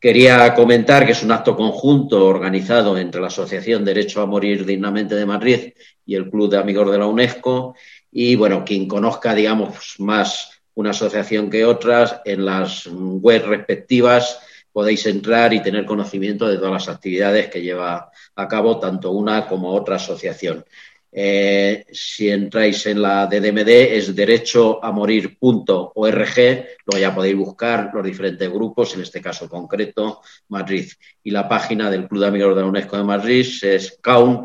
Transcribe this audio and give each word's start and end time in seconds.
Quería 0.00 0.54
comentar 0.54 1.04
que 1.04 1.12
es 1.12 1.22
un 1.22 1.30
acto 1.30 1.54
conjunto 1.54 2.26
organizado 2.26 2.96
entre 2.96 3.20
la 3.20 3.26
Asociación 3.26 3.84
Derecho 3.84 4.22
a 4.22 4.26
Morir 4.26 4.64
Dignamente 4.64 5.14
de 5.14 5.26
Madrid 5.26 5.74
y 6.06 6.14
el 6.14 6.30
Club 6.30 6.50
de 6.50 6.56
Amigos 6.56 6.90
de 6.90 6.96
la 6.96 7.06
UNESCO. 7.06 7.74
Y 8.10 8.34
bueno, 8.34 8.64
quien 8.64 8.88
conozca, 8.88 9.34
digamos, 9.34 9.96
más 9.98 10.62
una 10.72 10.90
asociación 10.90 11.50
que 11.50 11.66
otras, 11.66 12.22
en 12.24 12.46
las 12.46 12.88
webs 12.90 13.46
respectivas 13.46 14.40
podéis 14.72 15.04
entrar 15.04 15.52
y 15.52 15.60
tener 15.60 15.84
conocimiento 15.84 16.48
de 16.48 16.56
todas 16.56 16.72
las 16.72 16.88
actividades 16.88 17.48
que 17.48 17.60
lleva 17.60 18.10
a 18.36 18.48
cabo 18.48 18.78
tanto 18.78 19.10
una 19.10 19.46
como 19.46 19.74
otra 19.74 19.96
asociación. 19.96 20.64
Eh, 21.12 21.86
si 21.90 22.30
entráis 22.30 22.86
en 22.86 23.02
la 23.02 23.26
DDMD 23.26 23.68
es 23.68 24.14
derechoamorir.org, 24.14 25.96
luego 25.96 27.00
ya 27.00 27.12
podéis 27.14 27.36
buscar 27.36 27.90
los 27.92 28.04
diferentes 28.04 28.48
grupos, 28.48 28.94
en 28.94 29.02
este 29.02 29.20
caso 29.20 29.48
concreto, 29.48 30.20
Madrid. 30.48 30.88
Y 31.24 31.32
la 31.32 31.48
página 31.48 31.90
del 31.90 32.06
Club 32.06 32.20
de 32.20 32.28
Amigos 32.28 32.54
de 32.54 32.62
la 32.62 32.68
UNESCO 32.68 32.96
de 32.96 33.04
Madrid 33.04 33.46
es 33.62 33.98
caun.es. 34.00 34.38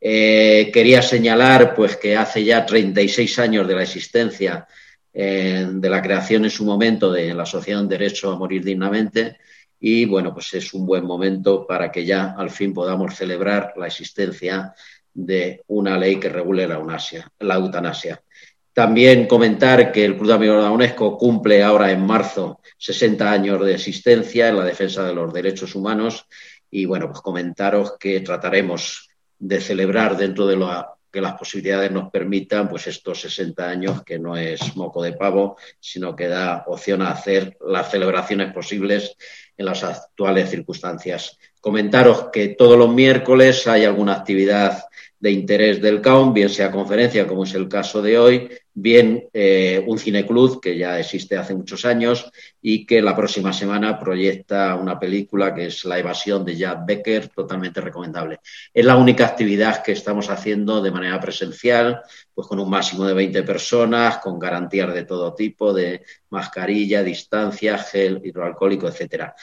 Eh, 0.00 0.70
quería 0.72 1.02
señalar 1.02 1.74
pues, 1.74 1.96
que 1.96 2.16
hace 2.16 2.44
ya 2.44 2.64
36 2.64 3.38
años 3.38 3.66
de 3.66 3.74
la 3.74 3.82
existencia 3.82 4.66
eh, 5.12 5.66
de 5.68 5.90
la 5.90 6.02
creación 6.02 6.44
en 6.44 6.50
su 6.50 6.64
momento 6.64 7.10
de 7.10 7.34
la 7.34 7.42
Asociación 7.42 7.88
Derecho 7.88 8.30
a 8.30 8.38
Morir 8.38 8.62
Dignamente 8.62 9.38
y 9.80 10.04
bueno, 10.04 10.32
pues 10.34 10.52
es 10.54 10.74
un 10.74 10.86
buen 10.86 11.04
momento 11.04 11.66
para 11.66 11.90
que 11.90 12.04
ya 12.04 12.34
al 12.36 12.50
fin 12.50 12.72
podamos 12.72 13.14
celebrar 13.14 13.74
la 13.76 13.86
existencia 13.86 14.74
de 15.14 15.62
una 15.68 15.98
ley 15.98 16.16
que 16.16 16.28
regule 16.28 16.66
la, 16.66 16.80
la 17.40 17.54
eutanasia. 17.54 18.22
También 18.72 19.26
comentar 19.26 19.90
que 19.90 20.04
el 20.04 20.16
Club 20.16 20.38
de 20.38 20.46
de 20.46 20.62
la 20.62 20.70
UNESCO 20.70 21.18
cumple 21.18 21.62
ahora 21.62 21.90
en 21.90 22.06
marzo 22.06 22.60
60 22.76 23.30
años 23.30 23.64
de 23.64 23.74
existencia 23.74 24.48
en 24.48 24.56
la 24.56 24.64
defensa 24.64 25.04
de 25.04 25.14
los 25.14 25.32
derechos 25.32 25.74
humanos 25.74 26.26
y 26.70 26.84
bueno, 26.84 27.08
pues 27.08 27.20
comentaros 27.20 27.94
que 27.98 28.20
trataremos 28.20 29.08
de 29.38 29.60
celebrar 29.60 30.16
dentro 30.16 30.46
de 30.46 30.56
lo 30.56 30.68
que 31.18 31.22
las 31.22 31.34
posibilidades 31.36 31.90
nos 31.90 32.12
permitan, 32.12 32.68
pues 32.68 32.86
estos 32.86 33.22
60 33.22 33.68
años 33.68 34.04
que 34.04 34.20
no 34.20 34.36
es 34.36 34.76
moco 34.76 35.02
de 35.02 35.14
pavo, 35.14 35.56
sino 35.80 36.14
que 36.14 36.28
da 36.28 36.62
opción 36.68 37.02
a 37.02 37.10
hacer 37.10 37.58
las 37.66 37.90
celebraciones 37.90 38.52
posibles 38.52 39.16
en 39.56 39.66
las 39.66 39.82
actuales 39.82 40.48
circunstancias. 40.48 41.36
Comentaros 41.60 42.28
que 42.32 42.50
todos 42.50 42.78
los 42.78 42.94
miércoles 42.94 43.66
hay 43.66 43.84
alguna 43.84 44.12
actividad 44.12 44.84
de 45.18 45.32
interés 45.32 45.82
del 45.82 46.00
CAUM, 46.00 46.32
bien 46.32 46.50
sea 46.50 46.70
conferencia, 46.70 47.26
como 47.26 47.42
es 47.42 47.54
el 47.54 47.68
caso 47.68 48.00
de 48.00 48.16
hoy, 48.16 48.48
bien 48.74 49.28
eh, 49.32 49.82
un 49.86 49.98
cineclub 49.98 50.60
que 50.60 50.76
ya 50.76 50.98
existe 50.98 51.36
hace 51.36 51.54
muchos 51.54 51.84
años 51.84 52.30
y 52.62 52.86
que 52.86 53.02
la 53.02 53.16
próxima 53.16 53.52
semana 53.52 53.98
proyecta 53.98 54.76
una 54.76 54.98
película 54.98 55.54
que 55.54 55.66
es 55.66 55.84
La 55.84 55.98
evasión 55.98 56.44
de 56.44 56.56
Jack 56.56 56.86
Becker, 56.86 57.28
totalmente 57.28 57.80
recomendable. 57.80 58.40
Es 58.72 58.84
la 58.84 58.96
única 58.96 59.26
actividad 59.26 59.82
que 59.82 59.92
estamos 59.92 60.30
haciendo 60.30 60.80
de 60.80 60.90
manera 60.90 61.18
presencial, 61.20 62.02
pues 62.32 62.46
con 62.46 62.60
un 62.60 62.70
máximo 62.70 63.04
de 63.04 63.14
20 63.14 63.42
personas, 63.42 64.18
con 64.18 64.38
garantías 64.38 64.94
de 64.94 65.04
todo 65.04 65.34
tipo, 65.34 65.72
de 65.72 66.02
mascarilla, 66.30 67.02
distancia, 67.02 67.78
gel 67.78 68.20
hidroalcohólico, 68.24 68.86
etcétera. 68.88 69.34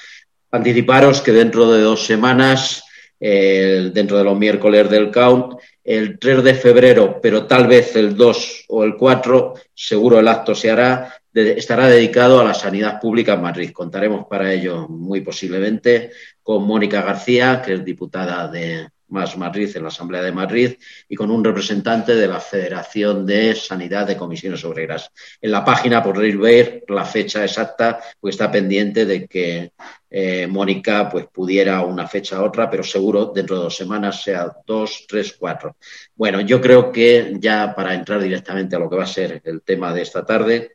Anticiparos 0.52 1.22
que 1.22 1.34
dentro 1.34 1.70
de 1.72 1.82
dos 1.82 2.06
semanas 2.06 2.86
dentro 3.26 4.18
de 4.18 4.24
los 4.24 4.38
miércoles 4.38 4.90
del 4.90 5.10
count, 5.12 5.56
el 5.84 6.20
3 6.20 6.44
de 6.44 6.54
febrero, 6.54 7.20
pero 7.22 7.46
tal 7.46 7.68
vez 7.68 7.96
el 7.96 8.16
2 8.16 8.66
o 8.70 8.84
el 8.84 8.96
4, 8.96 9.54
seguro 9.74 10.20
el 10.20 10.28
acto 10.28 10.54
se 10.54 10.72
hará, 10.72 11.14
estará 11.34 11.88
dedicado 11.88 12.40
a 12.40 12.44
la 12.44 12.54
sanidad 12.54 13.00
pública 13.00 13.34
en 13.34 13.42
Madrid. 13.42 13.72
Contaremos 13.72 14.26
para 14.28 14.52
ello 14.52 14.88
muy 14.88 15.22
posiblemente 15.22 16.12
con 16.42 16.64
Mónica 16.66 17.02
García, 17.02 17.62
que 17.64 17.74
es 17.74 17.86
diputada 17.86 18.48
de, 18.48 18.88
más 19.16 19.38
Madrid 19.38 19.72
en 19.76 19.84
la 19.84 19.88
Asamblea 19.88 20.22
de 20.22 20.32
Madrid 20.32 20.74
y 21.08 21.16
con 21.16 21.32
un 21.32 21.44
representante 21.44 22.14
de 22.14 22.28
la 22.28 22.40
Federación 22.40 23.26
de 23.26 23.56
Sanidad 23.56 24.06
de 24.06 24.18
Comisiones 24.18 24.64
Obreras. 24.66 25.12
En 25.42 25.52
la 25.52 25.64
página 25.64 26.04
podréis 26.04 26.38
ver 26.38 26.84
la 26.90 27.06
fecha 27.06 27.44
exacta, 27.44 28.00
pues 28.20 28.36
está 28.36 28.52
pendiente 28.52 29.06
de 29.06 29.26
que 29.26 29.72
eh, 30.10 30.48
Mónica 30.48 31.10
pues 31.10 31.28
pudiera 31.28 31.82
una 31.82 32.08
fecha 32.08 32.38
a 32.38 32.44
otra, 32.44 32.70
pero 32.70 32.84
seguro 32.84 33.32
dentro 33.34 33.56
de 33.56 33.64
dos 33.64 33.76
semanas 33.76 34.22
sea 34.22 34.54
dos, 34.68 35.06
tres, 35.08 35.36
cuatro. 35.40 35.78
Bueno, 36.14 36.42
yo 36.42 36.60
creo 36.60 36.92
que 36.92 37.36
ya 37.40 37.74
para 37.74 37.94
entrar 37.94 38.22
directamente 38.22 38.76
a 38.76 38.80
lo 38.80 38.90
que 38.90 38.98
va 38.98 39.04
a 39.04 39.08
ser 39.08 39.42
el 39.46 39.62
tema 39.62 39.94
de 39.94 40.02
esta 40.02 40.26
tarde, 40.26 40.74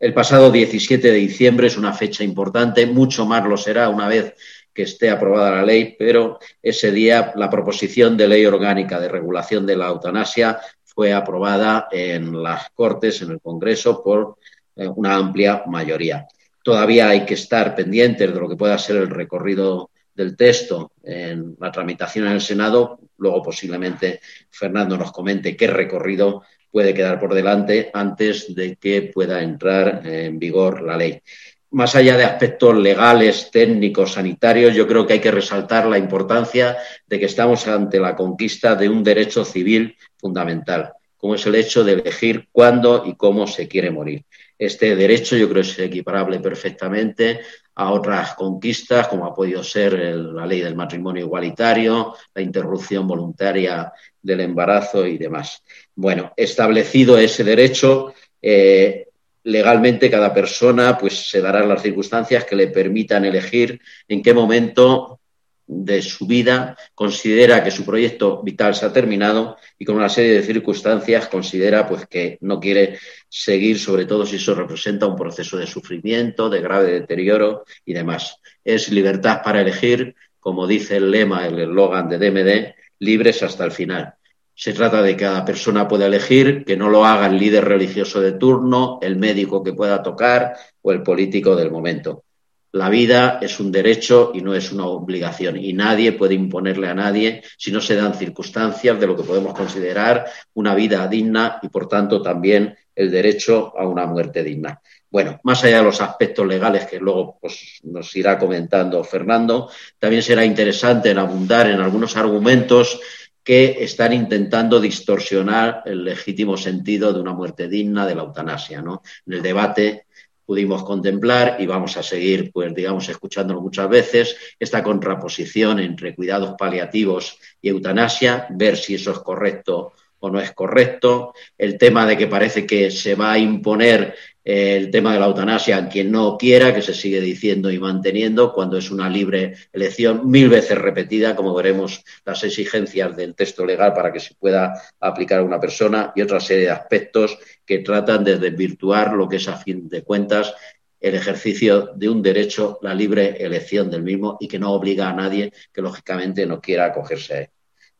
el 0.00 0.14
pasado 0.14 0.52
17 0.52 1.10
de 1.10 1.16
diciembre 1.16 1.66
es 1.66 1.76
una 1.76 1.92
fecha 1.92 2.22
importante, 2.22 2.86
mucho 2.86 3.26
más 3.26 3.44
lo 3.44 3.56
será 3.56 3.88
una 3.88 4.06
vez 4.06 4.34
que 4.78 4.84
esté 4.84 5.10
aprobada 5.10 5.50
la 5.50 5.64
ley, 5.64 5.96
pero 5.98 6.38
ese 6.62 6.92
día 6.92 7.32
la 7.34 7.50
proposición 7.50 8.16
de 8.16 8.28
ley 8.28 8.46
orgánica 8.46 9.00
de 9.00 9.08
regulación 9.08 9.66
de 9.66 9.76
la 9.76 9.88
eutanasia 9.88 10.60
fue 10.84 11.12
aprobada 11.12 11.88
en 11.90 12.40
las 12.40 12.70
Cortes, 12.70 13.20
en 13.22 13.32
el 13.32 13.40
Congreso, 13.40 14.04
por 14.04 14.36
eh, 14.76 14.86
una 14.86 15.16
amplia 15.16 15.64
mayoría. 15.66 16.28
Todavía 16.62 17.08
hay 17.08 17.26
que 17.26 17.34
estar 17.34 17.74
pendientes 17.74 18.32
de 18.32 18.38
lo 18.38 18.48
que 18.48 18.54
pueda 18.54 18.78
ser 18.78 18.98
el 18.98 19.10
recorrido 19.10 19.90
del 20.14 20.36
texto 20.36 20.92
en 21.02 21.56
la 21.58 21.72
tramitación 21.72 22.28
en 22.28 22.34
el 22.34 22.40
Senado. 22.40 23.00
Luego 23.16 23.42
posiblemente 23.42 24.20
Fernando 24.48 24.96
nos 24.96 25.10
comente 25.10 25.56
qué 25.56 25.66
recorrido 25.66 26.44
puede 26.70 26.94
quedar 26.94 27.18
por 27.18 27.34
delante 27.34 27.90
antes 27.92 28.54
de 28.54 28.76
que 28.76 29.10
pueda 29.12 29.42
entrar 29.42 30.06
en 30.06 30.38
vigor 30.38 30.82
la 30.82 30.96
ley 30.96 31.20
más 31.70 31.94
allá 31.94 32.16
de 32.16 32.24
aspectos 32.24 32.76
legales, 32.76 33.50
técnicos, 33.50 34.12
sanitarios, 34.12 34.74
yo 34.74 34.86
creo 34.86 35.06
que 35.06 35.14
hay 35.14 35.20
que 35.20 35.30
resaltar 35.30 35.86
la 35.86 35.98
importancia 35.98 36.78
de 37.06 37.18
que 37.18 37.26
estamos 37.26 37.66
ante 37.68 38.00
la 38.00 38.16
conquista 38.16 38.74
de 38.74 38.88
un 38.88 39.04
derecho 39.04 39.44
civil 39.44 39.96
fundamental, 40.16 40.92
como 41.16 41.34
es 41.34 41.46
el 41.46 41.54
hecho 41.54 41.84
de 41.84 41.92
elegir 41.92 42.48
cuándo 42.52 43.04
y 43.04 43.14
cómo 43.16 43.46
se 43.46 43.68
quiere 43.68 43.90
morir. 43.90 44.24
Este 44.58 44.96
derecho 44.96 45.36
yo 45.36 45.48
creo 45.48 45.62
que 45.62 45.68
es 45.68 45.78
equiparable 45.78 46.40
perfectamente 46.40 47.40
a 47.76 47.92
otras 47.92 48.34
conquistas, 48.34 49.06
como 49.06 49.24
ha 49.24 49.34
podido 49.34 49.62
ser 49.62 49.92
la 49.92 50.44
ley 50.46 50.60
del 50.60 50.74
matrimonio 50.74 51.24
igualitario, 51.24 52.14
la 52.34 52.42
interrupción 52.42 53.06
voluntaria 53.06 53.92
del 54.20 54.40
embarazo 54.40 55.06
y 55.06 55.16
demás. 55.16 55.62
Bueno, 55.94 56.32
establecido 56.36 57.18
ese 57.18 57.44
derecho, 57.44 58.14
eh, 58.42 59.07
legalmente 59.48 60.10
cada 60.10 60.34
persona 60.34 60.98
pues 60.98 61.30
se 61.30 61.40
dará 61.40 61.64
las 61.64 61.82
circunstancias 61.82 62.44
que 62.44 62.54
le 62.54 62.68
permitan 62.68 63.24
elegir 63.24 63.80
en 64.06 64.22
qué 64.22 64.34
momento 64.34 65.20
de 65.66 66.02
su 66.02 66.26
vida 66.26 66.76
considera 66.94 67.64
que 67.64 67.70
su 67.70 67.84
proyecto 67.84 68.42
vital 68.42 68.74
se 68.74 68.84
ha 68.84 68.92
terminado 68.92 69.56
y 69.78 69.86
con 69.86 69.96
una 69.96 70.10
serie 70.10 70.34
de 70.34 70.42
circunstancias 70.42 71.28
considera 71.28 71.88
pues 71.88 72.06
que 72.06 72.36
no 72.42 72.60
quiere 72.60 72.98
seguir, 73.28 73.78
sobre 73.78 74.04
todo 74.04 74.26
si 74.26 74.36
eso 74.36 74.54
representa 74.54 75.06
un 75.06 75.16
proceso 75.16 75.56
de 75.56 75.66
sufrimiento, 75.66 76.50
de 76.50 76.60
grave 76.60 76.92
deterioro 76.92 77.64
y 77.86 77.94
demás. 77.94 78.36
Es 78.64 78.90
libertad 78.90 79.40
para 79.42 79.62
elegir, 79.62 80.14
como 80.40 80.66
dice 80.66 80.96
el 80.96 81.10
lema, 81.10 81.46
el 81.46 81.58
eslogan 81.58 82.08
de 82.08 82.18
DMD, 82.18 82.74
libres 82.98 83.42
hasta 83.42 83.64
el 83.64 83.72
final. 83.72 84.14
Se 84.60 84.72
trata 84.72 85.00
de 85.02 85.12
que 85.12 85.22
cada 85.22 85.44
persona 85.44 85.86
pueda 85.86 86.06
elegir, 86.06 86.64
que 86.64 86.76
no 86.76 86.88
lo 86.88 87.04
haga 87.04 87.28
el 87.28 87.38
líder 87.38 87.64
religioso 87.64 88.20
de 88.20 88.32
turno, 88.32 88.98
el 89.00 89.14
médico 89.14 89.62
que 89.62 89.72
pueda 89.72 90.02
tocar 90.02 90.56
o 90.82 90.90
el 90.90 91.04
político 91.04 91.54
del 91.54 91.70
momento. 91.70 92.24
La 92.72 92.88
vida 92.88 93.38
es 93.40 93.60
un 93.60 93.70
derecho 93.70 94.32
y 94.34 94.42
no 94.42 94.56
es 94.56 94.72
una 94.72 94.86
obligación 94.86 95.58
y 95.58 95.74
nadie 95.74 96.10
puede 96.10 96.34
imponerle 96.34 96.88
a 96.88 96.94
nadie 96.94 97.40
si 97.56 97.70
no 97.70 97.80
se 97.80 97.94
dan 97.94 98.14
circunstancias 98.14 98.98
de 98.98 99.06
lo 99.06 99.16
que 99.16 99.22
podemos 99.22 99.54
considerar 99.54 100.26
una 100.54 100.74
vida 100.74 101.06
digna 101.06 101.60
y, 101.62 101.68
por 101.68 101.86
tanto, 101.86 102.20
también 102.20 102.76
el 102.96 103.12
derecho 103.12 103.72
a 103.78 103.86
una 103.86 104.06
muerte 104.06 104.42
digna. 104.42 104.80
Bueno, 105.08 105.38
más 105.44 105.62
allá 105.62 105.78
de 105.78 105.84
los 105.84 106.00
aspectos 106.00 106.44
legales 106.44 106.84
que 106.86 106.98
luego 106.98 107.38
pues, 107.40 107.78
nos 107.84 108.14
irá 108.16 108.36
comentando 108.36 109.04
Fernando, 109.04 109.70
también 110.00 110.22
será 110.24 110.44
interesante 110.44 111.10
en 111.10 111.18
abundar 111.18 111.68
en 111.70 111.80
algunos 111.80 112.16
argumentos 112.16 113.00
que 113.48 113.82
están 113.82 114.12
intentando 114.12 114.78
distorsionar 114.78 115.80
el 115.86 116.04
legítimo 116.04 116.58
sentido 116.58 117.14
de 117.14 117.20
una 117.20 117.32
muerte 117.32 117.66
digna 117.66 118.06
de 118.06 118.14
la 118.14 118.20
eutanasia. 118.24 118.82
¿no? 118.82 119.00
En 119.24 119.32
el 119.32 119.40
debate 119.40 120.04
pudimos 120.44 120.84
contemplar 120.84 121.56
y 121.58 121.64
vamos 121.64 121.96
a 121.96 122.02
seguir, 122.02 122.52
pues 122.52 122.74
digamos, 122.74 123.08
escuchándolo 123.08 123.62
muchas 123.62 123.88
veces, 123.88 124.36
esta 124.58 124.82
contraposición 124.82 125.80
entre 125.80 126.14
cuidados 126.14 126.56
paliativos 126.58 127.38
y 127.62 127.70
eutanasia, 127.70 128.48
ver 128.50 128.76
si 128.76 128.96
eso 128.96 129.12
es 129.12 129.20
correcto 129.20 129.94
o 130.18 130.28
no 130.28 130.40
es 130.40 130.52
correcto, 130.52 131.32
el 131.56 131.78
tema 131.78 132.04
de 132.04 132.18
que 132.18 132.26
parece 132.26 132.66
que 132.66 132.90
se 132.90 133.14
va 133.14 133.32
a 133.32 133.38
imponer 133.38 134.14
el 134.50 134.90
tema 134.90 135.12
de 135.12 135.20
la 135.20 135.26
eutanasia 135.26 135.90
quien 135.90 136.10
no 136.10 136.38
quiera, 136.38 136.74
que 136.74 136.80
se 136.80 136.94
sigue 136.94 137.20
diciendo 137.20 137.70
y 137.70 137.78
manteniendo 137.78 138.54
cuando 138.54 138.78
es 138.78 138.90
una 138.90 139.10
libre 139.10 139.54
elección, 139.74 140.22
mil 140.30 140.48
veces 140.48 140.78
repetida, 140.78 141.36
como 141.36 141.54
veremos 141.54 142.02
las 142.24 142.42
exigencias 142.44 143.14
del 143.14 143.34
texto 143.34 143.66
legal 143.66 143.92
para 143.92 144.10
que 144.10 144.20
se 144.20 144.34
pueda 144.36 144.72
aplicar 145.00 145.40
a 145.40 145.42
una 145.42 145.60
persona 145.60 146.14
y 146.16 146.22
otra 146.22 146.40
serie 146.40 146.64
de 146.64 146.70
aspectos 146.70 147.38
que 147.66 147.80
tratan 147.80 148.24
de 148.24 148.38
desvirtuar 148.38 149.12
lo 149.12 149.28
que 149.28 149.36
es 149.36 149.48
a 149.48 149.58
fin 149.58 149.86
de 149.86 150.02
cuentas 150.02 150.54
el 150.98 151.14
ejercicio 151.14 151.92
de 151.94 152.08
un 152.08 152.22
derecho, 152.22 152.78
la 152.80 152.94
libre 152.94 153.36
elección 153.44 153.90
del 153.90 154.02
mismo 154.02 154.38
y 154.40 154.48
que 154.48 154.58
no 154.58 154.72
obliga 154.72 155.10
a 155.10 155.12
nadie 155.12 155.52
que 155.70 155.82
lógicamente 155.82 156.46
no 156.46 156.58
quiera 156.58 156.86
acogerse 156.86 157.34
a 157.34 157.40
él. 157.40 157.48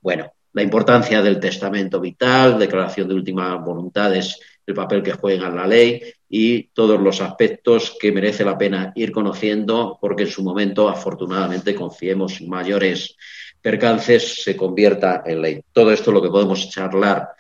Bueno, 0.01 0.33
la 0.55 0.63
importancia 0.63 1.21
del 1.21 1.39
testamento 1.39 2.01
vital, 2.01 2.59
declaración 2.59 3.07
de 3.07 3.15
últimas 3.15 3.63
voluntades, 3.63 4.41
el 4.67 4.75
papel 4.75 5.03
que 5.03 5.13
juega 5.13 5.49
en 5.49 5.57
la 5.57 5.67
ley 5.67 6.01
y 6.29 6.65
todos 6.69 7.01
los 7.01 7.21
aspectos 7.21 7.97
que 7.99 8.13
merece 8.13 8.45
la 8.45 8.59
pena 8.59 8.93
ir 8.95 9.13
conociendo 9.13 9.99
porque 10.01 10.25
en 10.25 10.31
su 10.31 10.43
momento, 10.43 10.89
afortunadamente, 10.89 11.75
confiemos 11.75 12.43
mayores 12.43 13.17
percances, 13.61 14.43
se 14.43 14.57
convierta 14.57 15.23
en 15.25 15.43
ley. 15.43 15.61
Todo 15.73 15.91
esto 15.91 16.11
es 16.11 16.15
lo 16.15 16.23
que 16.23 16.29
podemos 16.29 16.69
charlar 16.71 17.31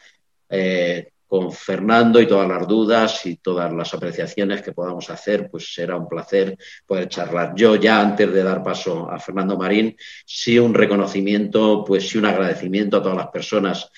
eh, 0.49 1.11
con 1.26 1.52
Fernando 1.52 2.20
y 2.20 2.26
todas 2.26 2.49
las 2.49 2.67
dudas 2.67 3.26
y 3.26 3.37
todas 3.37 3.70
las 3.73 3.93
apreciaciones 3.93 4.62
que 4.62 4.73
podamos 4.73 5.11
hacer, 5.11 5.50
pues 5.50 5.75
será 5.75 5.96
un 5.96 6.08
placer 6.08 6.56
poder 6.87 7.08
charlar. 7.08 7.52
Yo 7.55 7.76
ya 7.76 8.00
antes 8.00 8.32
de 8.32 8.43
dar 8.43 8.62
paso 8.62 9.11
a 9.11 9.19
Fernando 9.19 9.58
Marín, 9.58 9.94
sí 10.25 10.58
un 10.58 10.73
reconocimiento, 10.73 11.84
pues 11.84 12.08
sí 12.08 12.17
un 12.17 12.25
agradecimiento 12.25 12.96
a 12.96 13.02
todas 13.02 13.19
las 13.19 13.29
personas 13.29 13.91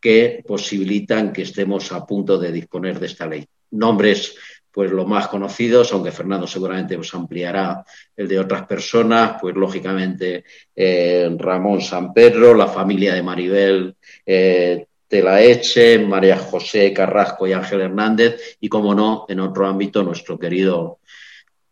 que 0.00 0.42
posibilitan 0.46 1.32
que 1.32 1.42
estemos 1.42 1.92
a 1.92 2.06
punto 2.06 2.38
de 2.38 2.52
disponer 2.52 2.98
de 2.98 3.06
esta 3.06 3.26
ley. 3.26 3.46
Nombres, 3.72 4.34
pues 4.70 4.90
los 4.90 5.06
más 5.06 5.28
conocidos, 5.28 5.92
aunque 5.92 6.12
Fernando 6.12 6.46
seguramente 6.46 6.96
os 6.96 7.12
ampliará 7.14 7.84
el 8.16 8.28
de 8.28 8.38
otras 8.38 8.66
personas, 8.66 9.36
pues 9.40 9.56
lógicamente 9.56 10.44
eh, 10.74 11.28
Ramón 11.36 11.80
San 11.80 12.12
Pedro, 12.12 12.54
la 12.54 12.68
familia 12.68 13.14
de 13.14 13.22
Maribel 13.22 13.96
eh, 14.24 14.86
Telaeche, 15.08 15.98
María 15.98 16.36
José 16.36 16.92
Carrasco 16.92 17.46
y 17.46 17.54
Ángel 17.54 17.80
Hernández, 17.80 18.58
y 18.60 18.68
como 18.68 18.94
no, 18.94 19.24
en 19.28 19.40
otro 19.40 19.66
ámbito, 19.66 20.02
nuestro 20.02 20.38
querido 20.38 20.97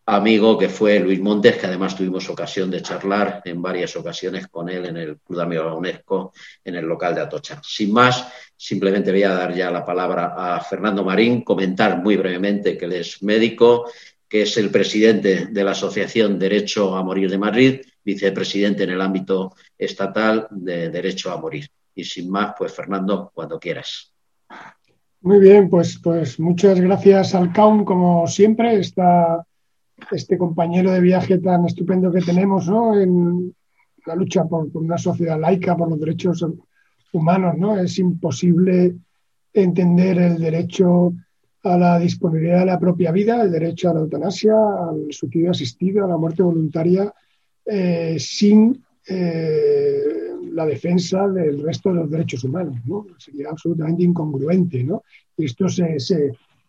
amigo 0.07 0.57
que 0.57 0.69
fue 0.69 1.01
Luis 1.01 1.21
Montes, 1.21 1.57
que 1.57 1.67
además 1.67 1.97
tuvimos 1.97 2.29
ocasión 2.31 2.71
de 2.71 2.81
charlar 2.81 3.43
en 3.45 3.61
varias 3.61 3.97
ocasiones 3.97 4.47
con 4.47 4.69
él 4.69 4.87
en 4.87 4.97
el 4.97 5.19
Club 5.19 5.39
de 5.39 5.43
Amigos 5.43 5.77
UNESCO, 5.77 6.33
en 6.65 6.77
el 6.77 6.87
local 6.87 7.15
de 7.15 7.23
Atocha. 7.23 7.61
Sin 7.63 7.93
más, 7.93 8.27
simplemente 8.57 9.11
voy 9.11 9.25
a 9.25 9.35
dar 9.35 9.53
ya 9.53 9.71
la 9.71 9.85
palabra 9.85 10.35
a 10.37 10.61
Fernando 10.61 11.05
Marín, 11.05 11.43
comentar 11.43 12.01
muy 12.03 12.17
brevemente 12.17 12.79
que 12.79 12.85
él 12.85 12.93
es 12.93 13.21
médico, 13.23 13.91
que 14.29 14.43
es 14.43 14.57
el 14.57 14.71
presidente 14.71 15.47
de 15.47 15.65
la 15.65 15.73
Asociación 15.73 16.39
Derecho 16.39 16.97
a 16.97 17.03
Morir 17.03 17.29
de 17.29 17.39
Madrid, 17.39 17.81
vicepresidente 18.05 18.85
en 18.85 18.91
el 18.91 19.01
ámbito 19.01 19.55
estatal 19.77 20.47
de 20.51 20.89
Derecho 20.89 21.33
a 21.33 21.37
Morir. 21.37 21.69
Y 21.97 22.05
sin 22.05 22.31
más, 22.31 22.55
pues 22.57 22.73
Fernando, 22.73 23.33
cuando 23.35 23.59
quieras. 23.59 24.13
Muy 25.23 25.41
bien, 25.41 25.69
pues, 25.69 25.99
pues 26.01 26.39
muchas 26.39 26.81
gracias 26.81 27.35
al 27.35 27.53
CAUN, 27.53 27.85
como 27.85 28.27
siempre, 28.29 28.79
está 28.79 29.45
este 30.11 30.39
compañero 30.39 30.93
de 30.93 31.01
viaje 31.01 31.39
tan 31.39 31.65
estupendo 31.65 32.13
que 32.13 32.21
tenemos 32.21 32.69
¿no? 32.69 32.99
en 32.99 33.55
la 34.05 34.15
lucha 34.15 34.45
por, 34.45 34.69
una 34.75 34.99
sociedad 34.99 35.39
laica, 35.39 35.77
por 35.77 35.91
los 35.91 36.01
derechos 36.01 36.45
humanos. 37.13 37.57
¿no? 37.59 37.79
Es 37.79 37.99
imposible 37.99 38.97
entender 39.53 40.19
el 40.19 40.39
derecho 40.39 41.13
a 41.63 41.77
la 41.77 41.99
disponibilidad 41.99 42.61
de 42.61 42.67
la 42.67 42.79
propia 42.79 43.11
vida, 43.11 43.43
el 43.43 43.51
derecho 43.51 43.91
a 43.91 43.95
la 43.95 44.01
eutanasia, 44.01 44.55
al 44.55 45.07
suicidio 45.11 45.51
asistido, 45.51 46.05
a 46.05 46.09
la 46.09 46.17
muerte 46.17 46.43
voluntaria, 46.43 47.13
eh, 47.65 48.17
sin 48.21 48.85
eh, 49.09 50.03
la 50.53 50.65
defensa 50.65 51.27
del 51.29 51.63
resto 51.63 51.89
de 51.89 51.97
los 51.97 52.11
derechos 52.11 52.45
humanos, 52.45 52.77
¿no? 52.87 53.07
Sería 53.19 53.49
absolutamente 53.51 54.05
incongruente, 54.05 54.85
¿no? 54.85 55.03
Y 55.37 55.47
esto 55.47 55.69
se, 55.69 55.97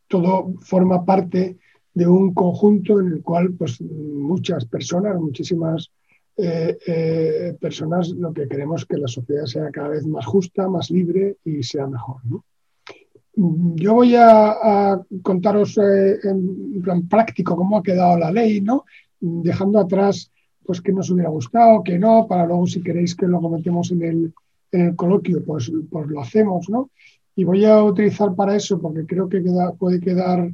todo 0.07 0.53
forma 0.61 1.05
parte 1.05 1.57
de 1.97 2.07
un 2.07 2.31
conjunto 2.31 2.99
en 2.99 3.07
el 3.07 3.23
cual 3.23 3.53
pues, 3.53 3.81
muchas 3.81 4.65
personas, 4.65 5.19
muchísimas 5.19 5.91
eh, 6.37 6.77
eh, 6.85 7.57
personas, 7.59 8.09
lo 8.09 8.31
que 8.31 8.47
queremos 8.47 8.81
es 8.81 8.85
que 8.85 8.97
la 8.97 9.07
sociedad 9.07 9.45
sea 9.45 9.71
cada 9.71 9.87
vez 9.87 10.05
más 10.05 10.23
justa, 10.23 10.67
más 10.67 10.91
libre 10.91 11.37
y 11.43 11.63
sea 11.63 11.87
mejor. 11.87 12.17
¿no? 12.25 12.45
Yo 13.77 13.95
voy 13.95 14.13
a, 14.15 15.01
contaros 15.23 15.75
eh, 15.79 16.19
en 16.23 16.83
plan 16.83 17.07
práctico 17.07 17.55
cómo 17.55 17.79
ha 17.79 17.83
quedado 17.83 18.15
la 18.19 18.31
ley, 18.31 18.61
¿no? 18.61 18.85
dejando 19.19 19.79
atrás 19.79 20.31
pues 20.63 20.81
que 20.81 20.93
nos 20.93 21.09
hubiera 21.09 21.29
gustado, 21.29 21.81
que 21.81 21.97
no, 21.97 22.27
para 22.27 22.45
luego 22.45 22.67
si 22.67 22.83
queréis 22.83 23.15
que 23.15 23.25
lo 23.25 23.41
comentemos 23.41 23.89
en 23.89 24.03
el, 24.03 24.33
en 24.71 24.81
el 24.81 24.95
coloquio, 24.95 25.43
pues, 25.43 25.71
pues 25.89 26.07
lo 26.07 26.21
hacemos, 26.21 26.69
¿no? 26.69 26.91
Y 27.35 27.43
voy 27.43 27.65
a 27.65 27.81
utilizar 27.83 28.35
para 28.35 28.55
eso, 28.55 28.79
porque 28.79 29.05
creo 29.07 29.29
que 29.29 29.41
puede 29.79 29.99
quedar 29.99 30.51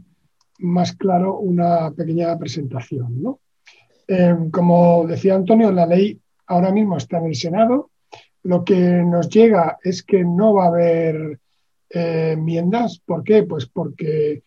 más 0.64 0.94
claro 0.94 1.38
una 1.38 1.92
pequeña 1.92 2.38
presentación, 2.38 3.22
¿no? 3.22 3.40
Em, 4.08 4.50
como 4.50 5.06
decía 5.08 5.36
Antonio, 5.36 5.72
la 5.72 5.86
ley 5.86 6.20
ahora 6.48 6.72
mismo 6.72 6.98
está 6.98 7.20
en 7.20 7.26
el 7.26 7.36
Senado. 7.36 7.92
Lo 8.44 8.64
que 8.64 8.76
nos 9.04 9.30
llega 9.30 9.78
es 9.84 10.04
que 10.04 10.24
no 10.24 10.54
va 10.54 10.66
a 10.66 10.68
haber 10.68 11.40
eh, 11.90 12.32
enmiendas. 12.34 13.02
¿Por 13.06 13.24
qué? 13.24 13.44
Pues 13.44 13.66
porque 13.68 14.44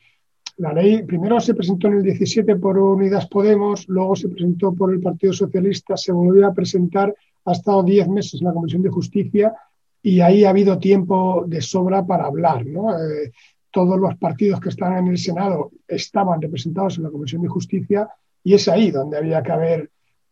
la 0.59 0.73
ley 0.73 1.03
primero 1.05 1.39
se 1.41 1.55
presentó 1.55 1.89
en 1.89 1.99
el 1.99 2.03
17 2.03 2.57
por 2.57 2.79
Unidas 2.79 3.27
Podemos, 3.29 3.89
luego 3.89 4.17
se 4.17 4.29
presentó 4.29 4.75
por 4.75 4.93
el 4.93 5.01
Partido 5.01 5.33
Socialista, 5.33 5.97
se 5.97 6.13
volvió 6.13 6.47
a 6.47 6.55
presentar, 6.55 7.15
ha 7.45 7.53
estado 7.53 7.83
10 7.83 8.09
meses 8.09 8.41
en 8.41 8.47
la 8.47 8.55
Comisión 8.55 8.83
de 8.83 8.91
Justicia 8.91 9.55
y 10.03 10.21
ahí 10.21 10.45
ha 10.45 10.51
habido 10.51 10.79
tiempo 10.79 11.45
de 11.47 11.61
sobra 11.61 12.07
para 12.07 12.27
hablar. 12.27 12.65
Eh, 12.67 13.33
todos 13.77 14.01
los 14.01 14.17
partidos 14.17 14.59
que 14.59 14.71
están 14.71 14.97
en 14.97 15.09
el 15.09 15.19
Senado 15.19 15.71
estaban 15.87 16.41
representados 16.41 16.97
en 16.97 17.05
la 17.05 17.11
Comisión 17.11 17.43
de 17.43 17.49
Justicia 17.49 18.09
y 18.43 18.55
es 18.55 18.69
ahí 18.69 18.91
donde 18.91 19.19
había 19.19 19.43
que 19.43 19.53
haber 19.53 19.91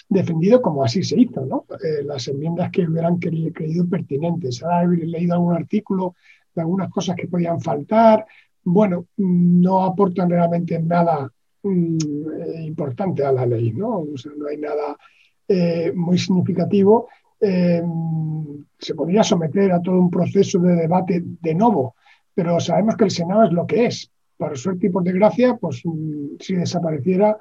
defendido 0.09 0.63
como 0.63 0.83
así 0.83 1.03
se 1.03 1.21
hizo, 1.21 1.45
¿no? 1.45 1.67
Eh, 1.75 2.03
las 2.05 2.27
enmiendas 2.27 2.71
que 2.71 2.89
hubieran 2.89 3.19
creído 3.19 3.87
pertinentes. 3.87 4.63
Ahora 4.63 4.87
leído 4.87 5.35
algún 5.35 5.55
artículo 5.55 6.15
de 6.55 6.63
algunas 6.63 6.89
cosas 6.91 7.17
que 7.17 7.29
podían 7.29 7.61
faltar, 7.61 8.25
bueno, 8.63 9.09
no 9.19 9.85
aportan 9.85 10.31
realmente 10.31 10.81
nada 10.81 11.31
mm, 11.65 11.99
eh, 11.99 12.63
importante 12.65 13.27
a 13.27 13.33
la 13.33 13.45
ley, 13.45 13.73
¿no? 13.73 14.07
O 14.15 14.17
sea, 14.17 14.33
no 14.39 14.47
hay 14.47 14.57
nada 14.57 14.97
eh, 15.47 15.93
muy 15.95 16.17
significativo. 16.17 17.09
Se 17.39 18.95
podría 18.95 19.23
someter 19.23 19.71
a 19.71 19.83
todo 19.83 20.01
un 20.01 20.11
proceso 20.11 20.59
de 20.61 20.77
debate 20.77 21.23
de 21.23 21.55
nuevo, 21.55 21.95
pero 22.35 22.61
sabemos 22.61 22.97
que 22.97 23.05
el 23.05 23.11
Senado 23.11 23.45
es 23.45 23.53
lo 23.53 23.67
que 23.67 23.87
es. 23.87 24.11
Por 24.37 24.59
suerte 24.59 24.89
y 24.89 24.91
por 24.91 25.05
desgracia, 25.05 25.57
pues 25.57 25.83
mm, 25.85 26.37
si 26.41 26.55
desapareciera, 26.55 27.39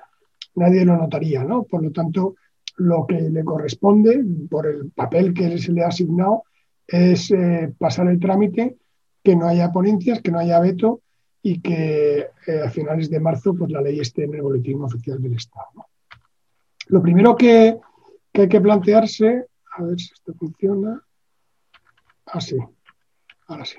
nadie 0.56 0.86
lo 0.86 0.96
notaría, 0.98 1.44
¿no? 1.44 1.64
Por 1.64 1.84
lo 1.84 1.92
tanto, 1.92 2.36
lo 2.78 3.06
que 3.08 3.20
le 3.22 3.44
corresponde, 3.44 4.24
por 4.50 4.68
el 4.68 4.92
papel 4.92 5.34
que 5.34 5.58
se 5.58 5.72
le 5.72 5.84
ha 5.84 5.88
asignado, 5.88 6.44
es 6.88 7.34
pasar 7.78 8.08
el 8.08 8.20
trámite, 8.20 8.78
que 9.24 9.36
no 9.36 9.48
haya 9.48 9.72
ponencias, 9.72 10.22
que 10.22 10.32
no 10.32 10.40
haya 10.40 10.60
veto 10.60 11.02
y 11.42 11.62
que 11.62 12.30
eh, 12.48 12.62
a 12.66 12.70
finales 12.70 13.10
de 13.10 13.20
marzo 13.20 13.54
pues, 13.54 13.72
la 13.72 13.82
ley 13.82 14.00
esté 14.00 14.24
en 14.24 14.36
el 14.36 14.42
boletín 14.42 14.82
oficial 14.82 15.22
del 15.22 15.34
Estado. 15.34 15.88
Lo 16.88 17.02
primero 17.02 17.36
que, 17.36 17.78
hay 18.34 18.50
que 18.50 18.62
plantearse, 18.62 19.46
a 19.78 19.84
ver 19.84 20.00
si 20.00 20.12
esto 20.14 20.34
funciona, 20.34 21.02
así, 22.26 22.58
ah, 22.60 22.70
ahora 23.48 23.66
sí, 23.66 23.78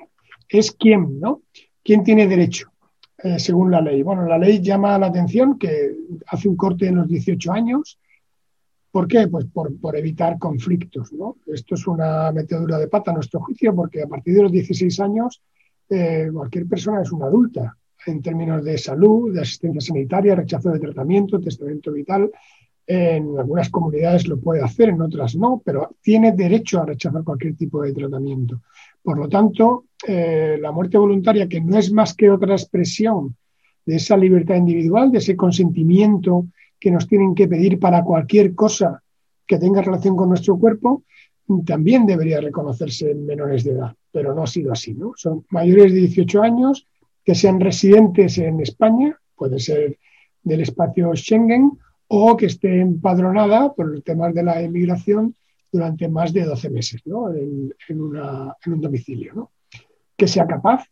es 0.49 0.73
quién, 0.73 1.21
¿no? 1.21 1.43
¿Quién 1.83 2.03
tiene 2.03 2.27
derecho? 2.27 2.71
Eh, 3.19 3.39
según 3.39 3.71
la 3.71 3.81
ley. 3.81 4.03
Bueno, 4.03 4.27
la 4.27 4.37
ley 4.37 4.61
llama 4.61 4.99
la 4.99 5.07
atención 5.07 5.59
que 5.59 5.95
hace 6.27 6.49
un 6.49 6.57
corte 6.57 6.89
en 6.89 6.97
los 6.97 7.09
18 7.09 7.53
años. 7.53 7.99
¿Por 8.91 9.09
qué? 9.09 9.29
Pues 9.29 9.47
por, 9.47 9.75
por, 9.81 9.97
evitar 9.97 10.39
conflictos. 10.39 11.13
¿no? 11.13 11.37
Esto 11.47 11.75
es 11.75 11.87
una 11.87 12.31
metedura 12.33 12.79
de 12.79 12.89
pata 12.89 13.11
a 13.11 13.15
nuestro 13.15 13.41
juicio, 13.41 13.75
porque 13.75 14.03
a 14.03 14.07
partir 14.07 14.35
de 14.35 14.43
los 14.43 14.53
16 14.53 15.01
años 15.01 15.41
eh, 15.89 16.29
cualquier 16.33 16.67
persona 16.67 17.03
es 17.03 17.13
una 17.13 17.27
adulta 17.27 17.77
en 18.07 18.21
términos 18.21 18.65
de 18.65 18.77
salud, 18.77 19.33
de 19.33 19.41
asistencia 19.41 19.81
sanitaria, 19.81 20.35
rechazo 20.35 20.71
de 20.71 20.79
tratamiento, 20.79 21.41
testamento 21.41 21.93
vital. 21.93 22.31
En 22.87 23.39
algunas 23.39 23.71
comunidades 23.71 24.29
lo 24.29 24.39
puede 24.39 24.63
hacer, 24.63 24.91
en 24.91 25.01
otras 25.01 25.35
no, 25.37 25.63
pero 25.65 25.97
tiene 26.03 26.33
derecho 26.33 26.83
a 26.83 26.87
rechazar 26.87 27.25
cualquier 27.25 27.57
tipo 27.57 27.83
de 27.83 27.95
tratamiento. 27.95 28.61
Por 29.05 29.19
lo 29.19 29.29
tanto, 29.29 29.85
eh, 30.09 30.57
la 30.59 30.73
muerte 30.73 30.97
voluntaria, 30.97 31.47
que 31.47 31.61
no 31.61 31.79
es 31.79 31.93
más 31.93 32.15
que 32.15 32.31
otra 32.31 32.55
expresión 32.55 33.37
de 33.85 33.97
esa 33.97 34.17
libertad 34.17 34.57
individual, 34.57 35.13
de 35.13 35.19
ese 35.19 35.37
consentimiento 35.37 36.47
que 36.81 36.91
nos 36.91 37.07
tienen 37.07 37.35
que 37.35 37.47
pedir 37.47 37.79
para 37.79 38.03
cualquier 38.03 38.55
cosa 38.55 39.03
que 39.47 39.59
tenga 39.59 39.83
relación 39.83 40.17
con 40.17 40.31
nuestro 40.31 40.59
cuerpo, 40.59 41.05
también 41.67 42.07
debería 42.07 42.41
reconocerse 42.41 43.11
en 43.11 43.27
menores 43.27 43.63
de 43.65 43.73
edad, 43.73 43.95
pero 44.11 44.35
no 44.35 44.45
ha 44.45 44.47
sido 44.47 44.73
así. 44.73 44.95
¿no? 44.95 45.13
Son 45.17 45.45
mayores 45.51 45.93
de 45.93 46.01
18 46.01 46.43
años 46.43 46.87
que 47.23 47.35
sean 47.35 47.61
residentes 47.61 48.39
en 48.39 48.61
España, 48.61 49.19
puede 49.37 49.59
ser 49.59 49.99
del 50.43 50.63
espacio 50.63 51.15
Schengen, 51.15 51.73
o 52.09 52.37
que 52.39 52.47
esté 52.47 52.81
empadronada 52.81 53.75
por 53.75 53.89
los 53.89 54.03
temas 54.03 54.35
de 54.35 54.43
la 54.43 54.63
emigración 54.63 55.35
durante 55.75 56.09
más 56.09 56.33
de 56.33 56.45
12 56.45 56.71
meses 56.71 57.03
¿no? 57.05 57.35
en, 57.35 57.75
un 57.91 58.81
domicilio. 58.81 59.35
¿no? 59.35 59.51
Que 60.17 60.29
sea 60.29 60.47
capaz, 60.47 60.85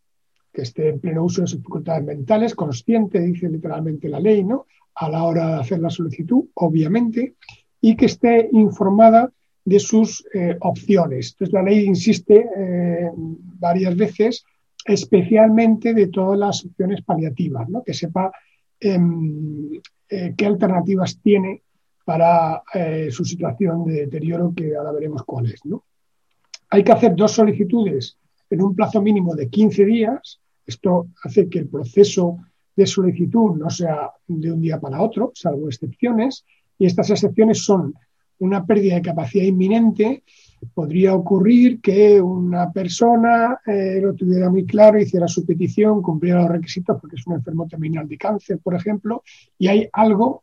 que 0.53 0.63
esté 0.63 0.89
en 0.89 0.99
pleno 0.99 1.23
uso 1.23 1.43
de 1.43 1.47
sus 1.47 1.63
facultades 1.63 2.05
mentales, 2.05 2.57
consciente, 2.57 3.21
dice 3.21 3.49
literalmente 3.49 4.09
la 4.09 4.19
ley, 4.19 4.43
¿no? 4.43 4.67
a 4.97 5.09
la 5.09 5.23
hora 5.23 5.47
de 5.47 5.61
hacer 5.61 5.79
la 5.79 5.89
solicitud, 5.89 6.47
obviamente, 6.55 7.37
y 7.81 7.95
que 7.95 8.07
esté 8.07 8.49
informada 8.51 9.31
de 9.65 9.79
sus 9.79 10.27
eh, 10.35 10.57
opciones. 10.61 11.31
Entonces, 11.31 11.53
la 11.55 11.63
ley 11.63 11.85
insiste 11.85 12.45
eh, 12.57 13.09
varias 13.15 13.97
veces, 13.97 14.45
especialmente 14.85 15.95
de 15.95 16.09
todas 16.09 16.37
las 16.41 16.65
opciones 16.65 17.03
paliativas, 17.03 17.69
¿no? 17.69 17.85
que 17.85 17.95
sepa 17.95 18.33
em, 18.81 19.81
eh, 20.09 20.35
qué 20.37 20.45
alternativas 20.45 21.21
tiene 21.23 21.63
para 22.05 22.63
su 23.11 23.25
situación 23.25 23.85
de 23.85 24.07
deterioro, 24.07 24.53
que 24.55 24.77
ahora 24.77 24.93
veremos 24.93 25.23
cuál 25.25 25.47
es. 25.47 25.65
¿no? 25.65 25.85
Hay 26.71 26.83
que 26.83 26.93
hacer 26.93 27.15
dos 27.15 27.33
solicitudes 27.33 28.17
en 28.51 28.63
un 28.63 28.75
plazo 28.75 29.01
mínimo 29.01 29.35
de 29.35 29.49
15 29.49 29.85
días. 29.85 30.41
Esto 30.67 31.09
hace 31.23 31.49
que 31.49 31.59
el 31.59 31.69
proceso 31.69 32.39
de 32.75 32.87
solicitud 32.87 33.57
no 33.57 33.69
sea 33.71 34.11
de 34.27 34.53
un 34.53 34.61
día 34.61 34.81
para 34.81 35.03
otro, 35.03 35.33
salvo 35.35 35.69
excepciones, 35.69 36.45
y 36.79 36.87
estas 36.87 37.11
excepciones 37.11 37.65
son 37.65 37.95
una 38.39 38.65
pérdida 38.65 38.97
de 38.97 39.03
capacidad 39.03 39.45
inminente, 39.45 40.25
podría 40.75 41.15
ocurrir 41.15 41.81
que 41.81 42.21
una 42.21 42.73
persona 42.73 43.61
eh, 43.67 44.01
lo 44.03 44.15
tuviera 44.15 44.51
muy 44.51 44.65
claro, 44.65 44.99
hiciera 44.99 45.29
su 45.29 45.45
petición, 45.45 46.03
cumpliera 46.03 46.43
los 46.43 46.51
requisitos 46.51 46.99
porque 47.01 47.17
es 47.17 47.27
un 47.27 47.35
enfermo 47.35 47.67
terminal 47.69 48.09
de 48.09 48.19
cáncer, 48.19 48.59
por 48.59 48.75
ejemplo, 48.75 49.23
y 49.59 49.69
hay 49.69 49.89
algo 49.93 50.43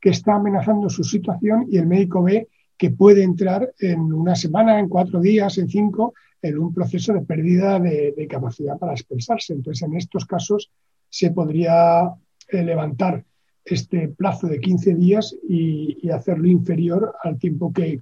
que 0.00 0.10
está 0.10 0.34
amenazando 0.34 0.88
su 0.88 1.04
situación 1.04 1.66
y 1.70 1.76
el 1.76 1.86
médico 1.86 2.22
ve 2.22 2.48
que 2.76 2.90
puede 2.90 3.22
entrar 3.22 3.74
en 3.78 4.00
una 4.00 4.34
semana, 4.34 4.80
en 4.80 4.88
cuatro 4.88 5.20
días, 5.20 5.58
en 5.58 5.68
cinco, 5.68 6.14
en 6.40 6.58
un 6.58 6.72
proceso 6.72 7.12
de 7.12 7.20
pérdida 7.20 7.78
de, 7.78 8.26
capacidad 8.28 8.78
para 8.78 8.92
expresarse. 8.92 9.52
Entonces, 9.52 9.86
en 9.86 9.96
estos 9.96 10.24
casos 10.24 10.70
se 11.08 11.30
podría 11.30 12.14
eh, 12.48 12.62
levantar 12.62 13.24
este 13.64 14.08
plazo 14.08 14.46
de 14.46 14.60
15 14.60 14.94
días 14.94 15.36
y, 15.46 16.08
hacerlo 16.10 16.48
inferior 16.48 17.14
al 17.22 17.38
tiempo 17.38 17.72
que, 17.72 18.00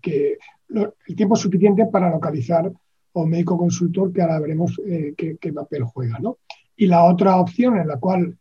el 0.71 1.17
tiempo 1.17 1.37
suficiente 1.37 1.87
para 1.87 2.11
localizar 2.11 2.73
un 3.12 3.31
médico 3.31 3.59
consultor 3.59 4.12
que 4.12 4.23
ahora 4.23 4.38
veremos 4.38 4.81
eh, 4.87 5.14
qué, 5.17 5.52
papel 5.52 5.83
juega. 5.85 6.19
¿no? 6.21 6.38
Y 6.76 6.87
la 6.87 7.05
otra 7.05 7.37
opción 7.37 7.78
en 7.78 7.88
la 7.88 7.99
cual 7.99 8.38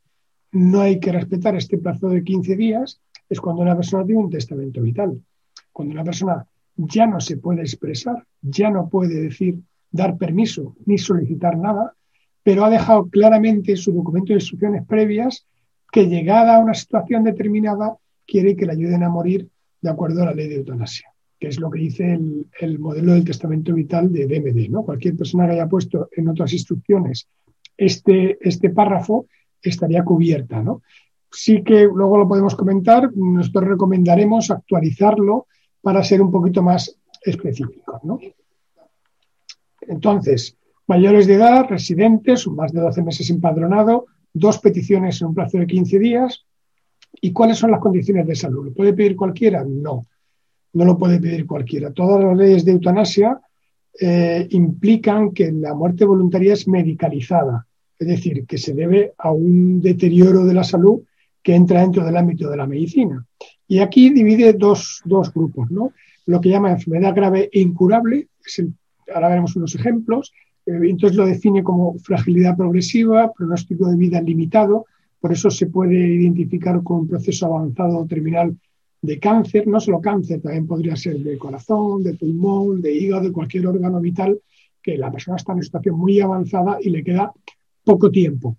no 0.52 0.82
hay 0.82 1.00
que 1.00 1.12
respetar 1.12 1.56
este 1.56 1.78
plazo 1.78 2.10
de 2.10 2.24
15 2.24 2.56
días 2.56 3.02
es 3.30 3.40
cuando 3.40 3.62
una 3.62 3.76
persona 3.76 4.06
tiene 4.06 4.22
un 4.22 4.30
testamento 4.30 4.82
vital. 4.82 5.22
Cuando 5.72 5.94
una 5.94 6.04
persona 6.04 6.46
ya 6.76 7.08
no 7.08 7.20
se 7.20 7.38
puede 7.38 7.62
expresar, 7.62 8.24
ya 8.42 8.70
no 8.70 8.88
puede 8.90 9.22
decir, 9.22 9.60
dar 9.92 10.18
permiso 10.18 10.76
ni 10.86 10.98
solicitar 10.98 11.58
nada, 11.58 11.94
pero 12.44 12.64
ha 12.66 12.70
dejado 12.70 13.08
claramente 13.08 13.76
su 13.76 13.92
documento 13.92 14.28
de 14.28 14.40
instrucciones 14.40 14.86
previas 14.86 15.46
que 15.92 16.08
llegada 16.08 16.56
a 16.56 16.60
una 16.60 16.74
situación 16.74 17.24
determinada 17.24 17.98
quiere 18.26 18.56
que 18.56 18.66
le 18.66 18.74
ayuden 18.74 19.04
a 19.04 19.10
morir 19.10 19.50
de 19.82 19.90
acuerdo 19.90 20.24
a 20.24 20.28
la 20.28 20.34
ley 20.34 20.48
de 20.48 20.56
eutanasia, 20.56 21.12
que 21.40 21.48
es 21.48 21.60
lo 21.60 21.72
que 21.72 21.80
dice 21.80 22.20
el, 22.60 22.80
modelo 22.80 23.14
del 23.14 23.24
testamento 23.24 23.74
vital 23.74 24.12
de 24.12 24.28
DMD. 24.28 24.70
¿no? 24.70 24.84
Cualquier 24.84 25.16
persona 25.16 25.46
que 25.46 25.54
haya 25.54 25.68
puesto 25.68 26.10
en 26.16 26.28
otras 26.28 26.54
instrucciones 26.54 27.28
este, 27.76 28.38
este 28.42 28.70
párrafo 28.70 29.28
estaría 29.62 30.04
cubierta. 30.04 30.62
¿no? 30.62 30.82
Sí 31.32 31.64
que 31.64 31.84
luego 31.84 32.18
lo 32.18 32.28
podemos 32.28 32.56
comentar, 32.56 33.12
nosotros 33.16 33.66
recomendaremos 33.66 34.50
actualizarlo 34.50 35.48
para 35.82 36.04
ser 36.04 36.22
un 36.22 36.32
poquito 36.32 36.62
más 36.62 36.98
específicos. 37.22 38.04
¿no? 38.04 38.20
Entonces, 39.82 40.58
mayores 40.88 41.28
de 41.28 41.36
edad, 41.36 41.66
residentes, 41.70 42.48
más 42.48 42.72
de 42.72 42.82
12 42.82 43.04
meses 43.04 43.30
empadronado, 43.30 44.06
dos 44.34 44.60
peticiones 44.60 45.22
en 45.22 45.28
un 45.28 45.36
plazo 45.36 45.58
de 45.58 45.68
15 45.68 46.00
días. 46.00 46.46
¿Y 47.22 47.32
cuáles 47.32 47.58
son 47.58 47.72
las 47.72 47.80
condiciones 47.80 48.28
de 48.28 48.36
salud? 48.36 48.66
¿Lo 48.66 48.74
puede 48.74 48.94
pedir 48.94 49.16
cualquiera? 49.16 49.64
No, 49.68 50.06
no 50.74 50.86
lo 50.86 50.98
puede 50.98 51.20
pedir 51.20 51.46
cualquiera. 51.48 51.92
Todas 51.92 52.24
las 52.24 52.38
leyes 52.38 52.66
de 52.66 52.74
eutanasia 52.74 53.40
eh, 54.00 54.48
implican 54.52 55.32
que 55.32 55.52
la 55.52 55.74
muerte 55.74 56.06
voluntaria 56.06 56.54
es 56.54 56.68
medicalizada, 56.68 57.66
es 57.98 58.08
decir, 58.08 58.46
que 58.46 58.60
se 58.60 58.74
debe 58.74 59.14
a 59.18 59.32
un 59.32 59.82
deterioro 59.82 60.46
de 60.46 60.54
la 60.54 60.64
salud 60.64 61.02
que 61.48 61.56
entra 61.56 61.80
dentro 61.80 62.04
del 62.04 62.18
ámbito 62.18 62.50
de 62.50 62.58
la 62.58 62.68
medicina. 62.68 63.26
Y 63.70 63.80
aquí 63.80 64.10
divide 64.10 64.52
dos, 64.52 65.02
grupos, 65.34 65.72
¿no? 65.72 65.94
Lo 66.26 66.42
que 66.42 66.50
llama 66.50 66.74
enfermedad 66.74 67.16
grave 67.16 67.50
e 67.54 67.62
incurable, 67.62 68.28
ahora 69.16 69.30
veremos 69.30 69.56
unos 69.56 69.74
ejemplos, 69.74 70.34
eh, 70.66 70.78
entonces 70.84 71.16
lo 71.16 71.26
define 71.26 71.64
como 71.64 71.98
fragilidad 72.00 72.58
progresiva, 72.58 73.32
pronóstico 73.32 73.88
de 73.88 73.96
vida 73.96 74.22
limitado, 74.22 74.88
por 75.22 75.32
eso 75.32 75.50
se 75.50 75.68
puede 75.68 75.96
identificar 75.96 76.84
con 76.84 77.08
proceso 77.08 77.46
avanzado 77.46 78.06
terminal 78.06 78.54
de 79.02 79.18
cáncer, 79.18 79.68
no 79.68 79.80
solo 79.80 80.02
cáncer, 80.02 80.42
también 80.42 80.68
podría 80.68 80.98
ser 80.98 81.18
de 81.18 81.38
corazón, 81.38 82.04
de 82.04 82.16
pulmón, 82.16 82.82
de 82.82 82.92
hígado, 82.94 83.24
de 83.24 83.32
cualquier 83.32 83.68
órgano 83.68 84.02
vital, 84.02 84.38
que 84.84 84.98
la 84.98 85.10
persona 85.10 85.38
está 85.38 85.54
en 85.54 85.60
una 85.60 85.64
situación 85.64 85.98
muy 85.98 86.20
avanzada 86.20 86.78
y 86.82 86.90
le 86.90 87.06
queda 87.06 87.32
poco 87.88 88.12
tiempo. 88.12 88.58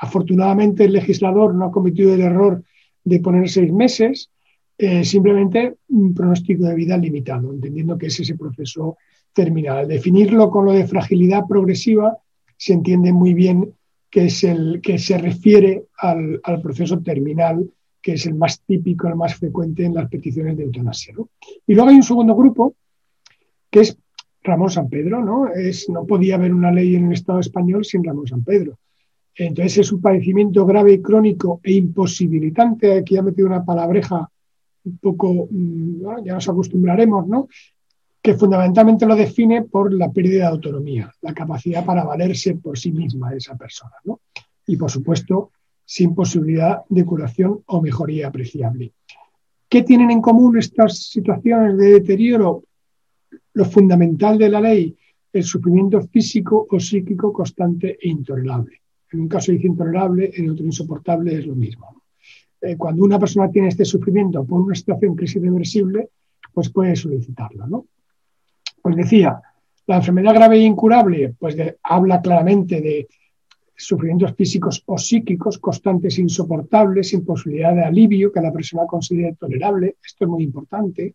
Afortunadamente 0.00 0.84
el 0.84 0.92
legislador 0.92 1.52
no 1.52 1.64
ha 1.64 1.72
cometido 1.72 2.14
el 2.14 2.20
error 2.20 2.62
de 3.02 3.18
poner 3.18 3.48
seis 3.48 3.72
meses, 3.72 4.30
eh, 4.78 5.04
simplemente 5.04 5.78
un 5.88 6.14
pronóstico 6.14 6.64
de 6.64 6.76
vida 6.76 6.96
limitado, 6.96 7.52
entendiendo 7.52 7.98
que 7.98 8.06
es 8.06 8.20
ese 8.20 8.36
proceso 8.36 8.98
terminal. 9.32 9.78
Al 9.78 9.88
definirlo 9.88 10.48
con 10.48 10.64
lo 10.64 10.72
de 10.72 10.86
fragilidad 10.86 11.42
progresiva, 11.48 12.18
se 12.56 12.72
entiende 12.72 13.12
muy 13.12 13.34
bien 13.34 13.74
que, 14.08 14.26
es 14.26 14.44
el, 14.44 14.80
que 14.80 14.96
se 14.98 15.18
refiere 15.18 15.86
al, 15.98 16.40
proceso 16.62 17.00
terminal, 17.00 17.68
que 18.00 18.12
es 18.12 18.26
el 18.26 18.34
más 18.34 18.60
típico, 18.60 19.08
el 19.08 19.16
más 19.16 19.34
frecuente 19.34 19.84
en 19.84 19.94
las 19.94 20.08
peticiones 20.08 20.56
de 20.56 20.62
eutanasia. 20.62 21.14
Y 21.66 21.74
luego 21.74 21.90
hay 21.90 21.96
un 21.96 22.04
segundo 22.04 22.36
grupo, 22.36 22.76
que 23.70 23.80
es 23.80 23.98
Ramón 24.46 24.70
San 24.70 24.88
Pedro, 24.88 25.24
¿no? 25.24 25.48
Es, 25.48 25.88
no 25.88 26.06
podía 26.06 26.36
haber 26.36 26.54
una 26.54 26.70
ley 26.70 26.96
en 26.96 27.06
el 27.06 27.12
Estado 27.12 27.40
español 27.40 27.84
sin 27.84 28.04
Ramón 28.04 28.26
San 28.26 28.42
Pedro. 28.42 28.78
Entonces 29.34 29.78
es 29.78 29.92
un 29.92 30.00
padecimiento 30.00 30.64
grave 30.64 30.94
y 30.94 31.02
crónico 31.02 31.60
e 31.62 31.72
imposibilitante. 31.72 32.98
Aquí 32.98 33.16
ha 33.16 33.22
metido 33.22 33.46
una 33.46 33.64
palabreja 33.64 34.30
un 34.84 34.98
poco, 34.98 35.48
mm, 35.50 36.24
ya 36.24 36.34
nos 36.34 36.48
acostumbraremos, 36.48 37.26
¿no? 37.26 37.48
que 38.22 38.34
fundamentalmente 38.34 39.06
lo 39.06 39.14
define 39.14 39.62
por 39.62 39.92
la 39.92 40.10
pérdida 40.10 40.40
de 40.40 40.50
autonomía, 40.50 41.12
la 41.20 41.32
capacidad 41.32 41.84
para 41.84 42.02
valerse 42.02 42.56
por 42.56 42.76
sí 42.76 42.90
misma 42.90 43.30
de 43.30 43.36
esa 43.36 43.56
persona. 43.56 43.92
¿no? 44.04 44.20
Y, 44.66 44.76
por 44.76 44.90
supuesto, 44.90 45.52
sin 45.84 46.12
posibilidad 46.12 46.80
de 46.88 47.04
curación 47.04 47.62
o 47.66 47.80
mejoría 47.80 48.26
apreciable. 48.26 48.92
¿Qué 49.68 49.82
tienen 49.82 50.10
en 50.10 50.20
común 50.20 50.58
estas 50.58 50.98
situaciones 50.98 51.76
de 51.76 51.92
deterioro? 51.92 52.64
Lo 53.56 53.64
fundamental 53.64 54.36
de 54.36 54.50
la 54.50 54.60
ley, 54.60 54.94
el 55.32 55.42
sufrimiento 55.42 56.02
físico 56.02 56.66
o 56.70 56.78
psíquico 56.78 57.32
constante 57.32 57.96
e 57.98 58.08
intolerable. 58.10 58.82
En 59.10 59.20
un 59.22 59.28
caso 59.28 59.50
dice 59.50 59.66
intolerable, 59.66 60.30
en 60.34 60.50
otro 60.50 60.66
insoportable 60.66 61.38
es 61.38 61.46
lo 61.46 61.54
mismo. 61.54 62.02
Eh, 62.60 62.76
cuando 62.76 63.02
una 63.02 63.18
persona 63.18 63.50
tiene 63.50 63.68
este 63.68 63.86
sufrimiento 63.86 64.44
por 64.44 64.60
una 64.60 64.74
situación 64.74 65.16
crisis 65.16 65.36
irreversible, 65.36 66.10
pues 66.52 66.68
puede 66.68 66.94
solicitarlo. 66.96 67.66
¿no? 67.66 67.86
Pues 68.82 68.94
decía, 68.94 69.40
la 69.86 69.96
enfermedad 69.96 70.34
grave 70.34 70.56
e 70.56 70.64
incurable, 70.64 71.34
pues 71.38 71.56
habla 71.82 72.20
claramente 72.20 72.82
de 72.82 73.08
sufrimientos 73.74 74.34
físicos 74.34 74.82
o 74.84 74.98
psíquicos 74.98 75.56
constantes, 75.58 76.18
insoportables, 76.18 77.08
sin 77.08 77.24
posibilidad 77.24 77.74
de 77.74 77.84
alivio 77.84 78.30
que 78.30 78.42
la 78.42 78.52
persona 78.52 78.84
considere 78.84 79.34
tolerable. 79.36 79.96
Esto 80.04 80.26
es 80.26 80.30
muy 80.30 80.42
importante 80.42 81.14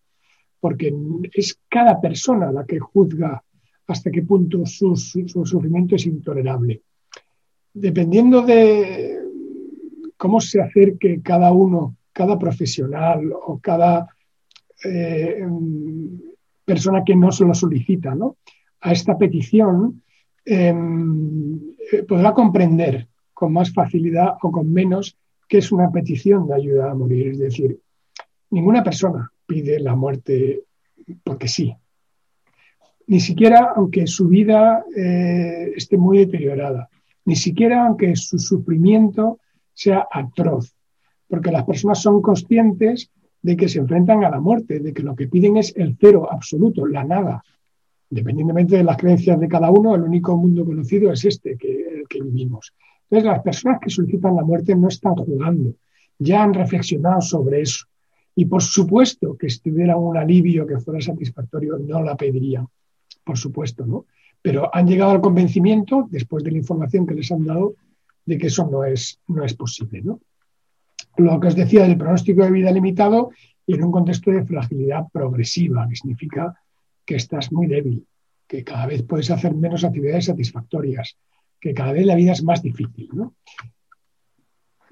porque 0.62 0.94
es 1.34 1.60
cada 1.68 2.00
persona 2.00 2.52
la 2.52 2.64
que 2.66 2.80
juzga 2.80 3.44
hasta 3.88 4.12
qué 4.12 4.22
punto 4.22 4.66
su, 4.66 4.96
sufrimiento 4.96 5.96
es 5.96 6.06
intolerable. 6.06 6.82
Dependiendo 7.74 8.44
de 8.44 9.18
cómo 10.16 10.40
se 10.40 10.62
acerque 10.62 11.22
cada 11.22 11.52
uno, 11.52 11.98
cada 12.14 12.38
profesional 12.38 13.34
o 13.34 13.60
cada 13.60 14.08
eh, 14.86 15.44
persona 16.64 17.04
que 17.04 17.16
no 17.16 17.32
se 17.32 17.44
lo 17.44 17.54
solicita 17.54 18.14
¿no? 18.14 18.38
a 18.82 18.92
esta 18.92 19.18
petición 19.18 20.04
em, 20.46 21.60
eh, 21.92 22.04
podrá 22.04 22.34
comprender 22.34 23.08
con 23.34 23.54
más 23.54 23.74
facilidad 23.74 24.38
o 24.42 24.52
con 24.52 24.72
menos 24.72 25.18
que 25.48 25.58
es 25.58 25.72
una 25.72 25.92
petición 25.92 26.48
de 26.48 26.56
ayuda 26.56 26.92
a 26.92 26.96
morir. 26.96 27.30
Es 27.30 27.40
decir, 27.40 27.80
ninguna 28.52 28.84
persona 28.84 29.31
pide 29.52 29.82
la 29.82 29.96
muerte 29.96 30.64
porque 31.26 31.50
sí. 31.50 31.76
Ni 33.08 33.20
siquiera 33.20 33.74
aunque 33.76 34.08
su 34.08 34.30
vida 34.30 34.86
eh, 34.96 35.74
esté 35.76 35.98
muy 35.98 36.20
deteriorada. 36.20 36.90
Ni 37.26 37.36
siquiera 37.36 37.86
aunque 37.86 38.16
su 38.16 38.40
sufrimiento 38.40 39.40
sea 39.74 40.08
atroz. 40.10 40.74
Porque 41.28 41.52
las 41.52 41.66
personas 41.66 42.02
son 42.02 42.22
conscientes 42.22 43.12
de 43.42 43.58
que 43.58 43.68
se 43.68 43.80
enfrentan 43.80 44.24
a 44.24 44.30
la 44.30 44.40
muerte, 44.40 44.80
de 44.80 44.94
que 44.94 45.04
lo 45.04 45.16
que 45.16 45.28
piden 45.28 45.58
es 45.58 45.74
el 45.76 45.98
cero 46.00 46.30
absoluto, 46.32 46.86
la 46.86 47.04
nada. 47.04 47.44
Independientemente 48.10 48.78
de 48.78 48.86
las 48.86 48.96
creencias 48.96 49.38
de 49.38 49.50
cada 49.50 49.70
uno, 49.70 49.96
el 49.96 50.04
único 50.04 50.38
mundo 50.38 50.64
conocido 50.64 51.12
es 51.12 51.26
este 51.26 51.58
que, 51.58 51.74
el 52.00 52.08
que 52.08 52.22
vivimos. 52.22 52.74
Entonces, 53.04 53.30
las 53.30 53.44
personas 53.44 53.80
que 53.82 53.90
solicitan 53.90 54.38
la 54.38 54.44
muerte 54.44 54.76
no 54.76 54.88
están 54.88 55.16
jugando, 55.16 55.74
ya 56.18 56.44
han 56.44 56.54
reflexionado 56.54 57.20
sobre 57.20 57.62
eso. 57.62 57.91
Y 58.36 58.46
por 58.46 58.64
supuesto 58.64 59.38
que 59.38 59.50
si 59.50 59.60
tuviera 59.60 59.98
un 59.98 60.18
alivio 60.18 60.66
que 60.66 60.80
fuera 60.80 61.02
satisfactorio, 61.02 61.78
no 61.78 62.02
la 62.02 62.16
pedirían, 62.16 62.68
por 63.24 63.38
supuesto, 63.38 63.86
¿no? 63.86 64.06
Pero 64.42 64.74
han 64.74 64.88
llegado 64.88 65.12
al 65.12 65.22
convencimiento, 65.22 66.08
después 66.10 66.44
de 66.44 66.52
la 66.52 66.58
información 66.58 67.06
que 67.06 67.14
les 67.14 67.32
han 67.32 67.46
dado, 67.46 67.76
de 68.26 68.38
que 68.38 68.48
eso 68.48 68.68
no 68.70 68.84
es, 68.84 69.20
no 69.28 69.44
es 69.44 69.54
posible, 69.54 70.02
¿no? 70.02 70.20
Lo 71.18 71.40
que 71.40 71.48
os 71.48 71.56
decía 71.56 71.84
del 71.84 71.98
pronóstico 71.98 72.44
de 72.44 72.52
vida 72.52 72.72
limitado 72.72 73.32
y 73.66 73.76
en 73.76 73.84
un 73.84 73.92
contexto 73.92 74.32
de 74.32 74.46
fragilidad 74.46 75.06
progresiva, 75.12 75.88
que 75.88 75.96
significa 75.96 76.56
que 77.06 77.16
estás 77.16 77.52
muy 77.52 77.68
débil, 77.68 78.06
que 78.48 78.64
cada 78.64 78.88
vez 78.88 79.04
puedes 79.04 79.30
hacer 79.30 79.54
menos 79.54 79.84
actividades 79.84 80.26
satisfactorias, 80.26 81.18
que 81.60 81.74
cada 81.74 81.92
vez 81.92 82.06
la 82.06 82.16
vida 82.16 82.32
es 82.32 82.44
más 82.44 82.62
difícil. 82.62 83.10
¿no? 83.14 83.36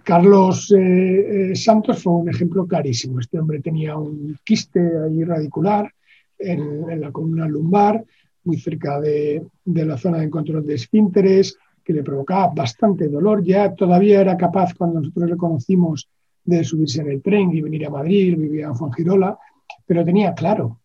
Carlos 0.09 0.71
eh, 0.71 1.51
eh, 1.51 1.55
Santos 1.55 2.01
fue 2.01 2.13
un 2.13 2.29
ejemplo 2.29 2.65
clarísimo. 2.65 3.19
Este 3.19 3.39
hombre 3.39 3.59
tenía 3.59 3.95
un 3.95 4.35
quiste 4.43 4.79
ahí 4.79 5.23
radicular 5.23 5.93
en, 6.39 6.99
la 6.99 7.11
columna 7.11 7.47
lumbar, 7.47 8.03
muy 8.43 8.57
cerca 8.57 8.99
de, 8.99 9.45
la 9.65 9.97
zona 9.97 10.17
de 10.17 10.31
control 10.31 10.65
de 10.65 10.73
esfínteres, 10.73 11.55
que 11.83 11.93
le 11.93 12.01
provocaba 12.01 12.47
bastante 12.47 13.07
dolor. 13.07 13.43
Ya 13.43 13.75
todavía 13.75 14.21
era 14.21 14.35
capaz, 14.35 14.73
cuando 14.73 14.99
nosotros 14.99 15.29
le 15.29 15.37
conocimos, 15.37 16.09
de 16.43 16.63
subirse 16.63 17.01
en 17.01 17.11
el 17.11 17.21
tren 17.21 17.51
y 17.51 17.61
venir 17.61 17.85
a 17.85 17.91
Madrid, 17.91 18.35
vivía 18.35 18.65
en 18.65 18.75
Fongirola, 18.75 19.37
pero 19.85 20.03
tenía 20.03 20.33
claro, 20.33 20.79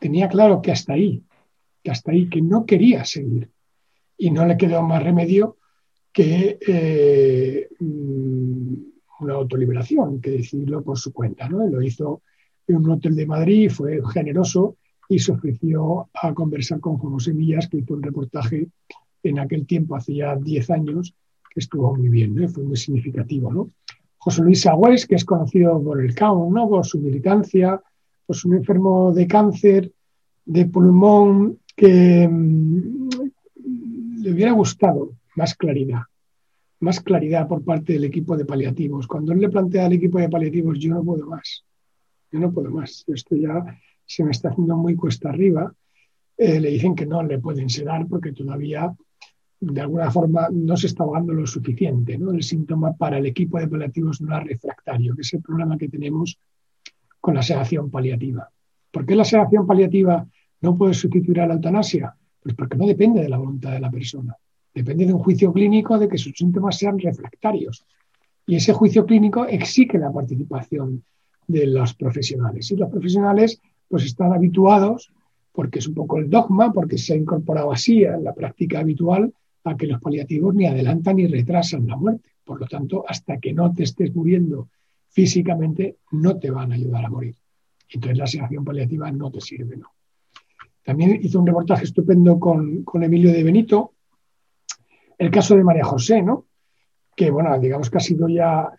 tenía 0.00 0.28
claro 0.28 0.60
que 0.60 0.72
hasta 0.72 0.94
ahí, 0.94 1.22
que 1.84 1.92
hasta 1.92 2.10
ahí, 2.10 2.28
que 2.28 2.42
no 2.42 2.66
quería 2.66 3.04
seguir. 3.04 3.50
Y 4.16 4.32
no 4.32 4.44
le 4.44 4.56
quedó 4.56 4.82
más 4.82 5.00
remedio 5.00 5.57
que 6.12 6.58
eh, 6.66 7.68
mm, 7.78 8.74
una 9.20 9.34
autoliberación, 9.34 10.20
que 10.20 10.30
decidirlo 10.30 10.82
por 10.82 10.98
su 10.98 11.12
cuenta. 11.12 11.48
¿no? 11.48 11.66
Lo 11.66 11.82
hizo 11.82 12.22
en 12.66 12.76
un 12.76 12.90
hotel 12.90 13.16
de 13.16 13.26
Madrid, 13.26 13.70
fue 13.70 14.00
generoso 14.12 14.76
y 15.08 15.18
se 15.18 15.32
ofreció 15.32 16.08
a 16.14 16.34
conversar 16.34 16.80
con 16.80 16.98
Juan 16.98 17.18
Semillas, 17.18 17.68
que 17.68 17.78
hizo 17.78 17.94
un 17.94 18.02
reportaje 18.02 18.68
en 19.22 19.38
aquel 19.38 19.66
tiempo, 19.66 19.96
hacía 19.96 20.36
10 20.36 20.70
años, 20.70 21.14
que 21.50 21.60
estuvo 21.60 21.94
muy 21.96 22.08
bien, 22.08 22.48
fue 22.48 22.62
muy 22.62 22.76
significativo. 22.76 23.52
¿no? 23.52 23.70
José 24.18 24.42
Luis 24.42 24.66
Agüez, 24.66 25.06
que 25.06 25.14
es 25.14 25.24
conocido 25.24 25.82
por 25.82 26.00
el 26.04 26.14
CAO, 26.14 26.50
¿no? 26.52 26.68
por 26.68 26.84
su 26.84 27.00
militancia, 27.00 27.80
por 28.26 28.36
su 28.36 28.52
enfermo 28.52 29.12
de 29.12 29.26
cáncer 29.26 29.92
de 30.44 30.66
pulmón, 30.66 31.58
que 31.74 32.28
mm, 32.28 33.08
le 34.22 34.32
hubiera 34.32 34.52
gustado 34.52 35.12
más 35.38 35.54
claridad, 35.54 36.02
más 36.80 37.00
claridad 37.00 37.46
por 37.48 37.64
parte 37.64 37.92
del 37.94 38.04
equipo 38.04 38.36
de 38.36 38.44
paliativos. 38.44 39.06
Cuando 39.06 39.32
él 39.32 39.40
le 39.40 39.48
plantea 39.48 39.86
al 39.86 39.92
equipo 39.92 40.18
de 40.18 40.28
paliativos, 40.28 40.78
yo 40.78 40.94
no 40.94 41.04
puedo 41.04 41.26
más, 41.26 41.64
yo 42.32 42.40
no 42.40 42.52
puedo 42.52 42.70
más, 42.70 43.04
esto 43.06 43.36
ya 43.36 43.54
se 44.04 44.24
me 44.24 44.32
está 44.32 44.48
haciendo 44.48 44.76
muy 44.76 44.96
cuesta 44.96 45.28
arriba, 45.28 45.72
eh, 46.36 46.60
le 46.60 46.70
dicen 46.70 46.94
que 46.94 47.06
no 47.06 47.22
le 47.22 47.38
pueden 47.38 47.70
sedar 47.70 48.06
porque 48.06 48.32
todavía 48.32 48.92
de 49.60 49.80
alguna 49.80 50.10
forma 50.10 50.48
no 50.52 50.76
se 50.76 50.86
está 50.86 51.02
ahogando 51.04 51.32
lo 51.32 51.46
suficiente. 51.46 52.16
¿no? 52.18 52.32
El 52.32 52.42
síntoma 52.42 52.92
para 52.92 53.18
el 53.18 53.26
equipo 53.26 53.58
de 53.58 53.68
paliativos 53.68 54.20
no 54.20 54.36
es 54.38 54.44
refractario, 54.44 55.14
que 55.14 55.22
es 55.22 55.34
el 55.34 55.42
problema 55.42 55.76
que 55.78 55.88
tenemos 55.88 56.38
con 57.20 57.34
la 57.34 57.42
sedación 57.42 57.90
paliativa. 57.90 58.48
¿Por 58.90 59.04
qué 59.04 59.14
la 59.14 59.24
sedación 59.24 59.66
paliativa 59.66 60.26
no 60.60 60.76
puede 60.76 60.94
sustituir 60.94 61.40
a 61.40 61.46
la 61.46 61.54
eutanasia? 61.54 62.14
Pues 62.40 62.54
porque 62.54 62.76
no 62.76 62.86
depende 62.86 63.20
de 63.20 63.28
la 63.28 63.38
voluntad 63.38 63.72
de 63.72 63.80
la 63.80 63.90
persona. 63.90 64.36
Depende 64.78 65.06
de 65.06 65.12
un 65.12 65.18
juicio 65.18 65.52
clínico 65.52 65.98
de 65.98 66.08
que 66.08 66.16
sus 66.18 66.34
síntomas 66.36 66.78
sean 66.78 67.00
refractarios. 67.00 67.84
Y 68.46 68.54
ese 68.54 68.72
juicio 68.72 69.04
clínico 69.04 69.44
exige 69.44 69.98
la 69.98 70.12
participación 70.12 71.02
de 71.48 71.66
los 71.66 71.94
profesionales. 71.94 72.70
Y 72.70 72.76
los 72.76 72.88
profesionales 72.88 73.60
pues 73.88 74.04
están 74.04 74.32
habituados, 74.32 75.10
porque 75.50 75.80
es 75.80 75.88
un 75.88 75.94
poco 75.94 76.18
el 76.18 76.30
dogma, 76.30 76.72
porque 76.72 76.96
se 76.96 77.14
ha 77.14 77.16
incorporado 77.16 77.72
así 77.72 78.04
en 78.04 78.22
la 78.22 78.32
práctica 78.32 78.78
habitual, 78.78 79.32
a 79.64 79.76
que 79.76 79.88
los 79.88 80.00
paliativos 80.00 80.54
ni 80.54 80.66
adelantan 80.66 81.16
ni 81.16 81.26
retrasan 81.26 81.84
la 81.88 81.96
muerte. 81.96 82.30
Por 82.44 82.60
lo 82.60 82.66
tanto, 82.66 83.04
hasta 83.08 83.38
que 83.38 83.52
no 83.52 83.72
te 83.72 83.82
estés 83.82 84.14
muriendo 84.14 84.68
físicamente, 85.08 85.96
no 86.12 86.38
te 86.38 86.52
van 86.52 86.70
a 86.70 86.76
ayudar 86.76 87.04
a 87.04 87.10
morir. 87.10 87.34
Entonces 87.90 88.16
la 88.16 88.28
sedación 88.28 88.64
paliativa 88.64 89.10
no 89.10 89.28
te 89.32 89.40
sirve, 89.40 89.76
¿no? 89.76 89.88
También 90.84 91.18
hizo 91.20 91.40
un 91.40 91.46
reportaje 91.46 91.84
estupendo 91.84 92.38
con, 92.38 92.84
Emilio 92.94 93.30
de 93.32 93.42
Benito, 93.42 93.92
el 95.18 95.30
caso 95.30 95.56
de 95.56 95.64
María 95.64 95.84
José, 95.84 96.22
¿no? 96.22 96.46
Que, 97.14 97.30
bueno, 97.30 97.58
digamos 97.58 97.90
que 97.90 97.98
ha 97.98 98.00
sido 98.00 98.28
ya 98.28 98.72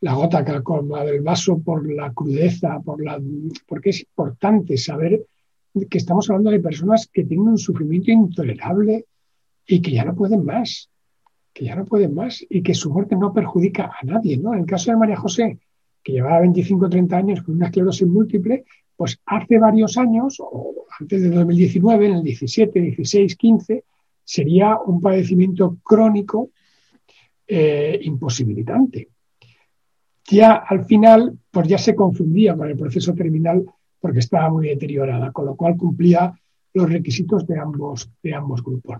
la 0.00 0.14
gota 0.14 0.44
que 0.44 0.52
ha 0.52 0.62
colmado 0.62 1.08
el 1.08 1.22
vaso 1.22 1.60
por 1.60 1.90
la 1.90 2.12
crudeza, 2.12 2.80
por 2.80 3.02
la, 3.02 3.20
porque 3.66 3.90
es 3.90 4.00
importante 4.00 4.76
saber 4.76 5.24
que 5.88 5.98
estamos 5.98 6.28
hablando 6.28 6.50
de 6.50 6.60
personas 6.60 7.08
que 7.12 7.24
tienen 7.24 7.48
un 7.48 7.58
sufrimiento 7.58 8.10
intolerable 8.10 9.06
y 9.66 9.80
que 9.80 9.92
ya 9.92 10.04
no 10.04 10.14
pueden 10.14 10.44
más, 10.44 10.90
que 11.52 11.64
ya 11.64 11.76
no 11.76 11.84
pueden 11.84 12.14
más 12.14 12.44
y 12.48 12.62
que 12.62 12.74
su 12.74 12.92
muerte 12.92 13.16
no 13.16 13.32
perjudica 13.32 13.92
a 13.98 14.04
nadie. 14.04 14.36
¿no? 14.36 14.52
En 14.52 14.60
el 14.60 14.66
caso 14.66 14.90
de 14.90 14.96
María 14.96 15.16
José, 15.16 15.58
que 16.02 16.12
llevaba 16.12 16.40
25 16.40 16.84
o 16.84 16.90
30 16.90 17.16
años 17.16 17.42
con 17.42 17.54
una 17.54 17.66
esclerosis 17.66 18.06
múltiple, 18.06 18.64
pues 18.96 19.18
hace 19.26 19.58
varios 19.58 19.96
años, 19.96 20.36
o 20.38 20.86
antes 21.00 21.22
de 21.22 21.30
2019, 21.30 22.06
en 22.06 22.12
el 22.14 22.22
17, 22.22 22.80
16, 22.80 23.36
15, 23.36 23.84
sería 24.24 24.78
un 24.78 25.00
padecimiento 25.00 25.78
crónico 25.82 26.50
eh, 27.46 27.98
imposibilitante. 28.02 29.08
Ya 30.26 30.54
al 30.54 30.84
final, 30.86 31.38
pues 31.50 31.68
ya 31.68 31.78
se 31.78 31.94
confundía 31.94 32.56
con 32.56 32.68
el 32.68 32.76
proceso 32.76 33.14
terminal 33.14 33.64
porque 34.00 34.20
estaba 34.20 34.50
muy 34.50 34.68
deteriorada, 34.68 35.32
con 35.32 35.46
lo 35.46 35.54
cual 35.54 35.76
cumplía 35.76 36.32
los 36.72 36.90
requisitos 36.90 37.46
de 37.46 37.58
ambos, 37.58 38.10
de 38.22 38.34
ambos 38.34 38.62
grupos. 38.62 38.98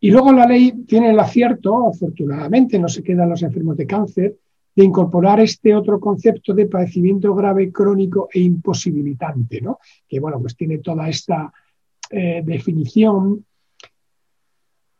Y 0.00 0.10
luego 0.10 0.32
la 0.32 0.46
ley 0.46 0.72
tiene 0.86 1.10
el 1.10 1.20
acierto, 1.20 1.88
afortunadamente, 1.88 2.78
no 2.78 2.88
se 2.88 3.02
quedan 3.02 3.28
los 3.28 3.42
enfermos 3.42 3.76
de 3.76 3.86
cáncer, 3.86 4.36
de 4.74 4.84
incorporar 4.84 5.40
este 5.40 5.74
otro 5.74 6.00
concepto 6.00 6.54
de 6.54 6.66
padecimiento 6.66 7.34
grave, 7.34 7.70
crónico 7.70 8.28
e 8.32 8.40
imposibilitante, 8.40 9.60
¿no? 9.60 9.78
que 10.08 10.20
bueno, 10.20 10.40
pues 10.40 10.56
tiene 10.56 10.78
toda 10.78 11.08
esta 11.08 11.52
eh, 12.10 12.42
definición. 12.44 13.44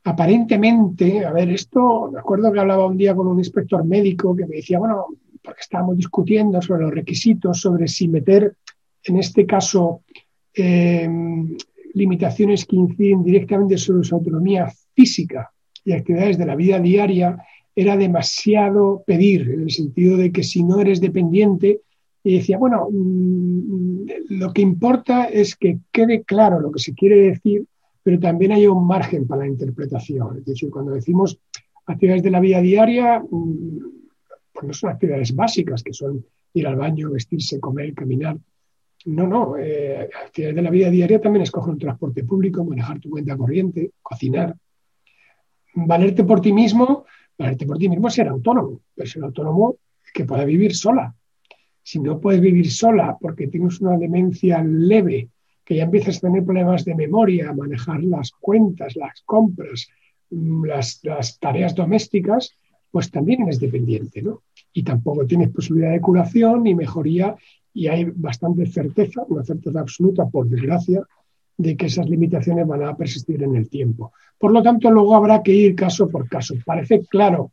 Aparentemente, 0.05 1.25
a 1.25 1.33
ver, 1.33 1.51
esto, 1.51 2.11
me 2.13 2.21
acuerdo 2.21 2.51
que 2.53 2.61
hablaba 2.61 2.87
un 2.87 2.97
día 2.97 3.15
con 3.15 3.27
un 3.27 3.39
inspector 3.39 3.85
médico 3.85 4.35
que 4.35 4.47
me 4.47 4.57
decía, 4.57 4.79
bueno, 4.79 5.07
porque 5.43 5.61
estábamos 5.61 5.97
discutiendo 5.97 6.61
sobre 6.63 6.83
los 6.83 6.93
requisitos, 6.93 7.61
sobre 7.61 7.87
si 7.87 8.09
meter 8.09 8.57
en 9.05 9.19
este 9.19 9.47
caso, 9.47 10.03
em, 10.55 11.57
limitaciones 11.95 12.65
que 12.65 12.77
inciden 12.77 13.23
directamente 13.23 13.79
sobre 13.79 14.05
su 14.05 14.15
autonomía 14.15 14.71
física 14.95 15.51
y 15.85 15.93
actividades 15.93 16.39
de 16.39 16.47
la 16.47 16.57
vida 16.57 16.79
diaria, 16.79 17.39
era 17.75 17.97
demasiado 17.97 19.03
pedir, 19.07 19.51
en 19.51 19.63
el 19.63 19.71
sentido 19.71 20.17
de 20.17 20.33
que 20.33 20.43
si 20.43 20.63
no 20.63 20.81
eres 20.81 21.01
dependiente, 21.01 21.81
y 22.23 22.37
decía, 22.37 22.59
bueno, 22.59 22.89
mm, 22.91 24.05
lo 24.31 24.53
que 24.53 24.61
importa 24.61 25.25
es 25.25 25.57
que 25.57 25.79
quede 25.91 26.23
claro 26.23 26.61
lo 26.61 26.71
que 26.71 26.81
se 26.81 26.95
quiere 26.95 27.17
decir, 27.31 27.65
pero 28.03 28.19
también 28.19 28.53
hay 28.53 28.67
un 28.67 28.87
margen 28.87 29.27
para 29.27 29.43
la 29.43 29.49
interpretación. 29.49 30.39
Es 30.39 30.45
decir, 30.45 30.71
cuando 30.71 30.93
decimos 30.93 31.39
actividades 31.87 32.23
de 32.23 32.31
la 32.31 32.41
vida 32.41 32.61
diaria, 32.61 33.21
mm, 33.21 33.79
pues 34.53 34.67
no 34.67 34.73
son 34.73 34.91
actividades 34.91 35.35
básicas, 35.35 35.83
que 35.83 35.93
son 35.93 36.25
ir 36.55 36.67
al 36.67 36.77
baño, 36.77 37.11
vestirse, 37.11 37.61
comer, 37.61 37.95
caminar, 37.95 38.37
no, 39.07 39.27
no. 39.27 39.57
Eh, 39.57 40.09
actividades 40.27 40.57
de 40.57 40.63
la 40.63 40.71
vida 40.71 40.91
diaria 40.91 41.21
también 41.21 41.43
es 41.43 41.51
coger 41.51 41.73
un 41.73 41.79
transporte 41.79 42.25
público, 42.25 42.65
manejar 42.65 43.01
tu 43.01 43.11
cuenta 43.11 43.37
corriente, 43.37 43.93
cocinar. 44.03 44.55
Valerte 45.75 46.25
por 46.25 46.41
ti 46.41 46.53
mismo, 46.53 47.05
valerte 47.39 47.65
por 47.67 47.79
ti 47.79 47.89
mismo 47.89 48.09
es 48.09 48.15
ser 48.15 48.29
autónomo, 48.29 48.83
pero 48.95 49.09
ser 49.09 49.23
autónomo 49.25 49.77
que 50.13 50.25
pueda 50.25 50.45
vivir 50.45 50.75
sola. 50.75 51.15
Si 51.83 51.99
no 51.99 52.21
puedes 52.21 52.41
vivir 52.41 52.71
sola 52.71 53.17
porque 53.19 53.49
tienes 53.49 53.81
una 53.81 53.97
demencia 53.97 54.63
leve, 54.63 55.29
que 55.71 55.77
ya 55.77 55.85
empiezas 55.85 56.17
a 56.17 56.23
tener 56.23 56.45
problemas 56.45 56.85
de 56.85 56.97
memoria, 56.97 57.53
manejar 57.53 58.03
las 58.03 58.33
cuentas, 58.33 58.97
las 58.97 59.23
compras, 59.25 59.87
mm, 60.31 60.65
las, 60.65 60.99
las 61.05 61.39
tareas 61.39 61.77
domésticas, 61.77 62.57
pues 62.91 63.09
también 63.13 63.43
eres 63.43 63.61
dependiente, 63.61 64.21
¿no? 64.21 64.43
Y 64.73 64.83
tampoco 64.83 65.25
tienes 65.27 65.51
posibilidad 65.51 65.93
de 65.93 66.01
curación 66.01 66.65
ni 66.65 66.75
mejoría 66.75 67.37
y 67.73 67.87
hay 67.87 68.05
bastante 68.05 68.67
certeza, 68.67 69.23
una 69.29 69.45
certeza 69.45 69.79
absoluta, 69.79 70.27
por 70.27 70.49
desgracia, 70.49 71.05
de 71.57 71.77
que 71.77 71.87
esas 71.87 72.11
limitaciones 72.11 72.67
van 72.67 72.83
a 72.83 72.97
persistir 72.97 73.41
en 73.45 73.55
el 73.55 73.69
tiempo. 73.69 74.13
Por 74.41 74.51
lo 74.51 74.65
tanto, 74.65 74.91
luego 74.91 75.15
habrá 75.15 75.41
que 75.41 75.55
ir 75.55 75.77
caso 75.77 76.09
por 76.09 76.29
caso. 76.29 76.57
Parece 76.67 77.03
claro, 77.03 77.53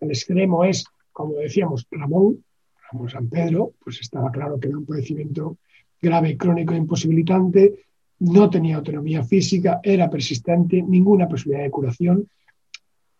el 0.00 0.08
extremo 0.08 0.64
es, 0.64 0.86
como 1.12 1.34
decíamos, 1.34 1.86
Ramón, 1.90 2.42
Ramón 2.90 3.10
San 3.10 3.28
Pedro, 3.28 3.72
pues 3.84 4.00
estaba 4.00 4.30
claro 4.30 4.58
que 4.58 4.68
era 4.68 4.78
un 4.78 4.86
padecimiento 4.86 5.58
grave, 6.00 6.36
crónico 6.36 6.74
imposibilitante, 6.74 7.86
no 8.20 8.50
tenía 8.50 8.76
autonomía 8.76 9.22
física, 9.22 9.80
era 9.82 10.10
persistente, 10.10 10.82
ninguna 10.82 11.28
posibilidad 11.28 11.64
de 11.64 11.70
curación. 11.70 12.28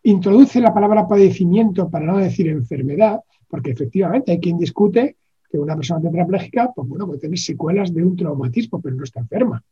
introduce 0.03 0.61
la 0.61 0.73
palabra 0.73 1.07
padecimiento 1.07 1.91
para 1.91 2.07
no 2.07 2.19
decir 2.19 2.49
enfermedad, 2.49 3.21
porque 3.49 3.73
efectivamente 3.73 4.33
hay 4.33 4.41
quien 4.41 4.57
discute 4.57 5.17
que 5.51 5.59
una 5.59 5.77
persona 5.77 6.01
tetrapléjica, 6.01 6.73
pues 6.75 6.89
bueno, 6.89 7.07
puede 7.07 7.21
tener 7.21 7.39
secuelas 7.39 7.93
de 7.93 8.05
un 8.05 8.17
traumatismo, 8.17 8.81
pero 8.81 8.97
no 8.97 9.05
está 9.05 9.21
enferma. 9.21 9.63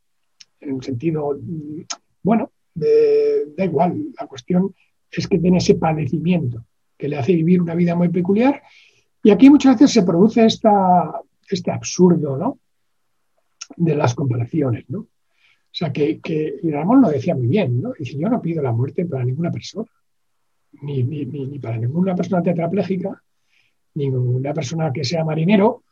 En 0.61 0.73
un 0.73 0.83
sentido, 0.83 1.39
mm, 1.41 1.83
bueno, 2.23 2.51
da 2.75 3.65
igual, 3.65 4.13
la 4.19 4.27
cuestión 4.27 4.75
es 5.11 5.27
que 5.27 5.39
tiene 5.39 5.59
ese 5.59 5.77
padecimiento 5.77 6.65
que 6.97 7.09
le 7.09 7.17
hace 7.17 7.35
vivir 7.35 7.61
una 7.61 7.75
vida 7.75 7.95
muy 7.95 8.09
peculiar. 8.09 8.63
Y 9.23 9.31
aquí 9.31 9.51
muchas 9.51 9.75
veces 9.75 9.93
se 9.93 10.03
produce 10.03 10.45
esta, 10.45 11.21
este 11.49 11.71
absurdo, 11.71 12.37
¿no? 12.37 12.59
De 13.77 13.95
las 13.95 14.15
comparaciones, 14.15 14.85
¿no? 14.89 15.01
O 15.01 15.79
sea, 15.79 15.93
que, 15.93 16.21
que 16.21 16.55
y 16.63 16.71
Ramón 16.71 17.03
lo 17.03 17.11
decía 17.11 17.35
muy 17.35 17.49
bien, 17.49 17.83
¿no? 17.83 17.93
Dice, 17.99 18.17
yo 18.19 18.29
no 18.29 18.41
pido 18.41 18.63
la 18.63 18.73
muerte 18.73 19.05
para 19.05 19.25
ninguna 19.25 19.51
persona, 19.51 19.91
ni, 20.83 21.03
ni, 21.03 21.27
ni 21.27 21.59
para 21.59 21.77
ninguna 21.77 22.15
persona 22.15 22.43
tetraplégica, 22.43 23.23
ni 23.95 24.09
una 24.09 24.55
persona 24.55 24.93
que 24.93 25.05
sea 25.05 25.25
marinero, 25.25 25.83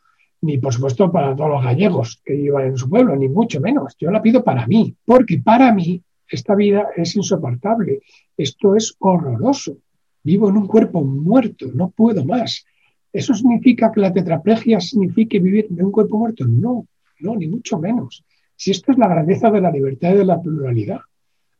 ni 0.41 0.57
por 0.57 0.73
supuesto 0.73 1.11
para 1.11 1.35
todos 1.35 1.49
los 1.49 1.63
gallegos 1.63 2.21
que 2.23 2.33
vivan 2.33 2.67
en 2.67 2.77
su 2.77 2.89
pueblo, 2.89 3.15
ni 3.15 3.27
mucho 3.27 3.59
menos. 3.61 3.95
Yo 3.99 4.11
la 4.11 4.21
pido 4.21 4.43
para 4.43 4.65
mí, 4.67 4.95
porque 5.05 5.39
para 5.39 5.73
mí 5.73 6.01
esta 6.27 6.55
vida 6.55 6.87
es 6.95 7.15
insoportable, 7.15 8.01
esto 8.37 8.75
es 8.75 8.95
horroroso. 8.99 9.77
Vivo 10.23 10.49
en 10.49 10.57
un 10.57 10.67
cuerpo 10.67 11.03
muerto, 11.03 11.67
no 11.73 11.89
puedo 11.91 12.25
más. 12.25 12.65
¿Eso 13.13 13.33
significa 13.33 13.91
que 13.91 14.01
la 14.01 14.11
tetraplegia 14.11 14.79
signifique 14.79 15.39
vivir 15.39 15.67
en 15.69 15.85
un 15.85 15.91
cuerpo 15.91 16.17
muerto? 16.17 16.45
No, 16.45 16.87
no, 17.19 17.35
ni 17.35 17.47
mucho 17.47 17.79
menos. 17.79 18.23
Si 18.55 18.71
esto 18.71 18.91
es 18.91 18.97
la 18.97 19.07
grandeza 19.07 19.51
de 19.51 19.61
la 19.61 19.71
libertad 19.71 20.13
y 20.13 20.17
de 20.17 20.25
la 20.25 20.41
pluralidad, 20.41 20.99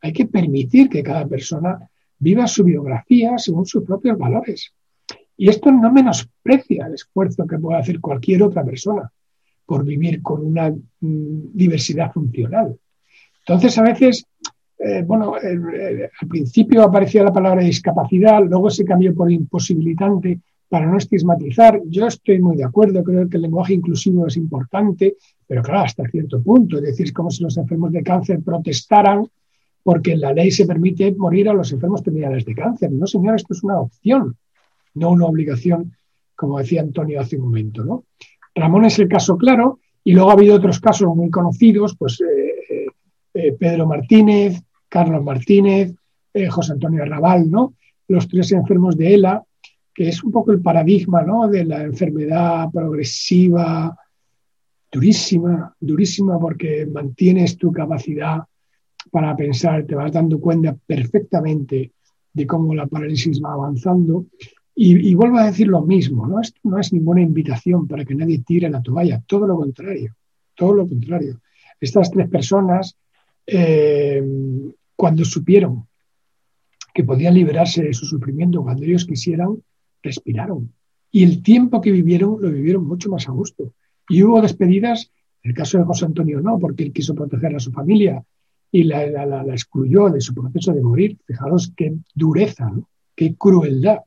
hay 0.02 0.14
que 0.14 0.26
permitir 0.26 0.90
que 0.90 1.04
cada 1.04 1.28
persona 1.28 1.90
viva 2.20 2.48
su 2.48 2.64
biografía 2.64 3.38
según 3.38 3.66
sus 3.66 3.84
propios 3.84 4.18
valores. 4.18 4.74
Y 5.38 5.50
esto 5.50 5.72
no 5.72 5.92
menosprecia 5.92 6.88
el 6.88 6.94
esfuerzo 6.94 7.46
que 7.46 7.60
puede 7.60 7.80
hacer 7.80 8.00
cualquier 8.00 8.44
otra 8.44 8.64
persona 8.64 9.12
por 9.66 9.84
vivir 9.84 10.22
con 10.22 10.46
una 10.46 10.70
mm, 10.70 11.52
diversidad 11.54 12.12
funcional. 12.14 12.78
Entonces, 13.40 13.78
a 13.78 13.84
veces, 13.84 14.26
eh, 14.80 15.04
bueno, 15.06 15.36
al 15.36 16.28
principio 16.28 16.84
aparecía 16.84 17.24
la 17.24 17.34
palabra 17.34 17.64
discapacidad, 17.64 18.44
luego 18.44 18.70
se 18.70 18.86
cambió 18.86 19.14
por 19.14 19.32
imposibilitante 19.32 20.40
para 20.70 20.88
no 20.88 20.98
estigmatizar. 20.98 21.82
Yo 21.86 22.08
estoy 22.08 22.42
muy 22.42 22.58
de 22.58 22.64
acuerdo, 22.64 23.04
creo 23.04 23.30
que 23.30 23.38
el 23.38 23.44
lenguaje 23.44 23.74
inclusivo 23.74 24.28
es 24.28 24.38
importante, 24.38 25.16
pero 25.48 25.62
claro, 25.62 25.82
hasta 25.82 26.08
cierto 26.08 26.42
punto. 26.42 26.78
Es 26.78 26.84
decir, 26.84 27.14
como 27.14 27.30
si 27.30 27.44
los 27.44 27.58
enfermos 27.58 27.92
de 27.92 28.04
cáncer 28.04 28.42
protestaran 28.44 29.28
porque 29.84 30.14
en 30.14 30.22
la 30.22 30.34
ley 30.34 30.50
se 30.50 30.66
permite 30.66 31.12
morir 31.14 31.48
a 31.48 31.54
los 31.54 31.72
enfermos 31.72 32.02
terminales 32.02 32.44
de 32.46 32.56
cáncer. 32.56 32.92
No, 32.92 33.06
señor, 33.06 33.36
esto 33.36 33.54
es 33.54 33.64
una 33.64 33.80
opción 33.80 34.36
no 34.96 35.12
una 35.12 35.26
obligación, 35.26 35.96
como 36.36 36.58
decía 36.58 36.82
Antonio 36.82 37.22
hace 37.22 37.36
un 37.38 37.44
momento. 37.44 37.84
¿no? 37.84 38.06
Ramón 38.56 38.86
es 38.86 38.98
el 39.00 39.08
caso 39.08 39.38
claro, 39.38 39.80
y 40.04 40.14
luego 40.14 40.30
ha 40.30 40.34
habido 40.34 40.56
otros 40.56 40.80
casos 40.80 41.16
muy 41.16 41.30
conocidos, 41.30 41.96
pues 41.98 42.20
eh, 42.22 42.54
eh, 42.70 42.86
eh, 43.34 43.52
Pedro 43.54 43.86
Martínez, 43.88 44.62
Carlos 44.90 45.24
Martínez, 45.24 45.94
José 46.50 46.74
Antonio 46.74 47.04
Arrabal, 47.04 47.50
¿no? 47.50 47.76
los 48.10 48.28
tres 48.28 48.52
enfermos 48.52 48.98
de 48.98 49.16
ELA, 49.16 49.44
que 49.94 50.10
es 50.10 50.22
un 50.22 50.32
poco 50.32 50.52
el 50.52 50.62
paradigma 50.62 51.22
¿no? 51.22 51.48
de 51.48 51.64
la 51.64 51.82
enfermedad 51.82 52.70
progresiva, 52.74 53.98
durísima, 54.96 55.76
durísima 55.80 56.40
porque 56.40 56.86
mantienes 56.86 57.58
tu 57.58 57.70
capacidad 57.72 58.44
para 59.12 59.36
pensar, 59.36 59.86
te 59.86 59.94
vas 59.94 60.12
dando 60.12 60.40
cuenta 60.40 60.74
perfectamente 60.74 61.92
de 62.34 62.48
cómo 62.48 62.74
la 62.74 62.88
parálisis 62.88 63.42
va 63.44 63.54
avanzando 63.54 64.26
y, 64.78 65.14
vuelvo 65.16 65.38
a 65.38 65.46
decir 65.46 65.68
lo 65.68 65.82
mismo, 65.82 66.28
¿no? 66.28 66.42
Esto 66.42 66.60
no 66.64 66.78
es 66.78 66.92
ninguna 66.92 67.22
invitación 67.22 67.88
para 67.88 68.04
que 68.04 68.14
nadie 68.14 68.40
tire 68.40 68.70
la 68.70 68.82
toalla, 68.82 69.22
todo 69.26 69.48
lo 69.48 69.56
contrario, 69.56 70.16
todo 70.54 70.74
lo 70.74 70.88
contrario. 70.88 71.40
Estas 71.80 72.12
tres 72.12 72.30
personas, 72.30 72.98
eh, 73.48 74.22
cuando 74.96 75.24
supieron 75.24 75.88
que 76.94 77.06
podían 77.06 77.36
liberarse 77.36 77.84
de 77.84 77.94
su 77.94 78.06
sufrimiento 78.06 78.64
cuando 78.64 78.84
ellos 78.84 79.06
quisieran, 79.06 79.62
respiraron. 80.04 80.74
Y 81.10 81.24
el 81.24 81.42
tiempo 81.42 81.80
que 81.80 81.92
vivieron 81.92 82.42
lo 82.42 82.50
vivieron 82.52 82.86
mucho 82.86 83.10
más 83.10 83.30
a 83.30 83.32
gusto. 83.32 83.74
Y 84.10 84.24
hubo 84.24 84.42
despedidas, 84.42 85.12
en 85.44 85.52
el 85.52 85.58
caso 85.58 85.78
de 85.78 85.84
José 85.84 86.06
Antonio 86.06 86.42
no, 86.42 86.60
porque 86.60 86.84
él 86.84 86.94
quiso 86.94 87.16
proteger 87.16 87.56
a 87.56 87.60
su 87.60 87.72
familia 87.72 88.24
y 88.72 88.84
la, 88.84 89.44
excluyó 89.48 90.10
de 90.10 90.22
su 90.22 90.34
proceso 90.34 90.74
de 90.74 90.82
morir. 90.82 91.18
Fijaros 91.26 91.72
qué 91.76 91.94
dureza, 92.14 92.70
¿no? 92.70 92.90
qué 93.16 93.36
crueldad 93.36 94.00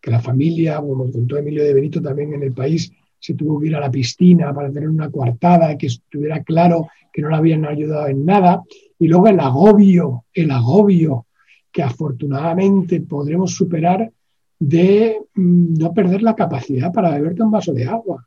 que 0.00 0.10
la 0.10 0.20
familia, 0.20 0.80
como 0.80 1.10
contó 1.10 1.36
Emilio 1.36 1.62
de 1.62 1.74
Benito 1.74 2.02
también 2.02 2.34
en 2.34 2.42
el 2.42 2.52
país, 2.52 2.92
se 3.20 3.34
tuvo 3.34 3.60
que 3.60 3.68
ir 3.68 3.76
a 3.76 3.80
la 3.80 3.90
piscina 3.90 4.52
para 4.52 4.70
tener 4.72 4.88
una 4.88 5.08
coartada, 5.08 5.78
que 5.78 5.86
estuviera 5.86 6.42
claro 6.42 6.88
que 7.12 7.22
no 7.22 7.28
le 7.28 7.36
habían 7.36 7.64
ayudado 7.64 8.08
en 8.08 8.24
nada. 8.24 8.62
Y 8.98 9.06
luego 9.06 9.28
el 9.28 9.38
agobio, 9.38 10.24
el 10.34 10.50
agobio 10.50 11.26
que 11.70 11.84
afortunadamente 11.84 13.00
podremos 13.00 13.54
superar 13.54 14.10
de 14.58 15.18
mm, 15.34 15.74
no 15.74 15.94
perder 15.94 16.22
la 16.22 16.34
capacidad 16.34 16.92
para 16.92 17.10
beberte 17.10 17.44
un 17.44 17.52
vaso 17.52 17.72
de 17.72 17.84
agua. 17.84 18.26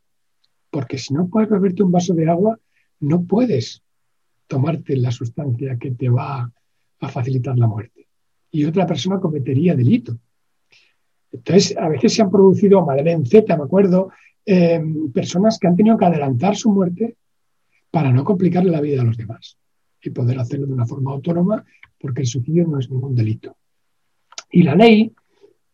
Porque 0.76 0.98
si 0.98 1.14
no 1.14 1.26
puedes 1.26 1.48
beberte 1.48 1.82
un 1.82 1.90
vaso 1.90 2.12
de 2.12 2.28
agua, 2.28 2.58
no 3.00 3.22
puedes 3.22 3.82
tomarte 4.46 4.94
la 4.94 5.10
sustancia 5.10 5.78
que 5.78 5.92
te 5.92 6.10
va 6.10 6.52
a 7.00 7.08
facilitar 7.08 7.56
la 7.56 7.66
muerte. 7.66 8.06
Y 8.50 8.62
otra 8.66 8.86
persona 8.86 9.18
cometería 9.18 9.74
delito. 9.74 10.18
Entonces, 11.32 11.74
a 11.78 11.88
veces 11.88 12.12
se 12.12 12.20
han 12.20 12.30
producido, 12.30 12.84
Madeleine 12.84 13.24
Z, 13.24 13.56
me 13.56 13.64
acuerdo, 13.64 14.10
eh, 14.44 14.84
personas 15.14 15.58
que 15.58 15.66
han 15.66 15.76
tenido 15.76 15.96
que 15.96 16.04
adelantar 16.04 16.54
su 16.56 16.70
muerte 16.70 17.16
para 17.90 18.12
no 18.12 18.22
complicarle 18.22 18.70
la 18.70 18.82
vida 18.82 19.00
a 19.00 19.04
los 19.06 19.16
demás 19.16 19.56
y 20.02 20.10
poder 20.10 20.38
hacerlo 20.38 20.66
de 20.66 20.74
una 20.74 20.84
forma 20.84 21.12
autónoma, 21.12 21.64
porque 21.98 22.20
el 22.20 22.26
suicidio 22.26 22.66
no 22.66 22.80
es 22.80 22.90
ningún 22.90 23.14
delito. 23.14 23.56
Y 24.50 24.62
la 24.62 24.74
ley 24.74 25.10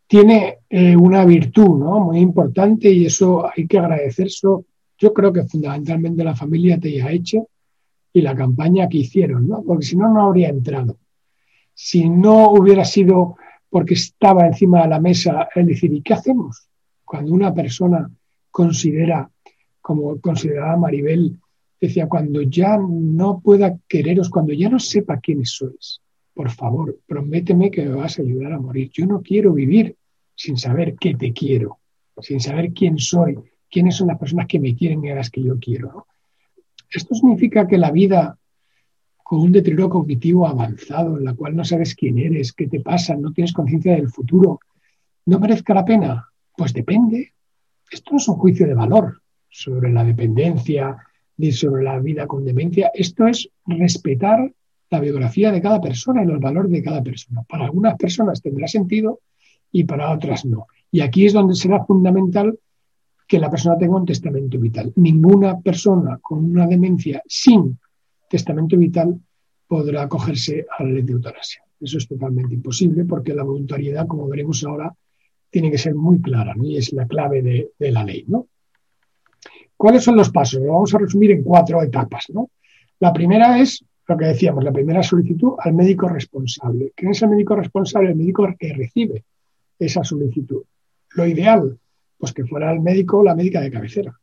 tiene 0.06 0.58
eh, 0.70 0.94
una 0.94 1.24
virtud 1.24 1.80
¿no? 1.80 1.98
muy 1.98 2.20
importante 2.20 2.88
y 2.88 3.06
eso 3.06 3.44
hay 3.52 3.66
que 3.66 3.80
agradecérselo. 3.80 4.64
Yo 5.02 5.12
creo 5.12 5.32
que 5.32 5.42
fundamentalmente 5.42 6.22
la 6.22 6.36
familia 6.36 6.78
te 6.78 7.02
ha 7.02 7.10
hecho 7.10 7.48
y 8.12 8.20
la 8.20 8.36
campaña 8.36 8.88
que 8.88 8.98
hicieron, 8.98 9.48
¿no? 9.48 9.60
porque 9.64 9.84
si 9.84 9.96
no, 9.96 10.08
no 10.08 10.26
habría 10.26 10.48
entrado. 10.48 10.96
Si 11.74 12.08
no 12.08 12.52
hubiera 12.52 12.84
sido 12.84 13.34
porque 13.68 13.94
estaba 13.94 14.46
encima 14.46 14.82
de 14.82 14.88
la 14.90 15.00
mesa 15.00 15.48
el 15.56 15.66
decir, 15.66 15.92
¿y 15.92 16.02
qué 16.02 16.14
hacemos? 16.14 16.68
Cuando 17.04 17.32
una 17.32 17.52
persona 17.52 18.08
considera, 18.52 19.28
como 19.80 20.20
consideraba 20.20 20.76
Maribel, 20.76 21.36
decía, 21.80 22.06
cuando 22.06 22.40
ya 22.42 22.78
no 22.78 23.40
pueda 23.40 23.76
quereros, 23.88 24.30
cuando 24.30 24.52
ya 24.52 24.68
no 24.68 24.78
sepa 24.78 25.18
quiénes 25.18 25.50
sois, 25.50 26.00
por 26.32 26.48
favor, 26.48 26.96
prométeme 27.08 27.72
que 27.72 27.82
me 27.86 27.96
vas 27.96 28.20
a 28.20 28.22
ayudar 28.22 28.52
a 28.52 28.60
morir. 28.60 28.88
Yo 28.92 29.04
no 29.06 29.20
quiero 29.20 29.52
vivir 29.52 29.96
sin 30.36 30.56
saber 30.56 30.94
qué 30.94 31.16
te 31.16 31.32
quiero, 31.32 31.78
sin 32.20 32.38
saber 32.38 32.72
quién 32.72 32.98
soy, 32.98 33.36
quiénes 33.72 33.96
son 33.96 34.08
las 34.08 34.18
personas 34.18 34.46
que 34.46 34.60
me 34.60 34.76
quieren 34.76 35.02
y 35.02 35.10
a 35.10 35.14
las 35.14 35.30
que 35.30 35.42
yo 35.42 35.58
quiero. 35.58 36.06
Esto 36.90 37.14
significa 37.14 37.66
que 37.66 37.78
la 37.78 37.90
vida 37.90 38.38
con 39.24 39.40
un 39.40 39.52
deterioro 39.52 39.88
cognitivo 39.88 40.46
avanzado, 40.46 41.16
en 41.16 41.24
la 41.24 41.32
cual 41.32 41.56
no 41.56 41.64
sabes 41.64 41.94
quién 41.94 42.18
eres, 42.18 42.52
qué 42.52 42.68
te 42.68 42.80
pasa, 42.80 43.16
no 43.16 43.32
tienes 43.32 43.54
conciencia 43.54 43.94
del 43.94 44.10
futuro, 44.10 44.60
¿no 45.24 45.40
merezca 45.40 45.72
la 45.72 45.86
pena? 45.86 46.28
Pues 46.54 46.74
depende. 46.74 47.32
Esto 47.90 48.10
no 48.10 48.18
es 48.18 48.28
un 48.28 48.36
juicio 48.36 48.66
de 48.66 48.74
valor 48.74 49.22
sobre 49.48 49.90
la 49.90 50.04
dependencia 50.04 50.98
ni 51.38 51.50
sobre 51.50 51.82
la 51.82 51.98
vida 51.98 52.26
con 52.26 52.44
demencia. 52.44 52.90
Esto 52.92 53.26
es 53.26 53.48
respetar 53.64 54.52
la 54.90 55.00
biografía 55.00 55.50
de 55.50 55.62
cada 55.62 55.80
persona 55.80 56.22
y 56.22 56.26
los 56.26 56.40
valores 56.40 56.70
de 56.70 56.82
cada 56.82 57.02
persona. 57.02 57.42
Para 57.48 57.64
algunas 57.64 57.96
personas 57.96 58.42
tendrá 58.42 58.68
sentido 58.68 59.20
y 59.70 59.84
para 59.84 60.10
otras 60.12 60.44
no. 60.44 60.66
Y 60.90 61.00
aquí 61.00 61.24
es 61.24 61.32
donde 61.32 61.54
será 61.54 61.82
fundamental 61.86 62.58
que 63.26 63.38
la 63.38 63.50
persona 63.50 63.76
tenga 63.78 63.96
un 63.96 64.06
testamento 64.06 64.58
vital. 64.58 64.92
Ninguna 64.96 65.58
persona 65.60 66.18
con 66.20 66.44
una 66.44 66.66
demencia 66.66 67.22
sin 67.26 67.78
testamento 68.28 68.76
vital 68.76 69.18
podrá 69.66 70.02
acogerse 70.02 70.66
a 70.78 70.84
la 70.84 70.90
ley 70.90 71.02
de 71.02 71.12
eutanasia. 71.12 71.62
Eso 71.80 71.98
es 71.98 72.06
totalmente 72.06 72.54
imposible 72.54 73.04
porque 73.04 73.34
la 73.34 73.42
voluntariedad, 73.42 74.06
como 74.06 74.28
veremos 74.28 74.62
ahora, 74.64 74.94
tiene 75.50 75.70
que 75.70 75.78
ser 75.78 75.94
muy 75.94 76.20
clara 76.20 76.54
y 76.62 76.76
es 76.76 76.92
la 76.92 77.06
clave 77.06 77.42
de, 77.42 77.90
la 77.90 78.04
ley. 78.04 78.24
¿no? 78.28 78.46
¿Cuáles 79.76 80.04
son 80.04 80.16
los 80.16 80.30
pasos? 80.30 80.62
Lo 80.62 80.72
vamos 80.72 80.94
a 80.94 80.98
resumir 80.98 81.32
en 81.32 81.42
cuatro 81.42 81.82
etapas. 81.82 82.26
¿no? 82.30 82.50
La 83.00 83.12
primera 83.12 83.58
es 83.58 83.84
lo 84.06 84.16
que 84.16 84.26
decíamos, 84.26 84.64
la 84.64 84.72
primera 84.72 85.02
solicitud 85.02 85.54
al 85.58 85.74
médico 85.74 86.08
responsable. 86.08 86.92
¿Quién 86.94 87.10
es 87.10 87.22
el 87.22 87.30
médico 87.30 87.56
responsable? 87.56 88.10
El 88.10 88.16
médico 88.16 88.46
que 88.58 88.72
recibe 88.72 89.24
esa 89.78 90.04
solicitud. 90.04 90.62
Lo 91.14 91.26
ideal, 91.26 91.78
pues 92.22 92.32
que 92.32 92.44
fuera 92.44 92.70
el 92.72 92.78
médico 92.78 93.18
o 93.18 93.24
la 93.24 93.34
médica 93.34 93.60
de 93.60 93.72
cabecera. 93.72 94.16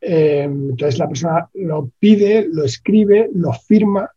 Eh, 0.00 0.42
entonces 0.42 0.98
la 0.98 1.06
persona 1.06 1.48
lo 1.54 1.88
pide, 2.00 2.48
lo 2.50 2.64
escribe, 2.64 3.30
lo 3.32 3.52
firma 3.52 4.10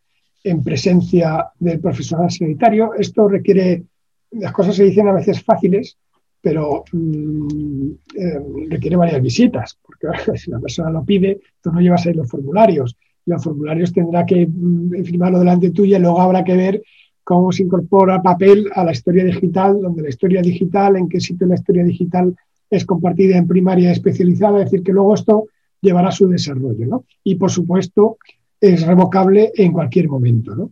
en 0.44 0.64
presencia 0.64 1.52
del 1.60 1.80
profesional 1.80 2.32
sanitario. 2.32 2.96
Esto 2.96 3.28
requiere 3.28 3.84
las 4.32 4.52
cosas 4.54 4.76
se 4.76 4.86
dicen 4.86 5.08
a 5.08 5.14
veces 5.14 5.44
fáciles, 5.44 6.00
pero 6.42 6.84
mm, 6.92 7.92
eh, 8.16 8.40
requiere 8.70 8.96
varias 8.96 9.22
visitas, 9.22 9.78
porque 9.84 10.08
si 10.36 10.50
la 10.50 10.60
persona 10.60 10.90
lo 10.90 11.06
pide, 11.06 11.40
tú 11.62 11.72
no 11.72 11.80
llevas 11.80 12.08
ahí 12.08 12.16
los 12.16 12.28
formularios. 12.28 12.98
Los 13.28 13.44
formularios 13.44 13.94
tendrá 13.94 14.26
que 14.26 14.48
mm, 14.48 15.04
firmarlo 15.04 15.38
delante 15.38 15.70
tuya 15.70 16.00
y 16.00 16.02
luego 16.02 16.22
habrá 16.22 16.44
que 16.44 16.56
ver 16.56 16.82
cómo 17.24 17.52
se 17.52 17.62
incorpora 17.62 18.24
papel 18.24 18.68
a 18.74 18.84
la 18.84 18.94
historia 18.94 19.24
digital, 19.24 19.80
donde 19.80 20.02
la 20.02 20.10
historia 20.10 20.42
digital, 20.42 20.96
en 20.96 21.08
qué 21.08 21.20
sitio 21.20 21.46
la 21.46 21.54
historia 21.54 21.84
digital 21.84 22.36
es 22.70 22.86
compartida 22.86 23.38
en 23.38 23.48
primaria 23.48 23.92
especializada, 23.92 24.60
es 24.60 24.66
decir, 24.66 24.84
que 24.84 24.94
luego 24.94 25.16
esto 25.16 25.48
llevará 25.82 26.10
a 26.10 26.14
su 26.14 26.28
desarrollo. 26.28 26.86
¿no? 26.86 27.06
Y, 27.24 27.36
por 27.36 27.52
supuesto, 27.52 28.18
es 28.60 28.86
revocable 28.86 29.52
en 29.56 29.72
cualquier 29.72 30.08
momento. 30.08 30.56
¿no? 30.56 30.72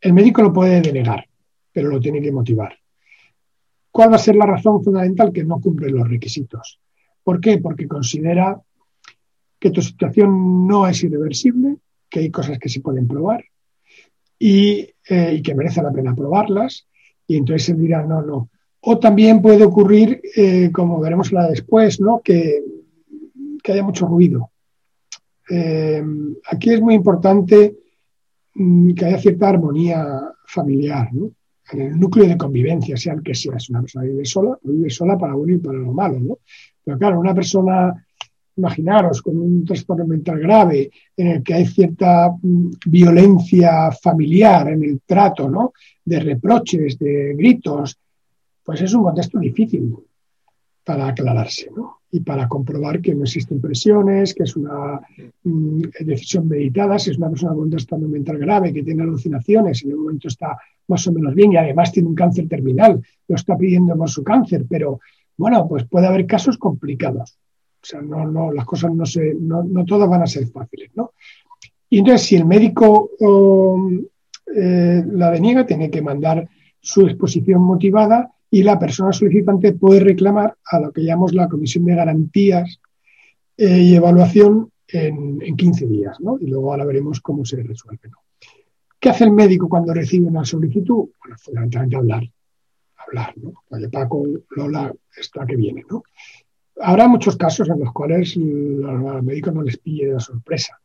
El 0.00 0.12
médico 0.12 0.42
lo 0.42 0.52
puede 0.52 0.80
denegar, 0.80 1.26
pero 1.72 1.88
lo 1.88 2.00
tiene 2.00 2.20
que 2.20 2.32
motivar. 2.32 2.76
¿Cuál 3.90 4.12
va 4.12 4.16
a 4.16 4.18
ser 4.18 4.36
la 4.36 4.46
razón 4.46 4.82
fundamental? 4.82 5.32
Que 5.32 5.44
no 5.44 5.60
cumple 5.60 5.88
los 5.88 6.08
requisitos. 6.08 6.80
¿Por 7.22 7.40
qué? 7.40 7.58
Porque 7.58 7.88
considera 7.88 8.60
que 9.58 9.70
tu 9.70 9.80
situación 9.80 10.66
no 10.66 10.86
es 10.86 11.02
irreversible, 11.02 11.76
que 12.08 12.20
hay 12.20 12.30
cosas 12.30 12.58
que 12.58 12.68
se 12.68 12.80
pueden 12.80 13.08
probar 13.08 13.44
y, 14.38 14.86
eh, 15.08 15.40
que 15.42 15.54
merece 15.54 15.82
la 15.82 15.92
pena 15.92 16.14
probarlas. 16.14 16.86
Y 17.26 17.36
entonces 17.36 17.76
dirá, 17.78 18.02
no, 18.02 18.22
no. 18.22 18.50
O 18.88 19.00
también 19.00 19.42
puede 19.42 19.64
ocurrir, 19.64 20.22
eh, 20.36 20.70
como 20.70 21.00
veremos 21.00 21.32
la 21.32 21.48
después, 21.48 22.00
¿no? 22.00 22.20
que, 22.22 22.62
haya 23.68 23.82
mucho 23.82 24.06
ruido. 24.06 24.52
Eh, 25.50 26.04
aquí 26.48 26.72
es 26.72 26.80
muy 26.80 26.94
importante 26.94 27.76
mm, 28.54 28.94
que 28.94 29.04
haya 29.06 29.18
cierta 29.18 29.48
armonía 29.48 30.22
familiar. 30.46 31.10
en 31.72 31.80
el 31.80 31.98
núcleo 31.98 32.28
de 32.28 32.36
convivencia, 32.36 32.96
sea 32.96 33.14
el 33.14 33.24
que 33.24 33.34
sea. 33.34 33.58
Si 33.58 33.72
una 33.72 33.80
persona 33.80 34.04
vive 34.04 34.24
sola, 34.24 34.56
pues 34.62 34.76
vive 34.76 34.90
sola 34.90 35.18
para 35.18 35.34
bueno 35.34 35.54
y 35.54 35.58
para 35.58 35.78
lo 35.78 35.92
malo, 35.92 36.20
¿no? 36.20 36.38
Pero 36.84 36.96
claro, 36.96 37.18
una 37.18 37.34
persona, 37.34 37.92
imaginaros, 38.56 39.20
con 39.20 39.36
un 39.36 39.64
trastorno 39.64 40.06
mental 40.06 40.38
grave, 40.38 40.92
en 41.16 41.26
el 41.26 41.42
que 41.42 41.54
hay 41.54 41.66
cierta 41.66 42.30
mm, 42.40 42.70
violencia 42.86 43.90
familiar 43.90 44.68
en 44.68 44.84
el 44.84 45.00
trato, 45.04 45.50
¿no? 45.50 45.72
De 46.04 46.20
reproches, 46.20 46.96
de 47.00 47.34
gritos, 47.36 47.98
pues 48.66 48.82
es 48.82 48.92
un 48.92 49.04
contexto 49.04 49.38
difícil 49.38 49.94
para 50.84 51.08
aclararse, 51.08 51.70
¿no? 51.74 52.00
y 52.10 52.20
para 52.20 52.48
comprobar 52.48 53.00
que 53.00 53.14
no 53.14 53.24
existen 53.24 53.60
presiones, 53.60 54.34
que 54.34 54.44
es 54.44 54.56
una 54.56 55.00
mm, 55.44 55.80
decisión 56.00 56.48
meditada, 56.48 56.98
si 56.98 57.10
es 57.10 57.18
una 57.18 57.28
persona 57.28 57.52
con 57.52 57.64
un 57.64 57.70
trastorno 57.70 58.08
mental 58.08 58.38
grave, 58.38 58.72
que 58.72 58.82
tiene 58.82 59.02
alucinaciones, 59.02 59.84
en 59.84 59.90
el 59.90 59.96
momento 59.96 60.28
está 60.28 60.56
más 60.88 61.06
o 61.06 61.12
menos 61.12 61.34
bien 61.34 61.52
y 61.52 61.56
además 61.56 61.92
tiene 61.92 62.08
un 62.08 62.14
cáncer 62.14 62.48
terminal, 62.48 63.02
lo 63.28 63.36
está 63.36 63.56
pidiendo 63.56 63.96
por 63.96 64.08
su 64.08 64.24
cáncer, 64.24 64.64
pero 64.68 65.00
bueno, 65.36 65.68
pues 65.68 65.84
puede 65.84 66.06
haber 66.06 66.26
casos 66.26 66.58
complicados. 66.58 67.38
O 67.82 67.86
sea, 67.86 68.00
no, 68.00 68.26
no, 68.26 68.50
las 68.52 68.64
cosas 68.64 68.92
no, 68.92 69.06
se, 69.06 69.34
no, 69.34 69.62
no 69.62 69.84
todas 69.84 70.08
van 70.08 70.22
a 70.22 70.26
ser 70.26 70.46
fáciles, 70.48 70.90
¿no? 70.94 71.12
Y 71.88 71.98
entonces, 71.98 72.26
si 72.26 72.36
el 72.36 72.46
médico 72.46 73.10
eh, 74.54 75.04
la 75.12 75.30
deniega, 75.30 75.66
tiene 75.66 75.90
que 75.90 76.02
mandar 76.02 76.48
su 76.80 77.06
exposición 77.06 77.62
motivada 77.62 78.32
y 78.50 78.62
la 78.62 78.78
persona 78.78 79.12
solicitante 79.12 79.72
puede 79.72 80.00
reclamar 80.00 80.56
a 80.70 80.80
lo 80.80 80.92
que 80.92 81.02
llamamos 81.02 81.34
la 81.34 81.48
Comisión 81.48 81.84
de 81.84 81.94
Garantías 81.94 82.80
eh, 83.56 83.78
y 83.78 83.94
Evaluación 83.94 84.70
en, 84.88 85.56
15 85.56 85.86
días, 85.86 86.20
¿no? 86.20 86.38
Y 86.40 86.46
luego 86.46 86.70
ahora 86.70 86.84
veremos 86.84 87.20
cómo 87.20 87.44
se 87.44 87.62
resuelve, 87.62 88.08
¿no? 88.08 88.18
¿Qué 88.98 89.10
hace 89.10 89.24
el 89.24 89.32
médico 89.32 89.68
cuando 89.68 89.92
recibe 89.92 90.26
una 90.26 90.44
solicitud? 90.44 91.08
Bueno, 91.20 91.36
fundamentalmente 91.38 91.96
hablar, 91.96 92.22
hablar, 92.96 93.34
¿no? 93.36 93.52
Oye, 93.70 93.88
Paco, 93.88 94.24
Lola, 94.50 94.92
está 95.16 95.44
que 95.44 95.56
viene, 95.56 95.84
¿no? 95.90 96.02
Habrá 96.80 97.08
muchos 97.08 97.36
casos 97.36 97.68
en 97.68 97.80
los 97.80 97.92
cuales 97.92 98.36
al 98.36 99.22
médico 99.22 99.50
no 99.50 99.62
les 99.62 99.78
pille 99.78 100.12
de 100.12 100.20
sorpresa. 100.20 100.78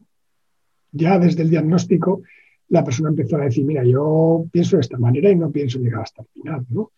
Ya 0.92 1.20
desde 1.20 1.44
el 1.44 1.50
diagnóstico 1.50 2.22
la 2.70 2.84
persona 2.86 3.10
empezó 3.10 3.36
a 3.36 3.42
decir, 3.42 3.66
mira, 3.66 3.84
yo 3.84 4.46
pienso 4.50 4.78
de 4.78 4.82
esta 4.82 4.98
manera 4.98 5.30
y 5.30 5.36
no 5.36 5.52
pienso 5.52 5.78
llegar 5.78 6.04
hasta 6.04 6.22
el 6.22 6.28
final, 6.30 6.66
¿no? 6.70 6.92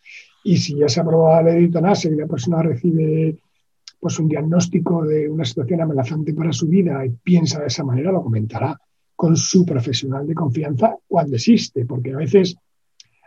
Y 0.44 0.58
si 0.58 0.76
ya 0.76 0.88
se 0.88 1.00
ha 1.00 1.04
probado 1.04 1.42
la 1.42 1.56
eutanase 1.56 2.08
y 2.08 2.16
la 2.16 2.26
persona 2.26 2.62
recibe 2.62 3.38
pues, 3.98 4.18
un 4.18 4.28
diagnóstico 4.28 5.02
de 5.02 5.28
una 5.28 5.44
situación 5.44 5.80
amenazante 5.80 6.34
para 6.34 6.52
su 6.52 6.68
vida 6.68 7.04
y 7.04 7.10
piensa 7.10 7.60
de 7.60 7.66
esa 7.66 7.82
manera, 7.82 8.12
lo 8.12 8.22
comentará 8.22 8.78
con 9.16 9.36
su 9.36 9.64
profesional 9.64 10.26
de 10.26 10.34
confianza 10.34 10.96
cuando 11.08 11.36
existe, 11.36 11.86
porque 11.86 12.12
a 12.12 12.18
veces 12.18 12.56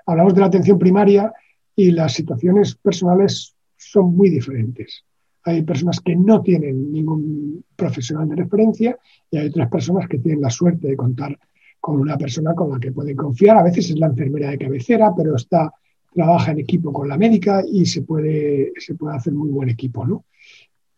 hablamos 0.06 0.36
de 0.36 0.42
la 0.42 0.46
atención 0.46 0.78
primaria 0.78 1.34
y 1.76 1.92
las 1.92 2.14
situaciones 2.14 2.76
personales 2.76 3.56
son 3.76 4.16
muy 4.16 4.30
diferentes. 4.30 5.04
Hay 5.44 5.64
personas 5.64 6.00
que 6.02 6.16
no 6.16 6.42
tienen 6.42 6.92
ningún 6.92 7.64
profesional 7.76 8.30
de 8.30 8.36
referencia 8.36 8.98
y 9.32 9.38
hay 9.38 9.48
otras 9.48 9.70
personas 9.70 10.08
que 10.08 10.20
tienen 10.20 10.42
la 10.42 10.50
suerte 10.50 10.90
de 10.90 10.98
contar 10.98 11.38
con 11.80 12.00
una 12.00 12.18
persona 12.18 12.54
con 12.54 12.70
la 12.70 12.80
que 12.80 12.92
pueden 12.92 13.16
confiar. 13.16 13.58
A 13.58 13.64
veces 13.64 13.90
es 13.90 13.98
la 13.98 14.08
enfermera 14.08 14.52
de 14.52 14.58
cabecera, 14.58 15.14
pero 15.16 15.36
está 15.36 15.74
trabaja 16.18 16.52
en 16.52 16.60
equipo 16.60 16.92
con 16.92 17.08
la 17.08 17.16
médica 17.16 17.64
y 17.72 17.86
se 17.86 18.02
puede, 18.02 18.74
se 18.78 18.96
puede 18.96 19.16
hacer 19.16 19.34
muy 19.34 19.50
buen 19.50 19.70
equipo. 19.70 20.04
¿no? 20.04 20.26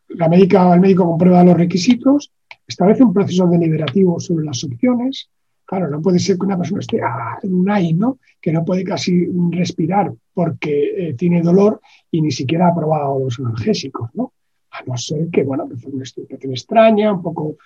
La 0.07 0.29
médica 0.29 0.73
el 0.73 0.79
médico 0.79 1.05
comprueba 1.05 1.43
los 1.43 1.57
requisitos, 1.57 2.31
establece 2.65 3.03
un 3.03 3.13
proceso 3.13 3.45
deliberativo 3.47 4.17
sobre 4.21 4.45
las 4.45 4.63
opciones. 4.63 5.29
Claro, 5.65 5.89
no 5.89 6.01
puede 6.01 6.19
ser 6.19 6.37
que 6.37 6.45
una 6.45 6.57
persona 6.57 6.79
esté 6.79 7.01
ah, 7.03 7.37
en 7.43 7.53
un 7.53 7.69
AI, 7.69 7.93
¿no? 7.93 8.19
que 8.39 8.53
no 8.53 8.63
puede 8.63 8.85
casi 8.85 9.27
respirar 9.51 10.13
porque 10.33 11.09
eh, 11.09 11.13
tiene 11.15 11.41
dolor 11.41 11.81
y 12.09 12.21
ni 12.21 12.31
siquiera 12.31 12.69
ha 12.69 12.73
probado 12.73 13.19
los 13.19 13.37
analgésicos. 13.39 14.09
¿no? 14.13 14.31
A 14.71 14.83
no 14.85 14.95
ser 14.95 15.27
que, 15.29 15.43
bueno, 15.43 15.67
pues 15.67 15.83
una 15.83 16.05
situación 16.05 16.53
extraña, 16.53 17.11
un 17.11 17.21
poco 17.21 17.57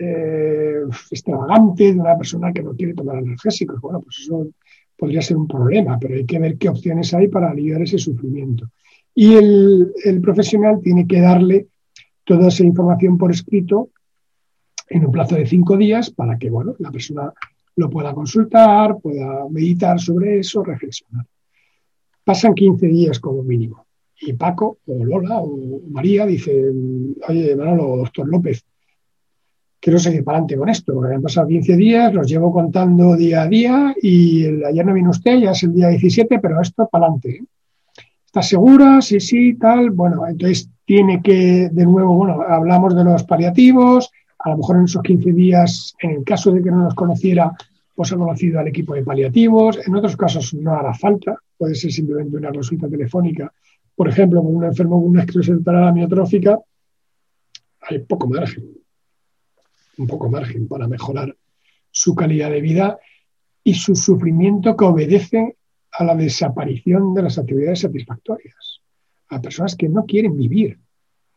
eh, 0.00 0.80
extravagante 1.10 1.92
de 1.92 2.00
una 2.00 2.16
persona 2.16 2.54
que 2.54 2.62
no 2.62 2.72
quiere 2.74 2.94
tomar 2.94 3.16
analgésicos. 3.18 3.82
Bueno, 3.82 4.00
pues 4.00 4.20
eso 4.20 4.46
podría 4.96 5.22
ser 5.22 5.36
un 5.36 5.46
problema, 5.46 5.98
pero 5.98 6.14
hay 6.14 6.24
que 6.24 6.38
ver 6.38 6.56
qué 6.56 6.68
opciones 6.68 7.12
hay 7.14 7.28
para 7.28 7.50
aliviar 7.50 7.82
ese 7.82 7.98
sufrimiento. 7.98 8.70
Y 9.14 9.34
el, 9.34 10.20
profesional 10.22 10.80
tiene 10.82 11.06
que 11.06 11.20
darle 11.20 11.68
toda 12.24 12.48
esa 12.48 12.64
información 12.64 13.16
por 13.16 13.30
escrito 13.30 13.90
en 14.88 15.06
un 15.06 15.12
plazo 15.12 15.36
de 15.36 15.46
cinco 15.46 15.76
días 15.76 16.10
para 16.10 16.38
que 16.38 16.50
bueno, 16.50 16.74
la 16.78 16.90
persona 16.90 17.32
lo 17.76 17.90
pueda 17.90 18.12
consultar, 18.14 18.98
pueda 19.00 19.48
meditar 19.50 20.00
sobre 20.00 20.40
eso, 20.40 20.62
reflexionar. 20.62 21.26
Pasan 22.24 22.54
15 22.54 22.86
días 22.86 23.20
como 23.20 23.42
mínimo. 23.42 23.86
Y 24.20 24.32
Paco, 24.32 24.78
o 24.86 25.04
Lola, 25.04 25.38
o 25.40 25.80
María 25.90 26.26
dicen, 26.26 27.14
oye, 27.28 27.54
Manolo, 27.54 27.98
doctor 27.98 28.26
López, 28.28 28.64
quiero 29.86 30.00
seguir 30.00 30.24
para 30.24 30.38
adelante 30.38 30.56
con 30.56 30.68
esto, 30.68 31.04
han 31.04 31.22
pasado 31.22 31.46
15 31.46 31.76
días, 31.76 32.12
los 32.12 32.26
llevo 32.26 32.52
contando 32.52 33.14
día 33.14 33.42
a 33.42 33.46
día 33.46 33.94
y 34.02 34.44
ayer 34.64 34.84
no 34.84 34.92
vino 34.92 35.10
usted, 35.10 35.38
ya 35.38 35.52
es 35.52 35.62
el 35.62 35.74
día 35.74 35.86
17, 35.90 36.40
pero 36.40 36.60
esto 36.60 36.88
para 36.90 37.04
adelante. 37.04 37.36
¿eh? 37.36 37.44
¿Estás 38.26 38.48
segura? 38.48 39.00
Sí, 39.00 39.20
sí, 39.20 39.54
tal. 39.54 39.92
Bueno, 39.92 40.26
entonces 40.26 40.68
tiene 40.84 41.22
que, 41.22 41.68
de 41.70 41.86
nuevo, 41.86 42.16
bueno, 42.16 42.42
hablamos 42.42 42.96
de 42.96 43.04
los 43.04 43.22
paliativos, 43.22 44.10
a 44.40 44.50
lo 44.50 44.56
mejor 44.56 44.78
en 44.78 44.84
esos 44.86 45.02
15 45.04 45.32
días, 45.32 45.94
en 46.00 46.10
el 46.10 46.24
caso 46.24 46.50
de 46.50 46.64
que 46.64 46.70
no 46.72 46.78
nos 46.78 46.94
conociera, 46.96 47.52
pues 47.94 48.12
ha 48.12 48.16
conocido 48.16 48.58
al 48.58 48.66
equipo 48.66 48.92
de 48.92 49.04
paliativos, 49.04 49.78
en 49.86 49.94
otros 49.94 50.16
casos 50.16 50.52
no 50.52 50.72
hará 50.72 50.94
falta, 50.94 51.38
puede 51.56 51.76
ser 51.76 51.92
simplemente 51.92 52.36
una 52.36 52.50
consulta 52.50 52.88
telefónica, 52.88 53.52
por 53.94 54.08
ejemplo, 54.08 54.42
con 54.42 54.56
un 54.56 54.64
enfermo 54.64 55.00
con 55.00 55.10
una 55.10 55.20
esclerosis 55.20 55.64
amiotrófica, 55.64 56.58
hay 57.82 58.00
poco 58.00 58.26
margen 58.26 58.75
un 59.98 60.06
poco 60.06 60.28
margen 60.28 60.68
para 60.68 60.88
mejorar 60.88 61.36
su 61.90 62.14
calidad 62.14 62.50
de 62.50 62.60
vida 62.60 62.98
y 63.64 63.74
su 63.74 63.94
sufrimiento 63.94 64.76
que 64.76 64.84
obedece 64.84 65.56
a 65.92 66.04
la 66.04 66.14
desaparición 66.14 67.14
de 67.14 67.22
las 67.22 67.38
actividades 67.38 67.80
satisfactorias, 67.80 68.82
a 69.28 69.40
personas 69.40 69.74
que 69.76 69.88
no 69.88 70.04
quieren 70.04 70.36
vivir 70.36 70.78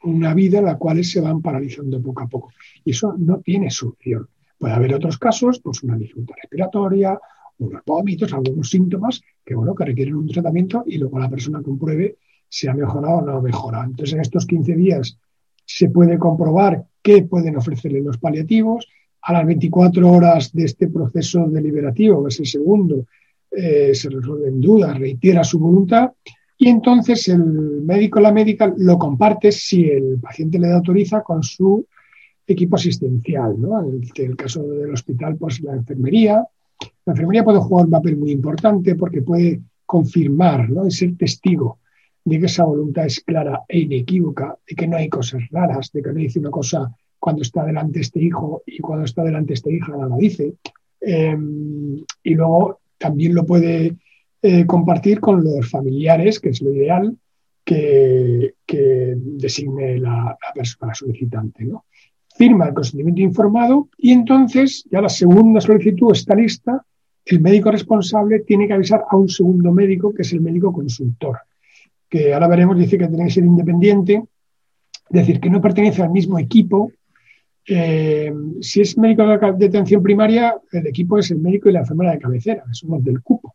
una 0.04 0.34
vida 0.34 0.60
en 0.60 0.66
la 0.66 0.78
cual 0.78 1.04
se 1.04 1.22
van 1.22 1.42
paralizando 1.42 2.02
poco 2.02 2.24
a 2.24 2.28
poco. 2.28 2.52
Y 2.84 2.92
eso 2.92 3.16
no 3.18 3.40
tiene 3.40 3.70
solución. 3.70 4.28
Puede 4.58 4.74
haber 4.74 4.94
otros 4.94 5.18
casos, 5.18 5.60
pues 5.60 5.84
una 5.84 5.98
dificultad 5.98 6.36
respiratoria, 6.42 7.20
unos 7.60 7.82
vómitos, 7.86 8.34
algunos 8.34 8.70
síntomas 8.70 9.22
que, 9.46 9.56
bueno, 9.56 9.74
que 9.76 9.86
requieren 9.86 10.16
un 10.16 10.28
tratamiento 10.28 10.84
y 10.86 10.98
luego 10.98 11.20
la 11.20 11.30
persona 11.30 11.62
compruebe 11.62 12.18
si 12.48 12.68
ha 12.68 12.74
mejorado 12.74 13.18
o 13.18 13.22
no 13.22 13.38
ha 13.38 13.42
mejorado. 13.42 13.86
Entonces, 13.86 14.14
en 14.14 14.22
estos 14.22 14.46
15 14.46 14.76
días 14.76 15.18
se 15.66 15.90
puede 15.90 16.18
comprobar 16.18 16.86
qué 17.02 17.24
pueden 17.24 17.58
ofrecerle 17.58 18.02
los 18.02 18.18
paliativos. 18.18 18.88
A 19.22 19.34
las 19.34 19.46
24 19.46 20.10
horas 20.10 20.54
de 20.54 20.66
este 20.66 20.88
proceso 20.88 21.48
deliberativo, 21.48 22.24
que 22.24 22.30
es 22.30 22.40
el 22.40 22.48
segundo, 22.48 23.06
eh, 23.52 23.94
se 23.94 24.10
resuelven 24.10 24.62
dudas, 24.62 24.98
reitera 24.98 25.44
su 25.44 25.60
voluntad 25.60 26.12
y 26.58 26.68
entonces 26.68 27.28
el 27.30 27.42
médico 27.84 28.20
o 28.20 28.22
la 28.22 28.32
médica 28.32 28.74
lo 28.78 28.98
comparte 28.98 29.52
si 29.52 29.90
el 29.90 30.20
paciente 30.20 30.60
le 30.60 30.72
autoriza 30.72 31.24
con 31.24 31.42
su 31.42 31.86
equipo 32.46 32.76
asistencial. 32.76 33.56
En 33.56 34.26
el, 34.26 34.36
caso 34.36 34.64
del 34.64 34.92
hospital, 34.92 35.38
pues 35.38 35.62
la 35.62 35.74
enfermería. 35.74 36.46
La 37.06 37.14
enfermería 37.14 37.44
puede 37.44 37.60
jugar 37.60 37.86
un 37.86 37.92
papel 37.92 38.18
muy 38.18 38.32
importante 38.32 38.96
porque 38.96 39.22
puede 39.22 39.62
confirmar, 39.86 40.70
¿no? 40.70 40.84
de 40.84 40.92
ser 40.92 41.16
testigo 41.18 41.80
de 42.30 42.40
que 42.40 42.46
esa 42.46 42.64
voluntad 42.64 43.06
es 43.06 43.20
clara 43.22 43.62
e 43.68 43.80
inequívoca, 43.80 44.58
de 44.68 44.76
que 44.76 44.88
no 44.88 44.98
hay 44.98 45.10
cosas 45.10 45.42
raras, 45.52 45.92
de 45.92 46.02
que 46.02 46.10
no 46.10 46.20
dice 46.20 46.40
una 46.40 46.52
cosa 46.52 46.90
cuando 47.18 47.42
está 47.42 47.66
delante 47.66 48.00
este 48.00 48.22
hijo 48.22 48.64
y 48.66 48.80
cuando 48.80 49.06
está 49.06 49.24
delante 49.24 49.54
esta 49.54 49.70
hija 49.70 49.92
no 49.92 50.08
la 50.08 50.18
dice. 50.18 50.54
Em, 51.02 52.04
y 52.24 52.36
luego 52.36 52.80
también 52.98 53.34
lo 53.34 53.46
puede 53.46 53.96
eh, 54.42 54.66
compartir 54.66 55.20
con 55.20 55.44
los 55.44 55.70
familiares, 55.70 56.40
que 56.40 56.50
es 56.50 56.62
lo 56.62 56.74
ideal, 56.74 57.18
que, 57.64 58.54
designe 59.16 60.00
la, 60.00 60.38
persona 60.54 60.94
solicitante. 60.94 61.66
¿no? 61.66 61.86
Firma 62.36 62.68
el 62.68 62.74
consentimiento 62.74 63.22
informado 63.22 63.90
y 63.98 64.12
entonces 64.12 64.86
ya 64.92 65.02
la 65.02 65.10
segunda 65.10 65.62
solicitud 65.62 66.12
está 66.12 66.36
lista. 66.36 66.84
El 67.26 67.42
médico 67.42 67.70
responsable 67.70 68.40
tiene 68.40 68.68
que 68.68 68.74
avisar 68.74 69.04
a 69.10 69.16
un 69.18 69.30
segundo 69.30 69.72
médico, 69.72 70.14
que 70.14 70.24
es 70.24 70.34
el 70.34 70.42
médico 70.42 70.74
consultor, 70.74 71.38
que 72.10 72.34
ahora 72.34 72.48
veremos, 72.48 72.78
dice 72.78 72.98
que 72.98 73.08
tiene 73.08 73.26
que 73.26 73.32
ser 73.32 73.46
independiente, 73.46 74.24
es 75.10 75.22
decir, 75.22 75.40
que 75.40 75.50
no 75.50 75.62
pertenece 75.62 76.02
al 76.02 76.10
mismo 76.10 76.40
equipo. 76.40 76.92
Eh, 77.66 78.34
si 78.62 78.82
es 78.82 78.98
médico 78.98 79.26
de 79.26 79.66
atención 79.66 80.02
primaria, 80.02 80.56
el 80.72 80.88
equipo 80.88 81.18
es 81.18 81.30
el 81.32 81.40
médico 81.40 81.70
y 81.70 81.74
la 81.74 81.82
enfermera 81.82 82.12
de 82.12 82.20
cabecera, 82.20 82.64
somos 82.72 83.04
del 83.04 83.22
cupo. 83.22 83.50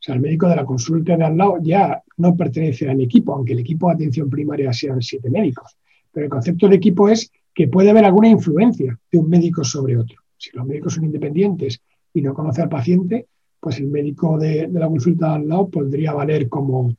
O 0.00 0.02
sea, 0.02 0.14
el 0.14 0.20
médico 0.22 0.48
de 0.48 0.56
la 0.56 0.64
consulta 0.64 1.16
de 1.16 1.24
al 1.24 1.36
lado 1.36 1.58
ya 1.62 2.02
no 2.16 2.34
pertenece 2.34 2.88
al 2.88 3.00
equipo, 3.00 3.34
aunque 3.34 3.52
el 3.52 3.58
equipo 3.58 3.88
de 3.88 3.94
atención 3.94 4.30
primaria 4.30 4.72
sean 4.72 5.02
siete 5.02 5.28
médicos. 5.28 5.76
Pero 6.10 6.24
el 6.24 6.30
concepto 6.30 6.68
de 6.68 6.76
equipo 6.76 7.08
es 7.08 7.30
que 7.54 7.68
puede 7.68 7.90
haber 7.90 8.06
alguna 8.06 8.28
influencia 8.28 8.98
de 9.10 9.18
un 9.18 9.28
médico 9.28 9.62
sobre 9.62 9.98
otro. 9.98 10.16
Si 10.38 10.50
los 10.56 10.66
médicos 10.66 10.94
son 10.94 11.04
independientes 11.04 11.82
y 12.14 12.22
no 12.22 12.32
conoce 12.32 12.62
al 12.62 12.70
paciente, 12.70 13.26
pues 13.60 13.78
el 13.78 13.88
médico 13.88 14.38
de, 14.38 14.68
la 14.72 14.88
consulta 14.88 15.28
de 15.28 15.34
al 15.34 15.48
lado 15.48 15.68
podría 15.68 16.14
valer 16.14 16.48
como, 16.48 16.94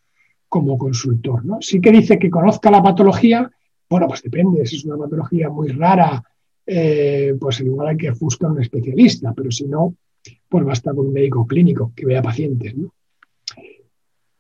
como 0.51 0.77
consultor. 0.77 1.45
¿no? 1.45 1.61
Sí 1.61 1.79
que 1.79 1.93
dice 1.93 2.19
que 2.19 2.29
conozca 2.29 2.69
la 2.69 2.83
patología, 2.83 3.49
bueno, 3.89 4.05
pues 4.05 4.21
depende, 4.21 4.65
si 4.65 4.75
es 4.75 4.83
una 4.83 4.97
patología 4.97 5.49
muy 5.49 5.69
rara, 5.69 6.21
eh, 6.65 7.33
pues 7.39 7.61
igual 7.61 7.87
hay 7.87 7.97
que 7.97 8.11
buscar 8.11 8.51
un 8.51 8.61
especialista, 8.61 9.31
pero 9.33 9.49
si 9.49 9.63
no, 9.63 9.95
pues 10.49 10.65
basta 10.65 10.93
con 10.93 11.07
un 11.07 11.13
médico 11.13 11.47
clínico 11.47 11.93
que 11.95 12.05
vea 12.05 12.21
pacientes. 12.21 12.75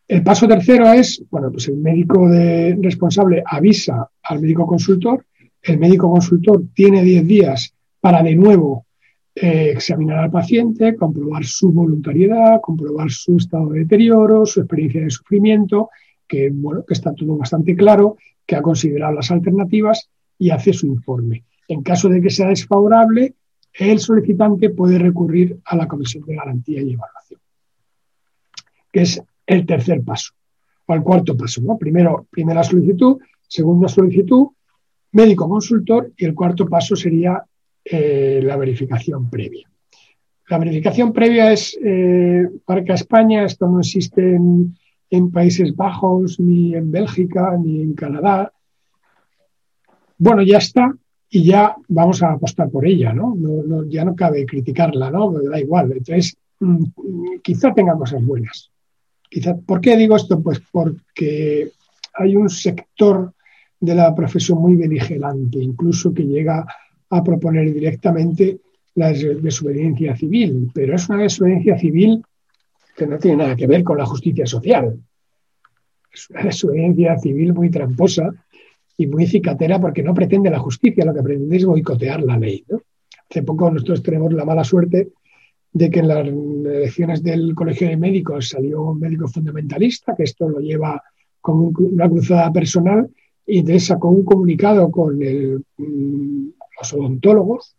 El 0.05 0.21
paso 0.21 0.49
tercero 0.49 0.91
es, 0.91 1.23
bueno, 1.31 1.49
pues 1.49 1.69
el 1.69 1.77
médico 1.77 2.27
responsable 2.27 3.41
avisa 3.45 4.09
al 4.23 4.41
médico 4.41 4.67
consultor, 4.67 5.25
el 5.61 5.79
médico 5.79 6.11
consultor 6.11 6.63
tiene 6.73 7.03
10 7.03 7.25
días 7.25 7.73
para 8.01 8.21
de 8.21 8.35
nuevo 8.35 8.85
eh, 9.33 9.71
examinar 9.71 10.25
al 10.25 10.31
paciente, 10.31 10.97
comprobar 10.97 11.45
su 11.45 11.71
voluntariedad, 11.71 12.59
comprobar 12.59 13.09
su 13.09 13.37
estado 13.37 13.69
de 13.69 13.79
deterioro, 13.79 14.45
su 14.45 14.59
experiencia 14.59 15.03
de 15.03 15.09
sufrimiento, 15.09 15.89
que, 16.31 16.49
bueno, 16.49 16.85
que 16.85 16.93
está 16.93 17.13
todo 17.13 17.35
bastante 17.35 17.75
claro, 17.75 18.15
que 18.45 18.55
ha 18.55 18.61
considerado 18.61 19.13
las 19.13 19.29
alternativas 19.31 20.09
y 20.39 20.49
hace 20.49 20.71
su 20.71 20.87
informe. 20.87 21.43
En 21.67 21.83
caso 21.83 22.07
de 22.07 22.21
que 22.21 22.29
sea 22.29 22.47
desfavorable, 22.47 23.35
el 23.73 23.99
solicitante 23.99 24.69
puede 24.69 24.97
recurrir 24.97 25.59
a 25.65 25.75
la 25.75 25.89
Comisión 25.89 26.23
de 26.25 26.35
Garantía 26.35 26.81
y 26.81 26.93
Evaluación, 26.93 27.41
que 28.93 29.01
es 29.01 29.21
el 29.45 29.65
tercer 29.65 30.01
paso, 30.03 30.31
o 30.85 30.93
el 30.93 31.01
cuarto 31.01 31.35
paso. 31.35 31.61
¿no? 31.63 31.77
Primero, 31.77 32.25
primera 32.31 32.63
solicitud, 32.63 33.17
segunda 33.45 33.89
solicitud, 33.89 34.47
médico 35.11 35.49
consultor 35.49 36.13
y 36.15 36.23
el 36.23 36.33
cuarto 36.33 36.65
paso 36.65 36.95
sería 36.95 37.43
eh, 37.83 38.39
la 38.41 38.55
verificación 38.55 39.29
previa. 39.29 39.69
La 40.47 40.57
verificación 40.57 41.11
previa 41.11 41.51
es, 41.51 41.77
eh, 41.83 42.47
España, 42.87 43.43
esto 43.43 43.67
no 43.67 43.81
existe 43.81 44.35
en, 44.35 44.73
en 45.11 45.29
Países 45.29 45.75
Bajos, 45.75 46.39
ni 46.39 46.73
en 46.73 46.89
Bélgica, 46.89 47.55
ni 47.63 47.81
en 47.81 47.93
Canadá. 47.93 48.51
Bueno, 50.17 50.41
ya 50.41 50.57
está, 50.57 50.95
y 51.29 51.43
ya 51.43 51.75
vamos 51.87 52.23
a 52.23 52.31
apostar 52.33 52.69
por 52.69 52.85
ella, 52.85 53.13
¿no? 53.13 53.35
ya 53.87 54.03
no 54.03 54.15
cabe 54.15 54.45
criticarla, 54.45 55.11
¿no? 55.11 55.31
Da 55.31 55.59
igual. 55.59 55.91
Entonces, 55.91 56.35
mm, 56.59 56.85
quizá 57.41 57.73
tenga 57.73 57.95
cosas 57.95 58.23
buenas. 58.25 58.71
¿Por 59.65 59.79
qué 59.79 59.95
digo 59.95 60.15
esto? 60.15 60.41
Pues 60.41 60.61
porque 60.71 61.71
hay 62.13 62.35
un 62.35 62.49
sector 62.49 63.33
de 63.79 63.95
la 63.95 64.13
profesión 64.13 64.59
muy 64.59 64.75
beligerante, 64.75 65.59
incluso 65.59 66.13
que 66.13 66.23
llega 66.23 66.65
a 67.09 67.23
proponer 67.23 67.73
directamente 67.73 68.59
la 68.95 69.11
desobediencia 69.11 70.15
civil, 70.15 70.69
pero 70.73 70.95
es 70.95 71.07
una 71.09 71.23
desobediencia 71.23 71.77
civil 71.77 72.21
que 72.95 73.07
no 73.07 73.17
tiene 73.17 73.37
nada 73.37 73.55
que 73.55 73.67
ver 73.67 73.83
con 73.83 73.97
la 73.97 74.05
justicia 74.05 74.45
social. 74.45 74.99
Es 76.13 76.29
una 76.29 76.43
desobediencia 76.43 77.17
civil 77.19 77.53
muy 77.53 77.69
tramposa 77.69 78.33
y 78.97 79.07
muy 79.07 79.27
cicatera 79.27 79.79
porque 79.79 80.03
no 80.03 80.13
pretende 80.13 80.49
la 80.49 80.59
justicia, 80.59 81.05
lo 81.05 81.13
que 81.13 81.23
pretende 81.23 81.55
es 81.55 81.65
boicotear 81.65 82.21
la 82.21 82.37
ley. 82.37 82.65
Hace 83.29 83.43
poco 83.43 83.71
nosotros 83.71 84.03
tenemos 84.03 84.33
la 84.33 84.43
mala 84.43 84.65
suerte 84.65 85.13
de 85.73 85.89
que 85.89 85.99
en 85.99 86.07
las 86.09 86.27
elecciones 86.27 87.23
del 87.23 87.55
Colegio 87.55 87.87
de 87.87 87.95
Médicos 87.95 88.49
salió 88.49 88.81
un 88.81 88.99
médico 88.99 89.27
fundamentalista, 89.27 90.15
que 90.15 90.23
esto 90.23 90.49
lo 90.49 90.59
lleva 90.59 91.01
con 91.39 91.73
una 91.77 92.09
cruzada 92.09 92.51
personal, 92.51 93.09
y 93.45 93.59
entonces 93.59 93.85
sacó 93.85 94.09
un 94.09 94.23
comunicado 94.23 94.91
con 94.91 95.17
mm, 95.17 96.51
los 96.77 96.93
odontólogos. 96.93 97.75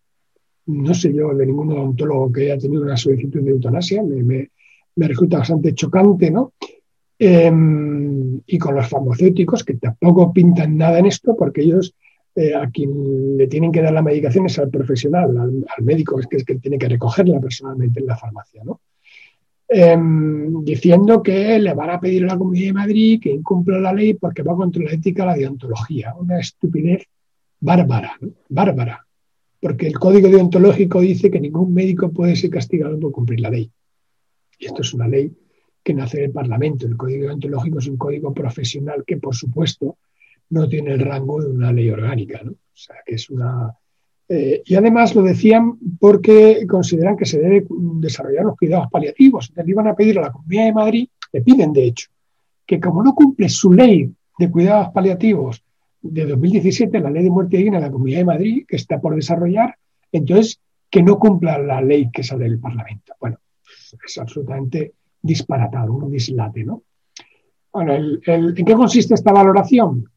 No 0.66 0.94
sé 0.94 1.12
yo 1.12 1.35
de 1.35 1.46
ningún 1.46 1.72
odontólogo 1.72 2.33
que 2.33 2.44
haya 2.44 2.59
tenido 2.59 2.83
una 2.83 2.96
solicitud 2.96 3.42
de 3.42 3.51
eutanasia, 3.51 4.03
me, 4.03 4.22
me, 4.22 4.51
me 4.96 5.09
resulta 5.09 5.38
bastante 5.38 5.74
chocante, 5.74 6.31
¿no? 6.31 6.52
Em, 7.18 8.40
y 8.46 8.59
con 8.59 8.74
los 8.74 8.88
farmacéuticos, 8.88 9.64
que 9.64 9.74
tampoco 9.74 10.33
pintan 10.33 10.76
nada 10.76 10.98
en 10.98 11.07
esto, 11.07 11.37
porque 11.37 11.62
ellos 11.62 11.94
eh, 12.35 12.55
a 12.55 12.70
quien 12.70 13.37
le 13.37 13.46
tienen 13.46 13.70
que 13.70 13.83
dar 13.83 13.92
la 13.92 14.02
medicación 14.02 14.46
es 14.46 14.59
al 14.59 14.70
profesional, 14.70 15.37
al, 15.37 15.85
médico, 15.85 16.18
es 16.18 16.26
que 16.26 16.38
es 16.38 16.44
que 16.44 16.57
tiene 16.57 16.78
que 16.78 16.88
recogerla 16.88 17.38
personalmente 17.40 18.00
en 18.00 18.07
la 18.07 18.16
farmacia, 18.16 18.62
¿no? 18.64 18.81
Em, 19.68 20.64
diciendo 20.64 21.22
que 21.22 21.59
le 21.59 21.74
van 21.74 21.90
a 21.90 22.00
pedir 22.00 22.24
a 22.24 22.28
la 22.28 22.38
Comunidad 22.38 22.66
de 22.66 22.72
Madrid 22.72 23.20
que 23.22 23.31
incumpla 23.31 23.78
la 23.78 23.92
ley 23.92 24.14
porque 24.14 24.42
va 24.42 24.57
contra 24.57 24.83
la 24.83 24.92
ética, 24.92 25.24
la 25.24 25.35
deontología. 25.35 26.14
Una 26.18 26.40
estupidez 26.40 27.07
bárbara, 27.61 28.18
bárbara. 28.48 29.07
Porque 29.61 29.87
el 29.87 29.98
código 29.98 30.28
deontológico 30.28 31.00
dice 31.00 31.31
que 31.31 31.40
ningún 31.40 31.72
médico 31.72 32.11
puede 32.11 32.37
ser 32.37 32.50
castigado 32.50 32.98
por 32.98 33.12
cumplir 33.12 33.40
la 33.40 33.50
ley. 33.50 33.70
Y 34.62 34.66
esto 34.66 34.83
es 34.83 34.94
una 34.94 35.09
ley 35.09 35.29
que 35.83 35.92
nace 35.92 36.18
en 36.18 36.25
el 36.27 36.31
Parlamento. 36.31 36.87
El 36.87 36.96
código 36.96 37.27
deontológico 37.27 37.81
es 37.81 37.88
un 37.88 37.96
código 37.96 38.33
profesional 38.33 39.03
que, 39.05 39.16
por 39.16 39.35
supuesto, 39.35 39.96
no 40.51 40.68
tiene 40.68 40.92
el 40.92 41.01
rango 41.01 41.42
de 41.42 41.51
una 41.51 41.72
ley 41.72 41.90
orgánica. 41.90 42.40
¿no? 42.44 42.53
O 42.53 42.57
sea, 42.72 42.94
que 43.05 43.16
es 43.16 43.29
una. 43.29 43.77
Eh, 44.29 44.62
y 44.64 44.75
además 44.77 45.16
lo 45.16 45.22
decían 45.22 45.77
porque 45.98 46.64
consideran 46.68 47.16
que 47.16 47.25
se 47.25 47.40
debe 47.40 47.66
desarrollar 47.68 48.44
los 48.44 48.57
cuidados 48.57 48.87
paliativos. 48.88 49.48
Entonces 49.48 49.68
iban 49.68 49.88
a 49.88 49.96
pedir 49.96 50.20
a 50.20 50.22
la 50.22 50.31
Comunidad 50.31 50.66
de 50.66 50.72
Madrid, 50.72 51.09
le 51.33 51.42
piden 51.42 51.72
de 51.72 51.85
hecho, 51.85 52.09
que 52.64 52.79
como 52.79 53.03
no 53.03 53.16
cumple 53.16 53.48
su 53.48 53.72
ley 53.72 54.14
de 54.38 54.48
cuidados 54.48 54.90
paliativos 54.90 55.64
de 56.01 56.25
2017, 56.25 57.01
la 57.01 57.11
ley 57.11 57.25
de 57.25 57.31
muerte 57.31 57.57
digna 57.57 57.79
de 57.79 57.87
la 57.87 57.90
Comunidad 57.90 58.18
de 58.18 58.25
Madrid, 58.27 58.64
que 58.68 58.77
está 58.77 59.01
por 59.01 59.16
desarrollar, 59.16 59.75
entonces 60.12 60.61
que 60.88 61.03
no 61.03 61.18
cumpla 61.18 61.59
la 61.59 61.83
ley 61.83 62.11
que 62.12 62.22
sale 62.22 62.44
del 62.44 62.61
Parlamento. 62.61 63.14
Bueno, 63.18 63.38
es 64.05 64.18
absolutamente 64.18 64.94
disparatado, 65.20 65.92
un 65.92 66.11
dislate, 66.11 66.64
¿no? 66.64 66.83
Bueno, 67.72 67.94
¿en 67.94 68.55
qué 68.55 68.74
consiste 68.74 69.14
esta 69.14 69.33
valoración? 69.33 70.09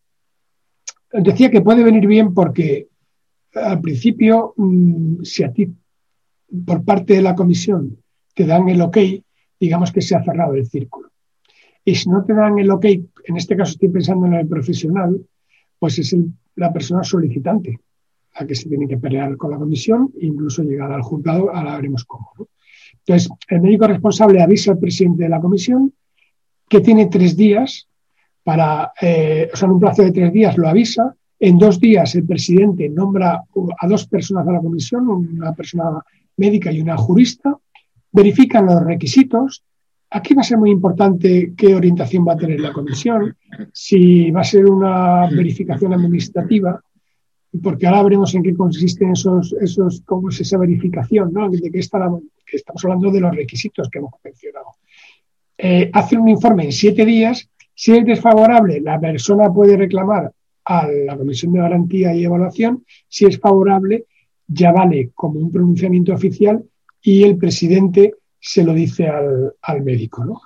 Decía 1.11 1.49
que 1.49 1.61
puede 1.61 1.83
venir 1.83 2.05
bien 2.05 2.33
porque 2.33 2.89
al 3.53 3.79
principio, 3.79 4.53
mm, 4.57 5.23
si 5.23 5.43
a 5.43 5.53
ti, 5.53 5.73
por 6.65 6.83
parte 6.83 7.13
de 7.13 7.21
la 7.21 7.35
comisión, 7.35 7.97
te 8.33 8.45
dan 8.45 8.67
el 8.67 8.81
ok, 8.81 8.97
digamos 9.59 9.91
que 9.91 10.01
se 10.01 10.15
ha 10.15 10.23
cerrado 10.23 10.53
el 10.55 10.65
círculo. 10.65 11.09
Y 11.85 11.95
si 11.95 12.09
no 12.09 12.25
te 12.25 12.33
dan 12.33 12.59
el 12.59 12.69
ok, 12.69 12.85
en 12.85 13.37
este 13.37 13.55
caso 13.55 13.71
estoy 13.73 13.89
pensando 13.89 14.25
en 14.25 14.33
el 14.33 14.47
profesional, 14.47 15.25
pues 15.79 15.99
es 15.99 16.15
la 16.55 16.73
persona 16.73 17.03
solicitante 17.03 17.79
la 18.37 18.45
que 18.45 18.55
se 18.55 18.67
tiene 18.67 18.87
que 18.87 18.97
pelear 18.97 19.37
con 19.37 19.51
la 19.51 19.57
comisión 19.57 20.11
incluso 20.19 20.63
llegar 20.63 20.91
al 20.91 21.01
juzgado, 21.01 21.53
ahora 21.53 21.77
veremos 21.77 22.03
cómo. 22.03 22.31
¿no? 22.37 22.47
Entonces, 23.05 23.29
el 23.49 23.61
médico 23.61 23.87
responsable 23.87 24.41
avisa 24.41 24.71
al 24.71 24.79
presidente 24.79 25.23
de 25.23 25.29
la 25.29 25.39
comisión 25.39 25.93
que 26.67 26.81
tiene 26.81 27.05
tres 27.05 27.37
días 27.37 27.87
para, 28.43 28.93
eh, 28.99 29.49
o 29.53 29.55
sea, 29.55 29.67
en 29.67 29.73
un 29.73 29.79
plazo 29.79 30.01
de 30.03 30.11
tres 30.11 30.33
días 30.33 30.57
lo 30.57 30.67
avisa. 30.67 31.15
En 31.39 31.57
dos 31.57 31.79
días 31.79 32.15
el 32.15 32.25
presidente 32.25 32.89
nombra 32.89 33.43
a 33.79 33.87
dos 33.87 34.07
personas 34.07 34.45
de 34.45 34.53
la 34.53 34.59
comisión, 34.59 35.07
una 35.07 35.53
persona 35.53 36.01
médica 36.37 36.71
y 36.71 36.81
una 36.81 36.97
jurista, 36.97 37.55
verifican 38.11 38.65
los 38.65 38.83
requisitos. 38.83 39.63
Aquí 40.09 40.33
va 40.33 40.41
a 40.41 40.45
ser 40.45 40.57
muy 40.57 40.71
importante 40.71 41.53
qué 41.55 41.75
orientación 41.75 42.25
va 42.27 42.33
a 42.33 42.37
tener 42.37 42.59
la 42.59 42.73
comisión, 42.73 43.35
si 43.73 44.31
va 44.31 44.41
a 44.41 44.45
ser 44.45 44.65
una 44.65 45.27
verificación 45.27 45.93
administrativa 45.93 46.81
porque 47.61 47.87
ahora 47.87 48.03
veremos 48.03 48.33
en 48.35 48.43
qué 48.43 48.55
consisten 48.55 49.11
esos, 49.11 49.53
esos 49.61 50.01
cómo 50.05 50.29
es 50.29 50.39
esa 50.41 50.57
verificación, 50.57 51.31
¿no? 51.33 51.49
De 51.49 51.71
qué 51.71 51.79
está 51.79 51.99
que 51.99 52.34
estamos 52.55 52.83
hablando 52.85 53.11
de 53.11 53.21
los 53.21 53.35
requisitos 53.35 53.89
que 53.89 53.99
hemos 53.99 54.13
mencionado. 54.23 54.67
eh, 55.57 55.89
hace 55.93 56.17
un 56.17 56.27
informe 56.29 56.65
en 56.65 56.71
siete 56.71 57.05
días. 57.05 57.49
Si 57.73 57.93
es 57.93 58.05
desfavorable, 58.05 58.79
la 58.81 58.99
persona 58.99 59.51
puede 59.53 59.77
reclamar 59.77 60.31
a 60.65 60.87
la 60.87 61.17
Comisión 61.17 61.53
de 61.53 61.59
Garantía 61.59 62.13
y 62.13 62.23
Evaluación. 62.25 62.85
Si 63.07 63.25
es 63.25 63.39
favorable, 63.39 64.05
ya 64.47 64.71
vale 64.71 65.11
como 65.13 65.39
un 65.39 65.51
pronunciamiento 65.51 66.13
oficial 66.13 66.63
y 67.01 67.23
el 67.23 67.37
presidente 67.37 68.15
se 68.39 68.63
lo 68.63 68.73
dice 68.73 69.07
al, 69.07 69.83
médico 69.83 70.23
¿no? 70.23 70.41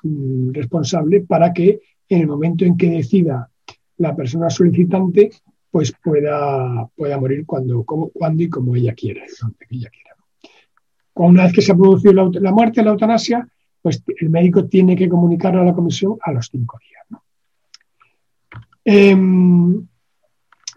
Responsable 0.52 1.22
para 1.22 1.52
que 1.52 1.80
en 2.08 2.22
el 2.22 2.28
momento 2.28 2.66
en 2.66 2.78
que 2.78 2.90
decida 2.90 3.50
la 3.98 4.16
persona 4.16 4.50
solicitante, 4.50 5.32
pues 5.70 5.94
pueda, 6.04 6.90
pueda 6.96 7.20
morir 7.20 7.46
cuando, 7.46 7.84
cuando 7.84 8.44
y 8.44 8.50
como 8.50 8.76
ella 8.76 8.94
quiera, 8.94 9.24
ella 9.70 9.90
quiera. 9.90 10.09
Una 11.28 11.44
vez 11.44 11.54
que 11.54 11.62
se 11.62 11.72
ha 11.72 11.76
producido 11.76 12.14
la, 12.14 12.52
muerte, 12.52 12.82
la 12.82 12.92
eutanasia, 12.92 13.48
pues 13.82 14.02
el 14.20 14.30
médico 14.30 14.66
tiene 14.66 14.96
que 14.96 15.10
comunicarlo 15.10 15.62
a 15.62 15.66
la 15.66 15.74
comisión 15.74 16.18
a 16.22 16.32
los 16.32 16.48
cinco 16.50 16.78
días. 16.80 17.22
Em, 18.86 19.86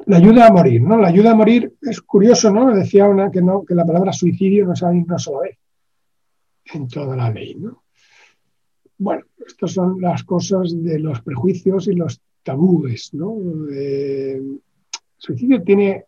la 0.06 0.16
ayuda 0.16 0.48
a 0.48 0.52
morir, 0.52 0.82
¿no? 0.82 0.96
La 0.98 1.08
ayuda 1.08 1.30
a 1.30 1.36
morir 1.36 1.74
es 1.80 2.00
curioso, 2.00 2.50
¿no? 2.50 2.74
Decía 2.74 3.06
una 3.06 3.30
que 3.30 3.40
no, 3.40 3.64
que 3.64 3.74
la 3.74 3.86
palabra 3.86 4.12
suicidio 4.12 4.66
no 4.66 4.74
sale 4.74 4.98
una 4.98 5.18
sola 5.18 5.40
vez 5.42 5.58
en 6.74 6.88
toda 6.88 7.16
la 7.16 7.30
ley, 7.30 7.54
¿no? 7.54 7.84
Bueno, 8.98 9.24
estas 9.46 9.72
son 9.72 10.00
las 10.00 10.24
cosas 10.24 10.74
de 10.82 10.98
los 10.98 11.22
prejuicios 11.22 11.86
y 11.88 11.94
los 11.94 12.20
tabúes, 12.42 13.14
¿no? 13.14 13.36
suicidio 15.16 15.62
tiene 15.62 16.04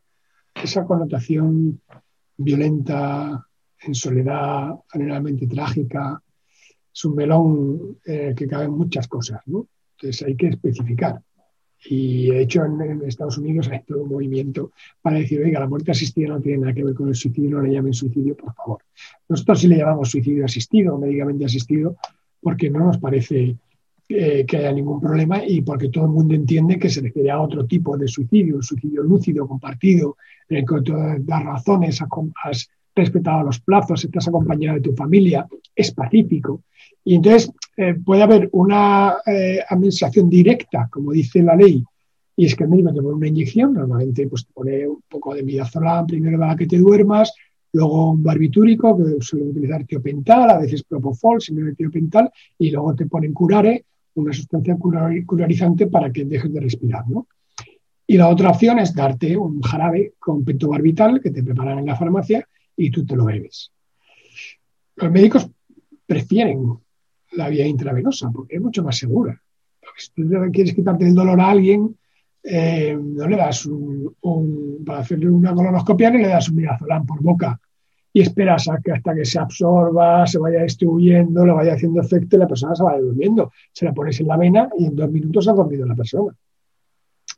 esa 0.53 0.85
connotación 0.85 1.81
violenta, 2.37 3.47
en 3.87 3.95
soledad, 3.95 4.75
generalmente 4.93 5.47
trágica. 5.47 6.21
Es 6.93 7.05
un 7.05 7.15
melón 7.15 7.99
eh, 8.05 8.35
que 8.37 8.47
caben 8.47 8.71
muchas 8.71 9.09
cosas, 9.09 9.41
¿no? 9.47 9.67
Entonces 9.97 10.27
hay 10.27 10.37
que 10.37 10.49
especificar. 10.49 11.21
Y 11.87 12.31
de 12.31 12.43
hecho 12.43 12.65
en, 12.65 13.03
Estados 13.03 13.37
Unidos 13.39 13.69
hay 13.69 13.83
todo 13.83 14.05
un 14.05 14.09
movimiento 14.09 14.73
para 15.03 15.19
decir, 15.19 15.41
oiga, 15.43 15.61
la 15.61 15.69
muerte 15.69 15.91
asistida 15.91 16.29
no 16.29 16.41
tiene 16.41 16.59
nada 16.59 16.73
que 16.73 16.85
ver 16.85 16.95
con 16.95 17.09
el 17.09 17.15
suicidio, 17.15 17.51
no 17.51 17.63
le 17.63 17.73
llamen 17.73 17.93
suicidio, 17.93 18.37
por 18.37 18.55
favor. 18.55 18.79
Nosotros 19.29 19.61
sí 19.61 19.69
le 19.69 19.79
llamamos 19.79 20.11
suicidio 20.11 20.45
asistido, 20.45 20.97
médicamente 20.99 21.45
asistido, 21.45 21.97
porque 22.41 22.71
no 22.71 22.81
nos 22.81 22.99
parece 22.99 23.57
eh, 24.09 24.45
que 24.47 24.57
haya 24.57 24.73
ningún 24.73 25.01
problema 25.01 25.45
y 25.47 25.63
porque 25.63 25.89
todo 25.89 26.05
el 26.05 26.11
mundo 26.11 26.35
entiende 26.35 26.79
que 26.79 26.89
se 26.89 27.01
refiere 27.01 27.31
a 27.31 27.41
otro 27.41 27.67
tipo 27.67 27.97
de 27.97 28.09
suicidio, 28.09 28.57
un 28.57 28.63
suicidio 28.63 29.03
lúcido, 29.03 29.47
compartido, 29.47 30.17
en 30.49 30.59
el 30.59 30.65
que 30.67 30.81
tú 30.83 30.95
das 31.21 31.45
razones, 31.45 32.01
has 32.03 32.69
respetado 32.95 33.45
los 33.45 33.61
plazos, 33.61 34.05
estás 34.05 34.29
acompañado 34.29 34.77
de 34.77 34.83
tu 34.83 34.95
familia, 34.95 35.47
es 35.75 35.93
pacífico. 35.93 36.63
Y 37.05 37.17
entonces 37.17 37.53
eh, 37.77 37.95
puede 37.95 38.23
haber 38.23 38.49
una 38.53 39.17
eh, 39.27 39.59
administración 39.69 40.31
directa, 40.31 40.89
como 40.91 41.13
dice 41.13 41.43
la 41.43 41.57
ley, 41.57 41.85
y 42.37 42.47
es 42.47 42.55
que 42.55 42.65
el 42.65 42.71
médico 42.71 42.93
te 42.93 43.03
pone 43.03 43.15
una 43.15 43.29
inyección, 43.29 43.75
normalmente 43.75 44.27
pues, 44.27 44.47
te 44.47 44.53
pone 44.53 44.89
un 44.89 45.03
poco 45.09 45.35
de 45.35 45.43
midazolam 45.43 46.07
primero 46.07 46.39
para 46.39 46.57
que 46.57 46.67
te 46.67 46.79
duermas, 46.79 47.33
luego 47.73 48.13
un 48.13 48.23
barbitúrico, 48.23 48.97
que 48.97 49.05
suele 49.21 49.47
utilizar 49.47 49.85
tiopental, 49.85 50.51
a 50.51 50.59
veces 50.59 50.83
propofol, 50.85 51.39
no 51.53 51.75
tiopental, 51.75 52.31
y 52.59 52.71
luego 52.71 52.95
te 52.95 53.07
ponen 53.07 53.33
curare, 53.33 53.85
una 54.15 54.33
sustancia 54.33 54.77
curarizante 55.27 55.89
para 55.89 56.13
que 56.13 56.25
dejes 56.25 56.53
de 56.53 56.61
respirar. 56.61 57.09
¿no? 57.09 57.27
Y 58.07 58.17
la 58.17 58.29
otra 58.29 58.51
opción 58.51 58.79
es 58.79 58.95
darte 58.95 59.37
un 59.37 59.61
jarabe 59.61 60.15
con 60.19 60.45
pentobarbital 60.45 61.21
que 61.21 61.31
te 61.31 61.43
preparan 61.43 61.81
en 61.81 61.87
la 61.87 61.97
farmacia 61.97 62.47
y 62.77 62.91
tú 62.91 63.05
te 63.05 63.17
lo 63.17 63.25
bebes. 63.27 63.71
Los 64.97 65.11
médicos 65.11 65.49
prefieren 66.07 66.79
la 67.33 67.49
vía 67.49 67.67
intravenosa 67.67 68.31
porque 68.31 68.57
es 68.57 68.63
mucho 68.63 68.83
más 68.83 68.97
segura. 68.97 69.41
si 69.97 70.11
tú 70.11 70.29
quieres 70.53 70.75
quitarte 70.75 71.07
el 71.07 71.15
dolor 71.15 71.41
a 71.41 71.51
alguien, 71.51 71.97
eh, 72.43 72.97
no 73.01 73.27
le 73.27 73.37
das 73.37 73.67
un, 73.67 74.83
para 74.85 75.01
hacerle 75.01 75.31
una 75.31 75.55
colonoscopia, 75.55 76.11
ni 76.11 76.19
le 76.19 76.29
das 76.29 76.49
un 76.49 76.57
mirazolán 76.57 77.07
por 77.07 77.23
boca 77.23 77.59
y 78.17 78.21
esperas 78.21 78.69
hasta 78.69 79.15
que 79.15 79.25
se 79.25 79.39
absorba, 79.41 80.25
se 80.25 80.39
vaya 80.39 80.63
distribuyendo, 80.63 81.45
le 81.45 81.53
vaya 81.53 81.73
haciendo 81.73 82.01
efecto 82.01 82.37
y 82.37 82.39
la 82.39 82.47
persona 82.47 82.75
se 82.77 82.85
vaya 82.85 83.01
durmiendo. 83.01 83.51
Se 83.73 83.85
la 83.85 83.93
pones 83.93 84.21
en 84.21 84.29
la 84.29 84.37
vena 84.37 84.69
y 84.79 84.87
en 84.87 84.95
dos 84.95 85.11
minutos 85.11 85.49
ha 85.49 85.53
dormido 85.53 85.85
la 85.85 85.97
persona. 85.97 86.33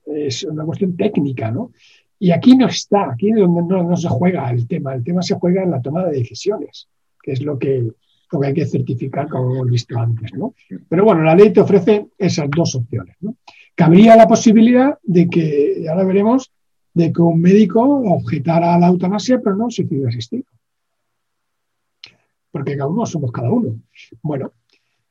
Es 0.04 0.44
una 0.44 0.64
cuestión 0.64 0.94
técnica, 0.94 1.50
¿no? 1.50 1.70
Y 2.18 2.30
aquí 2.30 2.56
no 2.56 2.66
está, 2.66 3.10
aquí 3.12 3.30
es 3.30 3.36
donde 3.36 3.62
no, 3.62 3.96
se 3.96 4.08
juega 4.08 4.50
el 4.50 4.66
tema, 4.66 4.94
el 4.94 5.04
tema 5.04 5.22
se 5.22 5.34
juega 5.34 5.62
en 5.62 5.70
la 5.70 5.82
toma 5.82 6.04
de 6.06 6.18
decisiones, 6.18 6.88
que 7.22 7.32
es 7.32 7.42
lo 7.42 7.58
que, 7.58 7.90
lo 8.32 8.40
que 8.40 8.46
hay 8.46 8.54
que 8.54 8.66
certificar, 8.66 9.28
como 9.28 9.54
hemos 9.54 9.70
visto 9.70 9.98
antes. 9.98 10.32
¿no? 10.34 10.54
Pero 10.88 11.04
bueno, 11.04 11.22
la 11.22 11.34
ley 11.34 11.52
te 11.52 11.60
ofrece 11.60 12.06
esas 12.16 12.48
dos 12.50 12.74
opciones. 12.74 13.16
¿no? 13.20 13.36
Cabría 13.74 14.16
la 14.16 14.26
posibilidad 14.26 14.98
de 15.02 15.28
que, 15.28 15.84
lo 15.84 16.06
veremos, 16.06 16.50
de 16.94 17.12
que 17.12 17.20
un 17.20 17.40
médico 17.40 17.82
objetara 17.82 18.78
la 18.78 18.88
eutanasia, 18.88 19.40
pero 19.42 19.56
no 19.56 19.70
suicidio 19.70 20.08
asistido. 20.08 20.44
Porque 22.50 22.76
cada 22.76 22.88
uno 22.88 23.04
somos 23.04 23.30
cada 23.30 23.50
uno. 23.50 23.76
Bueno, 24.22 24.52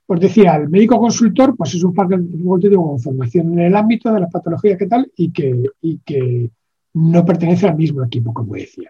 pues 0.08 0.20
decía, 0.20 0.56
el 0.56 0.70
médico 0.70 1.00
consultor 1.00 1.56
pues 1.56 1.76
es 1.76 1.84
un 1.84 1.94
facultativo 1.94 2.90
con 2.90 3.00
formación 3.00 3.54
en 3.54 3.60
el 3.68 3.76
ámbito 3.76 4.12
de 4.12 4.22
las 4.22 4.32
patologías 4.32 4.80
que 4.80 4.88
tal 4.88 5.12
y 5.16 5.32
que, 5.32 5.64
y 5.82 6.00
que 6.00 6.50
no 6.96 7.26
pertenece 7.26 7.68
al 7.68 7.76
mismo 7.76 8.04
equipo, 8.04 8.34
como 8.34 8.56
decía. 8.56 8.90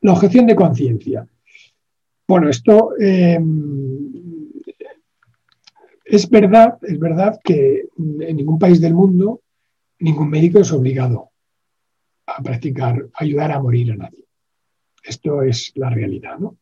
La 0.00 0.12
objeción 0.12 0.46
de 0.46 0.56
conciencia. 0.56 1.26
Bueno, 2.26 2.48
esto 2.48 2.90
eh, 2.98 3.38
es 6.04 6.28
verdad, 6.28 6.78
es 6.82 6.98
verdad 6.98 7.38
que 7.42 7.88
en 7.96 8.36
ningún 8.36 8.58
país 8.58 8.80
del 8.80 8.94
mundo 8.94 9.42
ningún 10.00 10.28
médico 10.28 10.58
es 10.58 10.72
obligado 10.72 11.30
a 12.26 12.42
practicar, 12.42 13.08
a 13.14 13.22
ayudar 13.22 13.52
a 13.52 13.62
morir 13.62 13.92
a 13.92 13.96
nadie. 13.96 14.24
Esto 15.04 15.42
es 15.42 15.72
la 15.76 15.88
realidad, 15.88 16.36
¿no? 16.38 16.58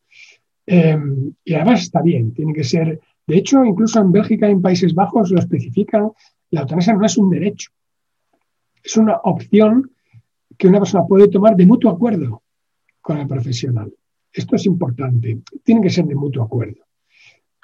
Eh, 0.67 0.97
y 1.43 1.53
además 1.55 1.81
está 1.81 2.03
bien, 2.03 2.31
tiene 2.31 2.53
que 2.53 2.63
ser. 2.63 2.99
De 3.25 3.37
hecho, 3.37 3.65
incluso 3.65 3.99
en 3.99 4.11
Bélgica 4.11 4.47
y 4.47 4.51
en 4.51 4.61
Países 4.61 4.93
Bajos 4.93 5.31
lo 5.31 5.39
especifican, 5.39 6.11
la 6.51 6.61
eutanasia 6.61 6.93
no 6.93 7.05
es 7.07 7.17
un 7.17 7.31
derecho, 7.31 7.71
es 8.83 8.95
una 8.97 9.17
opción 9.23 9.94
que 10.57 10.67
una 10.67 10.79
persona 10.79 11.05
puede 11.05 11.27
tomar 11.27 11.55
de 11.55 11.65
mutuo 11.65 11.91
acuerdo 11.91 12.43
con 13.01 13.17
el 13.17 13.27
profesional. 13.27 13.93
Esto 14.31 14.55
es 14.55 14.65
importante, 14.65 15.39
tiene 15.63 15.81
que 15.81 15.89
ser 15.89 16.05
de 16.05 16.15
mutuo 16.15 16.43
acuerdo. 16.43 16.81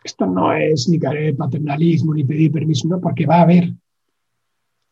Esto 0.03 0.25
no 0.25 0.53
es 0.53 0.87
ni 0.89 0.97
caer 0.99 1.35
paternalismo 1.35 2.13
ni 2.13 2.23
pedir 2.23 2.51
permiso, 2.51 2.87
no, 2.87 2.99
porque 2.99 3.25
va 3.25 3.37
a 3.37 3.41
haber 3.41 3.71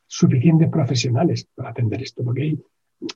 suficientes 0.06 0.70
profesionales 0.70 1.48
para 1.56 1.70
atender 1.70 2.02
esto, 2.02 2.24
porque 2.24 2.58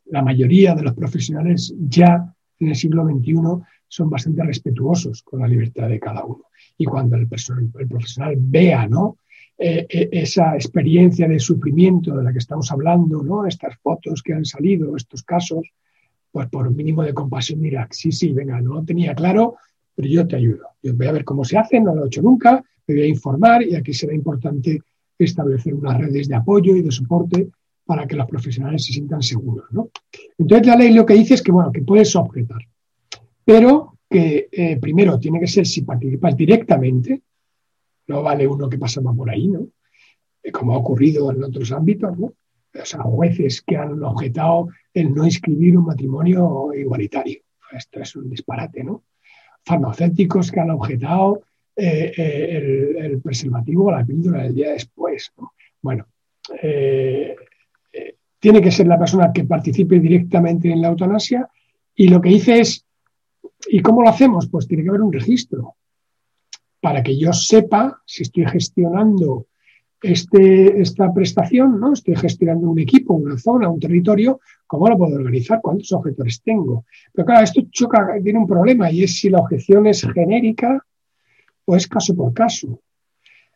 la 0.05 0.21
mayoría 0.21 0.75
de 0.75 0.84
los 0.84 0.93
profesionales 0.93 1.73
ya 1.77 2.34
en 2.59 2.67
el 2.69 2.75
siglo 2.75 3.05
XXI 3.05 3.34
son 3.88 4.09
bastante 4.09 4.43
respetuosos 4.43 5.21
con 5.23 5.41
la 5.41 5.47
libertad 5.47 5.89
de 5.89 5.99
cada 5.99 6.23
uno. 6.23 6.45
Y 6.77 6.86
cuando 6.86 7.15
el, 7.15 7.27
el 7.79 7.88
profesional 7.88 8.36
vea 8.38 8.88
¿no? 8.88 9.17
Eh, 9.56 9.86
eh, 9.88 10.10
esa 10.12 10.56
experiencia 10.56 11.28
de 11.28 11.39
sufrimiento 11.39 12.16
de 12.16 12.24
la 12.24 12.32
que 12.32 12.39
estamos 12.39 12.72
hablando, 12.72 13.22
¿no? 13.22 13.45
estas 13.45 13.78
fotos 13.78 14.24
que 14.24 14.34
han 14.34 14.45
salido, 14.45 14.95
estos 14.97 15.22
casos, 15.22 15.70
pues 16.32 16.49
por 16.49 16.68
un 16.68 16.76
mínimo 16.76 17.04
de 17.04 17.14
compasión 17.14 17.62
mira, 17.62 17.88
sí, 17.91 18.12
sí, 18.12 18.34
venga, 18.34 18.60
no 18.60 18.74
lo 18.74 18.84
tenía 18.84 19.14
claro, 19.14 19.58
pero 19.93 20.08
yo 20.08 20.28
te 20.28 20.38
ayudo. 20.38 20.70
Yo 20.82 20.95
voy 20.95 21.06
a 21.06 21.12
ver 21.12 21.24
cómo 21.24 21.45
se 21.45 21.58
hace, 21.60 21.80
no 21.80 21.93
lo 21.93 22.04
he 22.04 22.08
hecho 22.08 22.24
nunca, 22.24 22.64
me 22.88 22.95
voy 22.95 23.04
a 23.04 23.08
informar 23.08 23.62
y 23.62 23.76
aquí 23.76 23.93
será 23.93 24.16
importante 24.16 24.82
establecer 25.20 25.76
unas 25.76 25.99
redes 25.99 26.28
de 26.28 26.36
apoyo 26.36 26.76
y 26.76 26.82
de 26.82 26.91
soporte 26.91 27.49
para 27.86 28.08
que 28.08 28.16
los 28.16 28.26
profesionales 28.26 28.84
se 28.84 28.93
sientan 28.93 29.22
seguros. 29.22 29.66
¿no? 29.72 29.89
Entonces 30.38 30.66
la 30.66 30.76
ley 30.76 30.93
lo 30.93 31.06
que 31.06 31.14
dice 31.14 31.36
es 31.36 31.43
que, 31.43 31.51
bueno, 31.51 31.72
que 31.72 31.84
puedes 31.84 32.16
objetar, 32.16 32.62
pero 33.45 33.99
que 34.10 34.49
eh, 34.51 34.78
primero 34.78 35.20
tiene 35.20 35.39
que 35.39 35.47
ser 35.47 35.68
si 35.68 35.84
participas 35.84 36.36
directamente, 36.36 37.22
no 38.08 38.24
vale 38.24 38.47
uno 38.47 38.70
que 38.70 38.78
pasaba 38.78 39.14
por 39.14 39.30
ahí, 39.30 39.47
¿no? 39.47 39.68
Eh, 40.41 40.51
como 40.51 40.74
ha 40.74 40.78
ocurrido 40.78 41.32
en 41.32 41.43
otros 41.43 41.72
ámbitos, 41.72 42.18
¿no? 42.18 42.28
O 42.28 42.86
sea, 42.86 43.01
jueces 43.01 43.62
que 43.62 43.78
han 43.78 44.01
objetado 44.04 44.70
el 44.93 45.14
no 45.14 45.26
inscribir 45.26 45.78
un 45.78 45.86
matrimonio 45.86 46.74
igualitario. 46.74 47.41
Esto 47.72 47.99
es 47.99 48.16
un 48.16 48.30
disparate, 48.30 48.84
¿no? 48.84 49.04
Farmacéuticos 49.64 50.51
que 50.51 50.60
han 50.60 50.72
objetado 50.72 51.43
eh, 51.76 52.14
eh, 52.18 52.95
el, 52.99 53.22
preservativo 53.22 53.86
o 53.86 53.91
la 53.91 54.06
píldora 54.06 54.43
del 54.43 54.56
día 54.56 54.72
después. 54.72 55.32
¿no? 55.38 55.54
Bueno, 55.82 56.06
tiene 58.39 58.62
que 58.62 58.72
ser 58.72 58.88
la 58.88 58.99
persona 58.99 59.32
que 59.32 59.45
participe 59.45 59.99
directamente 59.99 60.70
en 60.70 60.82
la 60.82 60.89
eutanasia 60.89 61.49
y 61.95 62.10
lo 62.10 62.20
que 62.20 62.30
dice 62.30 62.60
es, 62.60 62.86
¿y 63.68 63.80
cómo 63.82 64.01
lo 64.01 64.10
hacemos? 64.10 64.49
Pues 64.49 64.68
tiene 64.68 64.84
que 64.84 64.89
haber 64.89 65.01
un 65.01 65.14
registro 65.14 65.76
para 66.84 67.01
que 67.01 67.17
yo 67.17 67.31
sepa 67.31 68.01
si 68.05 68.23
estoy 68.23 68.45
gestionando 68.45 69.47
este, 70.01 70.81
esta 70.81 71.13
prestación, 71.13 71.79
¿no? 71.79 71.93
Estoy 71.93 72.17
gestionando 72.17 72.69
un 72.69 72.77
equipo, 72.77 73.13
una 73.13 73.38
zona, 73.38 73.69
un 73.69 73.79
territorio, 73.79 74.41
¿cómo 74.67 74.89
lo 74.89 74.97
puedo 74.97 75.15
organizar? 75.15 75.61
¿Cuántos 75.61 75.93
objetores 75.93 76.41
tengo? 76.41 76.84
Pero 77.13 77.25
claro, 77.25 77.45
esto 77.45 77.61
choca, 77.71 78.05
tiene 78.21 78.38
un 78.38 78.45
problema 78.45 78.91
y 78.91 79.01
es 79.01 79.17
si 79.17 79.29
la 79.29 79.39
objeción 79.39 79.88
es 79.88 80.05
genérica 80.13 80.86
o 81.63 81.73
es 81.73 81.88
caso 81.88 82.13
por 82.17 82.34
caso. 82.34 82.81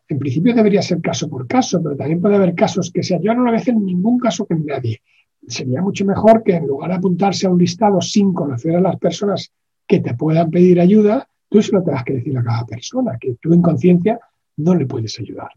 en 0.08 0.20
principio 0.20 0.56
debería 0.56 0.82
ser 0.82 1.02
caso 1.02 1.30
por 1.30 1.46
caso, 1.50 1.84
pero 1.84 1.98
también 1.98 2.22
puede 2.22 2.36
haber 2.36 2.56
casos 2.56 2.90
que 2.94 3.04
sea. 3.04 3.20
Yo 3.20 3.34
no 3.34 3.44
lo 3.44 3.52
voy 3.52 3.62
en 3.66 3.86
ningún 3.86 4.20
caso 4.20 4.46
con 4.46 4.66
nadie. 4.66 5.02
Sería 5.46 5.82
mucho 5.82 6.06
mejor 6.06 6.44
que 6.44 6.56
en 6.56 6.66
lugar 6.66 6.92
de 6.92 6.96
apuntarse 6.96 7.46
a 7.46 7.50
un 7.50 7.60
listado 7.60 8.00
sin 8.00 8.32
conocer 8.32 8.78
a 8.78 8.80
las 8.80 8.96
personas 8.96 9.52
que 9.86 10.00
te 10.00 10.14
puedan 10.14 10.50
pedir 10.50 10.80
ayuda, 10.80 11.28
tú 11.50 11.62
se 11.62 11.72
lo 11.72 11.84
tengas 11.84 12.04
que 12.04 12.14
decir 12.14 12.38
a 12.38 12.44
cada 12.44 12.66
persona, 12.66 13.18
que 13.20 13.36
tú 13.42 13.54
en 13.54 13.62
conciencia 13.62 14.20
no 14.58 14.76
le 14.76 14.86
puedes 14.86 15.20
ayudar. 15.20 15.50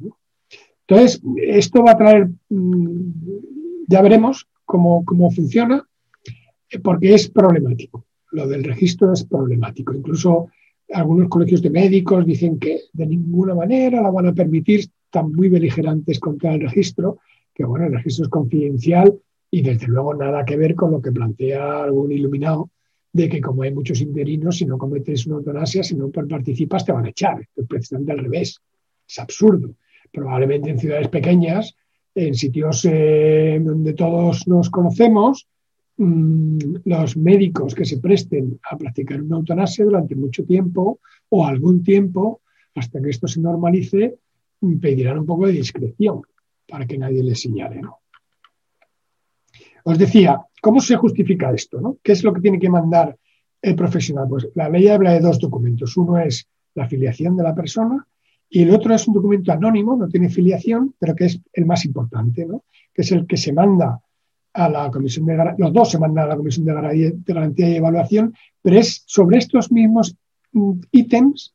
Entonces, 0.86 1.22
esto 1.36 1.82
va 1.82 1.92
a 1.92 1.96
traer, 1.96 2.28
mm, 2.48 3.10
ya 3.86 4.02
veremos 4.02 4.48
cómo, 4.64 5.04
cómo 5.04 5.30
funciona, 5.30 5.86
eh, 6.70 6.78
porque 6.78 7.14
es 7.14 7.28
problemático. 7.28 8.06
Lo 8.32 8.46
del 8.46 8.64
registro 8.64 9.12
es 9.12 9.24
problemático. 9.24 9.94
Incluso 9.94 10.48
algunos 10.92 11.28
colegios 11.28 11.62
de 11.62 11.70
médicos 11.70 12.26
dicen 12.26 12.58
que 12.58 12.80
de 12.92 13.06
ninguna 13.06 13.54
manera 13.54 14.02
la 14.02 14.10
van 14.10 14.26
a 14.26 14.34
permitir, 14.34 14.80
están 14.80 15.32
muy 15.32 15.48
beligerantes 15.48 16.18
contra 16.18 16.54
el 16.54 16.62
registro, 16.62 17.18
que 17.54 17.64
bueno, 17.64 17.86
el 17.86 17.94
registro 17.94 18.24
es 18.24 18.30
confidencial 18.30 19.18
y 19.50 19.62
desde 19.62 19.88
luego 19.88 20.14
nada 20.14 20.44
que 20.44 20.56
ver 20.56 20.74
con 20.74 20.92
lo 20.92 21.02
que 21.02 21.12
plantea 21.12 21.82
algún 21.82 22.12
iluminado 22.12 22.70
de 23.12 23.28
que 23.28 23.40
como 23.40 23.62
hay 23.62 23.72
muchos 23.72 24.00
interinos, 24.00 24.58
si 24.58 24.66
no 24.66 24.78
cometes 24.78 25.26
una 25.26 25.36
eutanasia, 25.36 25.82
si 25.82 25.96
no 25.96 26.10
participas, 26.10 26.84
te 26.84 26.92
van 26.92 27.06
a 27.06 27.10
echar. 27.10 27.40
Es 27.56 27.66
precisamente 27.66 28.12
al 28.12 28.18
revés. 28.18 28.60
Es 29.08 29.18
absurdo. 29.18 29.74
Probablemente 30.12 30.70
en 30.70 30.78
ciudades 30.78 31.08
pequeñas, 31.08 31.74
en 32.14 32.34
sitios 32.34 32.84
eh, 32.84 33.60
donde 33.62 33.94
todos 33.94 34.46
nos 34.46 34.70
conocemos, 34.70 35.48
Mm, 36.02 36.76
los 36.86 37.14
médicos 37.18 37.74
que 37.74 37.84
se 37.84 37.98
presten 37.98 38.58
a 38.70 38.78
practicar 38.78 39.20
una 39.20 39.36
eutanasia 39.36 39.84
durante 39.84 40.14
mucho 40.14 40.46
tiempo 40.46 40.98
o 41.28 41.44
algún 41.44 41.82
tiempo, 41.82 42.40
hasta 42.74 43.02
que 43.02 43.10
esto 43.10 43.28
se 43.28 43.38
normalice, 43.38 44.16
mm, 44.62 44.78
pedirán 44.78 45.18
un 45.18 45.26
poco 45.26 45.46
de 45.46 45.52
discreción 45.52 46.22
para 46.66 46.86
que 46.86 46.96
nadie 46.96 47.22
les 47.22 47.42
señale. 47.42 47.82
Os 49.84 49.98
decía, 49.98 50.40
¿cómo 50.60 50.80
se 50.80 50.96
justifica 50.96 51.50
esto? 51.52 51.98
¿Qué 52.02 52.12
es 52.12 52.24
lo 52.24 52.32
que 52.32 52.40
tiene 52.40 52.58
que 52.58 52.68
mandar 52.68 53.16
el 53.62 53.74
profesional? 53.74 54.26
Pues 54.28 54.48
la 54.54 54.68
ley 54.68 54.88
habla 54.88 55.12
de 55.12 55.20
dos 55.20 55.38
documentos. 55.38 55.96
Uno 55.96 56.18
es 56.18 56.46
la 56.74 56.86
filiación 56.86 57.36
de 57.36 57.42
la 57.42 57.54
persona 57.54 58.06
y 58.48 58.62
el 58.62 58.70
otro 58.70 58.94
es 58.94 59.06
un 59.06 59.14
documento 59.14 59.52
anónimo, 59.52 59.96
no 59.96 60.08
tiene 60.08 60.28
filiación, 60.28 60.94
pero 60.98 61.14
que 61.14 61.26
es 61.26 61.40
el 61.52 61.66
más 61.66 61.84
importante, 61.84 62.44
¿no? 62.46 62.64
que 62.92 63.02
es 63.02 63.12
el 63.12 63.26
que 63.26 63.36
se 63.36 63.52
manda 63.52 64.00
a 64.52 64.68
la 64.68 64.90
comisión 64.90 65.26
de 65.26 65.54
los 65.58 65.72
dos 65.72 65.90
se 65.92 65.98
mandan 65.98 66.24
a 66.24 66.28
la 66.28 66.36
comisión 66.36 66.66
de 66.66 66.72
garantía, 67.24 67.68
y 67.68 67.76
evaluación, 67.76 68.34
pero 68.60 68.78
es 68.78 69.04
sobre 69.06 69.38
estos 69.38 69.70
mismos 69.70 70.16
mm, 70.52 70.72
ítems 70.90 71.54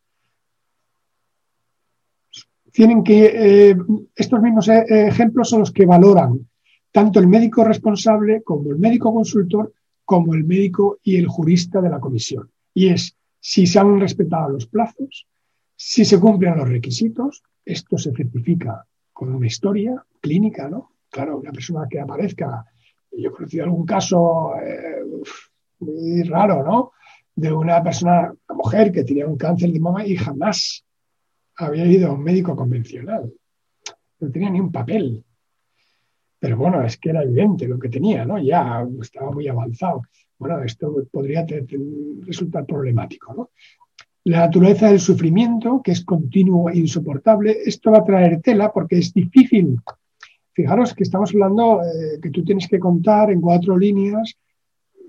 tienen 2.71 3.03
que 3.03 3.71
eh, 3.71 3.77
estos 4.15 4.41
mismos 4.41 4.67
eh, 4.69 4.85
ejemplos 5.07 5.49
son 5.49 5.59
los 5.59 5.71
que 5.71 5.85
valoran 5.85 6.47
tanto 6.95 7.19
el 7.19 7.27
médico 7.27 7.65
responsable 7.65 8.41
como 8.41 8.71
el 8.71 8.77
médico 8.77 9.13
consultor 9.13 9.73
como 10.05 10.33
el 10.33 10.45
médico 10.45 10.99
y 11.03 11.17
el 11.17 11.27
jurista 11.27 11.81
de 11.81 11.89
la 11.89 11.99
comisión. 11.99 12.49
Y 12.73 12.87
es 12.87 13.17
si 13.37 13.67
se 13.67 13.79
han 13.79 13.99
respetado 13.99 14.47
los 14.51 14.65
plazos, 14.67 15.27
si 15.75 16.05
se 16.05 16.17
cumplen 16.21 16.55
los 16.55 16.69
requisitos, 16.69 17.43
esto 17.65 17.97
se 17.97 18.13
certifica 18.13 18.85
con 19.11 19.35
una 19.35 19.45
historia 19.45 20.01
clínica, 20.21 20.69
¿no? 20.69 20.93
Claro, 21.09 21.37
una 21.37 21.51
persona 21.51 21.85
que 21.89 21.99
aparezca 21.99 22.63
yo 23.11 23.27
he 23.27 23.33
conocido 23.33 23.65
algún 23.65 23.85
caso 23.85 24.53
eh, 24.55 25.03
muy 25.79 26.23
raro, 26.23 26.63
¿no? 26.63 26.93
De 27.35 27.51
una 27.51 27.83
persona, 27.83 28.33
una 28.47 28.57
mujer 28.57 28.93
que 28.93 29.03
tenía 29.03 29.27
un 29.27 29.35
cáncer 29.35 29.69
de 29.69 29.81
mama 29.81 30.07
y 30.07 30.15
jamás 30.15 30.85
había 31.57 31.85
ido 31.87 32.09
a 32.09 32.13
un 32.13 32.23
médico 32.23 32.55
convencional. 32.55 33.33
No 34.21 34.31
tenía 34.31 34.49
ni 34.49 34.61
un 34.61 34.71
papel. 34.71 35.24
Pero 36.45 36.57
bueno, 36.57 36.83
es 36.83 36.97
que 36.97 37.09
era 37.09 37.23
evidente 37.23 37.67
lo 37.67 37.79
que 37.79 37.89
tenía, 37.89 38.23
¿no? 38.23 38.37
Ya 38.37 38.85
estaba 39.01 39.31
muy 39.31 39.47
avanzado. 39.47 40.03
Bueno, 40.37 40.61
esto 40.63 40.95
podría 41.11 41.43
resultar 42.21 42.67
problemático, 42.67 43.33
¿no? 43.33 43.49
La 44.25 44.41
naturaleza 44.41 44.89
del 44.89 44.99
sufrimiento, 44.99 45.81
que 45.83 45.93
es 45.93 46.05
continuo 46.05 46.69
e 46.69 46.77
insoportable, 46.77 47.57
esto 47.65 47.89
va 47.89 47.97
a 47.97 48.03
traer 48.03 48.41
tela 48.41 48.71
porque 48.71 48.99
es 48.99 49.11
difícil 49.11 49.79
Fijaros 50.53 50.93
que 50.93 51.01
estamos 51.01 51.31
hablando 51.33 51.81
eh, 51.81 52.19
que 52.21 52.29
tú 52.29 52.43
tienes 52.43 52.67
que 52.67 52.77
contar 52.77 53.31
en 53.31 53.41
cuatro 53.41 53.75
líneas, 53.75 54.35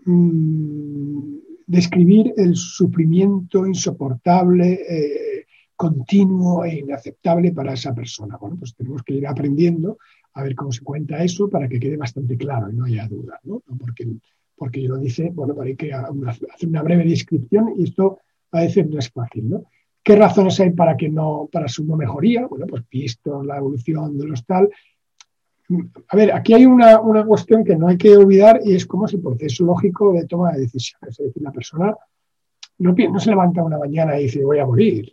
mm, 0.07 1.37
describir 1.66 2.32
el 2.39 2.57
sufrimiento 2.57 3.66
insoportable, 3.66 4.72
eh, 4.89 5.45
continuo 5.76 6.64
e 6.64 6.78
inaceptable 6.78 7.53
para 7.53 7.74
esa 7.74 7.95
persona. 7.95 8.39
Bueno, 8.41 8.57
pues 8.59 8.74
tenemos 8.74 9.03
que 9.03 9.12
ir 9.12 9.26
aprendiendo 9.26 9.99
a 10.37 10.43
ver 10.43 10.55
cómo 10.55 10.70
se 10.70 10.84
cuenta 10.84 11.24
eso 11.24 11.49
para 11.49 11.66
que 11.66 11.80
quede 11.80 11.97
bastante 11.97 12.37
claro 12.37 12.70
y 12.70 12.74
no 12.74 12.84
haya 12.84 13.09
duda, 13.09 13.41
¿no? 13.45 13.62
Porque, 13.78 14.07
porque 14.55 14.82
yo 14.82 14.91
lo 14.91 14.99
dice, 14.99 15.30
bueno, 15.34 15.55
para 15.55 15.74
que 15.74 15.93
hacer 15.93 16.68
una 16.68 16.82
breve 16.82 17.05
descripción 17.05 17.72
y 17.74 17.84
esto 17.84 18.18
a 18.53 18.61
veces 18.61 18.87
no 18.87 18.99
es 18.99 19.11
fácil, 19.11 19.49
¿no? 19.49 19.64
¿Qué 20.03 20.14
razones 20.14 20.61
hay 20.61 20.70
para 20.70 20.95
que 20.95 21.09
no, 21.09 21.49
para 21.51 21.68
su 21.68 21.84
no 21.84 21.97
mejoría? 21.97 22.47
Bueno, 22.47 22.66
pues 22.66 22.84
visto 22.89 23.43
la 23.43 23.57
evolución 23.57 24.18
de 24.18 24.26
los 24.26 24.45
tal, 24.45 24.68
a 26.09 26.16
ver, 26.16 26.32
aquí 26.32 26.53
hay 26.53 26.66
una, 26.66 27.01
cuestión 27.26 27.64
que 27.64 27.74
no 27.74 27.89
hay 27.89 27.97
que 27.97 28.14
olvidar 28.14 28.61
y 28.62 28.74
es 28.74 28.87
cómo 28.87 29.07
es 29.07 29.14
el 29.14 29.22
proceso 29.22 29.64
lógico 29.64 30.12
de 30.12 30.26
toma 30.26 30.53
de 30.53 30.61
decisiones. 30.61 31.18
Es 31.18 31.26
decir, 31.26 31.43
la 31.43 31.51
persona 31.51 31.97
no, 32.78 32.95
no 32.95 33.18
se 33.18 33.30
levanta 33.30 33.64
una 33.64 33.78
mañana 33.78 34.20
y 34.20 34.24
dice 34.24 34.45
voy 34.45 34.59
a 34.59 34.66
morir. 34.66 35.12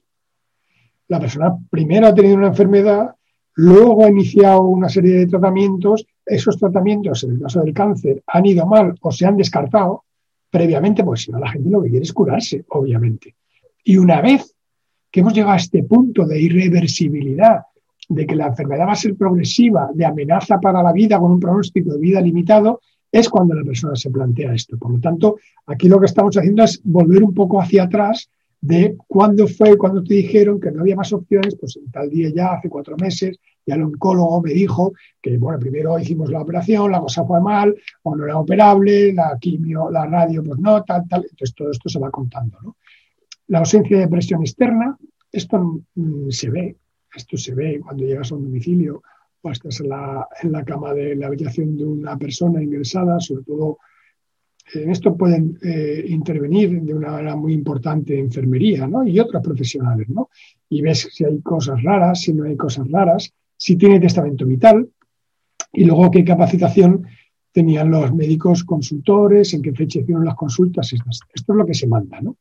La 1.07 1.19
persona 1.19 1.57
primero 1.71 2.07
ha 2.07 2.13
tenido 2.13 2.35
una 2.35 2.47
enfermedad, 2.47 3.15
luego 3.55 4.05
ha 4.05 4.09
iniciado 4.09 4.63
una 4.63 4.89
serie 4.89 5.19
de 5.19 5.27
tratamientos, 5.27 6.05
esos 6.25 6.57
tratamientos, 6.57 7.23
en 7.23 7.31
el 7.31 7.39
caso 7.41 7.61
del 7.61 7.73
cáncer, 7.73 8.23
han 8.27 8.45
ido 8.45 8.65
mal 8.65 8.95
o 9.01 9.11
se 9.11 9.25
han 9.25 9.37
descartado 9.37 10.03
previamente, 10.49 11.03
pues 11.03 11.21
si 11.21 11.31
no, 11.31 11.39
la 11.39 11.51
gente 11.51 11.69
lo 11.69 11.81
que 11.81 11.89
quiere 11.89 12.03
es 12.03 12.13
curarse, 12.13 12.63
obviamente. 12.69 13.35
Y 13.83 13.97
una 13.97 14.21
vez 14.21 14.55
que 15.11 15.19
hemos 15.19 15.33
llegado 15.33 15.53
a 15.53 15.57
este 15.57 15.83
punto 15.83 16.25
de 16.25 16.39
irreversibilidad 16.39 17.61
de 18.09 18.25
que 18.25 18.35
la 18.35 18.47
enfermedad 18.47 18.87
va 18.87 18.93
a 18.93 18.95
ser 18.95 19.15
progresiva, 19.15 19.89
de 19.93 20.05
amenaza 20.05 20.59
para 20.59 20.83
la 20.83 20.91
vida 20.91 21.19
con 21.19 21.31
un 21.31 21.39
pronóstico 21.39 21.93
de 21.93 21.99
vida 21.99 22.21
limitado, 22.21 22.81
es 23.11 23.29
cuando 23.29 23.53
la 23.53 23.63
persona 23.63 23.95
se 23.95 24.09
plantea 24.09 24.53
esto. 24.53 24.77
Por 24.77 24.91
lo 24.91 24.99
tanto, 24.99 25.37
aquí 25.67 25.87
lo 25.87 25.99
que 25.99 26.07
estamos 26.07 26.35
haciendo 26.35 26.63
es 26.63 26.81
volver 26.83 27.23
un 27.23 27.33
poco 27.33 27.61
hacia 27.61 27.83
atrás 27.83 28.29
de 28.63 28.95
cuándo 29.07 29.45
fue, 29.45 29.77
cuando 29.77 30.01
te 30.01 30.13
dijeron 30.13 30.57
que 30.57 30.71
no 30.71 30.81
había 30.81 30.95
más 30.95 31.11
opciones, 31.11 31.57
pues 31.59 31.75
en 31.75 31.91
tal 31.91 32.09
día 32.09 32.31
ya, 32.33 32.53
hace 32.53 32.69
cuatro 32.69 32.95
meses, 32.95 33.37
ya 33.65 33.75
el 33.75 33.83
oncólogo 33.83 34.41
me 34.41 34.53
dijo 34.53 34.93
que, 35.21 35.37
bueno, 35.37 35.59
primero 35.59 35.99
hicimos 35.99 36.31
la 36.31 36.39
operación, 36.39 36.89
la 36.89 37.01
cosa 37.01 37.25
fue 37.25 37.41
mal, 37.41 37.75
o 38.03 38.15
no 38.15 38.23
era 38.23 38.37
operable, 38.37 39.11
la 39.11 39.37
quimio, 39.37 39.91
la 39.91 40.05
radio, 40.05 40.41
pues 40.41 40.59
no, 40.59 40.81
tal, 40.85 41.05
tal. 41.09 41.23
Entonces 41.29 41.53
todo 41.53 41.71
esto 41.71 41.89
se 41.89 41.99
va 41.99 42.09
contando, 42.09 42.57
¿no? 42.61 42.77
La 43.47 43.59
ausencia 43.59 43.99
de 43.99 44.07
presión 44.07 44.39
externa, 44.39 44.97
esto 45.29 45.81
mm, 45.95 46.29
se 46.29 46.49
ve, 46.49 46.77
esto 47.13 47.35
se 47.35 47.53
ve 47.53 47.81
cuando 47.83 48.05
llegas 48.05 48.31
a 48.31 48.35
un 48.35 48.45
domicilio 48.45 49.03
o 49.41 49.51
estás 49.51 49.81
en 49.81 49.89
la, 49.89 50.25
en 50.41 50.53
la 50.53 50.63
cama 50.63 50.93
de 50.93 51.17
la 51.17 51.27
habitación 51.27 51.75
de 51.75 51.83
una 51.83 52.17
persona 52.17 52.63
ingresada, 52.63 53.19
sobre 53.19 53.43
todo 53.43 53.79
en 54.73 54.89
esto 54.89 55.15
pueden 55.15 55.57
eh, 55.61 56.05
intervenir 56.07 56.81
de 56.81 56.93
una 56.93 57.11
manera 57.11 57.35
muy 57.35 57.53
importante 57.53 58.17
enfermería 58.17 58.87
¿no? 58.87 59.05
y 59.05 59.19
otros 59.19 59.43
profesionales. 59.43 60.09
¿no? 60.09 60.29
Y 60.69 60.81
ves 60.81 61.09
si 61.11 61.25
hay 61.25 61.39
cosas 61.41 61.81
raras, 61.83 62.21
si 62.21 62.33
no 62.33 62.45
hay 62.45 62.55
cosas 62.55 62.89
raras, 62.89 63.31
si 63.57 63.75
tiene 63.75 63.99
testamento 63.99 64.45
vital 64.45 64.87
y 65.71 65.85
luego 65.85 66.09
qué 66.11 66.23
capacitación 66.23 67.05
tenían 67.51 67.91
los 67.91 68.13
médicos 68.13 68.63
consultores, 68.63 69.53
en 69.53 69.61
qué 69.61 69.73
fecha 69.73 69.99
hicieron 69.99 70.25
las 70.25 70.35
consultas. 70.35 70.91
Esto 70.91 71.53
es 71.53 71.57
lo 71.57 71.65
que 71.65 71.73
se 71.73 71.87
manda. 71.87 72.19
¿no? 72.19 72.37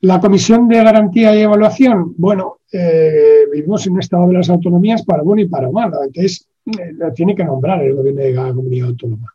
La 0.00 0.20
Comisión 0.20 0.68
de 0.68 0.82
Garantía 0.82 1.34
y 1.34 1.42
Evaluación, 1.42 2.14
bueno, 2.18 2.58
eh, 2.72 3.46
vivimos 3.52 3.86
en 3.86 3.94
un 3.94 4.00
estado 4.00 4.26
de 4.26 4.34
las 4.34 4.50
autonomías 4.50 5.04
para 5.04 5.22
bueno 5.22 5.42
y 5.42 5.48
para 5.48 5.70
malo. 5.70 6.02
Entonces, 6.02 6.48
eh, 6.66 6.92
la 6.94 7.12
tiene 7.12 7.34
que 7.34 7.44
nombrar 7.44 7.82
el 7.82 7.94
gobierno 7.94 8.20
de 8.20 8.32
la 8.32 8.52
comunidad 8.52 8.88
autónoma. 8.88 9.34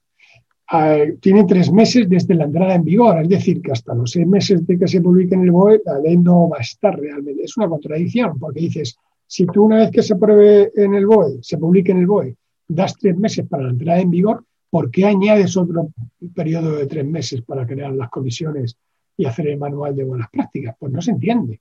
Ah, 0.72 1.04
tiene 1.20 1.46
tres 1.46 1.72
meses 1.72 2.08
desde 2.08 2.36
la 2.36 2.46
entrada 2.46 2.76
en 2.76 2.84
vigor, 2.84 3.22
es 3.22 3.30
decir, 3.30 3.62
que 3.62 3.72
hasta 3.72 3.96
los 3.96 4.12
seis 4.12 4.28
meses 4.28 4.66
de 4.68 4.78
que 4.78 4.88
se 4.88 5.02
publique 5.02 5.34
en 5.34 5.42
el 5.42 5.52
BOE, 5.52 5.82
la 5.84 6.00
ley 6.00 6.18
no 6.18 6.50
va 6.50 6.58
a 6.58 6.62
estar 6.62 7.00
realmente. 7.00 7.44
Es 7.44 7.58
una 7.58 7.68
contradicción, 7.68 8.38
porque 8.38 8.62
dices, 8.62 8.96
si 9.26 9.48
tú 9.48 9.64
una 9.64 9.78
vez 9.78 9.92
que 9.92 10.04
se 10.04 10.14
apruebe 10.14 10.72
en 10.76 10.94
el 10.94 11.08
BOE, 11.08 11.40
se 11.42 11.58
publique 11.58 11.92
en 11.92 12.00
el 12.00 12.08
BOE, 12.08 12.36
das 12.68 12.96
tres 12.96 13.18
meses 13.18 13.48
para 13.48 13.64
la 13.64 13.72
entrada 13.72 14.00
en 14.00 14.12
vigor, 14.12 14.46
¿por 14.70 14.92
qué 14.92 15.06
añades 15.06 15.58
otro 15.58 15.90
periodo 16.36 16.76
de 16.76 16.86
tres 16.86 17.06
meses 17.06 17.42
para 17.42 17.66
crear 17.66 17.92
las 17.92 18.10
comisiones 18.12 18.78
y 19.20 19.26
hacer 19.26 19.50
el 19.50 19.58
manual 19.58 19.94
de 19.98 20.06
buenas 20.06 20.30
prácticas. 20.30 20.76
Pues 20.80 20.94
no 20.94 21.02
se 21.02 21.12
entiende. 21.12 21.60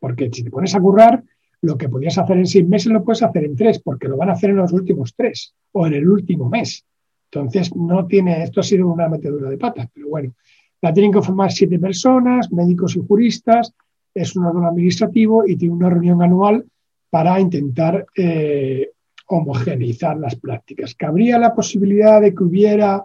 Porque 0.00 0.30
si 0.32 0.42
te 0.42 0.50
pones 0.50 0.74
a 0.74 0.80
currar, 0.80 1.22
lo 1.60 1.76
que 1.76 1.90
podías 1.90 2.16
hacer 2.16 2.38
en 2.38 2.46
seis 2.46 2.66
meses 2.66 2.90
lo 2.90 3.04
puedes 3.04 3.22
hacer 3.22 3.44
en 3.44 3.54
tres, 3.54 3.80
porque 3.80 4.08
lo 4.08 4.16
van 4.16 4.30
a 4.30 4.32
hacer 4.32 4.48
en 4.48 4.56
los 4.56 4.72
últimos 4.72 5.14
tres 5.14 5.54
o 5.72 5.86
en 5.86 5.92
el 5.92 6.08
último 6.08 6.48
mes. 6.48 6.86
Entonces, 7.30 7.74
no 7.74 8.06
tiene, 8.06 8.42
esto 8.42 8.60
ha 8.60 8.62
sido 8.62 8.88
una 8.88 9.08
metedura 9.08 9.50
de 9.50 9.58
patas, 9.58 9.88
pero 9.92 10.08
bueno, 10.08 10.34
la 10.80 10.92
tienen 10.92 11.12
que 11.12 11.22
formar 11.22 11.50
siete 11.50 11.78
personas, 11.78 12.52
médicos 12.52 12.96
y 12.96 13.04
juristas, 13.06 13.72
es 14.14 14.36
un 14.36 14.44
órgano 14.44 14.68
administrativo 14.68 15.46
y 15.46 15.56
tiene 15.56 15.74
una 15.74 15.90
reunión 15.90 16.22
anual 16.22 16.64
para 17.10 17.40
intentar 17.40 18.06
eh, 18.16 18.90
homogeneizar 19.26 20.16
las 20.18 20.36
prácticas. 20.36 20.94
¿Cabría 20.94 21.38
la 21.38 21.54
posibilidad 21.54 22.20
de 22.20 22.34
que 22.34 22.44
hubiera 22.44 23.04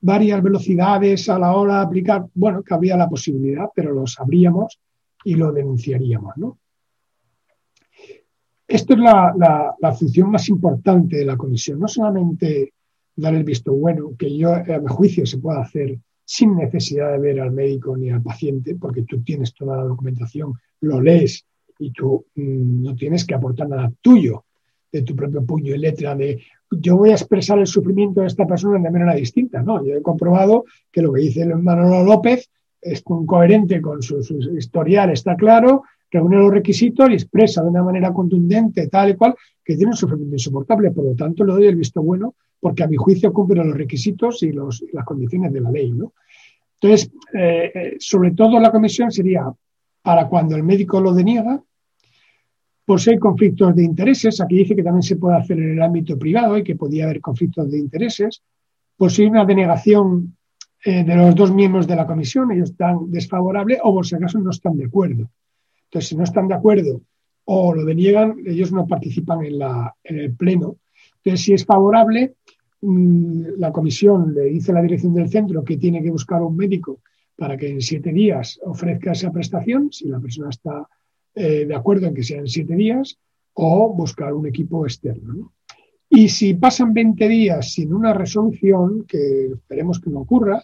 varias 0.00 0.42
velocidades 0.42 1.28
a 1.28 1.38
la 1.38 1.54
hora 1.54 1.76
de 1.76 1.84
aplicar? 1.86 2.26
Bueno, 2.34 2.62
cabría 2.62 2.96
la 2.96 3.08
posibilidad, 3.08 3.66
pero 3.74 3.92
lo 3.92 4.06
sabríamos 4.06 4.78
y 5.24 5.34
lo 5.34 5.52
denunciaríamos. 5.52 6.36
¿no? 6.36 6.58
Esto 8.66 8.94
es 8.94 9.00
la, 9.00 9.94
función 9.98 10.30
más 10.30 10.48
importante 10.48 11.18
de 11.18 11.24
la 11.24 11.36
comisión, 11.36 11.78
no 11.78 11.88
solamente 11.88 12.72
dar 13.16 13.34
el 13.34 13.44
visto 13.44 13.72
bueno, 13.72 14.12
que 14.18 14.36
yo 14.36 14.54
a 14.54 14.62
mi 14.62 14.88
juicio 14.88 15.26
se 15.26 15.38
puede 15.38 15.60
hacer 15.60 15.98
sin 16.24 16.56
necesidad 16.56 17.12
de 17.12 17.18
ver 17.18 17.40
al 17.40 17.52
médico 17.52 17.96
ni 17.96 18.10
al 18.10 18.22
paciente, 18.22 18.74
porque 18.76 19.02
tú 19.02 19.22
tienes 19.22 19.54
toda 19.54 19.76
la 19.76 19.84
documentación, 19.84 20.54
lo 20.80 21.00
lees 21.00 21.44
y 21.78 21.90
tú 21.90 22.24
mm, 22.34 22.82
no 22.82 22.94
tienes 22.94 23.24
que 23.26 23.34
aportar 23.34 23.68
nada 23.68 23.92
tuyo 24.00 24.44
de 24.90 25.02
tu 25.02 25.14
propio 25.14 25.44
puño 25.44 25.74
y 25.74 25.78
letra 25.78 26.14
de 26.14 26.40
yo 26.70 26.96
voy 26.96 27.10
a 27.10 27.14
expresar 27.14 27.58
el 27.58 27.66
sufrimiento 27.66 28.20
de 28.20 28.26
esta 28.26 28.46
persona 28.46 28.78
de 28.78 28.90
manera 28.90 29.14
distinta. 29.14 29.62
No, 29.62 29.84
yo 29.84 29.94
he 29.94 30.02
comprobado 30.02 30.64
que 30.90 31.02
lo 31.02 31.12
que 31.12 31.20
dice 31.20 31.46
Manolo 31.46 32.04
López 32.04 32.50
es 32.80 33.02
coherente 33.02 33.80
con 33.80 34.02
su, 34.02 34.18
historial, 34.58 35.10
está 35.10 35.36
claro, 35.36 35.84
reúne 36.10 36.36
los 36.36 36.52
requisitos 36.52 37.10
y 37.10 37.14
expresa 37.14 37.62
de 37.62 37.70
una 37.70 37.82
manera 37.82 38.12
contundente, 38.12 38.88
tal 38.88 39.10
y 39.10 39.16
cual, 39.16 39.34
que 39.64 39.76
tiene 39.76 39.90
un 39.90 39.96
sufrimiento 39.96 40.34
insoportable. 40.34 40.90
Por 40.90 41.04
lo 41.04 41.14
tanto, 41.14 41.44
le 41.44 41.52
doy 41.52 41.66
el 41.66 41.76
visto 41.76 42.02
bueno 42.02 42.34
porque 42.64 42.82
a 42.82 42.86
mi 42.86 42.96
juicio 42.96 43.30
cumple 43.30 43.62
los 43.62 43.76
requisitos 43.76 44.42
y, 44.42 44.50
las 44.50 45.04
condiciones 45.04 45.52
de 45.52 45.60
la 45.60 45.70
ley. 45.70 45.92
¿no? 45.92 46.14
Entonces, 46.80 47.10
eh, 47.34 47.70
eh, 47.74 47.96
sobre 47.98 48.30
todo 48.30 48.58
la 48.58 48.72
comisión 48.72 49.12
sería 49.12 49.52
para 50.00 50.26
cuando 50.28 50.56
el 50.56 50.62
médico 50.62 50.98
lo 50.98 51.12
deniega, 51.12 51.62
por 52.86 52.98
hay 53.06 53.18
conflictos 53.18 53.76
de 53.76 53.84
intereses, 53.84 54.40
aquí 54.40 54.56
dice 54.56 54.74
que 54.74 54.82
también 54.82 55.02
se 55.02 55.16
puede 55.16 55.36
hacer 55.36 55.58
en 55.58 55.72
el 55.72 55.82
ámbito 55.82 56.18
privado 56.18 56.56
y 56.56 56.64
que 56.64 56.74
podía 56.74 57.04
haber 57.04 57.20
conflictos 57.20 57.70
de 57.70 57.78
intereses, 57.78 58.42
por 58.96 59.10
hay 59.10 59.26
una 59.26 59.44
denegación 59.44 60.34
eh, 60.86 61.04
de 61.04 61.16
los 61.16 61.34
dos 61.34 61.52
miembros 61.52 61.86
de 61.86 61.96
la 61.96 62.06
comisión, 62.06 62.50
ellos 62.50 62.70
están 62.70 63.10
desfavorables 63.10 63.78
o 63.82 63.92
por 63.92 64.06
si 64.06 64.14
acaso 64.14 64.38
no 64.38 64.48
están 64.48 64.78
de 64.78 64.86
acuerdo. 64.86 65.28
Entonces, 65.84 66.08
si 66.08 66.16
no 66.16 66.24
están 66.24 66.48
de 66.48 66.54
acuerdo 66.54 67.02
o 67.44 67.74
lo 67.74 67.84
deniegan, 67.84 68.36
ellos 68.46 68.72
no 68.72 68.86
participan 68.86 69.44
en, 69.44 69.58
la, 69.58 69.94
en 70.02 70.18
el 70.18 70.34
pleno. 70.34 70.76
Entonces, 71.24 71.46
si 71.46 71.54
es 71.54 71.64
favorable, 71.64 72.34
la 73.56 73.72
comisión 73.72 74.34
le 74.34 74.44
dice 74.44 74.72
a 74.72 74.74
la 74.74 74.82
dirección 74.82 75.14
del 75.14 75.28
centro 75.28 75.64
que 75.64 75.76
tiene 75.76 76.02
que 76.02 76.10
buscar 76.10 76.42
un 76.42 76.56
médico 76.56 77.00
para 77.36 77.56
que 77.56 77.68
en 77.68 77.80
siete 77.80 78.12
días 78.12 78.60
ofrezca 78.62 79.12
esa 79.12 79.32
prestación, 79.32 79.92
si 79.92 80.08
la 80.08 80.20
persona 80.20 80.50
está 80.50 80.86
eh, 81.34 81.64
de 81.66 81.74
acuerdo 81.74 82.06
en 82.06 82.14
que 82.14 82.22
sean 82.22 82.46
siete 82.46 82.74
días, 82.74 83.18
o 83.54 83.92
buscar 83.94 84.34
un 84.34 84.46
equipo 84.46 84.84
externo. 84.84 85.52
Y 86.08 86.28
si 86.28 86.54
pasan 86.54 86.92
20 86.92 87.28
días 87.28 87.72
sin 87.72 87.92
una 87.92 88.12
resolución, 88.12 89.04
que 89.04 89.46
esperemos 89.46 90.00
que 90.00 90.10
no 90.10 90.20
ocurra, 90.20 90.62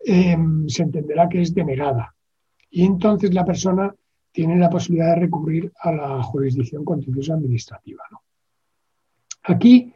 em, 0.00 0.68
se 0.68 0.82
entenderá 0.82 1.28
que 1.28 1.42
es 1.42 1.54
denegada. 1.54 2.14
Y 2.70 2.84
entonces 2.84 3.34
la 3.34 3.44
persona 3.44 3.94
tiene 4.32 4.56
la 4.56 4.70
posibilidad 4.70 5.14
de 5.14 5.22
recurrir 5.22 5.72
a 5.80 5.92
la 5.92 6.22
jurisdicción 6.22 6.84
contenciosa 6.84 7.34
administrativa. 7.34 8.04
Aquí 9.42 9.92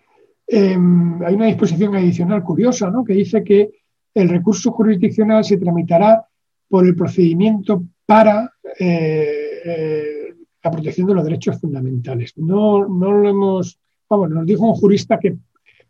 Em, 0.55 1.23
hay 1.23 1.35
una 1.35 1.47
disposición 1.47 1.97
adicional 1.97 2.45
curiosa 2.45 2.91
¿no? 2.91 3.03
que 3.05 3.15
dice 3.15 3.43
que 3.43 3.71
el 4.13 4.29
recurso 4.29 4.71
jurisdiccional 4.71 5.43
se 5.45 5.57
tramitará 5.57 6.27
por 6.69 6.87
el 6.87 6.95
procedimiento 6.95 7.83
para 8.05 8.53
eh, 8.79 9.61
eh, 9.65 10.35
la 10.63 10.71
protección 10.71 11.07
de 11.07 11.15
los 11.15 11.25
derechos 11.25 11.59
fundamentales. 11.59 12.37
No, 12.37 12.87
no 12.87 13.13
lo 13.13 13.31
hemos, 13.31 13.79
vamos, 14.11 14.29
nos 14.29 14.45
dijo 14.45 14.67
un 14.67 14.75
jurista 14.75 15.19
que 15.19 15.39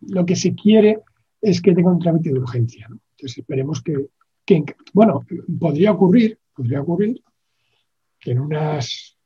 lo 0.02 0.24
que 0.24 0.36
se 0.36 0.54
quiere 0.54 1.00
es 1.40 1.60
que 1.60 1.74
tenga 1.74 1.90
un 1.90 1.98
trámite 1.98 2.32
de 2.32 2.38
urgencia. 2.38 2.86
Entonces 2.88 3.38
esperemos 3.38 3.82
que, 3.82 4.10
que, 4.46 4.64
bueno, 4.92 5.26
podría 5.58 5.90
ocurrir, 5.90 6.38
podría 6.54 6.82
ocurrir 6.82 7.20
que 8.20 8.30
en 8.30 8.38
unas, 8.38 9.18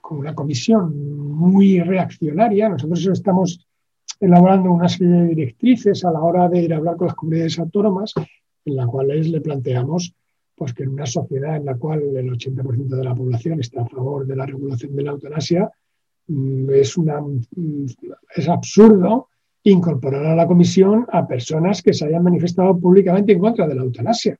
con 0.00 0.18
una 0.18 0.36
comisión 0.36 1.16
muy 1.34 1.80
reaccionaria, 1.80 2.68
nosotros 2.68 3.04
estamos 3.08 3.66
elaborando 4.22 4.70
una 4.70 4.88
serie 4.88 5.14
de 5.14 5.26
directrices 5.26 6.04
a 6.04 6.12
la 6.12 6.20
hora 6.20 6.48
de 6.48 6.62
ir 6.62 6.72
a 6.72 6.76
hablar 6.76 6.96
con 6.96 7.08
las 7.08 7.16
comunidades 7.16 7.58
autónomas, 7.58 8.14
en 8.64 8.76
las 8.76 8.86
cuales 8.86 9.28
le 9.28 9.40
planteamos 9.40 10.14
pues, 10.54 10.72
que 10.72 10.84
en 10.84 10.90
una 10.90 11.06
sociedad 11.06 11.56
en 11.56 11.64
la 11.64 11.74
cual 11.74 12.02
el 12.16 12.30
80% 12.30 12.86
de 12.86 13.04
la 13.04 13.16
población 13.16 13.58
está 13.58 13.82
a 13.82 13.88
favor 13.88 14.24
de 14.24 14.36
la 14.36 14.46
regulación 14.46 14.94
de 14.94 15.02
la 15.02 15.10
eutanasia, 15.10 15.68
mm, 16.28 16.70
es, 16.70 16.96
una, 16.96 17.20
mm, 17.20 17.86
es 18.36 18.48
absurdo 18.48 19.28
incorporar 19.64 20.24
a 20.24 20.36
la 20.36 20.46
comisión 20.46 21.04
a 21.12 21.26
personas 21.26 21.82
que 21.82 21.92
se 21.92 22.04
hayan 22.06 22.22
manifestado 22.22 22.78
públicamente 22.78 23.32
en 23.32 23.40
contra 23.40 23.66
de 23.66 23.74
la 23.74 23.82
eutanasia, 23.82 24.38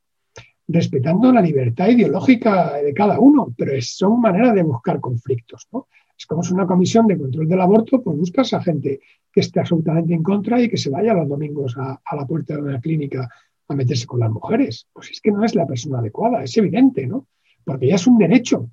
respetando 0.68 1.32
la 1.32 1.40
libertad 1.40 1.88
ideológica 1.88 2.74
de 2.74 2.94
cada 2.94 3.18
uno, 3.18 3.52
pero 3.58 3.72
son 3.80 4.20
maneras 4.20 4.54
de 4.54 4.62
buscar 4.62 5.00
conflictos. 5.00 5.66
¿no? 5.72 5.88
Es 6.22 6.26
como 6.26 6.42
es 6.42 6.52
una 6.52 6.68
comisión 6.68 7.08
de 7.08 7.18
control 7.18 7.48
del 7.48 7.60
aborto, 7.60 8.00
pues 8.00 8.16
buscas 8.16 8.52
a 8.54 8.62
gente 8.62 9.00
que 9.32 9.40
esté 9.40 9.58
absolutamente 9.58 10.14
en 10.14 10.22
contra 10.22 10.62
y 10.62 10.68
que 10.68 10.76
se 10.76 10.88
vaya 10.88 11.14
los 11.14 11.28
domingos 11.28 11.76
a, 11.76 12.00
la 12.14 12.26
puerta 12.28 12.54
de 12.54 12.62
una 12.62 12.80
clínica 12.80 13.28
a 13.66 13.74
meterse 13.74 14.06
con 14.06 14.20
las 14.20 14.30
mujeres. 14.30 14.86
Pues 14.92 15.10
es 15.10 15.20
que 15.20 15.32
no 15.32 15.44
es 15.44 15.56
la 15.56 15.66
persona 15.66 15.98
adecuada, 15.98 16.44
es 16.44 16.56
evidente, 16.56 17.08
¿no? 17.08 17.26
Porque 17.64 17.88
ya 17.88 17.96
es 17.96 18.06
un 18.06 18.18
derecho 18.18 18.70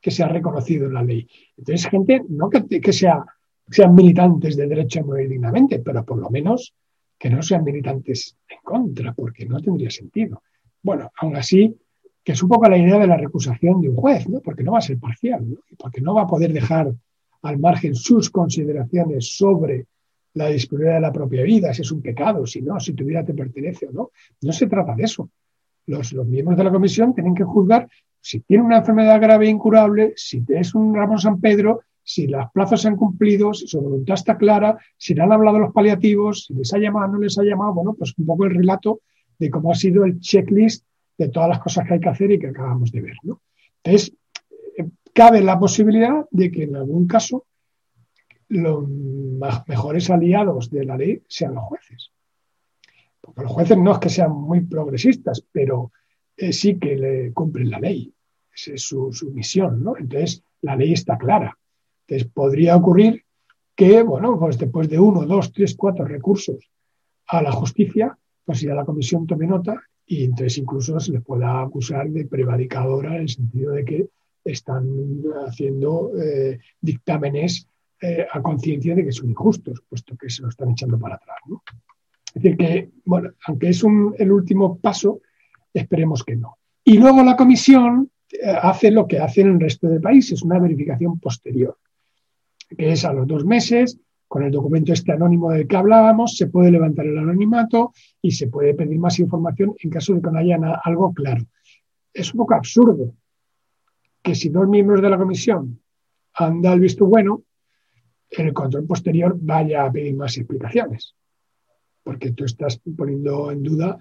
que 0.00 0.10
se 0.10 0.22
ha 0.22 0.28
reconocido 0.28 0.86
en 0.86 0.94
la 0.94 1.02
ley. 1.02 1.28
Entonces, 1.58 1.86
gente, 1.86 2.22
no 2.30 2.48
que, 2.48 2.92
sea, 2.94 3.26
sean 3.68 3.94
militantes 3.94 4.56
de 4.56 4.66
derecho 4.66 5.00
a 5.00 5.04
morir 5.04 5.28
dignamente, 5.28 5.80
pero 5.80 6.02
por 6.02 6.16
lo 6.16 6.30
menos 6.30 6.72
que 7.18 7.28
no 7.28 7.42
sean 7.42 7.62
militantes 7.62 8.38
en 8.48 8.58
contra, 8.64 9.12
porque 9.12 9.44
no 9.44 9.60
tendría 9.60 9.90
sentido. 9.90 10.42
Bueno, 10.82 11.12
aún 11.18 11.36
así, 11.36 11.76
que 12.26 12.32
es 12.32 12.42
un 12.42 12.48
poco 12.48 12.68
la 12.68 12.76
idea 12.76 12.98
de 12.98 13.06
la 13.06 13.16
recusación 13.16 13.80
de 13.80 13.88
un 13.88 13.94
juez, 13.94 14.28
¿no? 14.28 14.40
porque 14.40 14.64
no 14.64 14.72
va 14.72 14.78
a 14.78 14.80
ser 14.82 14.98
parcial, 14.98 15.48
¿no? 15.48 15.58
porque 15.78 16.00
no 16.00 16.12
va 16.12 16.22
a 16.22 16.26
poder 16.26 16.52
dejar 16.52 16.92
al 17.42 17.58
margen 17.60 17.94
sus 17.94 18.30
consideraciones 18.30 19.36
sobre 19.36 19.86
la 20.34 20.48
disponibilidad 20.48 20.96
de 20.96 21.02
la 21.02 21.12
propia 21.12 21.44
vida, 21.44 21.72
si 21.72 21.82
es 21.82 21.92
un 21.92 22.02
pecado, 22.02 22.44
si 22.44 22.62
no, 22.62 22.80
si 22.80 22.94
tu 22.94 23.04
vida 23.04 23.24
te 23.24 23.32
pertenece 23.32 23.86
o 23.86 23.92
no. 23.92 24.10
No 24.42 24.52
se 24.52 24.66
trata 24.66 24.96
de 24.96 25.04
eso. 25.04 25.30
Los, 25.86 26.12
los 26.12 26.26
miembros 26.26 26.58
de 26.58 26.64
la 26.64 26.72
comisión 26.72 27.14
tienen 27.14 27.32
que 27.32 27.44
juzgar 27.44 27.88
si 28.20 28.40
tiene 28.40 28.64
una 28.64 28.78
enfermedad 28.78 29.20
grave 29.20 29.46
e 29.46 29.50
incurable, 29.50 30.12
si 30.16 30.42
es 30.48 30.74
un 30.74 30.96
Ramón 30.96 31.20
San 31.20 31.40
Pedro, 31.40 31.82
si 32.02 32.26
las 32.26 32.50
plazas 32.50 32.80
se 32.80 32.88
han 32.88 32.96
cumplido, 32.96 33.54
si 33.54 33.68
su 33.68 33.80
voluntad 33.80 34.14
está 34.14 34.36
clara, 34.36 34.76
si 34.96 35.14
le 35.14 35.22
han 35.22 35.30
hablado 35.30 35.60
los 35.60 35.72
paliativos, 35.72 36.46
si 36.46 36.54
les 36.54 36.74
ha 36.74 36.78
llamado 36.78 37.06
o 37.06 37.12
no 37.12 37.18
les 37.20 37.38
ha 37.38 37.44
llamado, 37.44 37.72
bueno, 37.74 37.94
pues 37.94 38.12
un 38.18 38.26
poco 38.26 38.46
el 38.46 38.54
relato 38.56 38.98
de 39.38 39.48
cómo 39.48 39.70
ha 39.70 39.76
sido 39.76 40.04
el 40.04 40.18
checklist 40.18 40.84
de 41.18 41.28
todas 41.28 41.48
las 41.48 41.60
cosas 41.60 41.86
que 41.86 41.94
hay 41.94 42.00
que 42.00 42.08
hacer 42.08 42.30
y 42.30 42.38
que 42.38 42.48
acabamos 42.48 42.92
de 42.92 43.00
ver. 43.00 43.16
¿no? 43.22 43.40
Entonces, 43.82 44.14
eh, 44.76 44.86
cabe 45.12 45.40
la 45.40 45.58
posibilidad 45.58 46.26
de 46.30 46.50
que 46.50 46.64
en 46.64 46.76
algún 46.76 47.06
caso 47.06 47.46
los 48.48 48.88
mejores 49.66 50.10
aliados 50.10 50.70
de 50.70 50.84
la 50.84 50.96
ley 50.96 51.22
sean 51.28 51.54
los 51.54 51.64
jueces. 51.64 52.12
Porque 53.20 53.42
los 53.42 53.52
jueces 53.52 53.78
no 53.78 53.92
es 53.92 53.98
que 53.98 54.08
sean 54.08 54.32
muy 54.32 54.60
progresistas, 54.60 55.44
pero 55.50 55.90
eh, 56.36 56.52
sí 56.52 56.78
que 56.78 56.96
le 56.96 57.32
cumplen 57.32 57.70
la 57.70 57.80
ley. 57.80 58.12
Esa 58.54 58.74
es 58.74 58.82
su, 58.82 59.12
su, 59.12 59.30
misión, 59.32 59.82
¿no? 59.82 59.96
Entonces, 59.96 60.44
la 60.62 60.76
ley 60.76 60.92
está 60.92 61.18
clara. 61.18 61.58
Entonces, 62.06 62.30
podría 62.32 62.76
ocurrir 62.76 63.24
que, 63.74 64.02
bueno, 64.02 64.38
pues 64.38 64.58
después 64.58 64.88
de 64.88 64.98
uno, 64.98 65.26
dos, 65.26 65.52
tres, 65.52 65.74
cuatro 65.76 66.04
recursos 66.04 66.70
a 67.26 67.42
la 67.42 67.50
justicia, 67.50 68.16
pues 68.44 68.60
ya 68.60 68.74
la 68.74 68.84
comisión 68.84 69.26
tome 69.26 69.46
nota 69.46 69.82
y 70.06 70.24
entonces 70.24 70.58
incluso 70.58 70.98
se 71.00 71.12
les 71.12 71.22
pueda 71.22 71.60
acusar 71.60 72.08
de 72.08 72.26
prevaricadora 72.26 73.16
en 73.16 73.22
el 73.22 73.28
sentido 73.28 73.72
de 73.72 73.84
que 73.84 74.08
están 74.44 74.86
haciendo 75.46 76.12
eh, 76.16 76.60
dictámenes 76.80 77.68
eh, 78.00 78.26
a 78.30 78.40
conciencia 78.40 78.94
de 78.94 79.04
que 79.04 79.12
son 79.12 79.30
injustos, 79.30 79.82
puesto 79.88 80.16
que 80.16 80.30
se 80.30 80.42
lo 80.42 80.48
están 80.48 80.70
echando 80.70 80.98
para 80.98 81.16
atrás. 81.16 81.38
Es 82.34 82.42
decir, 82.42 82.56
que, 82.56 82.90
bueno, 83.04 83.30
aunque 83.46 83.70
es 83.70 83.82
el 84.18 84.30
último 84.30 84.78
paso, 84.78 85.20
esperemos 85.72 86.22
que 86.22 86.36
no. 86.36 86.58
Y 86.84 86.98
luego 86.98 87.24
la 87.24 87.36
comisión 87.36 88.10
eh, 88.30 88.50
hace 88.62 88.90
lo 88.90 89.08
que 89.08 89.18
hacen 89.18 89.48
el 89.48 89.60
resto 89.60 89.88
de 89.88 90.00
países, 90.00 90.42
una 90.42 90.60
verificación 90.60 91.18
posterior, 91.18 91.78
que 92.76 92.92
es 92.92 93.04
a 93.04 93.12
los 93.12 93.26
dos 93.26 93.44
meses 93.44 93.98
con 94.28 94.42
el 94.42 94.50
documento 94.50 94.92
este 94.92 95.12
anónimo 95.12 95.50
del 95.50 95.66
que 95.66 95.76
hablábamos, 95.76 96.36
se 96.36 96.48
puede 96.48 96.70
levantar 96.70 97.06
el 97.06 97.18
anonimato 97.18 97.92
y 98.20 98.32
se 98.32 98.48
puede 98.48 98.74
pedir 98.74 98.98
más 98.98 99.18
información 99.18 99.74
en 99.78 99.90
caso 99.90 100.14
de 100.14 100.20
que 100.20 100.30
no 100.30 100.38
haya 100.38 100.58
algo 100.82 101.12
claro. 101.12 101.44
Es 102.12 102.32
un 102.34 102.38
poco 102.38 102.54
absurdo 102.54 103.14
que 104.22 104.34
si 104.34 104.48
dos 104.48 104.68
miembros 104.68 105.00
de 105.00 105.10
la 105.10 105.18
comisión 105.18 105.80
han 106.34 106.60
dado 106.60 106.74
el 106.74 106.80
visto 106.80 107.06
bueno, 107.06 107.44
en 108.30 108.48
el 108.48 108.52
control 108.52 108.86
posterior 108.86 109.36
vaya 109.40 109.84
a 109.84 109.92
pedir 109.92 110.16
más 110.16 110.36
explicaciones, 110.36 111.14
porque 112.02 112.32
tú 112.32 112.44
estás 112.44 112.80
poniendo 112.96 113.50
en 113.50 113.62
duda 113.62 113.98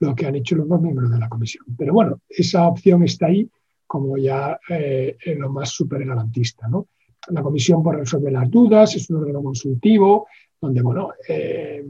lo 0.00 0.14
que 0.14 0.26
han 0.26 0.36
hecho 0.36 0.56
los 0.56 0.68
dos 0.68 0.80
miembros 0.80 1.10
de 1.10 1.18
la 1.18 1.28
comisión. 1.28 1.64
Pero 1.76 1.92
bueno, 1.92 2.20
esa 2.28 2.66
opción 2.66 3.02
está 3.02 3.26
ahí 3.26 3.48
como 3.86 4.16
ya 4.16 4.58
eh, 4.68 5.16
lo 5.38 5.50
más 5.50 5.70
super 5.70 6.04
garantista. 6.04 6.66
¿no? 6.68 6.88
La 7.28 7.42
comisión 7.42 7.82
por 7.82 7.96
resolver 7.96 8.32
las 8.32 8.50
dudas, 8.50 8.94
es 8.96 9.08
un 9.10 9.16
órgano 9.18 9.42
consultivo, 9.42 10.26
donde, 10.60 10.82
bueno, 10.82 11.10
eh, 11.28 11.84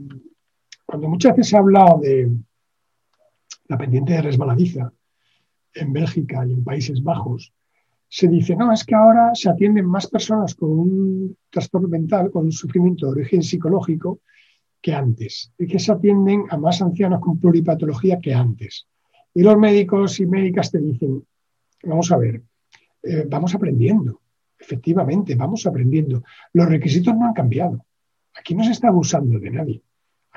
cuando 0.85 1.07
muchas 1.09 1.35
veces 1.35 1.49
se 1.49 1.55
ha 1.55 1.59
hablado 1.59 1.99
de 1.99 2.29
la 3.67 3.77
pendiente 3.77 4.13
de 4.13 4.21
resbaladiza 4.21 4.91
en 5.73 5.93
Bélgica 5.93 6.45
y 6.45 6.53
en 6.53 6.63
Países 6.63 7.03
Bajos, 7.03 7.53
se 8.09 8.27
dice, 8.27 8.55
no, 8.55 8.71
es 8.71 8.85
que 8.85 8.95
ahora 8.95 9.31
se 9.33 9.49
atienden 9.49 9.85
más 9.85 10.07
personas 10.07 10.55
con 10.55 10.71
un 10.71 11.37
trastorno 11.49 11.89
mental, 11.89 12.31
con 12.31 12.45
un 12.45 12.51
sufrimiento 12.51 13.07
de 13.07 13.11
origen 13.11 13.43
psicológico, 13.43 14.21
que 14.81 14.93
antes, 14.93 15.51
y 15.57 15.67
que 15.67 15.79
se 15.79 15.91
atienden 15.91 16.45
a 16.49 16.57
más 16.57 16.81
ancianos 16.81 17.19
con 17.19 17.39
pluripatología 17.39 18.19
que 18.21 18.33
antes. 18.33 18.87
Y 19.33 19.41
los 19.41 19.57
médicos 19.57 20.19
y 20.19 20.25
médicas 20.25 20.71
te 20.71 20.79
dicen, 20.79 21.25
vamos 21.83 22.11
a 22.11 22.17
ver, 22.17 22.41
eh, 23.03 23.25
vamos 23.29 23.53
aprendiendo, 23.53 24.21
efectivamente, 24.59 25.35
vamos 25.35 25.65
aprendiendo. 25.65 26.23
Los 26.53 26.67
requisitos 26.67 27.15
no 27.15 27.25
han 27.25 27.33
cambiado. 27.33 27.85
Aquí 28.35 28.55
no 28.55 28.63
se 28.63 28.71
está 28.71 28.89
abusando 28.89 29.39
de 29.39 29.49
nadie. 29.49 29.81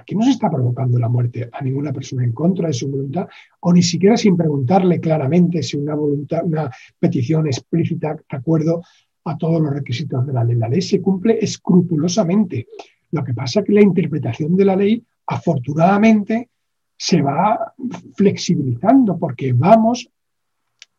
Aquí 0.00 0.14
no 0.14 0.24
se 0.24 0.30
está 0.30 0.50
provocando 0.50 0.98
la 0.98 1.08
muerte 1.08 1.50
a 1.52 1.62
ninguna 1.62 1.92
persona 1.92 2.24
en 2.24 2.32
contra 2.32 2.68
de 2.68 2.72
su 2.72 2.90
voluntad 2.90 3.28
o 3.60 3.72
ni 3.72 3.82
siquiera 3.82 4.16
sin 4.16 4.36
preguntarle 4.36 4.98
claramente 4.98 5.62
si 5.62 5.76
una 5.76 5.94
voluntad, 5.94 6.42
una 6.42 6.70
petición 6.98 7.46
explícita 7.46 8.14
de 8.14 8.36
acuerdo 8.36 8.82
a 9.24 9.36
todos 9.36 9.60
los 9.60 9.70
requisitos 9.70 10.26
de 10.26 10.32
la 10.32 10.42
ley. 10.42 10.56
La 10.56 10.68
ley 10.68 10.80
se 10.80 11.02
cumple 11.02 11.38
escrupulosamente. 11.40 12.66
Lo 13.10 13.22
que 13.22 13.34
pasa 13.34 13.60
es 13.60 13.66
que 13.66 13.72
la 13.72 13.82
interpretación 13.82 14.56
de 14.56 14.64
la 14.64 14.76
ley, 14.76 15.04
afortunadamente, 15.26 16.48
se 16.96 17.20
va 17.20 17.74
flexibilizando 18.14 19.18
porque 19.18 19.52
vamos, 19.52 20.08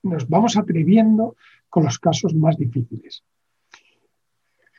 nos 0.03 0.27
vamos 0.29 0.57
atreviendo 0.57 1.35
con 1.71 1.85
los 1.85 1.97
casos 1.97 2.35
más 2.35 2.57
difíciles. 2.57 3.23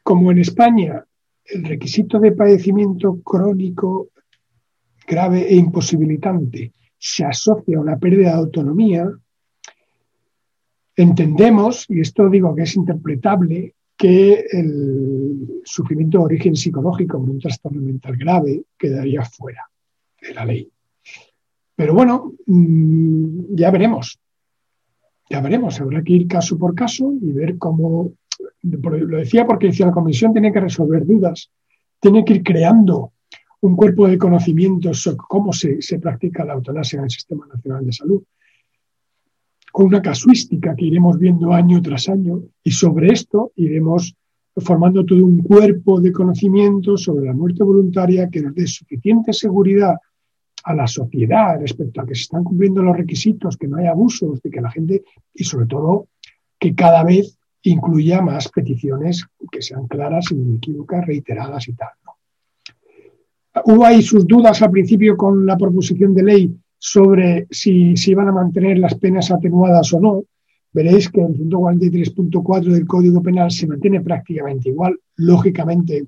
Como 0.05 0.30
en 0.30 0.38
España 0.38 1.05
el 1.45 1.64
requisito 1.64 2.20
de 2.20 2.32
padecimiento 2.32 3.20
crónico 3.22 4.11
grave 5.07 5.49
e 5.49 5.57
imposibilitante 5.57 6.72
se 6.99 7.24
asocia 7.24 7.78
a 7.78 7.80
una 7.80 7.99
pérdida 7.99 8.28
de 8.28 8.36
autonomía, 8.36 9.11
entendemos, 10.95 11.86
y 11.88 12.01
esto 12.01 12.28
digo 12.28 12.55
que 12.55 12.62
es 12.62 12.76
interpretable, 12.76 13.74
que 13.97 14.45
el 14.53 15.62
sufrimiento 15.64 16.18
de 16.18 16.24
origen 16.24 16.55
psicológico 16.55 17.18
por 17.18 17.30
un 17.30 17.40
trastorno 17.40 17.80
mental 17.80 18.16
grave 18.16 18.64
quedaría 18.78 19.24
fuera 19.24 19.68
de 20.20 20.34
la 20.34 20.45
ley. 20.45 20.70
Pero 21.74 21.95
bueno, 21.95 22.34
mm, 22.47 23.57
ya 23.57 23.70
veremos. 23.70 24.20
Ya 25.33 25.41
veremos, 25.41 25.80
habrá 25.80 26.03
que 26.03 26.12
ir 26.12 26.28
caso 26.28 26.59
por 26.59 26.74
caso 26.74 27.11
y 27.18 27.33
ver 27.33 27.57
cómo, 27.57 28.12
lo 28.61 29.16
decía 29.16 29.47
porque 29.47 29.72
si 29.72 29.83
la 29.83 29.91
comisión 29.91 30.35
tiene 30.35 30.53
que 30.53 30.61
resolver 30.61 31.07
dudas, 31.07 31.51
tiene 31.99 32.22
que 32.22 32.35
ir 32.35 32.43
creando 32.43 33.12
un 33.62 33.74
cuerpo 33.74 34.07
de 34.09 34.18
conocimientos 34.18 35.01
sobre 35.01 35.16
cómo 35.26 35.55
se, 35.55 35.80
se 35.80 35.99
practica 35.99 36.45
la 36.45 36.53
eutanasia 36.53 36.99
en 36.99 37.05
el 37.05 37.11
Sistema 37.11 37.47
Nacional 37.47 37.87
de 37.87 37.93
Salud, 37.95 38.22
con 39.72 39.87
una 39.87 40.03
casuística 40.03 40.76
que 40.76 40.85
iremos 40.85 41.18
viendo 41.18 41.51
año 41.55 41.80
tras 41.80 42.11
año 42.11 42.43
y 42.62 42.70
sobre 42.70 43.14
esto 43.14 43.53
iremos 43.57 44.14
formando 44.55 45.03
todo 45.07 45.24
un 45.24 45.43
cuerpo 45.43 45.99
de 45.99 46.12
conocimientos 46.12 47.05
sobre 47.05 47.24
la 47.24 47.33
muerte 47.33 47.64
voluntaria 47.64 48.28
que 48.28 48.43
nos 48.43 48.55
dé 48.55 48.66
suficiente 48.66 49.33
seguridad 49.33 49.95
a 50.65 50.75
la 50.75 50.87
sociedad 50.87 51.59
respecto 51.61 52.01
a 52.01 52.07
que 52.07 52.15
se 52.15 52.23
están 52.23 52.45
cumpliendo 52.45 52.83
los 52.83 52.97
requisitos, 52.97 53.57
que 53.57 53.69
no 53.69 53.77
hay 53.77 53.87
abusos, 53.87 54.41
de 54.43 54.51
que 54.51 54.61
la 54.61 54.71
gente, 54.71 55.03
y 55.35 55.45
sobre 55.45 55.67
todo 55.67 56.09
que 56.59 56.75
cada 56.75 57.03
vez 57.05 57.39
incluya 57.63 58.21
más 58.21 58.49
peticiones 58.49 59.27
que 59.51 59.63
sean 59.63 59.87
claras, 59.87 60.31
inequívocas, 60.31 61.07
reiteradas 61.07 61.69
y 61.69 61.75
tal. 61.75 61.91
Hubo 63.65 63.85
ahí 63.85 64.03
sus 64.03 64.27
dudas 64.27 64.63
al 64.63 64.71
principio 64.71 65.17
con 65.17 65.45
la 65.45 65.57
proposición 65.57 66.15
de 66.15 66.23
ley 66.23 66.57
sobre 66.79 67.47
si 67.51 67.97
se 67.97 68.13
iban 68.13 68.29
a 68.29 68.33
mantener 68.33 68.79
las 68.79 68.95
penas 68.95 69.31
atenuadas 69.31 69.93
o 69.93 70.01
no. 70.01 70.25
Veréis 70.73 71.11
que 71.11 71.21
el 71.21 71.35
143.4 71.35 72.63
del 72.63 72.87
Código 72.87 73.23
Penal 73.23 73.51
se 73.51 73.67
mantiene 73.67 74.01
prácticamente 74.01 74.71
igual. 74.71 74.99
Lógicamente, 75.17 76.07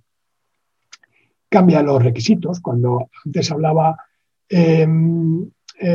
cambia 1.48 1.82
los 1.82 2.02
requisitos. 2.02 2.60
Cuando 2.60 3.08
antes 3.24 3.50
hablaba 3.52 3.96
eh, 4.48 4.86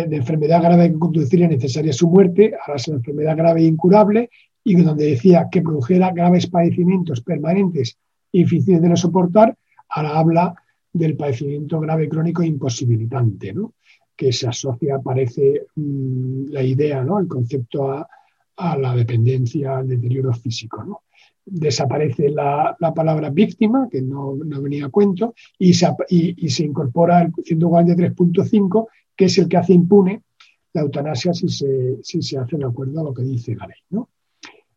de 0.07 0.15
enfermedad 0.15 0.61
grave 0.61 0.91
que 0.91 0.99
conduciría 0.99 1.47
necesaria 1.47 1.93
su 1.93 2.09
muerte, 2.09 2.53
ahora 2.59 2.75
es 2.75 2.87
la 2.87 2.95
enfermedad 2.95 3.37
grave 3.37 3.61
e 3.61 3.65
incurable, 3.65 4.29
y 4.63 4.75
donde 4.75 5.05
decía 5.05 5.47
que 5.51 5.61
produjera 5.61 6.11
graves 6.11 6.47
padecimientos 6.47 7.21
permanentes 7.21 7.97
y 8.31 8.43
difíciles 8.43 8.81
de 8.81 8.95
soportar, 8.97 9.57
ahora 9.89 10.19
habla 10.19 10.55
del 10.91 11.15
padecimiento 11.15 11.79
grave 11.79 12.09
crónico 12.09 12.43
imposibilitante, 12.43 13.53
¿no? 13.53 13.73
que 14.15 14.33
se 14.33 14.47
asocia, 14.47 14.99
parece 14.99 15.67
mm, 15.75 16.49
la 16.49 16.61
idea, 16.61 17.03
¿no? 17.03 17.19
el 17.19 17.27
concepto 17.27 17.91
a, 17.91 18.07
la 18.77 18.93
dependencia, 18.93 19.77
al 19.77 19.87
deterioro 19.87 20.33
físico. 20.33 20.83
¿no? 20.83 21.03
Desaparece 21.51 22.29
la, 22.29 22.75
palabra 22.95 23.29
víctima, 23.29 23.87
que 23.89 24.01
no, 24.01 24.35
venía 24.35 24.85
a 24.85 24.89
cuento, 24.89 25.33
y 25.57 25.73
se, 25.73 25.87
y, 26.09 26.49
se 26.49 26.63
incorpora 26.63 27.21
el 27.21 27.31
143.5, 27.31 28.87
que 29.15 29.25
es 29.25 29.37
el 29.37 29.47
que 29.47 29.57
hace 29.57 29.73
impune 29.73 30.21
la 30.73 30.81
eutanasia 30.81 31.33
si 31.33 31.49
se, 31.49 31.97
si 32.03 32.21
se 32.21 32.37
hace 32.37 32.57
de 32.57 32.65
acuerdo 32.65 32.99
a 33.01 33.03
lo 33.03 33.13
que 33.13 33.23
dice 33.23 33.55
la 33.55 33.65
ley. 33.65 33.77
¿no? 33.89 34.09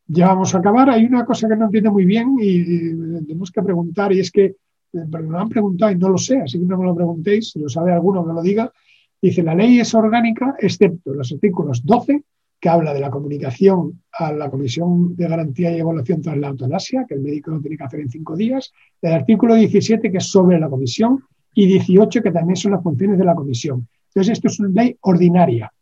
Ya 0.06 0.28
vamos 0.28 0.54
a 0.54 0.58
acabar. 0.58 0.90
Hay 0.90 1.04
una 1.04 1.24
cosa 1.24 1.48
que 1.48 1.56
no 1.56 1.66
entiendo 1.66 1.92
muy 1.92 2.06
bien 2.06 2.36
y 2.40 3.22
tenemos 3.26 3.50
que 3.50 3.62
preguntar, 3.62 4.12
y 4.12 4.20
es 4.20 4.30
que 4.30 4.56
pero 4.92 5.24
me 5.24 5.30
lo 5.30 5.38
han 5.38 5.48
preguntado 5.48 5.90
y 5.90 5.96
no 5.96 6.10
lo 6.10 6.18
sé, 6.18 6.38
así 6.38 6.58
que 6.58 6.66
no 6.66 6.76
me 6.76 6.84
lo 6.84 6.94
preguntéis, 6.94 7.50
si 7.50 7.58
lo 7.58 7.68
sabe 7.68 7.92
alguno 7.92 8.26
que 8.26 8.32
lo 8.32 8.42
diga. 8.42 8.72
Dice, 9.20 9.42
la 9.42 9.54
ley 9.54 9.80
es 9.80 9.94
orgánica, 9.94 10.54
excepto 10.58 11.14
los 11.14 11.32
artículos 11.32 11.84
12, 11.84 12.22
que 12.62 12.68
habla 12.68 12.94
de 12.94 13.00
la 13.00 13.10
comunicación 13.10 14.04
a 14.12 14.32
la 14.32 14.48
Comisión 14.48 15.16
de 15.16 15.26
Garantía 15.26 15.76
y 15.76 15.80
Evaluación 15.80 16.22
tras 16.22 16.36
la 16.36 16.46
eutanasia, 16.46 17.04
que 17.08 17.14
el 17.14 17.20
médico 17.20 17.50
lo 17.50 17.60
tiene 17.60 17.76
que 17.76 17.82
hacer 17.82 17.98
en 17.98 18.08
cinco 18.08 18.36
días, 18.36 18.72
el 19.02 19.12
artículo 19.14 19.56
17, 19.56 20.12
que 20.12 20.18
es 20.18 20.30
sobre 20.30 20.60
la 20.60 20.68
comisión, 20.68 21.18
y 21.54 21.66
18, 21.66 22.22
que 22.22 22.30
también 22.30 22.54
son 22.54 22.70
las 22.70 22.82
funciones 22.84 23.18
de 23.18 23.24
la 23.24 23.34
comisión. 23.34 23.88
Entonces, 24.06 24.34
esto 24.34 24.46
es 24.46 24.60
una 24.60 24.68
ley 24.80 24.96
ordinaria. 25.00 25.72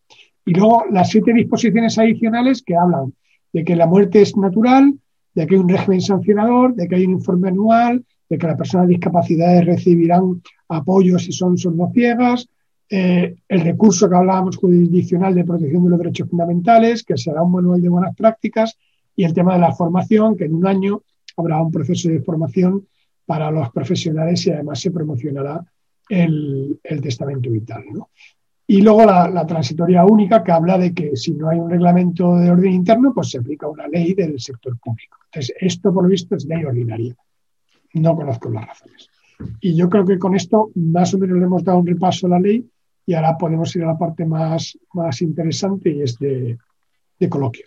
Y 0.47 0.55
luego 0.55 0.85
las 0.91 1.11
siete 1.11 1.35
disposiciones 1.35 1.99
adicionales 1.99 2.62
que 2.64 2.74
hablan 2.74 3.12
de 3.53 3.62
que 3.62 3.76
la 3.76 3.87
muerte 3.87 4.22
es 4.22 4.35
natural, 4.39 4.95
de 5.35 5.47
que 5.47 5.57
hay 5.57 5.61
un 5.61 5.68
régimen 5.68 6.01
sancionador, 6.01 6.74
de 6.74 6.89
que 6.89 6.95
hay 6.95 7.05
un 7.05 7.12
informe 7.12 7.51
anual, 7.51 8.03
de 8.31 8.39
que 8.39 8.47
las 8.47 8.57
personas 8.57 8.89
discapacidades 8.89 9.66
recibirán 9.66 10.41
apoyo 10.66 11.18
si 11.18 11.33
son 11.33 11.59
sordociegas, 11.59 12.49
eh, 12.91 13.36
el 13.49 13.61
recurso 13.61 14.09
que 14.09 14.16
hablábamos 14.16 14.57
jurisdiccional 14.57 15.34
de 15.34 15.45
protección 15.45 15.84
de 15.84 15.91
los 15.91 15.99
derechos 15.99 16.28
fundamentales, 16.28 17.05
que 17.05 17.16
será 17.16 17.43
un 17.43 17.53
manual 17.53 17.80
de 17.80 17.88
buenas 17.88 18.14
prácticas, 18.16 18.76
y 19.14 19.24
el 19.24 19.32
tema 19.32 19.55
de 19.55 19.61
la 19.61 19.72
formación, 19.72 20.36
que 20.36 20.45
en 20.45 20.55
un 20.55 20.66
año 20.66 21.03
habrá 21.36 21.62
un 21.62 21.70
proceso 21.70 22.09
de 22.09 22.20
formación 22.20 22.86
para 23.24 23.51
los 23.51 23.70
profesionales 23.70 24.47
y 24.47 24.51
además 24.51 24.80
se 24.80 24.91
promocionará 24.91 25.64
el, 26.09 26.80
testamento 26.82 27.51
vital. 27.51 27.84
Y 28.66 28.82
luego 28.82 29.05
la, 29.05 29.28
la, 29.28 29.47
transitoria 29.47 30.05
única 30.05 30.43
que 30.43 30.53
habla 30.53 30.78
de 30.78 30.93
que 30.93 31.16
si 31.16 31.32
no 31.32 31.49
hay 31.49 31.59
un 31.59 31.70
reglamento 31.70 32.36
de 32.36 32.51
orden 32.51 32.72
interno, 32.72 33.12
pues 33.14 33.30
se 33.30 33.38
aplica 33.38 33.68
una 33.68 33.86
ley 33.88 34.14
del 34.14 34.38
sector 34.41 34.76
público. 34.78 35.18
Entonces, 35.26 35.55
esto 35.61 35.93
por 35.93 36.05
lo 36.05 36.09
visto 36.09 36.34
es 36.34 36.45
ley 36.45 36.64
ordinaria 36.64 37.16
no 37.95 38.14
conozco 38.16 38.51
las 38.51 38.66
razones. 38.66 39.09
Y 39.61 39.74
yo 39.74 39.88
creo 39.88 40.05
que 40.05 40.18
con 40.18 40.34
esto 40.34 40.70
más 40.74 41.14
o 41.14 41.18
menos 41.18 41.38
le 41.38 41.45
hemos 41.45 41.64
dado 41.64 41.78
un 41.78 41.86
repaso 41.86 42.26
a 42.26 42.30
la 42.30 42.41
ley 42.41 42.68
y 43.11 43.15
ahora 43.15 43.37
podemos 43.37 43.75
ir 43.75 43.83
a 43.83 43.89
la 43.89 43.99
parte 43.99 44.25
más, 44.25 44.79
más 44.93 45.21
interesante 45.21 45.91
y 45.91 46.03
es 46.03 46.17
de, 46.17 46.57
coloquio. 47.29 47.67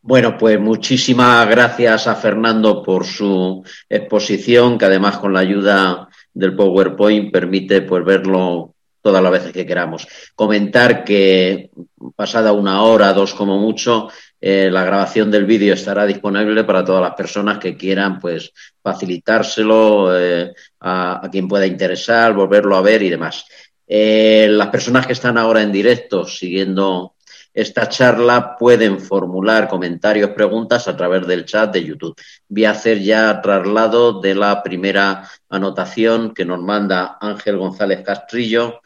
Bueno, 0.00 0.38
pues 0.38 0.60
muchísimas 0.60 1.48
gracias 1.48 2.06
a 2.06 2.14
Fernando 2.14 2.80
por 2.80 3.04
su 3.04 3.64
exposición, 3.88 4.78
que 4.78 4.84
además 4.84 5.18
con 5.18 5.32
la 5.32 5.40
ayuda 5.40 6.08
del 6.32 6.54
PowerPoint 6.54 7.32
permite 7.32 7.82
pues 7.82 8.04
verlo 8.04 8.76
todas 9.02 9.20
las 9.20 9.32
veces 9.32 9.52
que 9.52 9.66
queramos. 9.66 10.06
Comentar 10.36 11.02
que 11.02 11.70
pasada 12.14 12.52
una 12.52 12.82
hora, 12.82 13.12
dos 13.12 13.34
como 13.34 13.58
mucho, 13.58 14.10
eh, 14.40 14.68
la 14.70 14.84
grabación 14.84 15.28
del 15.28 15.44
vídeo 15.44 15.74
estará 15.74 16.06
disponible 16.06 16.62
para 16.62 16.84
todas 16.84 17.02
las 17.02 17.14
personas 17.14 17.58
que 17.58 17.76
quieran 17.76 18.20
pues 18.20 18.52
facilitárselo 18.80 20.16
eh, 20.16 20.52
a, 20.80 21.28
quien 21.32 21.48
pueda 21.48 21.66
interesar, 21.66 22.32
volverlo 22.32 22.76
a 22.76 22.82
ver 22.82 23.02
y 23.02 23.10
demás. 23.10 23.44
Eh, 23.86 24.48
las 24.50 24.68
personas 24.68 25.06
que 25.06 25.12
están 25.12 25.38
ahora 25.38 25.62
en 25.62 25.72
directo 25.72 26.26
siguiendo 26.26 27.14
esta 27.54 27.88
charla 27.88 28.56
pueden 28.58 29.00
formular 29.00 29.66
comentarios, 29.66 30.30
preguntas 30.30 30.88
a 30.88 30.96
través 30.96 31.26
del 31.26 31.46
chat 31.46 31.72
de 31.72 31.84
YouTube. 31.84 32.14
Voy 32.48 32.66
a 32.66 32.72
hacer 32.72 33.00
ya 33.00 33.40
traslado 33.40 34.20
de 34.20 34.34
la 34.34 34.62
primera 34.62 35.26
anotación 35.48 36.34
que 36.34 36.44
nos 36.44 36.60
manda 36.60 37.16
Ángel 37.18 37.56
González 37.56 38.02
Castrillo, 38.02 38.80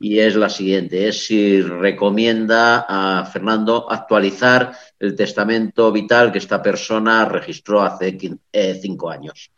y 0.00 0.18
es 0.18 0.36
la 0.36 0.48
siguiente, 0.48 1.08
es 1.08 1.26
si 1.26 1.60
recomienda 1.60 2.84
a 2.88 3.24
Fernando 3.26 3.90
actualizar 3.90 4.72
el 4.98 5.14
testamento 5.14 5.92
vital 5.92 6.32
que 6.32 6.38
esta 6.38 6.62
persona 6.62 7.24
registró 7.24 7.82
hace 7.82 8.18
eh, 8.52 8.78
cinco 8.80 9.10
años. 9.10 9.50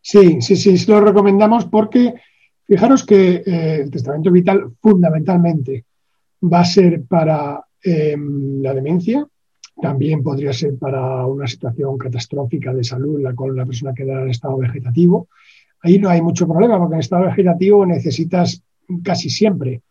Sí, 0.00 0.40
sí, 0.40 0.56
sí, 0.56 0.78
sí 0.78 0.90
lo 0.90 1.00
recomendamos 1.00 1.66
porque 1.66 2.14
fijaros 2.66 3.04
que 3.04 3.42
eh, 3.46 3.80
el 3.82 3.90
testamento 3.90 4.30
vital 4.30 4.72
fundamentalmente 4.80 5.84
va 6.42 6.60
a 6.60 6.64
ser 6.64 7.02
para 7.04 7.64
em, 7.82 8.60
la 8.62 8.74
demencia, 8.74 9.26
también 9.80 10.22
podría 10.22 10.52
ser 10.52 10.78
para 10.78 11.26
una 11.26 11.46
situación 11.46 11.98
catastrófica 11.98 12.72
de 12.72 12.84
salud 12.84 13.20
la 13.20 13.34
cual 13.34 13.56
la 13.56 13.66
persona 13.66 13.94
quedará 13.94 14.22
en 14.22 14.30
estado 14.30 14.56
vegetativo. 14.58 15.28
Ahí 15.82 15.98
no 15.98 16.08
hay 16.08 16.22
mucho 16.22 16.46
problema 16.46 16.78
porque 16.78 16.94
en 16.94 17.00
estado 17.00 17.24
vegetativo 17.24 17.84
necesitas 17.84 18.62
casi 19.02 19.28
siempre 19.28 19.82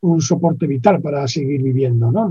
un 0.00 0.20
soporte 0.20 0.66
vital 0.66 1.00
para 1.00 1.26
seguir 1.26 1.62
viviendo, 1.62 2.10
¿no? 2.10 2.30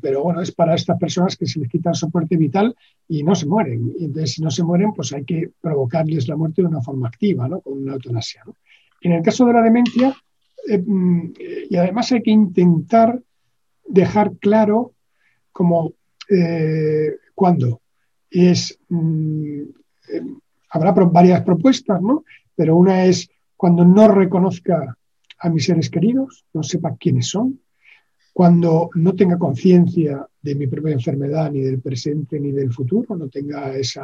Pero 0.00 0.22
bueno, 0.22 0.40
es 0.40 0.52
para 0.52 0.74
estas 0.74 0.98
personas 0.98 1.36
que 1.36 1.46
se 1.46 1.58
les 1.58 1.68
quita 1.68 1.90
el 1.90 1.96
soporte 1.96 2.36
vital 2.36 2.74
y 3.08 3.22
no 3.22 3.34
se 3.34 3.46
mueren. 3.46 3.92
Entonces, 3.98 4.32
si 4.34 4.42
no 4.42 4.50
se 4.50 4.62
mueren, 4.62 4.92
pues 4.92 5.12
hay 5.12 5.24
que 5.24 5.50
provocarles 5.60 6.28
la 6.28 6.36
muerte 6.36 6.62
de 6.62 6.68
una 6.68 6.82
forma 6.82 7.08
activa, 7.08 7.48
¿no? 7.48 7.60
Con 7.60 7.78
una 7.82 7.94
eutanasia. 7.94 8.44
En 9.00 9.12
el 9.12 9.22
caso 9.22 9.46
de 9.46 9.52
la 9.52 9.62
demencia, 9.62 10.16
eh, 10.68 10.78
mm, 10.78 11.32
y 11.70 11.76
además 11.76 12.10
hay 12.12 12.22
que 12.22 12.30
intentar 12.30 13.20
dejar 13.86 14.36
claro 14.36 14.92
como 15.52 15.92
eh, 16.28 17.16
cuándo. 17.34 17.80
Es, 18.30 18.78
mm, 18.88 19.60
eh, 20.12 20.22
habrá 20.70 20.92
varias 20.92 21.42
propuestas, 21.42 22.00
¿no? 22.02 22.24
Pero 22.54 22.76
una 22.76 23.04
es 23.04 23.30
cuando 23.56 23.84
no 23.84 24.08
reconozca 24.08 24.96
a 25.38 25.48
mis 25.48 25.64
seres 25.64 25.88
queridos, 25.90 26.44
no 26.52 26.62
sepa 26.62 26.96
quiénes 26.98 27.28
son, 27.28 27.60
cuando 28.38 28.88
no 28.94 29.16
tenga 29.16 29.36
conciencia 29.36 30.24
de 30.40 30.54
mi 30.54 30.68
propia 30.68 30.92
enfermedad, 30.92 31.50
ni 31.50 31.60
del 31.60 31.80
presente 31.80 32.38
ni 32.38 32.52
del 32.52 32.72
futuro, 32.72 33.16
no 33.16 33.28
tenga 33.28 33.76
ese 33.76 34.00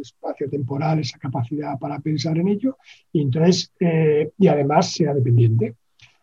espacio 0.00 0.48
temporal, 0.48 1.00
esa 1.00 1.18
capacidad 1.18 1.78
para 1.78 1.98
pensar 1.98 2.38
en 2.38 2.48
ello, 2.48 2.78
y 3.12 3.20
entonces, 3.20 3.70
eh, 3.78 4.30
y 4.38 4.48
además 4.48 4.90
sea 4.90 5.12
dependiente. 5.12 5.74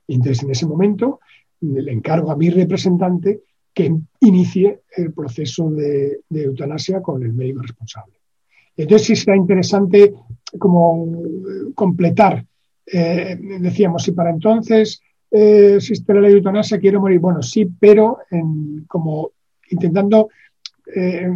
Y 0.08 0.16
entonces, 0.16 0.42
en 0.42 0.50
ese 0.50 0.66
momento, 0.66 1.20
le 1.62 1.92
encargo 1.92 2.32
a 2.32 2.36
mi 2.36 2.50
representante 2.50 3.42
que 3.72 3.96
inicie 4.22 4.82
el 4.98 5.14
proceso 5.14 5.70
de, 5.70 6.22
de 6.28 6.44
eutanasia 6.46 7.00
con 7.00 7.22
el 7.22 7.34
médico 7.34 7.62
responsable. 7.62 8.16
Entonces, 8.76 9.06
sí 9.06 9.16
será 9.16 9.38
interesante 9.38 10.16
como 10.58 11.22
completar 11.76 12.44
eh, 12.86 13.38
decíamos, 13.60 14.04
si 14.04 14.12
para 14.12 14.30
entonces 14.30 15.02
eh, 15.32 15.74
existe 15.78 16.14
la 16.14 16.22
ley 16.22 16.32
de 16.32 16.38
eutanasia, 16.38 16.80
quiero 16.80 17.02
morir. 17.02 17.20
Bueno, 17.20 17.42
sí, 17.42 17.66
pero 17.80 18.20
como 18.88 19.32
intentando 19.70 20.30
eh, 20.94 21.30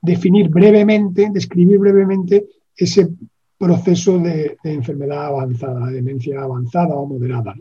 definir 0.00 0.48
brevemente, 0.48 1.28
describir 1.32 1.78
brevemente 1.78 2.46
ese 2.76 3.08
proceso 3.58 4.18
de, 4.18 4.58
enfermedad 4.64 5.26
avanzada, 5.26 5.86
de 5.86 5.94
demencia 5.94 6.40
avanzada 6.40 6.94
o 6.94 7.06
moderada. 7.06 7.54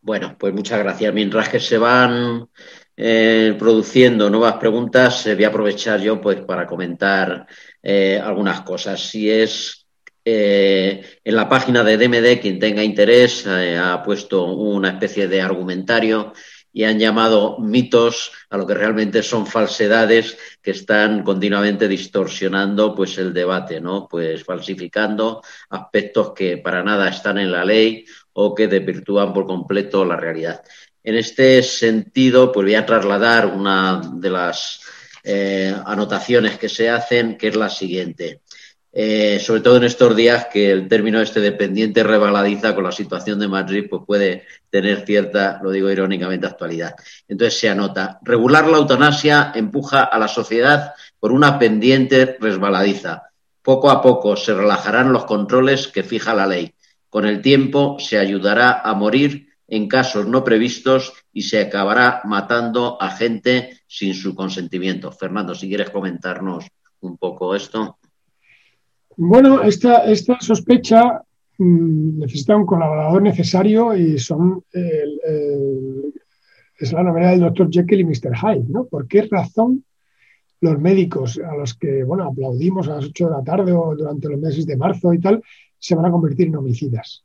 Bueno, 0.00 0.36
pues 0.38 0.54
muchas 0.54 0.78
gracias. 0.78 1.12
Mientras 1.12 1.48
que 1.48 1.60
se 1.60 1.78
van 1.78 2.48
produciendo 2.96 4.28
nuevas 4.28 4.54
preguntas, 4.54 5.28
voy 5.32 5.44
a 5.44 5.48
aprovechar 5.48 6.00
yo 6.00 6.20
pues 6.20 6.40
para 6.40 6.66
comentar 6.66 7.46
algunas 7.82 8.62
cosas. 8.62 9.00
Si 9.00 9.30
es 9.30 9.77
eh, 10.30 11.20
en 11.24 11.34
la 11.34 11.48
página 11.48 11.82
de 11.82 11.96
DMD, 11.96 12.38
quien 12.38 12.58
tenga 12.58 12.84
interés, 12.84 13.46
eh, 13.46 13.78
ha 13.78 14.02
puesto 14.02 14.44
una 14.44 14.90
especie 14.90 15.26
de 15.26 15.40
argumentario 15.40 16.34
y 16.70 16.84
han 16.84 16.98
llamado 16.98 17.58
mitos 17.60 18.30
a 18.50 18.58
lo 18.58 18.66
que 18.66 18.74
realmente 18.74 19.22
son 19.22 19.46
falsedades 19.46 20.36
que 20.60 20.72
están 20.72 21.22
continuamente 21.22 21.88
distorsionando 21.88 22.94
pues 22.94 23.16
el 23.16 23.32
debate, 23.32 23.80
¿no? 23.80 24.06
Pues 24.06 24.44
falsificando 24.44 25.40
aspectos 25.70 26.34
que 26.34 26.58
para 26.58 26.82
nada 26.82 27.08
están 27.08 27.38
en 27.38 27.50
la 27.50 27.64
ley 27.64 28.04
o 28.34 28.54
que 28.54 28.68
desvirtúan 28.68 29.32
por 29.32 29.46
completo 29.46 30.04
la 30.04 30.16
realidad. 30.16 30.62
En 31.02 31.16
este 31.16 31.62
sentido, 31.62 32.52
pues 32.52 32.66
voy 32.66 32.74
a 32.74 32.84
trasladar 32.84 33.46
una 33.46 34.02
de 34.12 34.30
las 34.30 34.80
eh, 35.24 35.74
anotaciones 35.86 36.58
que 36.58 36.68
se 36.68 36.90
hacen, 36.90 37.38
que 37.38 37.48
es 37.48 37.56
la 37.56 37.70
siguiente. 37.70 38.42
Eh, 39.00 39.38
sobre 39.38 39.60
todo 39.60 39.76
en 39.76 39.84
estos 39.84 40.16
días 40.16 40.48
que 40.52 40.72
el 40.72 40.88
término 40.88 41.20
este 41.20 41.38
dependiente 41.38 42.02
rebaladiza 42.02 42.74
con 42.74 42.82
la 42.82 42.90
situación 42.90 43.38
de 43.38 43.46
Madrid, 43.46 43.86
pues 43.88 44.02
puede 44.04 44.44
tener 44.70 45.06
cierta, 45.06 45.60
lo 45.62 45.70
digo 45.70 45.88
irónicamente, 45.88 46.48
actualidad. 46.48 46.96
Entonces 47.28 47.60
se 47.60 47.68
anota, 47.68 48.18
regular 48.22 48.66
la 48.66 48.78
eutanasia 48.78 49.52
empuja 49.54 50.02
a 50.02 50.18
la 50.18 50.26
sociedad 50.26 50.94
por 51.20 51.30
una 51.30 51.60
pendiente 51.60 52.38
resbaladiza. 52.40 53.30
Poco 53.62 53.88
a 53.88 54.02
poco 54.02 54.34
se 54.34 54.52
relajarán 54.52 55.12
los 55.12 55.26
controles 55.26 55.86
que 55.86 56.02
fija 56.02 56.34
la 56.34 56.48
ley. 56.48 56.74
Con 57.08 57.24
el 57.24 57.40
tiempo 57.40 57.98
se 58.00 58.18
ayudará 58.18 58.80
a 58.80 58.94
morir 58.94 59.46
en 59.68 59.86
casos 59.86 60.26
no 60.26 60.42
previstos 60.42 61.12
y 61.32 61.42
se 61.42 61.60
acabará 61.60 62.22
matando 62.24 63.00
a 63.00 63.10
gente 63.12 63.80
sin 63.86 64.12
su 64.12 64.34
consentimiento. 64.34 65.12
Fernando, 65.12 65.54
si 65.54 65.68
quieres 65.68 65.90
comentarnos 65.90 66.64
un 66.98 67.16
poco 67.16 67.54
esto. 67.54 67.97
Bueno, 69.20 69.64
esta, 69.64 70.04
esta 70.04 70.40
sospecha 70.40 71.24
mm, 71.58 72.20
necesita 72.20 72.54
un 72.54 72.64
colaborador 72.64 73.20
necesario 73.20 73.96
y 73.96 74.16
son 74.16 74.62
es 76.78 76.92
la 76.92 77.02
novela 77.02 77.30
del 77.30 77.40
doctor 77.40 77.68
Jekyll 77.68 78.00
y 78.00 78.04
Mr. 78.04 78.36
Hyde, 78.36 78.68
¿no? 78.68 78.84
¿Por 78.84 79.08
qué 79.08 79.22
razón 79.22 79.84
los 80.60 80.78
médicos 80.78 81.40
a 81.44 81.56
los 81.56 81.74
que, 81.74 82.04
bueno, 82.04 82.28
aplaudimos 82.28 82.86
a 82.88 82.94
las 82.94 83.06
8 83.06 83.24
de 83.24 83.30
la 83.32 83.42
tarde 83.42 83.72
o 83.72 83.96
durante 83.96 84.28
los 84.28 84.38
meses 84.40 84.64
de 84.66 84.76
marzo 84.76 85.12
y 85.12 85.18
tal, 85.18 85.42
se 85.76 85.96
van 85.96 86.06
a 86.06 86.12
convertir 86.12 86.46
en 86.46 86.56
homicidas? 86.56 87.24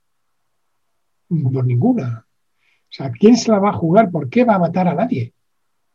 Por 1.27 1.63
ninguna. 1.63 2.25
O 2.25 2.89
sea, 2.89 3.11
¿quién 3.11 3.37
se 3.37 3.51
la 3.51 3.59
va 3.59 3.69
a 3.69 3.77
jugar? 3.77 4.09
¿Por 4.09 4.29
qué 4.29 4.43
va 4.45 4.55
a 4.55 4.59
matar 4.59 4.87
a 4.87 4.95
nadie? 4.95 5.31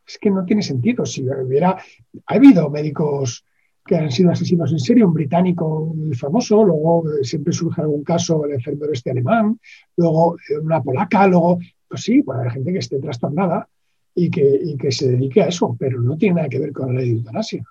Es 0.07 0.17
que 0.17 0.31
no 0.31 0.45
tiene 0.45 0.61
sentido. 0.61 1.05
Si 1.05 1.23
hubiera, 1.23 1.71
ha 1.71 2.33
habido 2.33 2.69
médicos 2.69 3.43
que 3.89 3.97
han 3.97 4.11
sido 4.11 4.29
asesinos 4.29 4.71
en 4.71 4.77
serie, 4.77 5.03
un 5.03 5.15
británico 5.15 5.91
muy 5.95 6.15
famoso, 6.15 6.63
luego 6.63 7.09
eh, 7.09 7.23
siempre 7.23 7.51
surge 7.51 7.81
algún 7.81 8.03
caso 8.03 8.45
el 8.45 8.51
enfermero 8.51 8.93
este 8.93 9.09
alemán, 9.09 9.59
luego 9.97 10.35
eh, 10.35 10.59
una 10.61 10.79
polaca, 10.79 11.25
luego, 11.25 11.57
pues 11.87 12.03
sí, 12.03 12.21
puede 12.21 12.41
haber 12.41 12.51
gente 12.51 12.71
que 12.71 12.77
esté 12.77 12.99
trastornada 12.99 13.67
y 14.13 14.29
que, 14.29 14.59
y 14.63 14.77
que 14.77 14.91
se 14.91 15.09
dedique 15.09 15.41
a 15.41 15.47
eso, 15.47 15.75
pero 15.79 15.99
no 15.99 16.17
tiene 16.17 16.35
nada 16.35 16.49
que 16.49 16.59
ver 16.59 16.71
con 16.71 16.93
la 16.93 16.99
ley 16.99 17.09
de 17.09 17.17
eutanasia, 17.17 17.63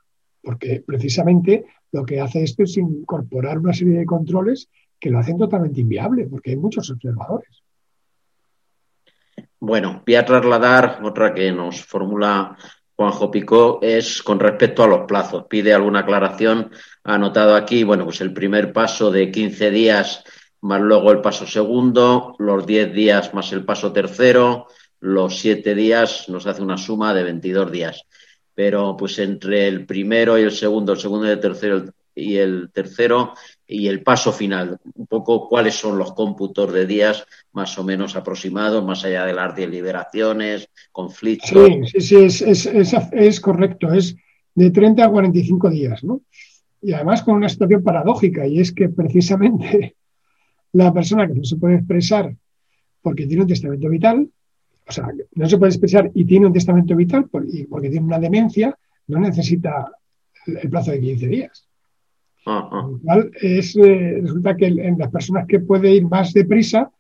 porque 0.43 0.83
precisamente 0.85 1.66
lo 1.93 2.05
que 2.05 2.21
hace 2.21 2.43
esto 2.43 2.64
es 2.64 2.77
incorporar 2.77 3.61
una 3.61 3.73
serie 3.73 4.01
de 4.01 4.05
controles 4.05 4.69
que 4.99 5.11
lo 5.11 5.21
hacen 5.21 5.39
totalmente 5.39 5.81
inviable, 5.81 6.27
porque 6.27 6.51
hay 6.51 6.57
muchos 6.57 6.91
observadores. 6.91 7.62
Bueno, 9.61 10.03
voy 10.05 10.16
a 10.16 10.25
trasladar 10.25 10.99
otra 11.05 11.33
que 11.33 11.53
nos 11.53 11.81
formula 11.81 12.57
Juanjo 12.99 13.31
Picó 13.31 13.79
es 13.81 14.25
con 14.25 14.41
respecto 14.41 14.83
a 14.83 14.89
los 14.89 15.07
plazos. 15.07 15.45
Pide 15.49 15.73
alguna 15.73 16.01
aclaración. 16.01 16.73
Ha 17.05 17.15
anotado 17.15 17.55
aquí, 17.55 17.85
bueno, 17.85 18.05
pues 18.05 18.21
el 18.21 18.33
primer 18.33 18.73
paso 18.73 19.13
de 19.13 19.31
15 19.31 19.71
días 19.71 20.25
más 20.63 20.81
luego 20.81 21.13
el 21.13 21.21
paso 21.21 21.47
segundo, 21.47 22.35
los 22.41 22.67
10 22.67 22.93
días 22.93 23.33
más 23.33 23.53
el 23.53 23.65
paso 23.65 23.93
tercero, 23.93 24.67
los 24.99 25.39
7 25.39 25.77
días 25.77 26.29
nos 26.29 26.49
hace 26.49 26.61
una 26.61 26.77
suma 26.77 27.15
de 27.15 27.23
22 27.23 27.71
días. 27.71 28.03
Pero 28.53 28.97
pues 28.97 29.21
entre 29.21 29.69
el 29.69 29.87
primero 29.87 30.37
y 30.37 30.43
el 30.43 30.51
segundo, 30.51 30.95
el 30.95 30.99
segundo 30.99 31.29
y 31.29 31.31
el 31.31 31.39
tercero, 31.39 31.85
y 32.17 32.37
el 32.39 32.69
tercero 32.73 33.35
y 33.65 33.87
el 33.87 34.03
paso 34.03 34.33
final, 34.33 34.81
un 34.95 35.07
poco 35.07 35.49
cuáles 35.49 35.77
son 35.77 35.99
los 35.99 36.15
cómputos 36.15 36.73
de 36.73 36.85
días 36.85 37.25
más 37.59 37.77
o 37.77 37.83
menos 37.83 38.15
aproximados, 38.15 38.85
más 38.85 39.05
allá 39.05 39.25
de 39.27 39.35
las 39.35 39.53
deliberaciones, 39.57 40.69
conflictos. 40.93 41.51
Sí, 41.51 41.81
sí, 41.87 42.01
sí, 42.01 42.17
es, 42.17 42.41
es, 42.41 42.95
es, 43.11 43.41
correcto, 43.41 43.93
es 43.93 44.15
de 44.55 44.71
30 44.71 45.05
a 45.05 45.11
45 45.11 45.69
días, 45.69 46.05
¿no? 46.05 46.21
Y 46.81 46.93
además 46.93 47.25
con 47.25 47.35
una 47.35 47.49
situación 47.49 47.83
paradójica, 47.83 48.47
y 48.47 48.61
es 48.61 48.71
que 48.71 48.89
precisamente 48.91 49.97
la 50.73 50.93
persona 50.95 51.27
que 51.27 51.35
no 51.35 51.43
se 51.43 51.57
puede 51.57 51.75
expresar 51.75 52.33
porque 53.03 53.27
tiene 53.27 53.43
un 53.43 53.49
testamento 53.49 53.89
vital, 53.89 54.31
o 54.87 54.93
sea, 54.93 55.09
no 55.35 55.49
se 55.49 55.59
puede 55.59 55.71
expresar 55.71 56.13
y 56.15 56.25
tiene 56.25 56.47
un 56.47 56.53
testamento 56.53 56.95
vital 56.95 57.29
porque 57.29 57.91
tiene 57.91 58.07
una 58.07 58.21
demencia, 58.21 58.73
no 59.09 59.19
necesita 59.19 59.91
el 60.47 60.71
plazo 60.71 60.93
de 60.93 61.01
15 61.01 61.27
días. 61.27 61.69
Es, 63.43 63.77
eh, 63.77 64.21
resulta 64.23 64.57
que 64.57 64.67
en 64.67 64.97
las 64.97 65.11
personas 65.11 65.47
que 65.49 65.59
puede 65.59 65.93
ir 65.93 66.05
más 66.05 66.33
deprisa 66.33 66.93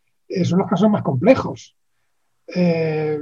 son 0.44 0.58
los 0.58 0.68
casos 0.68 0.90
más 0.90 1.02
complejos. 1.02 1.74
Eh, 2.46 3.20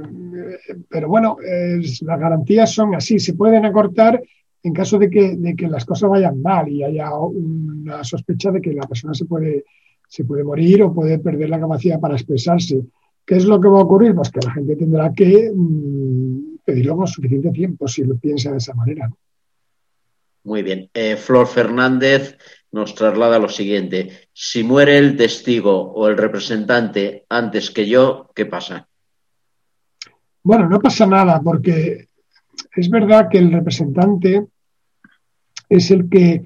pero 0.89 1.09
bueno, 1.09 1.37
las 1.41 2.19
garantías 2.19 2.71
son 2.71 2.95
así, 2.95 3.19
se 3.19 3.33
pueden 3.33 3.65
acortar 3.65 4.21
en 4.63 4.73
caso 4.73 4.97
de 4.97 5.09
que, 5.09 5.35
de 5.37 5.55
que, 5.55 5.67
las 5.67 5.85
cosas 5.85 6.09
vayan 6.09 6.41
mal 6.41 6.67
y 6.69 6.83
haya 6.83 7.13
una 7.13 8.03
sospecha 8.03 8.51
de 8.51 8.61
que 8.61 8.73
la 8.73 8.87
persona 8.87 9.13
se 9.13 9.25
puede 9.25 9.65
Se 10.09 10.23
puede 10.23 10.43
morir 10.43 10.83
o 10.83 10.93
puede 10.93 11.19
perder 11.19 11.49
la 11.49 11.59
capacidad 11.59 11.99
para 11.99 12.15
expresarse. 12.15 12.81
¿Qué 13.25 13.35
es 13.35 13.45
lo 13.45 13.59
que 13.59 13.67
va 13.67 13.79
a 13.79 13.83
ocurrir? 13.83 14.15
Pues 14.15 14.29
que 14.29 14.39
la 14.39 14.53
gente 14.53 14.75
tendrá 14.77 15.11
que 15.13 15.51
mm, 15.53 16.59
pedirlo 16.63 16.95
con 16.95 17.07
suficiente 17.07 17.51
tiempo 17.51 17.87
si 17.87 18.05
lo 18.05 18.15
piensa 18.15 18.51
de 18.51 18.57
esa 18.57 18.73
manera. 18.73 19.09
Muy 20.45 20.63
bien. 20.63 20.89
Eh, 20.93 21.17
Flor 21.17 21.45
Fernández 21.45 22.37
nos 22.71 22.95
traslada 22.95 23.39
lo 23.39 23.49
siguiente. 23.49 24.29
Si 24.33 24.63
muere 24.63 24.97
el 24.97 25.17
testigo 25.17 25.91
o 25.93 26.07
el 26.07 26.17
representante 26.17 27.25
antes 27.29 27.71
que 27.71 27.87
yo, 27.87 28.31
¿qué 28.35 28.45
pasa? 28.45 28.87
Bueno, 30.43 30.69
no 30.69 30.79
pasa 30.79 31.05
nada 31.05 31.41
porque 31.41 32.07
es 32.75 32.89
verdad 32.89 33.27
que 33.29 33.37
el 33.37 33.51
representante 33.51 34.45
es 35.69 35.91
el 35.91 36.09
que 36.09 36.43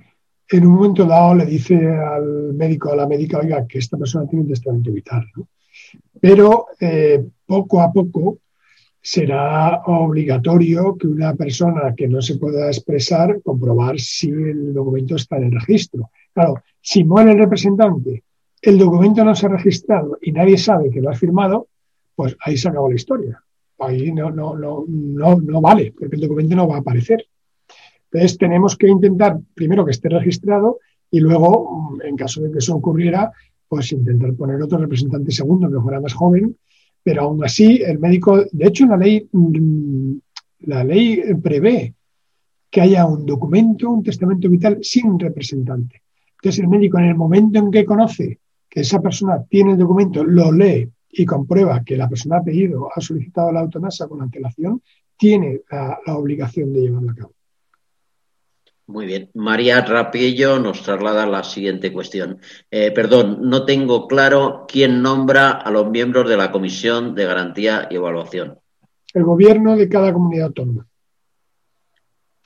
en 0.49 0.65
un 0.65 0.73
momento 0.73 1.05
dado 1.05 1.35
le 1.35 1.45
dice 1.45 1.75
al 1.75 2.53
médico 2.53 2.89
o 2.89 2.93
a 2.93 2.97
la 2.97 3.07
médica, 3.07 3.39
oiga, 3.39 3.65
que 3.65 3.79
esta 3.79 3.97
persona 3.97 4.27
tiene 4.27 4.43
un 4.43 4.49
testamento 4.49 4.91
vital. 4.91 5.25
Pero 6.19 6.67
eh, 6.79 7.23
poco 7.45 7.81
a 7.81 7.91
poco 7.91 8.39
será 9.01 9.81
obligatorio 9.85 10.95
que 10.95 11.07
una 11.07 11.33
persona 11.35 11.93
que 11.95 12.07
no 12.07 12.21
se 12.21 12.37
pueda 12.37 12.67
expresar 12.67 13.41
comprobar 13.41 13.99
si 13.99 14.29
el 14.29 14.73
documento 14.73 15.15
está 15.15 15.37
en 15.37 15.45
el 15.45 15.51
registro. 15.53 16.11
Claro, 16.33 16.55
si 16.79 17.03
muere 17.03 17.31
el 17.31 17.39
representante, 17.39 18.23
el 18.61 18.77
documento 18.77 19.25
no 19.25 19.33
se 19.33 19.47
ha 19.47 19.49
registrado 19.49 20.19
y 20.21 20.31
nadie 20.31 20.57
sabe 20.57 20.91
que 20.91 21.01
lo 21.01 21.09
ha 21.09 21.15
firmado, 21.15 21.67
pues 22.15 22.37
ahí 22.41 22.55
se 22.57 22.69
acabó 22.69 22.89
la 22.89 22.95
historia. 22.95 23.43
Ahí 23.79 24.11
no, 24.11 24.29
no, 24.29 24.55
no, 24.55 24.85
no, 24.87 25.35
no 25.41 25.61
vale, 25.61 25.93
porque 25.97 26.15
el 26.15 26.21
documento 26.21 26.55
no 26.55 26.67
va 26.67 26.75
a 26.75 26.79
aparecer. 26.79 27.25
Entonces 28.11 28.37
tenemos 28.37 28.77
que 28.77 28.87
intentar 28.87 29.39
primero 29.55 29.83
que 29.83 29.91
esté 29.91 30.09
registrado 30.09 30.77
y 31.09 31.19
luego, 31.19 31.97
en 32.03 32.15
caso 32.15 32.41
de 32.41 32.51
que 32.51 32.59
eso 32.59 32.75
ocurriera, 32.75 33.31
pues 33.67 33.91
intentar 33.93 34.33
poner 34.35 34.61
otro 34.61 34.77
representante 34.77 35.31
segundo 35.31 35.71
que 35.71 35.81
fuera 35.81 35.99
más 35.99 36.13
joven 36.13 36.55
pero 37.03 37.23
aún 37.23 37.43
así, 37.43 37.81
el 37.81 37.99
médico, 37.99 38.43
de 38.51 38.67
hecho, 38.67 38.85
la 38.85 38.97
ley, 38.97 39.27
mm, 39.31 40.13
la 40.61 40.83
ley 40.83 41.21
prevé 41.41 41.95
que 42.69 42.81
haya 42.81 43.05
un 43.05 43.25
documento, 43.25 43.89
un 43.89 44.03
testamento 44.03 44.49
vital 44.49 44.79
sin 44.81 45.19
representante. 45.19 46.03
Entonces, 46.35 46.61
el 46.61 46.69
médico, 46.69 46.99
en 46.99 47.05
el 47.05 47.15
momento 47.15 47.59
en 47.59 47.71
que 47.71 47.85
conoce 47.85 48.39
que 48.69 48.81
esa 48.81 49.01
persona 49.01 49.43
tiene 49.49 49.73
el 49.73 49.77
documento, 49.77 50.23
lo 50.23 50.51
lee 50.51 50.89
y 51.09 51.25
comprueba 51.25 51.83
que 51.83 51.97
la 51.97 52.07
persona 52.07 52.37
ha 52.37 52.43
pedido, 52.43 52.89
ha 52.95 53.01
solicitado 53.01 53.51
la 53.51 53.61
eutanasia 53.61 54.07
con 54.07 54.21
antelación, 54.21 54.81
tiene 55.17 55.61
la, 55.69 55.99
la 56.05 56.17
obligación 56.17 56.71
de 56.71 56.81
llevarla 56.81 57.11
a 57.11 57.15
cabo. 57.15 57.33
Muy 58.91 59.05
bien. 59.05 59.29
María 59.35 59.79
Rapillo 59.85 60.59
nos 60.59 60.83
traslada 60.83 61.25
la 61.25 61.45
siguiente 61.45 61.93
cuestión. 61.93 62.41
Eh, 62.69 62.91
perdón, 62.91 63.37
no 63.41 63.63
tengo 63.63 64.05
claro 64.05 64.65
quién 64.67 65.01
nombra 65.01 65.51
a 65.51 65.71
los 65.71 65.89
miembros 65.89 66.27
de 66.29 66.35
la 66.35 66.51
Comisión 66.51 67.15
de 67.15 67.23
Garantía 67.23 67.87
y 67.89 67.95
Evaluación. 67.95 68.59
El 69.13 69.23
gobierno 69.23 69.77
de 69.77 69.87
cada 69.87 70.11
comunidad 70.11 70.47
autónoma. 70.47 70.85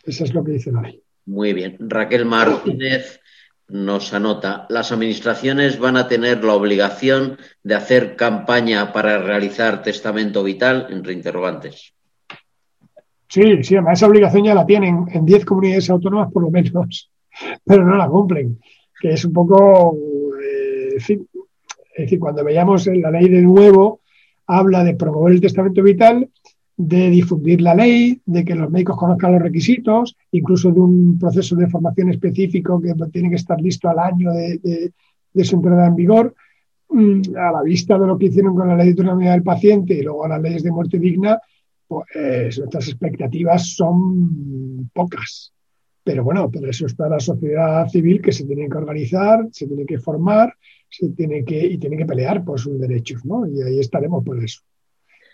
Eso 0.03 0.23
es 0.23 0.35
lo 0.35 0.43
que 0.43 0.51
dice 0.51 0.71
la 0.71 0.83
ley. 0.83 1.01
Muy 1.25 1.53
bien. 1.53 1.77
Raquel 1.79 2.25
Martínez 2.25 3.21
nos 3.67 4.13
anota, 4.13 4.67
las 4.69 4.91
administraciones 4.91 5.79
van 5.79 5.97
a 5.97 6.07
tener 6.07 6.43
la 6.43 6.53
obligación 6.53 7.39
de 7.63 7.73
hacer 7.73 8.15
campaña 8.15 8.93
para 8.93 9.17
realizar 9.17 9.81
testamento 9.81 10.43
vital, 10.43 10.85
entre 10.91 11.13
interrogantes. 11.13 11.94
Sí, 13.27 13.63
sí, 13.63 13.75
esa 13.75 14.07
obligación 14.07 14.43
ya 14.45 14.55
la 14.55 14.65
tienen 14.65 15.05
en 15.11 15.25
10 15.25 15.45
comunidades 15.45 15.89
autónomas 15.89 16.31
por 16.31 16.43
lo 16.43 16.51
menos, 16.51 17.11
pero 17.65 17.85
no 17.85 17.95
la 17.95 18.07
cumplen, 18.07 18.59
que 19.01 19.13
es 19.13 19.25
un 19.25 19.33
poco, 19.33 19.97
eh, 20.41 20.95
es 20.97 21.17
decir, 21.97 22.19
cuando 22.19 22.43
veíamos 22.43 22.87
la 22.87 23.11
ley 23.11 23.29
de 23.29 23.41
nuevo, 23.41 24.01
habla 24.47 24.83
de 24.83 24.95
promover 24.95 25.33
el 25.33 25.41
testamento 25.41 25.81
vital, 25.81 26.29
de 26.77 27.09
difundir 27.09 27.61
la 27.61 27.73
ley, 27.73 28.21
de 28.25 28.43
que 28.43 28.53
los 28.53 28.69
médicos 28.69 28.97
conozcan 28.97 29.33
los 29.33 29.41
requisitos, 29.41 30.15
incluso 30.31 30.71
de 30.71 30.79
un 30.79 31.17
proceso 31.17 31.55
de 31.55 31.67
formación 31.67 32.09
específico 32.09 32.81
que 32.81 32.93
tiene 33.11 33.29
que 33.29 33.37
estar 33.37 33.59
listo 33.59 33.89
al 33.89 33.99
año 33.99 34.31
de, 34.33 34.91
de 35.35 35.43
su 35.43 35.57
entrada 35.57 35.87
en 35.87 35.95
vigor, 35.95 36.33
mm, 36.89 37.21
a 37.37 37.51
la 37.51 37.61
vista 37.61 37.99
de 37.99 38.07
lo 38.07 38.17
que 38.17 38.27
hicieron 38.27 38.55
con 38.55 38.67
la 38.67 38.75
ley 38.75 38.87
de 38.87 38.91
autonomía 38.91 39.31
del 39.31 39.43
paciente 39.43 39.93
y 39.93 40.01
luego 40.01 40.27
las 40.27 40.41
leyes 40.41 40.63
de 40.63 40.71
muerte 40.71 40.97
digna, 40.97 41.39
pues 41.87 42.57
nuestras 42.57 42.87
expectativas 42.87 43.75
son 43.75 44.89
pocas. 44.93 45.53
Pero 46.03 46.23
bueno, 46.23 46.51
por 46.51 46.67
eso 46.69 46.85
está 46.85 47.09
la 47.09 47.19
sociedad 47.19 47.87
civil 47.87 48.21
que 48.21 48.31
se 48.31 48.45
tiene 48.45 48.69
que 48.69 48.77
organizar, 48.77 49.47
se 49.51 49.65
tiene 49.65 49.85
que 49.85 49.97
formar, 49.97 50.53
se 50.89 51.09
tiene 51.09 51.43
que, 51.43 51.65
y 51.65 51.77
tiene 51.77 51.97
que 51.97 52.05
pelear 52.05 52.43
por 52.43 52.59
sus 52.59 52.79
derechos, 52.79 53.25
¿no? 53.25 53.47
Y 53.47 53.61
ahí 53.63 53.79
estaremos 53.79 54.23
por 54.23 54.43
eso. 54.43 54.61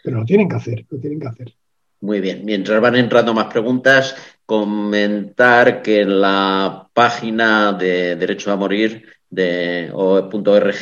Pero 0.03 0.19
lo 0.19 0.25
tienen 0.25 0.47
que 0.47 0.55
hacer, 0.55 0.85
lo 0.89 0.97
tienen 0.97 1.19
que 1.19 1.27
hacer. 1.27 1.53
Muy 1.99 2.19
bien. 2.19 2.43
Mientras 2.45 2.81
van 2.81 2.95
entrando 2.95 3.33
más 3.33 3.45
preguntas, 3.45 4.15
comentar 4.45 5.81
que 5.81 6.01
en 6.01 6.21
la 6.21 6.89
página 6.93 7.73
de 7.73 8.15
Derecho 8.15 8.51
a 8.51 8.55
Morir 8.55 9.03
de 9.29 9.91
.org 9.93 10.75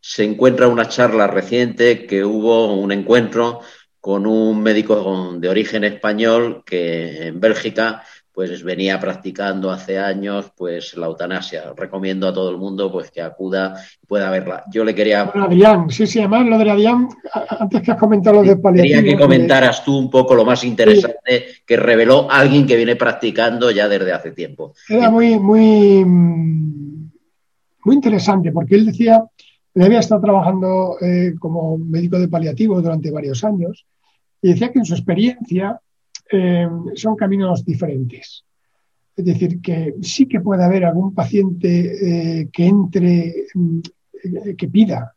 se 0.00 0.24
encuentra 0.24 0.68
una 0.68 0.88
charla 0.88 1.26
reciente 1.26 2.06
que 2.06 2.24
hubo 2.24 2.74
un 2.74 2.90
encuentro 2.90 3.60
con 4.06 4.24
un 4.24 4.62
médico 4.62 5.34
de 5.36 5.48
origen 5.48 5.82
español 5.82 6.62
que 6.64 7.26
en 7.26 7.40
Bélgica 7.40 8.04
pues 8.30 8.62
venía 8.62 9.00
practicando 9.00 9.68
hace 9.68 9.98
años 9.98 10.52
pues 10.56 10.96
la 10.96 11.06
eutanasia. 11.06 11.72
Recomiendo 11.76 12.28
a 12.28 12.32
todo 12.32 12.50
el 12.50 12.56
mundo 12.56 12.92
pues 12.92 13.10
que 13.10 13.20
acuda 13.20 13.74
y 14.00 14.06
pueda 14.06 14.30
verla. 14.30 14.62
Yo 14.70 14.84
le 14.84 14.94
quería... 14.94 15.22
Adrián, 15.22 15.90
sí, 15.90 16.06
sí, 16.06 16.20
además 16.20 16.46
lo 16.46 16.56
de 16.56 16.70
Adrián, 16.70 17.08
antes 17.58 17.82
que 17.82 17.90
has 17.90 17.98
comentado 17.98 18.36
lo 18.36 18.48
de 18.48 18.56
paliativo... 18.56 18.94
Quería 18.94 19.10
que 19.10 19.20
comentaras 19.20 19.84
tú 19.84 19.98
un 19.98 20.08
poco 20.08 20.36
lo 20.36 20.44
más 20.44 20.62
interesante 20.62 21.46
que 21.66 21.76
reveló 21.76 22.30
alguien 22.30 22.64
que 22.64 22.76
viene 22.76 22.94
practicando 22.94 23.72
ya 23.72 23.88
desde 23.88 24.12
hace 24.12 24.30
tiempo. 24.30 24.74
Era 24.88 25.10
muy, 25.10 25.36
muy, 25.36 26.04
muy 26.04 27.94
interesante 27.96 28.52
porque 28.52 28.76
él 28.76 28.86
decía, 28.86 29.24
él 29.74 29.82
había 29.82 29.98
estado 29.98 30.20
trabajando 30.20 30.96
eh, 31.00 31.34
como 31.40 31.76
médico 31.76 32.20
de 32.20 32.28
paliativo 32.28 32.80
durante 32.80 33.10
varios 33.10 33.42
años 33.42 33.84
y 34.42 34.50
decía 34.50 34.70
que 34.70 34.78
en 34.78 34.84
su 34.84 34.94
experiencia 34.94 35.80
eh, 36.30 36.68
son 36.94 37.16
caminos 37.16 37.64
diferentes. 37.64 38.44
Es 39.16 39.24
decir, 39.24 39.60
que 39.60 39.94
sí 40.02 40.26
que 40.26 40.40
puede 40.40 40.64
haber 40.64 40.84
algún 40.84 41.14
paciente 41.14 42.40
eh, 42.40 42.48
que 42.52 42.66
entre, 42.66 43.46
mm, 43.54 43.80
que 44.56 44.68
pida 44.68 45.14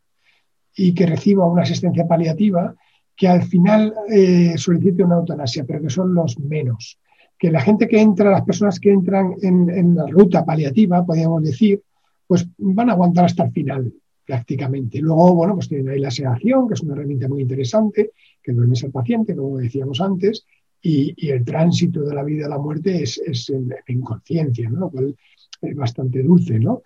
y 0.74 0.94
que 0.94 1.06
reciba 1.06 1.44
una 1.44 1.62
asistencia 1.62 2.06
paliativa, 2.06 2.74
que 3.14 3.28
al 3.28 3.42
final 3.42 3.92
eh, 4.08 4.54
solicite 4.56 5.04
una 5.04 5.16
eutanasia, 5.16 5.64
pero 5.64 5.82
que 5.82 5.90
son 5.90 6.14
los 6.14 6.38
menos. 6.38 6.98
Que 7.38 7.50
la 7.50 7.60
gente 7.60 7.86
que 7.88 8.00
entra, 8.00 8.30
las 8.30 8.44
personas 8.44 8.80
que 8.80 8.90
entran 8.90 9.34
en, 9.42 9.68
en 9.68 9.94
la 9.94 10.06
ruta 10.06 10.44
paliativa, 10.44 11.04
podríamos 11.04 11.42
decir, 11.42 11.82
pues 12.26 12.46
van 12.56 12.88
a 12.88 12.92
aguantar 12.92 13.26
hasta 13.26 13.44
el 13.44 13.52
final 13.52 13.92
prácticamente. 14.24 15.00
Luego, 15.00 15.34
bueno, 15.34 15.54
pues 15.54 15.68
tienen 15.68 15.88
ahí 15.88 15.98
la 15.98 16.10
sedación, 16.10 16.68
que 16.68 16.74
es 16.74 16.80
una 16.82 16.94
herramienta 16.94 17.28
muy 17.28 17.42
interesante, 17.42 18.12
que 18.42 18.52
duermes 18.52 18.84
al 18.84 18.90
paciente, 18.90 19.36
como 19.36 19.58
decíamos 19.58 20.00
antes, 20.00 20.44
y, 20.82 21.30
el 21.30 21.44
tránsito 21.44 22.02
de 22.02 22.14
la 22.14 22.24
vida 22.24 22.46
a 22.46 22.50
la 22.50 22.58
muerte 22.58 23.02
es, 23.02 23.50
en, 23.50 23.74
inconsciencia, 23.88 24.68
¿no? 24.70 24.80
lo 24.80 24.90
cual 24.90 25.16
es 25.60 25.76
bastante 25.76 26.22
dulce, 26.22 26.58
¿no? 26.58 26.82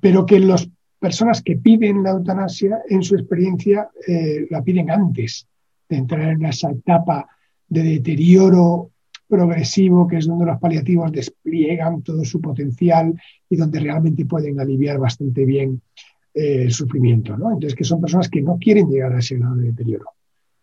Pero 0.00 0.26
que 0.26 0.40
las 0.40 0.68
personas 0.98 1.42
que 1.42 1.56
piden 1.56 2.02
la 2.02 2.10
eutanasia, 2.10 2.82
en 2.88 3.02
su 3.02 3.14
experiencia, 3.14 3.88
eh, 4.06 4.46
la 4.50 4.62
piden 4.62 4.90
antes 4.90 5.46
de 5.88 5.96
entrar 5.96 6.28
en 6.32 6.44
esa 6.44 6.70
etapa 6.70 7.28
de 7.68 7.82
deterioro 7.82 8.90
progresivo, 9.28 10.06
que 10.08 10.16
es 10.16 10.26
donde 10.26 10.44
los 10.44 10.58
paliativos 10.58 11.12
despliegan 11.12 12.02
todo 12.02 12.24
su 12.24 12.40
potencial 12.40 13.14
y 13.48 13.56
donde 13.56 13.80
realmente 13.80 14.26
pueden 14.26 14.58
aliviar 14.58 14.98
bastante 14.98 15.44
bien 15.44 15.80
eh, 16.34 16.62
el 16.64 16.72
sufrimiento, 16.72 17.36
¿no? 17.36 17.52
Entonces, 17.52 17.74
que 17.74 17.84
son 17.84 18.00
personas 18.00 18.28
que 18.28 18.42
no 18.42 18.58
quieren 18.58 18.88
llegar 18.88 19.14
a 19.14 19.20
ese 19.20 19.36
grado 19.36 19.56
de 19.56 19.66
deterioro. 19.68 20.06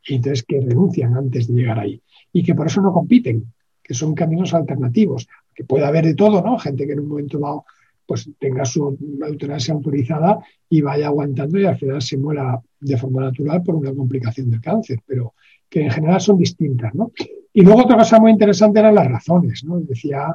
Y 0.08 0.16
entonces 0.16 0.44
que 0.44 0.60
renuncian 0.60 1.16
antes 1.16 1.48
de 1.48 1.54
llegar 1.54 1.80
ahí. 1.80 2.02
Y 2.32 2.44
que 2.44 2.56
por 2.56 2.68
eso 2.68 2.82
no 2.82 2.94
compiten, 2.94 3.54
que 3.84 3.94
son 3.94 4.16
caminos 4.16 4.54
alternativos. 4.54 5.28
Que 5.54 5.64
puede 5.64 5.86
haber 5.86 6.06
de 6.06 6.16
todo, 6.16 6.42
¿no? 6.42 6.58
Gente 6.58 6.86
que 6.86 6.94
en 6.94 7.00
un 7.02 7.08
momento 7.08 7.40
dado 7.40 7.66
pues 8.08 8.30
tenga 8.40 8.64
su 8.64 8.98
eutanasia 9.28 9.74
autorizada 9.74 10.40
y 10.70 10.82
vaya 10.82 11.08
aguantando 11.08 11.60
y 11.60 11.66
al 11.66 11.78
final 11.78 12.02
se 12.02 12.18
muera 12.18 12.60
de 12.80 12.98
forma 12.98 13.22
natural 13.22 13.62
por 13.62 13.76
una 13.76 13.94
complicación 13.94 14.50
del 14.50 14.62
cáncer, 14.62 15.02
pero 15.06 15.34
que 15.70 15.82
en 15.82 15.92
general 15.92 16.22
son 16.22 16.38
distintas, 16.38 16.96
¿no? 16.96 17.12
Y 17.54 17.62
luego 17.62 17.82
otra 17.82 17.98
cosa 17.98 18.20
muy 18.20 18.32
interesante 18.32 18.80
eran 18.80 18.96
las 18.96 19.08
razones, 19.08 19.64
¿no? 19.66 19.80
Decía 19.82 20.34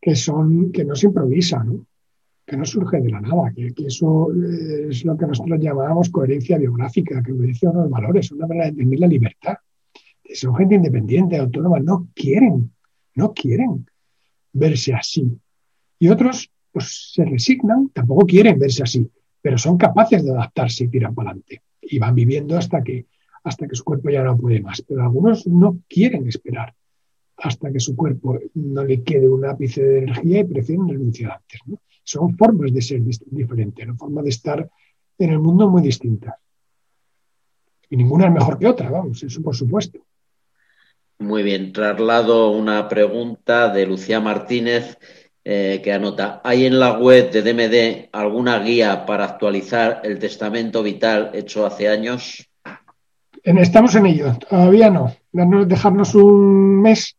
que 0.00 0.14
son, 0.14 0.70
que 0.70 0.84
no 0.84 0.94
se 0.94 1.06
improvisa, 1.06 1.62
¿no? 1.64 1.86
Que 2.50 2.56
no 2.56 2.64
surge 2.64 3.00
de 3.00 3.10
la 3.10 3.20
nada, 3.20 3.52
que, 3.54 3.72
eso 3.86 4.28
es 4.90 5.04
lo 5.04 5.16
que 5.16 5.24
nosotros 5.24 5.60
llamábamos 5.60 6.10
coherencia 6.10 6.58
biográfica, 6.58 7.22
que 7.22 7.30
obedece 7.30 7.68
a 7.68 7.70
unos 7.70 7.88
valores, 7.88 8.32
una 8.32 8.48
manera 8.48 8.64
de 8.64 8.70
entender 8.70 8.98
la 8.98 9.06
libertad. 9.06 9.54
Son 10.34 10.56
gente 10.56 10.74
independiente, 10.74 11.36
autónoma, 11.36 11.78
no 11.78 12.08
quieren, 12.12 12.72
no 13.14 13.32
quieren 13.32 13.86
verse 14.52 14.92
así. 14.92 15.30
Y 16.00 16.08
otros 16.08 16.50
pues 16.72 17.12
se 17.14 17.24
resignan, 17.24 17.90
tampoco 17.90 18.26
quieren 18.26 18.58
verse 18.58 18.82
así, 18.82 19.08
pero 19.40 19.56
son 19.56 19.76
capaces 19.76 20.24
de 20.24 20.32
adaptarse 20.32 20.84
y 20.84 20.88
tiran 20.88 21.14
para 21.14 21.30
adelante. 21.30 21.62
Y 21.80 22.00
van 22.00 22.16
viviendo 22.16 22.58
hasta 22.58 22.82
que, 22.82 23.06
hasta 23.44 23.68
que 23.68 23.76
su 23.76 23.84
cuerpo 23.84 24.10
ya 24.10 24.24
no 24.24 24.36
puede 24.36 24.60
más. 24.60 24.82
Pero 24.82 25.02
algunos 25.02 25.46
no 25.46 25.78
quieren 25.88 26.26
esperar 26.26 26.74
hasta 27.42 27.72
que 27.72 27.80
su 27.80 27.96
cuerpo 27.96 28.38
no 28.54 28.84
le 28.84 29.02
quede 29.02 29.28
un 29.28 29.44
ápice 29.44 29.82
de 29.82 29.98
energía 29.98 30.40
y 30.40 30.44
prefieren 30.44 30.88
renunciar 30.88 31.32
antes. 31.32 31.60
Son 32.04 32.36
formas 32.36 32.72
de 32.72 32.82
ser 32.82 33.00
diferentes, 33.02 33.86
¿no? 33.86 33.96
formas 33.96 34.24
de 34.24 34.30
estar 34.30 34.70
en 35.18 35.30
el 35.30 35.38
mundo 35.38 35.68
muy 35.68 35.82
distintas. 35.82 36.34
Y 37.88 37.96
ninguna 37.96 38.26
es 38.26 38.32
mejor 38.32 38.58
que 38.58 38.66
otra, 38.66 38.90
vamos, 38.90 39.22
eso 39.22 39.42
por 39.42 39.54
supuesto. 39.54 40.00
Muy 41.18 41.42
bien, 41.42 41.72
traslado 41.72 42.50
una 42.50 42.88
pregunta 42.88 43.68
de 43.68 43.86
Lucía 43.86 44.20
Martínez 44.20 44.96
eh, 45.44 45.80
que 45.82 45.92
anota, 45.92 46.40
¿hay 46.44 46.66
en 46.66 46.78
la 46.78 46.98
web 46.98 47.30
de 47.30 47.42
DMD 47.42 48.08
alguna 48.12 48.58
guía 48.60 49.04
para 49.06 49.24
actualizar 49.24 50.00
el 50.04 50.18
testamento 50.18 50.82
vital 50.82 51.30
hecho 51.34 51.66
hace 51.66 51.88
años? 51.88 52.48
Estamos 53.42 53.94
en 53.94 54.06
ello, 54.06 54.36
todavía 54.48 54.90
no. 54.90 55.14
Dejarnos 55.32 56.14
un 56.14 56.82
mes, 56.82 57.16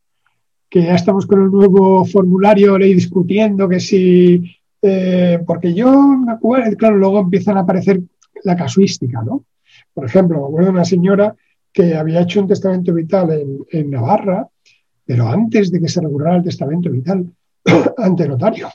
que 0.71 0.83
ya 0.83 0.95
estamos 0.95 1.27
con 1.27 1.43
el 1.43 1.51
nuevo 1.51 2.05
formulario, 2.05 2.77
ley 2.77 2.93
discutiendo 2.93 3.67
que 3.67 3.81
si... 3.81 4.55
Eh, 4.81 5.37
porque 5.45 5.73
yo 5.73 5.91
me 5.91 6.31
acuerdo, 6.31 6.75
claro, 6.77 6.95
luego 6.95 7.19
empiezan 7.19 7.57
a 7.57 7.61
aparecer 7.61 8.01
la 8.45 8.55
casuística, 8.55 9.21
¿no? 9.21 9.43
Por 9.93 10.05
ejemplo, 10.05 10.39
me 10.39 10.45
acuerdo 10.45 10.67
de 10.67 10.73
una 10.73 10.85
señora 10.85 11.35
que 11.73 11.93
había 11.93 12.21
hecho 12.21 12.39
un 12.39 12.47
testamento 12.47 12.93
vital 12.93 13.29
en, 13.69 13.91
Navarra, 13.91 14.47
pero 15.05 15.27
antes 15.27 15.71
de 15.71 15.81
que 15.81 15.89
se 15.89 15.99
regulara 15.99 16.37
el 16.37 16.43
testamento 16.43 16.89
vital, 16.89 17.29
ante 17.97 18.27
notario. 18.29 18.69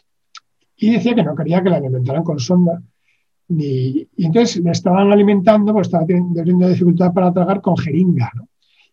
Y 0.77 0.93
decía 0.93 1.15
que 1.15 1.25
no 1.25 1.35
quería 1.35 1.63
que 1.63 1.71
la 1.71 1.77
alimentaran 1.77 2.23
con 2.23 2.39
sonda. 2.39 2.81
Ni, 3.49 4.07
y 4.17 4.27
entonces 4.27 4.63
le 4.63 4.71
estaban 4.71 5.11
alimentando, 5.11 5.73
pues 5.73 5.87
estaba 5.87 6.05
teniendo 6.05 6.69
dificultad 6.69 7.15
para 7.15 7.33
tragar 7.33 7.63
con 7.63 7.75
jeringa. 7.79 8.31
¿no? 8.35 8.49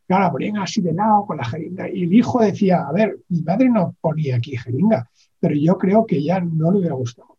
Ahora 0.10 0.32
ponían 0.32 0.58
así 0.58 0.82
de 0.82 0.93
lado 0.93 1.26
con 1.26 1.38
la 1.38 1.45
jeringa. 1.45 1.89
Y 1.89 2.04
el 2.04 2.14
hijo 2.14 2.41
decía, 2.41 2.88
a 2.88 2.91
ver, 2.91 3.20
mi 3.30 3.41
madre 3.41 3.70
no 3.70 3.95
ponía 3.99 4.36
aquí 4.36 4.58
jeringa, 4.58 5.10
pero 5.39 5.56
yo 5.56 5.78
creo 5.78 6.06
que 6.06 6.18
ella 6.18 6.39
no 6.39 6.72
le 6.72 6.80
hubiera 6.80 6.95
gustado. 6.95 7.38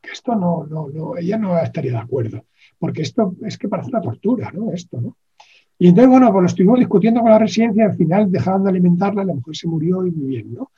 Que 0.00 0.10
esto 0.12 0.34
no, 0.34 0.66
no, 0.66 0.88
no, 0.88 1.16
ella 1.16 1.38
no 1.38 1.58
estaría 1.58 1.92
de 1.92 1.98
acuerdo. 1.98 2.44
Porque 2.78 3.02
esto 3.02 3.34
es 3.44 3.58
que 3.58 3.68
parece 3.68 3.90
una 3.90 4.00
tortura, 4.00 4.50
¿no? 4.52 4.72
Esto, 4.72 5.00
¿no? 5.00 5.16
Y 5.78 5.88
entonces, 5.88 6.10
bueno, 6.10 6.30
pues 6.30 6.42
lo 6.42 6.46
estuvimos 6.46 6.78
discutiendo 6.78 7.22
con 7.22 7.30
la 7.30 7.38
residencia 7.38 7.86
al 7.86 7.96
final 7.96 8.30
dejaron 8.30 8.64
de 8.64 8.70
alimentarla, 8.70 9.24
la 9.24 9.32
mujer 9.32 9.56
se 9.56 9.66
murió 9.66 10.04
y 10.06 10.10
muy 10.10 10.28
bien, 10.28 10.52
¿no? 10.52 10.72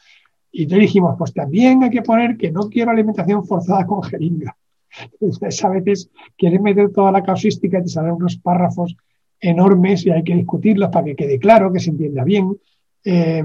Y 0.53 0.62
entonces 0.62 0.82
dijimos, 0.82 1.16
pues 1.18 1.32
también 1.32 1.82
hay 1.82 1.90
que 1.90 2.03
poner 2.03 2.36
que 2.36 2.53
no 2.53 2.68
quiero 2.68 2.92
alimentación 2.92 3.44
forzada 3.44 3.84
con 3.86 4.03
jeringa. 4.03 4.57
Entonces 5.20 5.64
a 5.64 5.70
veces 5.70 6.11
quieres 6.36 6.61
meter 6.61 6.92
toda 6.92 7.11
la 7.11 7.22
causística 7.22 7.78
y 7.78 7.82
te 7.82 7.88
salen 7.88 8.12
unos 8.12 8.36
párrafos 8.36 8.94
enormes 9.43 10.07
y 10.07 10.11
hay 10.11 10.22
que 10.22 10.36
discutirlos 10.36 10.88
para 10.88 11.05
que 11.05 11.16
quede 11.16 11.38
claro, 11.38 11.72
que 11.72 11.80
se 11.80 11.90
entienda 11.90 12.24
bien. 12.24 12.57
Eh, 13.05 13.43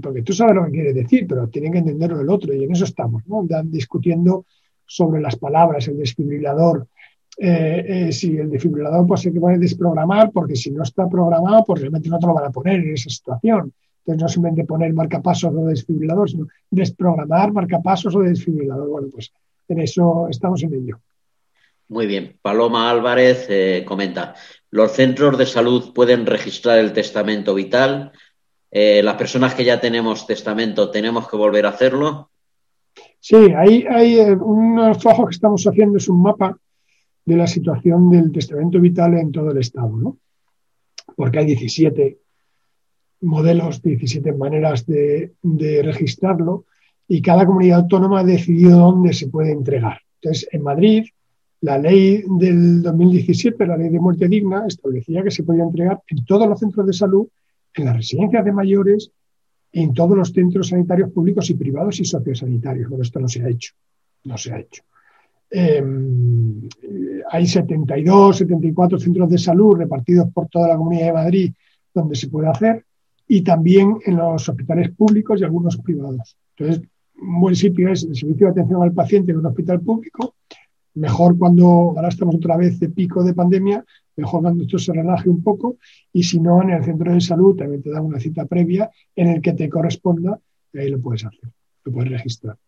porque 0.00 0.22
tú 0.22 0.32
sabes 0.32 0.54
lo 0.54 0.64
que 0.66 0.70
quieres 0.70 0.94
decir, 0.94 1.26
pero 1.28 1.48
tienen 1.48 1.72
que 1.72 1.78
entenderlo 1.78 2.20
el 2.20 2.30
otro 2.30 2.54
y 2.54 2.62
en 2.62 2.70
eso 2.70 2.84
estamos, 2.84 3.24
¿no? 3.26 3.44
discutiendo 3.64 4.46
sobre 4.86 5.20
las 5.20 5.36
palabras, 5.36 5.88
el 5.88 5.98
desfibrilador. 5.98 6.86
Eh, 7.36 7.84
eh, 8.08 8.12
si 8.12 8.36
el 8.36 8.50
desfibrilador 8.50 9.06
pues 9.06 9.26
hay 9.26 9.32
que 9.32 9.40
desprogramar, 9.58 10.30
porque 10.30 10.54
si 10.54 10.70
no 10.70 10.82
está 10.82 11.08
programado, 11.08 11.64
pues 11.64 11.80
realmente 11.80 12.08
no 12.08 12.18
te 12.18 12.26
lo 12.26 12.34
van 12.34 12.46
a 12.46 12.50
poner 12.50 12.80
en 12.80 12.94
esa 12.94 13.10
situación. 13.10 13.72
Entonces, 14.00 14.22
no 14.22 14.28
simplemente 14.28 14.64
poner 14.64 14.92
marcapasos 14.92 15.52
o 15.54 15.64
desfibrilador, 15.66 16.30
sino 16.30 16.46
desprogramar 16.70 17.52
marcapasos 17.52 18.14
o 18.14 18.20
desfibrilador. 18.20 18.88
Bueno, 18.88 19.08
pues 19.12 19.32
en 19.68 19.80
eso 19.80 20.28
estamos 20.28 20.62
en 20.62 20.74
ello. 20.74 21.00
Muy 21.88 22.06
bien. 22.06 22.36
Paloma 22.40 22.90
Álvarez 22.90 23.48
comenta, 23.84 24.34
¿los 24.70 24.92
centros 24.92 25.38
de 25.38 25.46
salud 25.46 25.92
pueden 25.92 26.26
registrar 26.26 26.78
el 26.78 26.92
testamento 26.92 27.54
vital? 27.54 28.12
Eh, 28.70 29.02
¿Las 29.02 29.16
personas 29.16 29.54
que 29.54 29.64
ya 29.64 29.80
tenemos 29.80 30.26
testamento 30.26 30.90
tenemos 30.90 31.28
que 31.28 31.36
volver 31.36 31.66
a 31.66 31.70
hacerlo? 31.70 32.30
Sí, 33.18 33.36
hay, 33.56 33.84
hay 33.88 34.18
eh, 34.18 34.32
un 34.32 34.76
trabajo 34.98 35.26
que 35.26 35.34
estamos 35.34 35.64
haciendo, 35.66 35.98
es 35.98 36.08
un 36.08 36.22
mapa 36.22 36.56
de 37.24 37.36
la 37.36 37.46
situación 37.46 38.10
del 38.10 38.32
testamento 38.32 38.80
vital 38.80 39.14
en 39.14 39.30
todo 39.30 39.50
el 39.50 39.58
Estado, 39.58 39.96
¿no? 39.96 40.18
Porque 41.16 41.38
hay 41.38 41.46
17 41.46 42.18
modelos, 43.22 43.82
17 43.82 44.32
maneras 44.32 44.86
de, 44.86 45.32
registrarlo 45.82 46.64
y 47.06 47.20
cada 47.22 47.44
comunidad 47.44 47.80
autónoma 47.80 48.20
ha 48.20 48.24
decidido 48.24 48.78
dónde 48.78 49.12
se 49.12 49.28
puede 49.28 49.52
entregar. 49.52 50.00
Entonces, 50.20 50.48
en 50.52 50.62
Madrid, 50.62 51.04
la 51.62 51.78
ley 51.78 52.24
del 52.26 52.82
2017, 52.82 53.66
la 53.66 53.76
ley 53.76 53.90
de 53.90 54.00
muerte 54.00 54.28
digna, 54.28 54.64
establecía 54.66 55.22
que 55.22 55.30
se 55.30 55.42
podía 55.42 55.64
entregar 55.64 56.00
en 56.08 56.24
todos 56.24 56.48
los 56.48 56.58
centros 56.58 56.86
de 56.86 56.92
salud, 56.92 57.26
en 57.74 57.84
las 57.84 57.96
residencias 57.96 58.44
de 58.44 58.52
mayores 58.52 59.12
en 59.72 59.94
todos 59.94 60.16
los 60.16 60.30
centros 60.30 60.68
sanitarios 60.68 61.10
públicos 61.12 61.48
y 61.50 61.54
privados 61.54 62.00
y 62.00 62.04
sociosanitarios. 62.04 62.88
Bueno, 62.88 63.02
esto 63.02 63.20
no 63.20 63.28
se 63.28 63.42
ha 63.42 63.48
hecho, 63.48 63.72
no 64.24 64.36
se 64.36 64.52
ha 64.52 64.58
hecho. 64.58 64.82
Em, 65.50 66.68
hay 67.30 67.46
72, 67.46 68.38
74 68.38 68.98
centros 68.98 69.28
de 69.30 69.38
salud 69.38 69.76
repartidos 69.76 70.28
por 70.32 70.48
toda 70.48 70.68
la 70.68 70.76
Comunidad 70.76 71.06
de 71.06 71.12
Madrid 71.12 71.52
donde 71.92 72.14
se 72.14 72.28
puede 72.28 72.48
hacer 72.48 72.84
y 73.26 73.42
también 73.42 73.96
en 74.04 74.16
los 74.16 74.48
hospitales 74.48 74.90
públicos 74.90 75.40
y 75.40 75.44
algunos 75.44 75.76
privados. 75.78 76.36
Entonces, 76.56 76.88
un 77.20 77.40
buen 77.40 77.54
sitio 77.54 77.90
es 77.90 78.04
el 78.04 78.14
servicio 78.14 78.46
de 78.46 78.52
atención 78.52 78.82
al 78.82 78.92
paciente 78.92 79.32
en 79.32 79.38
un 79.38 79.46
hospital 79.46 79.80
público. 79.80 80.34
Mejor 81.00 81.38
cuando 81.38 81.64
ahora 81.64 82.08
estamos 82.08 82.34
otra 82.34 82.58
vez 82.58 82.78
de 82.78 82.90
pico 82.90 83.24
de 83.24 83.32
pandemia, 83.32 83.82
mejor 84.16 84.42
cuando 84.42 84.64
esto 84.64 84.78
se 84.78 84.92
relaje 84.92 85.30
un 85.30 85.42
poco. 85.42 85.78
Y 86.12 86.22
si 86.22 86.38
no, 86.38 86.62
en 86.62 86.70
el 86.70 86.84
centro 86.84 87.14
de 87.14 87.22
salud 87.22 87.56
también 87.56 87.82
te 87.82 87.90
dan 87.90 88.04
una 88.04 88.20
cita 88.20 88.44
previa 88.44 88.90
en 89.16 89.28
el 89.28 89.40
que 89.40 89.54
te 89.54 89.70
corresponda 89.70 90.38
y 90.74 90.78
ahí 90.78 90.90
lo 90.90 91.00
puedes 91.00 91.24
hacer, 91.24 91.48
lo 91.84 91.92
puedes 91.92 92.10
registrar. 92.10 92.58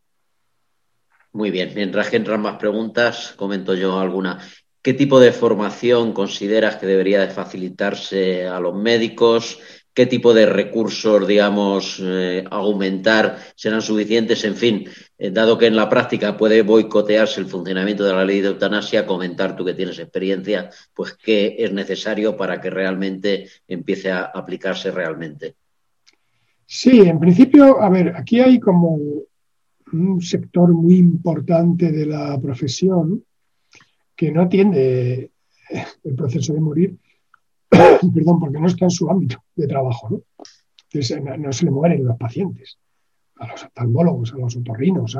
Muy 1.34 1.50
bien, 1.50 1.72
mientras 1.74 2.08
que 2.08 2.16
entran 2.16 2.40
más 2.40 2.56
preguntas, 2.56 3.34
comento 3.36 3.74
yo 3.74 3.98
alguna. 3.98 4.38
¿Qué 4.80 4.94
tipo 4.94 5.20
de 5.20 5.32
formación 5.32 6.14
consideras 6.14 6.76
que 6.76 6.86
debería 6.86 7.20
de 7.20 7.28
facilitarse 7.28 8.46
a 8.46 8.58
los 8.60 8.74
médicos? 8.74 9.58
Qué 9.94 10.06
tipo 10.06 10.32
de 10.32 10.46
recursos, 10.46 11.26
digamos, 11.26 12.00
eh, 12.02 12.44
aumentar 12.50 13.38
serán 13.54 13.82
suficientes, 13.82 14.44
en 14.44 14.56
fin, 14.56 14.84
eh, 15.18 15.30
dado 15.30 15.58
que 15.58 15.66
en 15.66 15.76
la 15.76 15.88
práctica 15.88 16.36
puede 16.36 16.62
boicotearse 16.62 17.40
el 17.40 17.46
funcionamiento 17.46 18.04
de 18.04 18.12
la 18.12 18.24
ley 18.24 18.40
de 18.40 18.48
eutanasia, 18.48 19.06
comentar 19.06 19.54
tú 19.54 19.64
que 19.64 19.74
tienes 19.74 19.98
experiencia, 19.98 20.70
pues 20.94 21.14
qué 21.14 21.56
es 21.58 21.72
necesario 21.72 22.36
para 22.36 22.60
que 22.60 22.70
realmente 22.70 23.48
empiece 23.68 24.10
a 24.10 24.24
aplicarse 24.24 24.90
realmente. 24.90 25.56
Sí, 26.64 27.00
en 27.00 27.20
principio, 27.20 27.82
a 27.82 27.90
ver, 27.90 28.14
aquí 28.16 28.40
hay 28.40 28.58
como 28.58 28.98
un 29.92 30.22
sector 30.22 30.72
muy 30.72 30.96
importante 30.96 31.92
de 31.92 32.06
la 32.06 32.40
profesión 32.40 33.22
que 34.16 34.30
no 34.30 34.42
atiende 34.42 35.30
el 36.04 36.14
proceso 36.14 36.54
de 36.54 36.60
morir 36.60 36.96
perdón, 38.14 38.40
porque 38.40 38.58
no 38.58 38.66
está 38.66 38.84
en 38.84 38.90
su 38.90 39.10
ámbito 39.10 39.42
de 39.56 39.66
trabajo, 39.66 40.10
¿no? 40.10 40.20
Entonces, 40.90 41.22
no, 41.38 41.52
se 41.52 41.64
le 41.64 41.70
mueren 41.70 42.04
los 42.04 42.18
pacientes, 42.18 42.78
a 43.36 43.46
los 43.46 43.64
oftalmólogos, 43.64 44.34
a 44.34 44.36
los 44.36 44.56
otorrinos, 44.56 45.16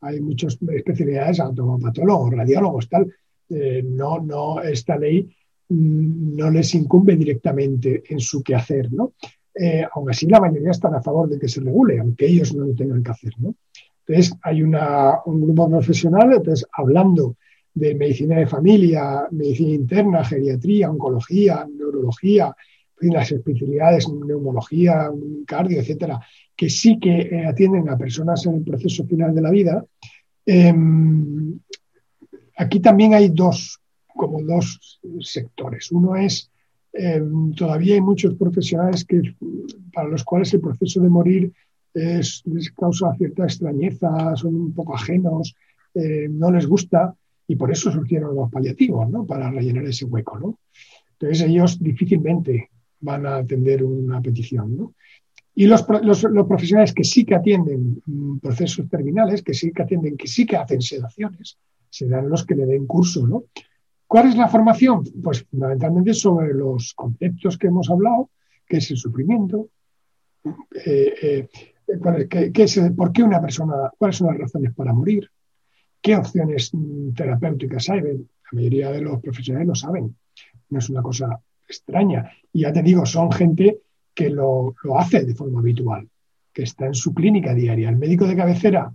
hay 0.00 0.20
muchas 0.20 0.58
especialidades, 0.68 1.40
autopatólogos, 1.40 2.30
radiólogos, 2.30 2.88
tal. 2.88 3.12
Eh, 3.50 3.82
no, 3.84 4.20
no, 4.20 4.62
esta 4.62 4.96
ley 4.96 5.28
mm, 5.68 6.36
no 6.36 6.50
les 6.50 6.74
incumbe 6.74 7.16
directamente 7.16 8.02
en 8.08 8.18
su 8.18 8.42
quehacer, 8.42 8.90
¿no? 8.92 9.12
Eh, 9.54 9.84
aún 9.92 10.08
así, 10.08 10.26
la 10.26 10.40
mayoría 10.40 10.70
están 10.70 10.94
a 10.94 11.02
favor 11.02 11.28
de 11.28 11.38
que 11.38 11.48
se 11.48 11.60
regule, 11.60 11.98
aunque 11.98 12.26
ellos 12.26 12.54
no 12.54 12.64
lo 12.64 12.74
tengan 12.74 13.02
que 13.02 13.10
hacer, 13.10 13.32
¿no? 13.38 13.54
Entonces, 14.06 14.34
hay 14.42 14.62
un 14.62 14.72
grupo 14.72 15.68
profesional, 15.68 16.32
entonces, 16.32 16.66
hablando 16.72 17.36
de 17.74 17.94
medicina 17.94 18.36
de 18.38 18.46
familia, 18.46 19.26
medicina 19.30 19.74
interna, 19.74 20.24
geriatría, 20.24 20.90
oncología, 20.90 21.66
neurología, 21.66 22.54
las 23.00 23.32
especialidades 23.32 24.08
neumología, 24.08 25.10
cardio, 25.46 25.80
etcétera, 25.80 26.20
que 26.54 26.68
sí 26.68 26.98
que 26.98 27.20
eh, 27.20 27.46
atienden 27.46 27.88
a 27.88 27.96
personas 27.96 28.44
en 28.46 28.56
el 28.56 28.62
proceso 28.62 29.06
final 29.06 29.34
de 29.34 29.40
la 29.40 29.50
vida. 29.50 29.84
Em, 30.44 31.58
aquí 32.56 32.80
también 32.80 33.14
hay 33.14 33.30
dos, 33.30 33.80
como 34.06 34.42
dos 34.42 35.00
sectores. 35.20 35.90
Uno 35.92 36.16
es, 36.16 36.50
em, 36.92 37.52
todavía 37.54 37.94
hay 37.94 38.00
muchos 38.00 38.34
profesionales 38.34 39.04
que, 39.04 39.22
para 39.92 40.08
los 40.08 40.24
cuales 40.24 40.52
el 40.52 40.60
proceso 40.60 41.00
de 41.00 41.08
morir 41.08 41.52
les 41.92 42.70
causa 42.76 43.12
cierta 43.16 43.44
extrañeza, 43.44 44.36
son 44.36 44.54
un 44.54 44.72
poco 44.72 44.94
ajenos, 44.94 45.56
eh, 45.94 46.28
no 46.30 46.52
les 46.52 46.66
gusta 46.66 47.14
y 47.50 47.56
por 47.56 47.72
eso 47.72 47.90
surgieron 47.90 48.36
los 48.36 48.48
paliativos, 48.48 49.10
¿no? 49.10 49.26
Para 49.26 49.50
rellenar 49.50 49.84
ese 49.84 50.04
hueco, 50.04 50.38
¿no? 50.38 50.60
Entonces 51.18 51.48
ellos 51.48 51.82
difícilmente 51.82 52.70
van 53.00 53.26
a 53.26 53.38
atender 53.38 53.82
una 53.82 54.22
petición, 54.22 54.76
¿no? 54.76 54.94
Y 55.52 55.66
los, 55.66 55.82
profesionales 55.82 56.94
que 56.94 57.02
sí 57.02 57.24
que 57.24 57.34
atienden 57.34 58.00
mm, 58.06 58.38
procesos 58.38 58.88
terminales, 58.88 59.42
que 59.42 59.52
sí 59.52 59.72
que 59.72 59.82
atienden, 59.82 60.16
que 60.16 60.28
sí 60.28 60.46
que 60.46 60.56
hacen 60.56 60.80
sedaciones, 60.80 61.58
serán 61.88 62.28
los 62.28 62.46
que 62.46 62.54
le 62.54 62.66
den 62.66 62.86
curso, 62.86 63.26
¿no? 63.26 63.42
¿Cuál 64.06 64.28
es 64.28 64.36
la 64.36 64.46
formación? 64.46 65.02
Pues 65.20 65.42
fundamentalmente 65.42 66.14
sobre 66.14 66.54
los 66.54 66.94
conceptos 66.94 67.58
que 67.58 67.66
hemos 67.66 67.90
hablado, 67.90 68.30
que 68.64 68.76
es 68.76 68.88
el 68.92 68.96
sufrimiento, 68.96 69.70
eh, 70.86 71.48
eh, 71.88 72.92
por 72.96 73.12
qué 73.12 73.24
una 73.24 73.40
persona, 73.40 73.90
cuáles 73.98 74.18
son 74.18 74.28
las 74.28 74.38
razones 74.38 74.72
para 74.72 74.92
morir, 74.92 75.28
qué 76.00 76.16
opciones 76.16 76.72
terapéuticas 77.14 77.88
hay. 77.90 78.00
La 78.00 78.16
mayoría 78.52 78.90
de 78.90 79.00
los 79.02 79.20
profesionales 79.20 79.68
lo 79.68 79.74
saben, 79.74 80.16
no 80.70 80.78
es 80.78 80.90
una 80.90 81.02
cosa 81.02 81.40
extraña. 81.66 82.30
Y 82.52 82.62
ya 82.62 82.72
te 82.72 82.82
digo, 82.82 83.06
son 83.06 83.30
gente 83.30 83.80
que 84.14 84.30
lo, 84.30 84.74
hace 84.96 85.24
de 85.24 85.34
forma 85.34 85.60
habitual, 85.60 86.08
que 86.52 86.64
está 86.64 86.86
en 86.86 86.94
su 86.94 87.14
clínica 87.14 87.54
diaria. 87.54 87.88
El 87.88 87.96
médico 87.96 88.26
de 88.26 88.36
cabecera 88.36 88.92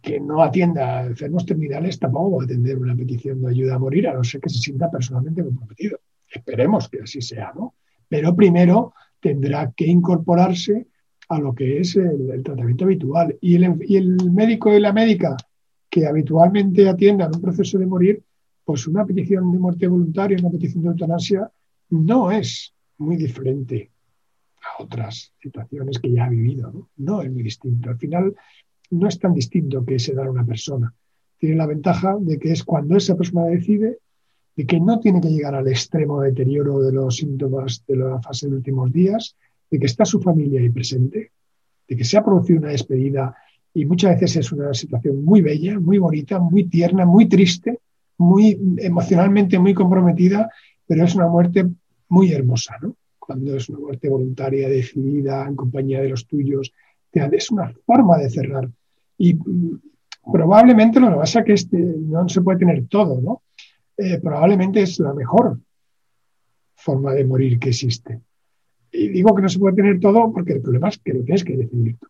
que 0.00 0.20
no 0.20 0.42
atienda 0.42 0.98
a 0.98 1.06
enfermos 1.06 1.46
terminales 1.46 1.98
tampoco 1.98 2.36
va 2.36 2.42
a 2.42 2.44
atender 2.44 2.78
una 2.78 2.94
petición 2.94 3.40
de 3.40 3.50
ayuda 3.50 3.76
a 3.76 3.78
morir, 3.78 4.08
a 4.08 4.14
no 4.14 4.22
ser 4.22 4.40
que 4.40 4.50
se 4.50 4.58
sienta 4.58 4.90
personalmente 4.90 5.42
comprometido. 5.42 5.98
Esperemos 6.30 6.88
que 6.88 7.02
así 7.02 7.22
sea, 7.22 7.52
¿no? 7.54 7.74
Pero 8.08 8.34
primero 8.36 8.92
tendrá 9.20 9.72
que 9.74 9.86
incorporarse 9.86 10.86
a 11.28 11.38
lo 11.38 11.54
que 11.54 11.80
es 11.80 11.96
el, 11.96 12.42
tratamiento 12.44 12.84
habitual. 12.84 13.36
Y 13.40 13.54
el, 13.56 13.76
y 13.80 13.96
el, 13.96 14.30
médico 14.30 14.74
y 14.74 14.80
la 14.80 14.92
médica 14.92 15.36
que 15.94 16.08
habitualmente 16.08 16.88
atiendan 16.88 17.32
un 17.32 17.40
proceso 17.40 17.78
de 17.78 17.86
morir, 17.86 18.20
pues 18.64 18.88
una 18.88 19.06
petición 19.06 19.52
de 19.52 19.60
muerte 19.60 19.86
voluntaria, 19.86 20.36
una 20.40 20.50
petición 20.50 20.82
de 20.82 20.88
eutanasia, 20.88 21.48
no 21.90 22.32
es 22.32 22.74
muy 22.98 23.16
diferente 23.16 23.92
a 24.60 24.82
otras 24.82 25.32
situaciones 25.40 26.00
que 26.00 26.10
ya 26.10 26.24
ha 26.24 26.28
vivido. 26.28 26.72
¿no? 26.72 26.88
no 26.96 27.22
es 27.22 27.30
muy 27.30 27.44
distinto. 27.44 27.90
Al 27.90 27.96
final, 27.96 28.34
no 28.90 29.06
es 29.06 29.20
tan 29.20 29.34
distinto 29.34 29.84
que 29.84 29.94
ese 29.94 30.14
dar 30.14 30.26
a 30.26 30.32
una 30.32 30.44
persona. 30.44 30.92
Tiene 31.38 31.54
la 31.54 31.68
ventaja 31.68 32.16
de 32.18 32.40
que 32.40 32.50
es 32.50 32.64
cuando 32.64 32.96
esa 32.96 33.14
persona 33.14 33.44
decide 33.44 33.98
de 34.56 34.66
que 34.66 34.80
no 34.80 34.98
tiene 34.98 35.20
que 35.20 35.30
llegar 35.30 35.54
al 35.54 35.68
extremo 35.68 36.22
deterioro 36.22 36.80
de 36.80 36.90
los 36.90 37.18
síntomas 37.18 37.84
de 37.86 37.94
la 37.94 38.20
fase 38.20 38.48
de 38.48 38.56
últimos 38.56 38.92
días, 38.92 39.36
de 39.70 39.78
que 39.78 39.86
está 39.86 40.04
su 40.04 40.20
familia 40.20 40.60
ahí 40.60 40.70
presente, 40.70 41.30
de 41.86 41.96
que 41.96 42.04
se 42.04 42.18
ha 42.18 42.24
producido 42.24 42.58
una 42.58 42.70
despedida 42.70 43.36
y 43.74 43.84
muchas 43.84 44.20
veces 44.20 44.36
es 44.36 44.52
una 44.52 44.72
situación 44.72 45.24
muy 45.24 45.42
bella, 45.42 45.78
muy 45.80 45.98
bonita, 45.98 46.38
muy 46.38 46.64
tierna, 46.64 47.04
muy 47.04 47.28
triste, 47.28 47.80
muy 48.16 48.58
emocionalmente 48.78 49.58
muy 49.58 49.74
comprometida, 49.74 50.48
pero 50.86 51.04
es 51.04 51.14
una 51.16 51.26
muerte 51.26 51.66
muy 52.08 52.32
hermosa, 52.32 52.76
¿no? 52.80 52.94
Cuando 53.18 53.56
es 53.56 53.68
una 53.68 53.80
muerte 53.80 54.08
voluntaria, 54.08 54.68
decidida, 54.68 55.46
en 55.48 55.56
compañía 55.56 56.00
de 56.00 56.10
los 56.10 56.26
tuyos, 56.26 56.72
es 57.12 57.50
una 57.50 57.72
forma 57.86 58.18
de 58.18 58.30
cerrar. 58.30 58.68
Y 59.18 59.34
mm, 59.34 59.80
probablemente 60.32 61.00
lo 61.00 61.10
que 61.10 61.16
pasa 61.16 61.40
es 61.40 61.44
que 61.44 61.52
este, 61.54 61.78
no 61.78 62.28
se 62.28 62.42
puede 62.42 62.58
tener 62.58 62.86
todo, 62.86 63.20
¿no? 63.20 63.42
Eh, 63.96 64.20
probablemente 64.20 64.82
es 64.82 64.98
la 64.98 65.14
mejor 65.14 65.58
forma 66.74 67.12
de 67.12 67.24
morir 67.24 67.58
que 67.58 67.70
existe. 67.70 68.20
Y 68.92 69.08
digo 69.08 69.34
que 69.34 69.42
no 69.42 69.48
se 69.48 69.58
puede 69.58 69.76
tener 69.76 70.00
todo 70.00 70.32
porque 70.32 70.54
el 70.54 70.62
problema 70.62 70.88
es 70.88 70.98
que 70.98 71.14
lo 71.14 71.24
tienes 71.24 71.44
que 71.44 71.56
decidir 71.56 71.96
tú. 71.98 72.08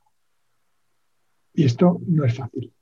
Y 1.55 1.65
esto 1.65 2.01
no 2.07 2.25
es 2.25 2.37
fácil. 2.37 2.73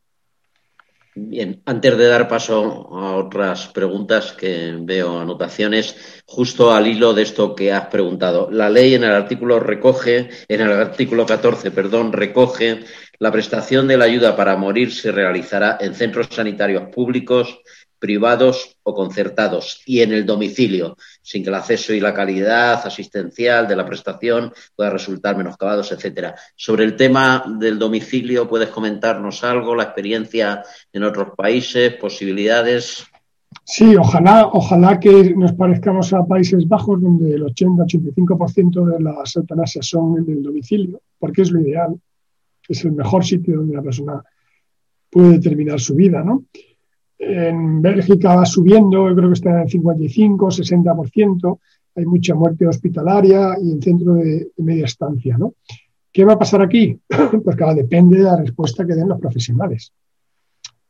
Bien, 1.14 1.60
antes 1.66 1.98
de 1.98 2.06
dar 2.06 2.26
paso 2.26 2.88
a 2.96 3.16
otras 3.16 3.68
preguntas 3.68 4.32
que 4.32 4.74
veo 4.80 5.20
anotaciones, 5.20 6.22
justo 6.24 6.72
al 6.72 6.86
hilo 6.86 7.12
de 7.12 7.22
esto 7.22 7.54
que 7.54 7.70
has 7.70 7.88
preguntado. 7.88 8.50
La 8.50 8.70
ley 8.70 8.94
en 8.94 9.04
el 9.04 9.12
artículo 9.12 9.60
recoge, 9.60 10.30
en 10.48 10.60
el 10.62 10.72
artículo 10.72 11.26
14, 11.26 11.70
perdón, 11.70 12.14
recoge 12.14 12.84
la 13.18 13.30
prestación 13.30 13.86
de 13.88 13.98
la 13.98 14.06
ayuda 14.06 14.34
para 14.34 14.56
morir 14.56 14.90
se 14.90 15.12
realizará 15.12 15.76
en 15.80 15.94
centros 15.94 16.28
sanitarios 16.30 16.88
públicos 16.88 17.60
privados 18.02 18.76
o 18.82 18.92
concertados 18.92 19.80
y 19.86 20.00
en 20.00 20.10
el 20.10 20.26
domicilio, 20.26 20.96
sin 21.22 21.44
que 21.44 21.50
el 21.50 21.54
acceso 21.54 21.94
y 21.94 22.00
la 22.00 22.12
calidad 22.12 22.84
asistencial 22.84 23.68
de 23.68 23.76
la 23.76 23.86
prestación 23.86 24.52
pueda 24.74 24.90
resultar 24.90 25.36
menoscabados, 25.36 25.92
etcétera. 25.92 26.34
Sobre 26.56 26.82
el 26.82 26.96
tema 26.96 27.44
del 27.60 27.78
domicilio, 27.78 28.48
¿puedes 28.48 28.70
comentarnos 28.70 29.44
algo, 29.44 29.76
la 29.76 29.84
experiencia 29.84 30.64
en 30.92 31.04
otros 31.04 31.28
países, 31.36 31.94
posibilidades? 31.94 33.06
Sí, 33.62 33.94
ojalá, 33.94 34.48
ojalá 34.48 34.98
que 34.98 35.32
nos 35.36 35.52
parezcamos 35.52 36.12
a 36.12 36.26
Países 36.26 36.66
Bajos, 36.66 37.00
donde 37.00 37.32
el 37.36 37.44
80-85% 37.44 38.84
de 38.84 39.00
las 39.00 39.36
eutanasias 39.36 39.86
son 39.86 40.18
en 40.18 40.38
el 40.38 40.42
domicilio, 40.42 41.00
porque 41.20 41.42
es 41.42 41.52
lo 41.52 41.60
ideal, 41.60 41.94
es 42.68 42.84
el 42.84 42.92
mejor 42.92 43.24
sitio 43.24 43.58
donde 43.58 43.76
la 43.76 43.82
persona 43.82 44.24
puede 45.08 45.38
terminar 45.38 45.78
su 45.78 45.94
vida, 45.94 46.24
¿no? 46.24 46.46
En 47.24 47.80
Bélgica 47.80 48.34
va 48.34 48.44
subiendo, 48.44 49.08
yo 49.08 49.14
creo 49.14 49.28
que 49.28 49.34
está 49.34 49.50
en 49.50 49.60
el 49.60 49.70
55, 49.70 50.46
60%. 50.50 51.58
Hay 51.94 52.04
mucha 52.04 52.34
muerte 52.34 52.66
hospitalaria 52.66 53.56
y 53.62 53.70
en 53.70 53.80
centro 53.80 54.14
de, 54.14 54.48
media 54.56 54.86
estancia. 54.86 55.38
¿no? 55.38 55.54
¿Qué 56.12 56.24
va 56.24 56.32
a 56.32 56.38
pasar 56.38 56.62
aquí? 56.62 56.98
Pues 57.44 57.56
claro, 57.56 57.74
depende 57.74 58.18
de 58.18 58.24
la 58.24 58.36
respuesta 58.36 58.84
que 58.84 58.94
den 58.94 59.08
los 59.08 59.20
profesionales. 59.20 59.92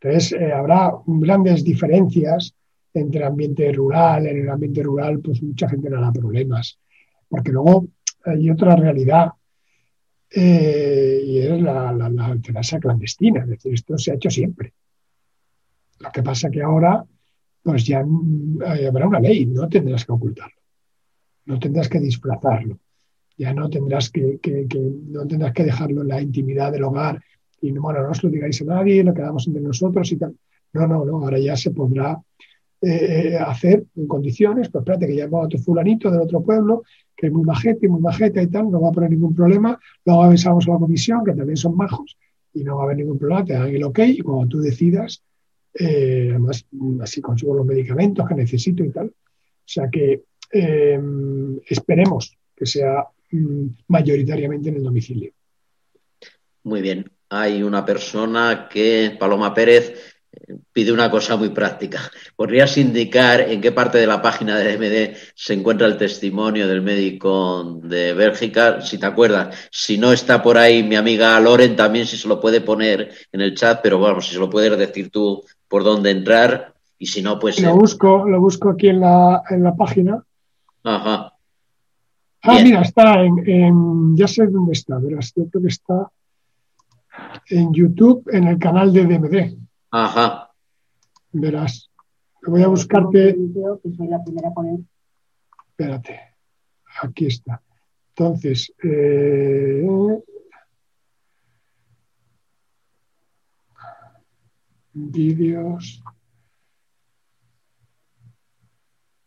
Entonces, 0.00 0.32
eh, 0.32 0.52
habrá 0.52 0.92
grandes 1.06 1.62
diferencias 1.64 2.54
entre 2.94 3.20
el 3.20 3.26
ambiente 3.26 3.70
rural. 3.72 4.26
En 4.26 4.38
el 4.38 4.48
ambiente 4.48 4.82
rural, 4.82 5.20
pues 5.20 5.42
mucha 5.42 5.68
gente 5.68 5.90
no 5.90 5.98
hará 5.98 6.12
problemas. 6.12 6.78
Porque 7.28 7.52
luego 7.52 7.88
hay 8.24 8.48
otra 8.48 8.74
realidad 8.74 9.32
eh, 10.30 11.22
y 11.26 11.38
es 11.40 11.60
la, 11.60 11.92
la, 11.92 12.80
clandestina. 12.80 13.42
Es 13.42 13.48
decir, 13.48 13.74
esto 13.74 13.98
se 13.98 14.12
ha 14.12 14.14
hecho 14.14 14.30
siempre. 14.30 14.72
Lo 16.02 16.10
que 16.10 16.22
pasa 16.22 16.50
que 16.50 16.62
ahora, 16.62 17.04
pues 17.62 17.86
ya 17.86 18.00
eh, 18.00 18.86
habrá 18.88 19.06
una 19.06 19.20
ley, 19.20 19.46
no 19.46 19.68
tendrás 19.68 20.04
que 20.04 20.12
ocultarlo, 20.12 20.60
no 21.46 21.58
tendrás 21.58 21.88
que 21.88 22.00
disfrazarlo, 22.00 22.78
ya 23.38 23.54
no 23.54 23.70
tendrás 23.70 24.10
que, 24.10 24.38
no 25.08 25.26
tendrás 25.26 25.52
que 25.52 25.64
dejarlo 25.64 26.02
en 26.02 26.08
la 26.08 26.20
intimidad 26.20 26.72
del 26.72 26.84
hogar 26.84 27.22
y 27.60 27.70
bueno, 27.72 28.02
no 28.02 28.10
os 28.10 28.22
lo 28.22 28.30
digáis 28.30 28.60
a 28.62 28.64
nadie, 28.64 29.04
lo 29.04 29.14
quedamos 29.14 29.46
entre 29.46 29.62
nosotros 29.62 30.10
y 30.10 30.16
tal. 30.16 30.34
No, 30.72 30.86
no, 30.88 31.04
no, 31.04 31.22
ahora 31.22 31.38
ya 31.38 31.56
se 31.56 31.70
podrá 31.70 32.20
eh, 32.80 33.36
hacer 33.38 33.84
en 33.94 34.08
condiciones, 34.08 34.68
pues 34.68 34.82
espérate 34.82 35.06
que 35.06 35.14
llamo 35.14 35.38
a 35.38 35.44
otro 35.44 35.60
fulanito 35.60 36.10
del 36.10 36.22
otro 36.22 36.42
pueblo, 36.42 36.82
que 37.16 37.28
es 37.28 37.32
muy 37.32 37.44
majete, 37.44 37.88
muy 37.88 38.00
majeta 38.00 38.42
y 38.42 38.48
tal, 38.48 38.68
no 38.68 38.80
va 38.80 38.88
a 38.88 38.92
poner 38.92 39.10
ningún 39.10 39.34
problema, 39.34 39.78
luego 40.04 40.24
avisamos 40.24 40.66
a 40.66 40.72
la 40.72 40.78
comisión, 40.78 41.24
que 41.24 41.34
también 41.34 41.56
son 41.56 41.76
majos, 41.76 42.16
y 42.52 42.64
no 42.64 42.76
va 42.76 42.82
a 42.82 42.84
haber 42.86 42.96
ningún 42.96 43.18
problema, 43.18 43.44
te 43.44 43.52
dan 43.52 43.68
el 43.68 43.84
ok, 43.84 44.00
y 44.00 44.20
cuando 44.20 44.48
tú 44.48 44.60
decidas, 44.60 45.22
eh, 45.74 46.28
además 46.30 46.66
así 47.00 47.20
consigo 47.20 47.54
los 47.54 47.66
medicamentos 47.66 48.26
que 48.28 48.34
necesito 48.34 48.84
y 48.84 48.90
tal. 48.90 49.06
O 49.06 49.64
sea 49.64 49.88
que 49.90 50.22
eh, 50.52 51.00
esperemos 51.66 52.36
que 52.54 52.66
sea 52.66 53.04
mm, 53.30 53.66
mayoritariamente 53.88 54.68
en 54.68 54.76
el 54.76 54.82
domicilio. 54.82 55.32
Muy 56.64 56.82
bien. 56.82 57.10
Hay 57.30 57.62
una 57.62 57.84
persona 57.84 58.68
que, 58.70 59.16
Paloma 59.18 59.54
Pérez, 59.54 60.11
pide 60.72 60.92
una 60.92 61.10
cosa 61.10 61.36
muy 61.36 61.50
práctica. 61.50 62.00
¿Podrías 62.36 62.76
indicar 62.78 63.40
en 63.40 63.60
qué 63.60 63.72
parte 63.72 63.98
de 63.98 64.06
la 64.06 64.22
página 64.22 64.56
de 64.56 64.76
MD 64.76 65.16
se 65.34 65.54
encuentra 65.54 65.86
el 65.86 65.96
testimonio 65.96 66.66
del 66.66 66.82
médico 66.82 67.80
de 67.82 68.14
Bélgica? 68.14 68.80
Si 68.80 68.98
te 68.98 69.06
acuerdas, 69.06 69.68
si 69.70 69.98
no 69.98 70.12
está 70.12 70.42
por 70.42 70.58
ahí 70.58 70.82
mi 70.82 70.96
amiga 70.96 71.38
Loren, 71.40 71.76
también 71.76 72.06
si 72.06 72.16
se 72.16 72.28
lo 72.28 72.40
puede 72.40 72.60
poner 72.60 73.12
en 73.30 73.40
el 73.40 73.54
chat, 73.54 73.80
pero 73.82 73.98
bueno, 73.98 74.20
si 74.20 74.34
se 74.34 74.40
lo 74.40 74.50
puedes 74.50 74.76
decir 74.78 75.10
tú 75.10 75.42
por 75.68 75.84
dónde 75.84 76.10
entrar 76.10 76.74
y 76.98 77.06
si 77.06 77.22
no, 77.22 77.38
pues... 77.38 77.60
Lo 77.60 77.70
eh, 77.70 77.74
busco, 77.74 78.28
lo 78.28 78.40
busco 78.40 78.70
aquí 78.70 78.88
en 78.88 79.00
la, 79.00 79.42
en 79.50 79.62
la 79.62 79.74
página. 79.74 80.22
Ajá. 80.84 81.32
Ah, 82.44 82.58
mira, 82.62 82.82
está 82.82 83.22
en, 83.22 84.16
Ya 84.16 84.26
sé 84.26 84.46
dónde 84.46 84.72
está, 84.72 84.98
verás, 84.98 85.32
yo 85.36 85.46
creo 85.46 85.62
que 85.62 85.68
está 85.68 86.10
en 87.50 87.72
YouTube, 87.72 88.28
en 88.32 88.48
el 88.48 88.58
canal 88.58 88.92
de 88.92 89.04
DMD. 89.04 89.61
Ajá. 89.92 90.50
Verás. 91.32 91.90
Voy 92.46 92.62
a 92.62 92.68
buscarte. 92.68 93.36
Espérate. 95.68 96.20
Aquí 97.02 97.26
está. 97.26 97.62
Entonces, 98.08 98.72
eh, 98.82 99.84
vídeos. 104.92 106.02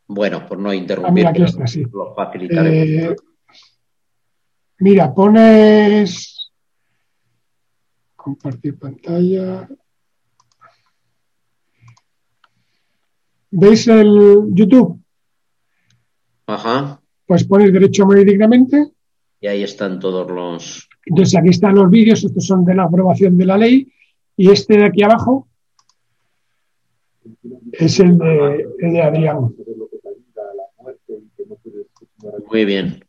Bueno, 0.07 0.45
por 0.47 0.59
no 0.59 0.71
interrumpir, 0.71 1.25
ah, 1.25 1.31
mira, 1.31 1.45
está, 1.45 1.65
sí. 1.65 1.83
Eh, 2.51 3.15
mira, 4.79 5.13
pones 5.13 6.51
compartir 8.15 8.77
pantalla. 8.77 9.67
¿Veis 13.57 13.87
el 13.87 14.49
YouTube? 14.51 14.99
Ajá. 16.45 16.99
Pues 17.25 17.45
pones 17.45 17.71
derecho 17.71 18.05
dignamente. 18.05 18.91
Y 19.39 19.47
ahí 19.47 19.63
están 19.63 19.97
todos 19.97 20.29
los... 20.29 20.89
Entonces 21.05 21.39
aquí 21.39 21.49
están 21.49 21.75
los 21.75 21.89
vídeos, 21.89 22.21
estos 22.21 22.45
son 22.45 22.65
de 22.65 22.75
la 22.75 22.83
aprobación 22.83 23.37
de 23.37 23.45
la 23.45 23.57
ley 23.57 23.87
y 24.35 24.51
este 24.51 24.77
de 24.77 24.85
aquí 24.85 25.03
abajo 25.03 25.47
es 27.71 27.99
el 28.01 28.17
de, 28.17 28.67
el 28.79 28.91
de 28.91 29.01
Adrián. 29.01 29.55
Muy 32.51 32.65
bien. 32.65 33.05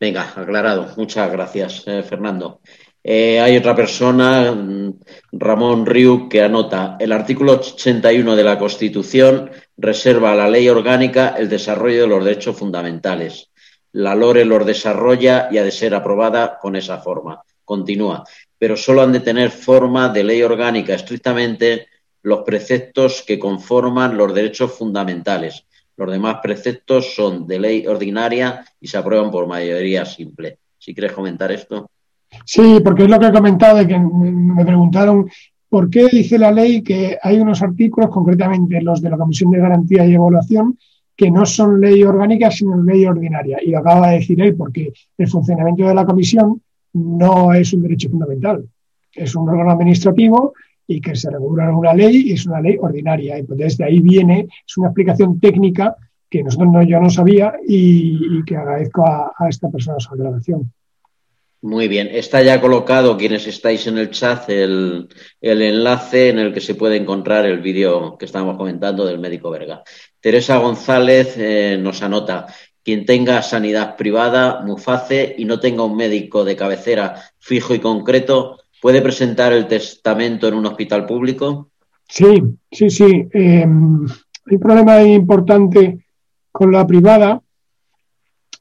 Venga, 0.00 0.32
aclarado. 0.34 0.88
Muchas 0.96 1.30
gracias, 1.30 1.84
eh, 1.86 2.02
Fernando. 2.02 2.60
Eh, 3.06 3.38
hay 3.38 3.56
otra 3.58 3.76
persona, 3.76 4.50
mm, 4.50 4.98
Ramón 5.32 5.84
Riu, 5.84 6.26
que 6.26 6.42
anota, 6.42 6.96
el 6.98 7.12
artículo 7.12 7.52
81 7.52 8.34
de 8.34 8.42
la 8.42 8.58
Constitución 8.58 9.50
reserva 9.76 10.32
a 10.32 10.36
la 10.36 10.48
ley 10.48 10.68
orgánica 10.68 11.34
el 11.36 11.48
desarrollo 11.48 12.02
de 12.02 12.08
los 12.08 12.24
derechos 12.24 12.56
fundamentales. 12.56 13.50
La 13.92 14.14
LORE 14.14 14.44
los 14.44 14.66
desarrolla 14.66 15.48
y 15.50 15.58
ha 15.58 15.64
de 15.64 15.70
ser 15.70 15.94
aprobada 15.94 16.58
con 16.58 16.76
esa 16.76 16.98
forma. 16.98 17.42
Continúa, 17.64 18.24
pero 18.58 18.76
solo 18.76 19.02
han 19.02 19.12
de 19.12 19.20
tener 19.20 19.50
forma 19.50 20.08
de 20.08 20.24
ley 20.24 20.42
orgánica 20.42 20.94
estrictamente 20.94 21.86
los 22.22 22.42
preceptos 22.42 23.22
que 23.26 23.38
conforman 23.38 24.16
los 24.16 24.34
derechos 24.34 24.72
fundamentales. 24.72 25.64
Los 25.96 26.10
demás 26.10 26.38
preceptos 26.42 27.14
son 27.14 27.46
de 27.46 27.58
ley 27.58 27.86
ordinaria 27.86 28.64
y 28.80 28.88
se 28.88 28.98
aprueban 28.98 29.30
por 29.30 29.46
mayoría 29.46 30.04
simple. 30.04 30.58
Si 30.78 30.92
quieres 30.92 31.12
comentar 31.12 31.52
esto. 31.52 31.90
Sí, 32.44 32.80
porque 32.82 33.04
es 33.04 33.08
lo 33.08 33.18
que 33.18 33.26
he 33.26 33.32
comentado 33.32 33.78
de 33.78 33.86
que 33.86 33.98
me 33.98 34.64
preguntaron 34.64 35.30
por 35.74 35.90
qué 35.90 36.06
dice 36.06 36.38
la 36.38 36.52
ley 36.52 36.82
que 36.82 37.18
hay 37.20 37.40
unos 37.40 37.60
artículos, 37.60 38.08
concretamente 38.08 38.80
los 38.80 39.02
de 39.02 39.10
la 39.10 39.16
Comisión 39.16 39.50
de 39.50 39.58
Garantía 39.58 40.06
y 40.06 40.14
Evaluación, 40.14 40.78
que 41.16 41.32
no 41.32 41.44
son 41.44 41.80
ley 41.80 42.00
orgánica, 42.04 42.48
sino 42.48 42.80
ley 42.80 43.04
ordinaria. 43.04 43.58
Y 43.60 43.72
lo 43.72 43.80
acaba 43.80 44.10
de 44.10 44.18
decir 44.18 44.40
él, 44.40 44.54
porque 44.54 44.92
el 45.18 45.26
funcionamiento 45.26 45.88
de 45.88 45.94
la 45.96 46.06
comisión 46.06 46.62
no 46.92 47.52
es 47.52 47.72
un 47.72 47.82
derecho 47.82 48.08
fundamental, 48.08 48.64
es 49.12 49.34
un 49.34 49.48
órgano 49.48 49.72
administrativo 49.72 50.52
y 50.86 51.00
que 51.00 51.16
se 51.16 51.28
regula 51.28 51.76
una 51.76 51.92
ley 51.92 52.28
y 52.28 52.34
es 52.34 52.46
una 52.46 52.60
ley 52.60 52.76
ordinaria. 52.80 53.34
Pues 53.44 53.58
desde 53.58 53.82
ahí 53.82 53.98
viene, 53.98 54.46
es 54.64 54.76
una 54.76 54.90
explicación 54.90 55.40
técnica 55.40 55.96
que 56.30 56.44
nosotros 56.44 56.72
no, 56.72 56.84
yo 56.84 57.00
no 57.00 57.10
sabía 57.10 57.52
y, 57.66 58.44
que 58.44 58.56
agradezco 58.56 59.04
a, 59.04 59.32
esta 59.48 59.68
persona 59.70 59.98
su 59.98 60.14
aclaración. 60.14 60.72
Muy 61.64 61.88
bien, 61.88 62.10
está 62.12 62.42
ya 62.42 62.60
colocado 62.60 63.16
quienes 63.16 63.46
estáis 63.46 63.86
en 63.86 63.96
el 63.96 64.10
chat 64.10 64.50
el, 64.50 65.08
enlace 65.40 66.28
en 66.28 66.38
el 66.38 66.52
que 66.52 66.60
se 66.60 66.74
puede 66.74 66.96
encontrar 66.96 67.46
el 67.46 67.60
vídeo 67.60 68.18
que 68.18 68.26
estábamos 68.26 68.58
comentando 68.58 69.06
del 69.06 69.18
médico 69.18 69.50
Verga. 69.50 69.82
Teresa 70.20 70.58
González 70.58 71.34
eh, 71.38 71.78
nos 71.80 72.02
anota, 72.02 72.46
quien 72.82 73.06
tenga 73.06 73.40
sanidad 73.40 73.96
privada, 73.96 74.60
MUFACE, 74.62 75.36
y 75.38 75.46
no 75.46 75.58
tenga 75.58 75.84
un 75.84 75.96
médico 75.96 76.44
de 76.44 76.54
cabecera 76.54 77.14
fijo 77.38 77.74
y 77.74 77.78
concreto, 77.78 78.58
¿Puede 78.84 79.00
presentar 79.00 79.54
el 79.54 79.66
testamento 79.66 80.46
en 80.46 80.52
un 80.52 80.66
hospital 80.66 81.06
público? 81.06 81.70
Sí, 82.06 82.42
sí, 82.70 82.90
sí. 82.90 83.26
Em, 83.32 84.04
hay 84.04 84.56
un 84.56 84.60
problema 84.60 85.02
importante 85.02 86.04
con 86.52 86.70
la 86.70 86.86
privada 86.86 87.40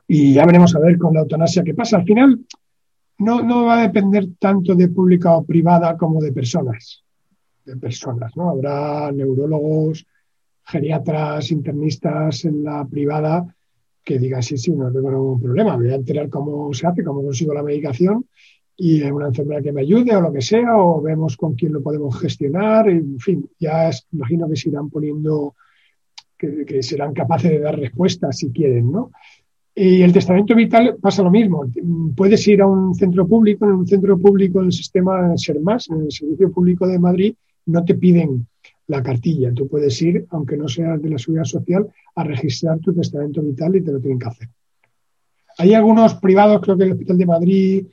y 0.07 0.33
ya 0.33 0.45
veremos 0.45 0.73
a 0.77 0.79
ver 0.79 0.97
con 0.97 1.13
la 1.13 1.19
eutanasia 1.19 1.61
qué 1.65 1.73
pasa. 1.73 1.97
Al 1.97 2.05
final 2.05 2.39
no, 3.19 3.41
no 3.41 3.65
va 3.65 3.79
a 3.79 3.83
depender 3.83 4.27
tanto 4.39 4.75
de 4.75 4.89
pública 4.89 5.35
o 5.35 5.45
privada 5.45 5.97
como 5.97 6.21
de 6.21 6.31
personas. 6.31 7.03
De 7.65 7.77
personas, 7.77 8.35
¿no? 8.35 8.49
Habrá 8.49 9.11
neurólogos, 9.11 10.05
geriatras, 10.65 11.51
internistas 11.51 12.45
en 12.45 12.63
la 12.63 12.85
privada 12.85 13.45
que 14.03 14.19
digan, 14.19 14.43
sí, 14.43 14.57
sí, 14.57 14.71
no 14.71 14.91
tengo 14.91 15.11
ningún 15.11 15.41
problema, 15.41 15.77
voy 15.77 15.89
a 15.89 15.95
enterar 15.95 16.29
cómo 16.29 16.73
se 16.73 16.85
hace, 16.87 17.03
cómo 17.03 17.23
consigo 17.23 17.53
la 17.53 17.63
medicación 17.63 18.25
y 18.75 19.01
una 19.03 19.27
enfermedad 19.27 19.63
que 19.63 19.71
me 19.71 19.81
ayude 19.81 20.15
o 20.15 20.21
lo 20.21 20.33
que 20.33 20.41
sea, 20.41 20.77
o 20.77 21.01
vemos 21.01 21.37
con 21.37 21.53
quién 21.53 21.73
lo 21.73 21.81
podemos 21.81 22.19
gestionar, 22.19 22.89
en 22.89 23.19
fin, 23.19 23.47
ya 23.59 23.89
imagino 24.11 24.49
que 24.49 24.55
se 24.55 24.69
irán 24.69 24.89
poniendo, 24.89 25.55
que, 26.37 26.81
serán 26.83 27.13
capaces 27.13 27.51
de 27.51 27.59
dar 27.59 27.79
respuestas 27.79 28.37
si 28.37 28.51
quieren, 28.51 28.91
¿no? 28.91 29.11
Y 29.75 30.03
el 30.03 30.13
testamento 30.13 30.53
vital 30.53 30.97
pasa 31.01 31.23
lo 31.23 31.31
mismo. 31.31 31.65
Puedes 32.15 32.47
ir 32.47 32.61
a 32.61 32.67
un 32.67 32.93
centro 32.93 33.27
público, 33.27 33.65
en 33.65 33.71
un 33.71 33.87
centro 33.87 34.17
público 34.19 34.61
del 34.61 34.71
sistema 34.71 35.35
SERMAS, 35.35 35.89
en 35.89 36.01
el 36.01 36.11
Servicio 36.11 36.51
Público 36.51 36.85
de 36.85 36.99
Madrid, 36.99 37.35
no 37.65 37.83
te 37.83 37.95
piden 37.95 38.45
la 38.87 39.01
cartilla. 39.01 39.51
Tú 39.51 39.67
puedes 39.67 39.99
ir, 40.01 40.27
aunque 40.29 40.57
no 40.57 40.67
seas 40.67 41.01
de 41.01 41.09
la 41.09 41.17
seguridad 41.17 41.45
social, 41.45 41.87
a 42.15 42.23
registrar 42.23 42.79
tu 42.79 42.93
testamento 42.93 43.41
vital 43.41 43.75
y 43.75 43.81
te 43.81 43.91
lo 43.91 43.99
tienen 43.99 44.19
que 44.19 44.27
hacer. 44.27 44.49
Hay 45.57 45.73
algunos 45.73 46.15
privados, 46.15 46.61
creo 46.61 46.77
que 46.77 46.83
el 46.83 46.91
Hospital 46.91 47.17
de 47.17 47.25
Madrid, 47.25 47.85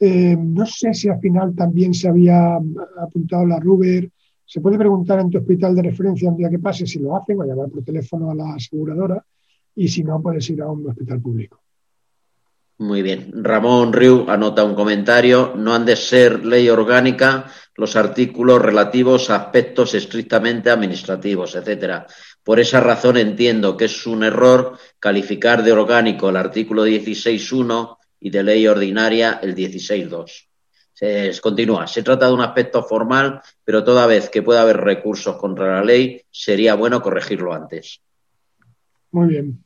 eh, 0.00 0.36
no 0.36 0.66
sé 0.66 0.92
si 0.92 1.08
al 1.08 1.20
final 1.20 1.54
también 1.54 1.94
se 1.94 2.08
había 2.08 2.56
apuntado 2.98 3.46
la 3.46 3.58
Ruber. 3.58 4.10
Se 4.44 4.60
puede 4.60 4.76
preguntar 4.76 5.20
en 5.20 5.30
tu 5.30 5.38
hospital 5.38 5.74
de 5.76 5.82
referencia 5.82 6.28
un 6.28 6.36
día 6.36 6.50
que 6.50 6.58
pase 6.58 6.86
si 6.86 6.98
lo 6.98 7.16
hacen 7.16 7.40
o 7.40 7.44
llamar 7.44 7.70
por 7.70 7.82
teléfono 7.82 8.30
a 8.30 8.34
la 8.34 8.54
aseguradora 8.54 9.24
y 9.74 9.88
si 9.88 10.04
no, 10.04 10.20
puedes 10.20 10.48
ir 10.50 10.62
a 10.62 10.70
un 10.70 10.88
hospital 10.88 11.20
público. 11.20 11.62
Muy 12.78 13.02
bien. 13.02 13.30
Ramón 13.44 13.92
Riu 13.92 14.28
anota 14.28 14.64
un 14.64 14.74
comentario. 14.74 15.52
No 15.56 15.74
han 15.74 15.84
de 15.84 15.94
ser 15.94 16.44
ley 16.44 16.68
orgánica 16.68 17.46
los 17.76 17.94
artículos 17.96 18.60
relativos 18.60 19.30
a 19.30 19.36
aspectos 19.36 19.94
estrictamente 19.94 20.68
administrativos, 20.68 21.54
etcétera. 21.54 22.06
Por 22.42 22.58
esa 22.58 22.80
razón 22.80 23.18
entiendo 23.18 23.76
que 23.76 23.84
es 23.84 24.06
un 24.06 24.24
error 24.24 24.76
calificar 24.98 25.62
de 25.62 25.72
orgánico 25.72 26.28
el 26.28 26.36
artículo 26.36 26.86
16.1 26.86 27.98
y 28.20 28.30
de 28.30 28.42
ley 28.42 28.66
ordinaria 28.66 29.38
el 29.42 29.54
16.2. 29.54 30.48
Se, 30.92 31.40
continúa. 31.40 31.86
Se 31.86 32.02
trata 32.02 32.26
de 32.26 32.32
un 32.32 32.40
aspecto 32.40 32.82
formal, 32.82 33.40
pero 33.64 33.84
toda 33.84 34.06
vez 34.06 34.28
que 34.28 34.42
pueda 34.42 34.62
haber 34.62 34.78
recursos 34.78 35.36
contra 35.36 35.76
la 35.76 35.84
ley, 35.84 36.20
sería 36.30 36.74
bueno 36.74 37.00
corregirlo 37.00 37.54
antes. 37.54 38.00
Muy 39.12 39.28
bien. 39.28 39.64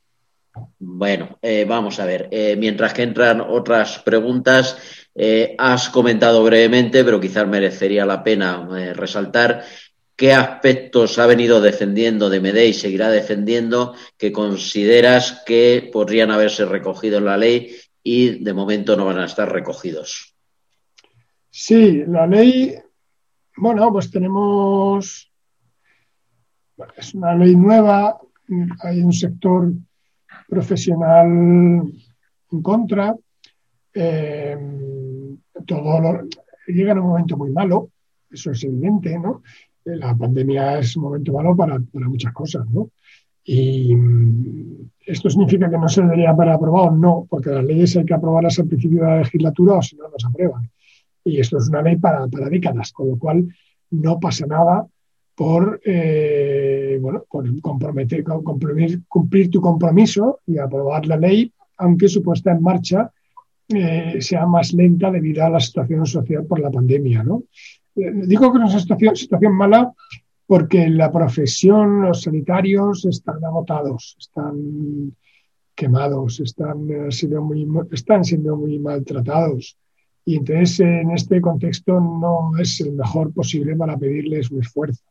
Bueno, 0.78 1.39
eh, 1.43 1.64
vamos 1.66 1.98
a 2.01 2.06
ver. 2.06 2.28
Eh, 2.31 2.56
mientras 2.56 2.93
que 2.93 3.02
entran 3.02 3.40
otras 3.40 3.98
preguntas, 4.01 4.78
eh, 5.14 5.55
has 5.59 5.89
comentado 5.89 6.43
brevemente, 6.44 7.05
pero 7.05 7.20
quizás 7.20 7.47
merecería 7.47 8.05
la 8.05 8.23
pena 8.23 8.66
resaltar 8.94 9.64
qué 10.14 10.32
aspectos 10.32 11.18
ha 11.18 11.27
venido 11.27 11.60
defendiendo 11.60 12.31
de 12.31 12.40
Mede 12.40 12.66
y 12.66 12.73
seguirá 12.73 13.10
defendiendo 13.10 13.94
que 14.16 14.32
consideras 14.32 15.43
que 15.44 15.90
podrían 15.93 16.31
haberse 16.31 16.64
recogido 16.64 17.18
en 17.18 17.27
la 17.27 17.36
ley 17.36 17.77
y 18.02 18.43
de 18.43 18.55
momento 18.55 18.97
no 18.97 19.05
van 19.05 19.18
a 19.18 19.27
estar 19.27 19.51
recogidos. 19.52 20.35
Sí, 21.51 22.05
la 22.06 22.27
ley, 22.27 22.74
bueno, 23.56 23.93
pues 23.93 24.10
tenemos, 24.10 25.31
es 26.97 27.14
una 27.14 27.35
ley 27.35 27.56
nueva, 27.56 28.20
hay 28.82 29.01
un 29.01 29.12
sector 29.12 29.73
profesional 30.48 31.27
en 32.52 32.62
contra, 32.62 33.14
eh, 33.94 34.56
todo 35.66 36.23
llega 36.66 36.93
en 36.93 36.98
un 36.98 37.09
momento 37.09 37.36
muy 37.36 37.51
malo, 37.51 37.90
eso 38.31 38.51
es 38.51 38.62
evidente, 38.64 39.18
¿no? 39.18 39.43
La 39.85 40.16
pandemia 40.16 40.81
es 40.81 40.97
un 40.97 41.05
momento 41.05 41.32
malo 41.32 41.56
para, 41.56 41.78
para 41.78 42.09
muchas 42.09 42.32
cosas, 42.32 42.68
¿no? 42.70 42.90
Y 43.44 43.94
mm, 43.94 44.90
esto 45.06 45.31
significa 45.31 45.70
que 45.70 45.78
no 45.78 45.89
se 45.89 46.02
debería 46.02 46.31
haber 46.31 46.48
aprobado, 46.48 46.90
no, 46.90 47.27
porque 47.31 47.51
las 47.51 47.64
leyes 47.64 47.97
hay 47.97 48.05
que 48.05 48.14
aprobarlas 48.14 48.59
al 48.59 48.66
principio 48.66 49.02
de 49.02 49.10
la 49.10 49.18
legislatura 49.18 49.74
o 49.74 49.82
si 49.82 49.97
no, 49.97 50.09
no 50.09 50.18
se 50.18 50.27
aprueban. 50.27 50.68
Y 51.24 51.39
esto 51.39 51.59
es 51.59 51.68
una 51.68 51.82
ley 51.82 51.97
para, 51.97 52.27
para 52.27 52.48
décadas, 52.48 52.93
con 52.93 53.10
lo 53.10 53.16
cual 53.16 53.48
no 53.90 54.18
pasa 54.18 54.47
nada 54.47 54.86
por, 55.37 55.83
eh, 55.85 56.99
bueno, 57.01 57.25
por 57.31 57.61
comprometer, 57.61 58.25
cumplir, 58.25 59.03
cumplir, 59.07 59.51
tu 59.51 59.61
compromiso 59.61 60.41
y 60.47 60.57
aprobar 60.57 61.07
la 61.07 61.19
ley, 61.19 61.53
aunque 61.77 62.09
su 62.09 62.23
puesta 62.23 62.53
en 62.53 62.63
marcha 62.63 63.13
eh, 63.69 64.17
sea 64.21 64.47
más 64.47 64.73
lenta 64.73 65.11
debido 65.11 65.45
a 65.45 65.51
la 65.51 65.61
situación 65.61 66.07
social 66.07 66.47
por 66.47 66.59
la 66.59 66.71
pandemia. 66.71 67.23
¿no? 67.23 67.45
Eh, 67.97 68.13
digo 68.27 68.51
que 68.51 68.59
es 68.59 68.65
una 68.65 68.81
situación, 68.81 69.15
situación 69.15 69.53
mala 69.55 69.93
porque 70.47 70.89
la 70.89 71.13
profesión, 71.13 72.03
los 72.03 72.23
sanitarios 72.23 73.05
están 73.05 73.45
agotados, 73.45 74.17
están 74.19 75.15
quemados, 75.75 76.41
están, 76.41 76.89
eh, 76.89 77.11
siendo 77.11 77.43
muy, 77.43 77.69
están 77.93 78.25
siendo 78.25 78.57
muy 78.57 78.79
maltratados. 78.79 79.77
Y 80.25 80.37
entonces 80.37 80.81
en 80.81 81.11
este 81.11 81.43
contexto 81.43 82.01
no 82.01 82.53
es 82.59 82.81
el 82.81 82.93
mejor 82.93 83.35
posible 83.35 83.77
para 83.77 83.99
pedirles 83.99 84.51
un 84.51 84.63
esfuerzo 84.63 85.05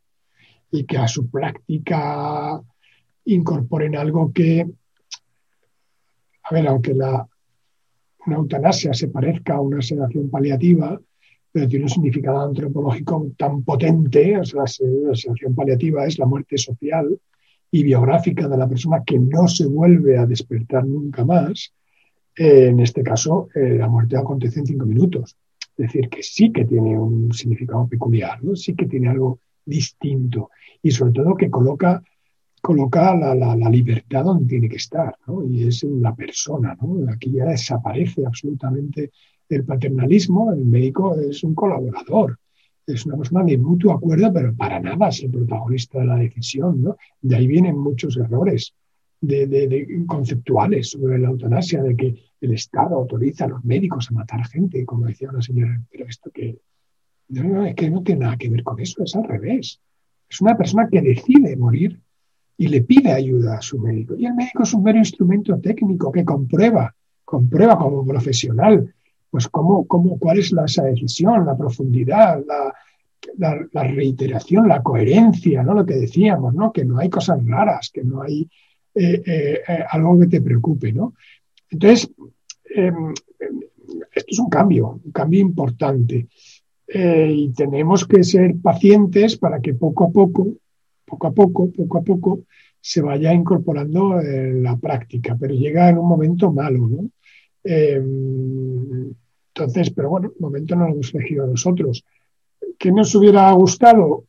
y 0.70 0.84
que 0.84 0.98
a 0.98 1.08
su 1.08 1.30
práctica 1.30 2.60
incorporen 3.24 3.96
algo 3.96 4.32
que, 4.32 4.66
a 6.42 6.54
ver, 6.54 6.68
aunque 6.68 6.94
la, 6.94 7.26
una 8.26 8.36
eutanasia 8.36 8.92
se 8.94 9.08
parezca 9.08 9.54
a 9.54 9.60
una 9.60 9.82
sedación 9.82 10.30
paliativa, 10.30 11.00
pero 11.52 11.68
tiene 11.68 11.84
un 11.84 11.90
significado 11.90 12.40
antropológico 12.40 13.32
tan 13.36 13.62
potente, 13.62 14.38
la 14.54 14.66
sedación 14.66 15.54
paliativa 15.54 16.06
es 16.06 16.18
la 16.18 16.26
muerte 16.26 16.58
social 16.58 17.18
y 17.70 17.82
biográfica 17.82 18.48
de 18.48 18.56
la 18.56 18.68
persona 18.68 19.02
que 19.04 19.18
no 19.18 19.48
se 19.48 19.66
vuelve 19.66 20.18
a 20.18 20.26
despertar 20.26 20.84
nunca 20.84 21.24
más, 21.24 21.72
eh, 22.36 22.68
en 22.68 22.80
este 22.80 23.02
caso, 23.02 23.48
eh, 23.54 23.76
la 23.78 23.88
muerte 23.88 24.16
acontece 24.16 24.60
en 24.60 24.66
cinco 24.66 24.86
minutos. 24.86 25.36
Es 25.76 25.86
decir, 25.86 26.08
que 26.08 26.22
sí 26.22 26.52
que 26.52 26.64
tiene 26.64 26.98
un 26.98 27.32
significado 27.32 27.86
peculiar, 27.88 28.42
¿no? 28.42 28.56
sí 28.56 28.74
que 28.74 28.86
tiene 28.86 29.08
algo 29.08 29.40
distinto 29.66 30.50
y 30.82 30.90
sobre 30.92 31.12
todo 31.12 31.34
que 31.34 31.50
coloca, 31.50 32.02
coloca 32.62 33.14
la, 33.14 33.68
libertad 33.68 34.24
donde 34.24 34.46
tiene 34.46 34.68
que 34.68 34.76
estar 34.76 35.14
y 35.48 35.66
es 35.66 35.82
la 35.84 36.14
persona. 36.14 36.76
¿no? 36.80 37.10
Aquí 37.12 37.32
ya 37.32 37.44
desaparece 37.44 38.24
absolutamente 38.24 39.10
el 39.48 39.64
paternalismo, 39.64 40.52
el 40.52 40.64
médico 40.64 41.14
es 41.16 41.44
un 41.44 41.54
colaborador, 41.54 42.38
es 42.86 43.04
una 43.04 43.16
persona 43.16 43.44
de 43.44 43.58
mutuo 43.58 43.92
acuerdo, 43.92 44.32
pero 44.32 44.54
para 44.54 44.80
nada 44.80 45.08
es 45.08 45.22
el 45.22 45.30
protagonista 45.30 45.98
de 45.98 46.06
la 46.06 46.16
decisión. 46.16 46.94
De 47.20 47.36
ahí 47.36 47.46
vienen 47.46 47.76
muchos 47.76 48.16
errores 48.16 48.74
de, 49.20 50.04
conceptuales 50.06 50.90
sobre 50.90 51.18
la 51.18 51.28
eutanasia, 51.28 51.82
de 51.82 51.96
que 51.96 52.14
el 52.40 52.54
Estado 52.54 52.96
autoriza 52.96 53.46
a 53.46 53.48
los 53.48 53.64
médicos 53.64 54.08
a 54.10 54.14
matar 54.14 54.46
gente, 54.46 54.84
como 54.84 55.06
decía 55.06 55.30
una 55.30 55.42
señora, 55.42 55.80
pero 55.90 56.06
esto 56.06 56.30
que 56.32 56.58
no, 57.28 57.66
es 57.66 57.74
que 57.74 57.90
no 57.90 58.02
tiene 58.02 58.24
nada 58.24 58.36
que 58.36 58.48
ver 58.48 58.62
con 58.62 58.80
eso, 58.80 59.02
es 59.02 59.14
al 59.16 59.24
revés. 59.24 59.80
Es 60.28 60.40
una 60.40 60.56
persona 60.56 60.88
que 60.90 61.00
decide 61.00 61.56
morir 61.56 62.00
y 62.56 62.68
le 62.68 62.82
pide 62.82 63.12
ayuda 63.12 63.58
a 63.58 63.62
su 63.62 63.78
médico. 63.78 64.14
Y 64.16 64.26
el 64.26 64.34
médico 64.34 64.62
es 64.62 64.74
un 64.74 64.82
mero 64.82 64.98
instrumento 64.98 65.58
técnico 65.60 66.10
que 66.10 66.24
comprueba, 66.24 66.94
comprueba 67.24 67.78
como 67.78 68.04
profesional, 68.06 68.94
pues 69.30 69.48
cómo, 69.48 69.86
cómo, 69.86 70.18
cuál 70.18 70.38
es 70.38 70.52
la, 70.52 70.64
esa 70.64 70.84
decisión, 70.84 71.44
la 71.44 71.56
profundidad, 71.56 72.42
la, 73.36 73.82
reiteración, 73.82 74.68
la 74.68 74.82
coherencia, 74.82 75.62
¿no? 75.62 75.74
Lo 75.74 75.84
que 75.84 75.94
decíamos, 75.94 76.54
¿no? 76.54 76.72
Que 76.72 76.84
no 76.84 76.98
hay 76.98 77.10
cosas 77.10 77.44
raras, 77.44 77.90
que 77.92 78.04
no 78.04 78.22
hay 78.22 78.48
eh, 78.94 79.22
eh, 79.26 79.60
eh, 79.68 79.84
algo 79.90 80.18
que 80.20 80.26
te 80.26 80.40
preocupe, 80.40 80.92
¿no? 80.92 81.14
Entonces, 81.68 82.10
em, 82.74 83.12
esto 84.14 84.30
es 84.30 84.38
un 84.38 84.48
cambio, 84.48 85.00
un 85.04 85.12
cambio 85.12 85.40
importante. 85.40 86.28
Y 86.88 87.52
tenemos 87.52 88.06
que 88.06 88.22
ser 88.22 88.54
pacientes 88.62 89.36
para 89.36 89.60
que 89.60 89.74
poco 89.74 90.04
a 90.04 90.10
poco, 90.10 90.54
poco 91.04 91.26
a 91.26 91.32
poco, 91.32 91.70
poco 91.72 91.98
a 91.98 92.02
poco, 92.02 92.40
se 92.80 93.00
vaya 93.02 93.32
incorporando 93.32 94.20
en 94.20 94.62
la 94.62 94.76
práctica, 94.76 95.36
pero 95.38 95.54
llega 95.54 95.88
en 95.88 95.98
un 95.98 96.06
momento 96.08 96.52
malo, 96.52 96.86
¿no? 96.86 97.10
Em, 97.64 99.12
entonces, 99.48 99.90
pero 99.90 100.10
bueno, 100.10 100.28
el 100.34 100.40
momento 100.40 100.76
no 100.76 100.86
lo 100.86 100.92
hemos 100.92 101.12
elegido 101.14 101.46
nosotros. 101.46 102.04
¿Qué 102.78 102.92
nos 102.92 103.14
hubiera 103.14 103.50
gustado? 103.52 104.24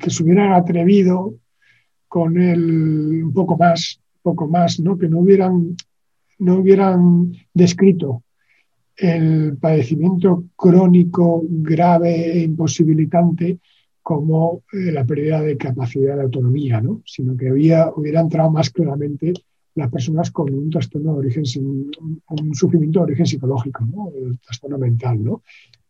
que 0.00 0.10
se 0.10 0.22
hubieran 0.22 0.52
atrevido 0.52 1.34
con 2.06 2.40
el 2.40 3.24
un 3.24 3.32
poco 3.32 3.56
más, 3.56 4.00
poco 4.22 4.46
más, 4.46 4.80
¿no? 4.80 4.96
que 4.96 5.08
no 5.08 5.18
hubieran, 5.18 5.76
no 6.38 6.54
hubieran 6.56 7.32
descrito 7.52 8.22
el 9.00 9.56
padecimiento 9.56 10.44
crónico 10.56 11.42
grave 11.48 12.32
e 12.32 12.42
imposibilitante 12.42 13.58
como 14.02 14.62
eh, 14.72 14.92
la 14.92 15.04
pérdida 15.04 15.40
de 15.42 15.56
capacidad 15.56 16.16
de 16.16 16.22
autonomía, 16.22 16.80
¿no? 16.80 17.02
sino 17.04 17.36
que 17.36 17.48
había, 17.48 17.90
hubiera 17.94 18.20
entrado 18.20 18.50
más 18.50 18.70
claramente 18.70 19.32
las 19.74 19.90
personas 19.90 20.30
con 20.30 20.52
un 20.52 20.68
trastorno 20.68 21.12
de 21.12 21.18
origen, 21.18 21.44
un 22.28 22.54
sufrimiento 22.54 23.00
de 23.00 23.04
origen 23.04 23.26
psicológico, 23.26 23.84
¿no? 23.84 24.10
el 24.14 24.38
trastorno 24.38 24.78
mental. 24.78 25.22
¿no? 25.22 25.42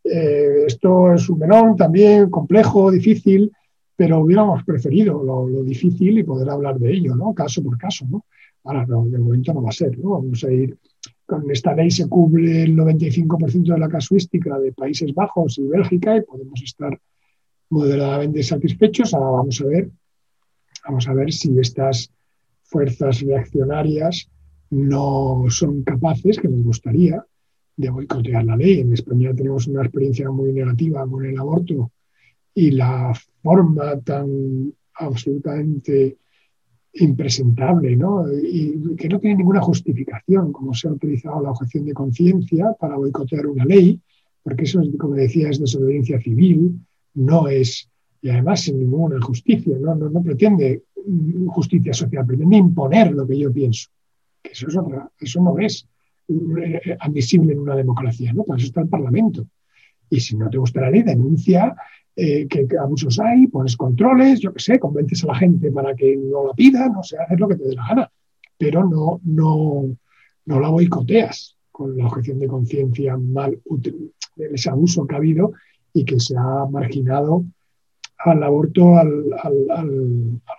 Eh, 0.05 0.65
esto 0.67 1.15
es 1.15 1.29
un 1.29 1.39
menón 1.39 1.77
también 1.77 2.31
complejo, 2.31 2.91
difícil, 2.91 3.51
pero 3.97 4.21
hubiéramos 4.21 4.65
preferido 4.65 5.23
lo, 5.23 5.63
difícil 5.63 6.19
y 6.19 6.23
poder 6.23 6.49
hablar 6.49 6.79
de 6.79 6.91
ello, 6.91 7.15
¿no? 7.15 7.35
Caso 7.35 7.63
por 7.63 7.77
caso, 7.77 8.07
¿no? 8.09 8.25
Ahora, 8.65 8.87
no, 8.87 9.05
de 9.05 9.19
momento 9.19 9.53
no 9.53 9.63
va 9.63 9.69
a 9.69 9.73
ser, 9.73 9.99
¿no? 9.99 10.11
Vamos 10.11 10.43
a 10.43 10.51
ir, 10.51 10.75
con 11.31 11.49
esta 11.49 11.73
ley 11.77 11.93
se 11.93 12.09
cubre 12.09 12.65
el 12.65 12.77
95% 12.77 13.73
de 13.73 13.79
la 13.79 13.89
casuística 13.89 14.59
de 14.59 14.73
Países 14.73 15.15
Bajos 15.15 15.59
y 15.59 15.63
Bélgica 15.63 16.17
y 16.17 16.23
podemos 16.23 16.61
estar 16.61 17.01
moderadamente 17.71 18.43
satisfechos. 18.43 19.15
Ahora 19.15 19.31
vamos 19.31 19.61
a 19.61 19.67
ver, 19.67 19.91
vamos 20.85 21.07
a 21.07 21.15
ver 21.15 21.33
si 21.33 21.57
estas 21.57 22.13
fuerzas 22.65 23.21
reaccionarias 23.21 24.29
no 24.71 25.45
son 25.51 25.85
capaces, 25.85 26.41
que 26.41 26.49
nos 26.49 26.65
gustaría, 26.65 27.25
de 27.77 27.91
boicotear 27.91 28.45
la 28.45 28.57
ley. 28.57 28.81
En 28.81 28.93
España 28.93 29.33
tenemos 29.33 29.69
una 29.69 29.83
experiencia 29.83 30.29
muy 30.33 30.53
negativa 30.53 31.07
con 31.07 31.25
el 31.25 31.39
aborto 31.39 31.93
y 32.53 32.73
la 32.73 33.13
forma 33.41 34.01
tan 34.01 34.75
absolutamente 34.95 36.17
impresentable, 36.93 37.97
¿no? 37.97 38.27
Y 38.33 38.97
que 38.97 39.09
no 39.09 39.21
tiene 39.21 39.37
ninguna 39.37 39.61
justificación, 39.61 40.53
como 40.53 40.75
se 40.75 40.89
ha 40.89 40.93
utilizado 40.93 41.43
la 41.43 41.51
objeción 41.51 41.85
de 41.87 41.95
conciencia 41.95 42.75
para 42.79 42.97
boicotear 42.97 43.47
una 43.47 43.65
ley, 43.65 44.01
porque 44.43 44.65
eso, 44.65 44.83
como 44.99 45.15
decía, 45.15 45.51
es 45.51 45.61
desobediencia 45.61 46.21
civil, 46.21 46.81
no 47.15 47.49
es, 47.49 47.89
y 48.23 48.31
además 48.31 48.63
sin 48.63 48.79
ninguna 48.79 49.21
justicia, 49.21 49.77
no, 49.79 49.95
no, 49.95 50.11
no 50.11 50.23
pretende 50.23 50.83
justicia 51.49 51.93
social, 51.93 52.27
pretende 52.27 52.57
imponer 52.57 53.13
lo 53.13 53.27
que 53.27 53.39
yo 53.39 53.53
pienso, 53.53 53.89
que 54.43 54.53
eso 54.53 54.69
es 54.69 54.77
otra, 54.77 55.11
eso 55.19 55.41
no 55.43 55.59
es 55.59 55.87
eh, 56.29 56.97
admisible 56.99 57.53
en 57.53 57.61
una 57.61 57.77
democracia, 57.77 58.33
¿no? 58.33 58.45
Para 58.45 58.59
eso 58.59 58.67
está 58.67 58.81
el 58.81 58.89
Parlamento. 58.89 59.47
Y 60.09 60.21
si 60.21 60.37
no 60.37 60.51
te 60.51 60.59
gusta 60.59 60.81
la 60.81 60.91
ley, 60.91 61.03
denuncia 61.03 61.75
eh, 62.23 62.47
que, 62.49 62.67
abusos 62.79 63.19
hay, 63.19 63.47
pones 63.47 63.79
controles, 63.79 64.41
yo 64.41 64.53
qué 64.53 64.61
sé, 64.61 64.79
convences 64.79 65.25
a 65.25 65.29
la 65.29 65.37
gente 65.37 65.73
para 65.73 65.95
que 65.95 66.19
no 66.19 66.49
la 66.49 66.53
pida, 66.53 66.87
no 66.91 67.03
sé, 67.03 67.17
hacer 67.17 67.41
lo 67.41 67.49
que 67.49 67.57
te 67.57 67.65
dé 67.65 67.75
la 67.75 67.89
gana, 67.89 68.11
pero 68.59 68.87
no, 68.87 69.21
no, 69.25 69.97
no 70.45 70.61
la 70.61 70.69
boicoteas 70.69 71.57
con 71.73 71.97
la 71.97 72.09
objeción 72.09 72.39
de 72.39 72.47
conciencia 72.47 73.17
mal 73.17 73.59
útil, 73.65 74.13
ese 74.37 74.69
abuso 74.69 75.07
que 75.07 75.15
ha 75.15 75.19
habido 75.19 75.53
y 75.95 76.05
que 76.05 76.21
se 76.21 76.37
ha 76.37 76.67
marginado 76.71 77.45
al 78.19 78.43
aborto, 78.43 78.99
al, 78.99 79.25
a 79.43 79.83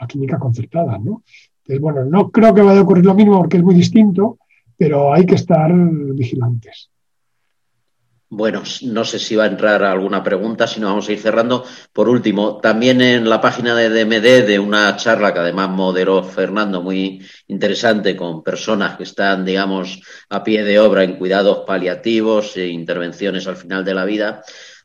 la 0.01 0.07
clínica 0.07 0.39
concertada, 0.39 0.97
¿no? 0.97 1.21
Entonces, 1.59 1.79
bueno, 1.79 2.05
no 2.05 2.31
creo 2.31 2.55
que 2.55 2.63
vaya 2.63 2.79
a 2.79 2.83
ocurrir 2.83 3.05
lo 3.05 3.13
mismo 3.13 3.37
porque 3.37 3.57
es 3.57 3.63
muy 3.63 3.75
distinto, 3.75 4.39
pero 4.75 5.13
hay 5.13 5.27
que 5.27 5.35
estar 5.35 5.71
vigilantes. 5.71 6.90
Bueno, 8.33 8.63
no 8.83 9.03
sé 9.03 9.19
si 9.19 9.35
va 9.35 9.43
a 9.43 9.47
entrar 9.47 9.83
alguna 9.83 10.23
pregunta, 10.23 10.65
si 10.65 10.79
no 10.79 10.87
vamos 10.87 11.09
a 11.09 11.11
ir 11.11 11.19
cerrando. 11.19 11.65
Por 11.91 12.07
último, 12.07 12.61
también 12.61 13.01
en 13.01 13.29
la 13.29 13.41
página 13.41 13.75
de 13.75 13.89
DMD 13.89 14.47
de 14.47 14.57
una 14.57 14.95
charla 14.95 15.33
que 15.33 15.39
además 15.39 15.69
moderó 15.69 16.23
Fernando, 16.23 16.81
muy 16.81 17.21
interesante, 17.47 18.15
con 18.15 18.41
personas 18.41 18.95
que 18.95 19.03
están, 19.03 19.43
digamos, 19.43 19.99
a 20.29 20.45
pie 20.45 20.63
de 20.63 20.79
obra 20.79 21.03
en 21.03 21.17
cuidados 21.17 21.65
paliativos 21.67 22.55
e 22.55 22.67
intervenciones 22.67 23.47
al 23.47 23.57
final 23.57 23.83
de 23.83 23.93
la 23.93 24.05
vida, 24.05 24.43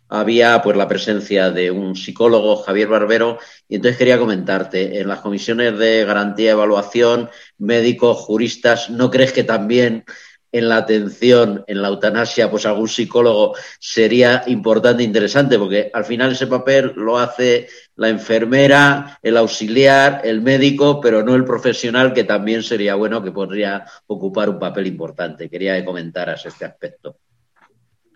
había 0.09 0.61
pues 0.61 0.77
la 0.77 0.89
presencia 0.89 1.51
de 1.53 1.71
un 1.71 1.95
psicólogo, 1.95 2.57
Javier 2.57 2.89
Barbero, 2.89 3.39
y 3.69 3.77
entonces 3.77 3.97
quería 3.97 4.19
comentarte, 4.19 5.01
en 5.01 5.07
las 5.07 5.21
comisiones 5.21 5.79
de 5.79 6.05
garantía 6.05 6.47
y 6.47 6.49
evaluación, 6.49 7.31
médicos, 7.59 8.19
juristas, 8.19 8.91
¿no 8.91 9.09
crees 9.09 9.33
que 9.33 9.45
también 9.45 10.05
en 10.53 10.69
la 10.69 10.79
atención, 10.79 11.65
en 11.67 11.83
la 11.83 11.89
eutanasia, 11.89 12.51
pues 12.51 12.67
algún 12.67 12.89
psicólogo 12.89 13.55
sería 13.79 14.43
importante 14.47 15.03
e 15.03 15.07
interesante, 15.07 15.59
porque 15.59 15.91
al 15.93 16.05
final 16.05 16.33
ese 16.33 16.47
papel 16.47 16.93
lo 16.97 17.19
hace 17.19 17.69
la 17.97 18.09
enfermera, 18.09 19.19
el 19.23 19.37
auxiliar, 19.37 20.23
el 20.25 20.43
médico, 20.43 21.01
pero 21.01 21.23
no 21.23 21.35
el 21.35 21.45
profesional, 21.45 22.13
que 22.13 22.25
también 22.25 22.63
sería 22.63 22.95
bueno 22.95 23.23
que 23.23 23.33
podría 23.33 23.85
ocupar 24.07 24.49
un 24.49 24.59
papel 24.59 24.87
importante. 24.87 25.49
Quería 25.49 25.77
que 25.77 25.85
comentaras 25.85 26.45
este 26.47 26.65
aspecto. 26.65 27.17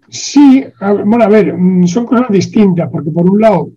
Sí, 0.09 0.65
bueno, 0.81 1.24
a 1.24 1.28
ver, 1.28 1.55
mm, 1.55 1.86
son 1.86 2.05
cosas 2.05 2.31
distintas, 2.31 2.89
porque 2.90 3.11
por 3.11 3.31
un 3.31 3.40
lado, 3.40 3.70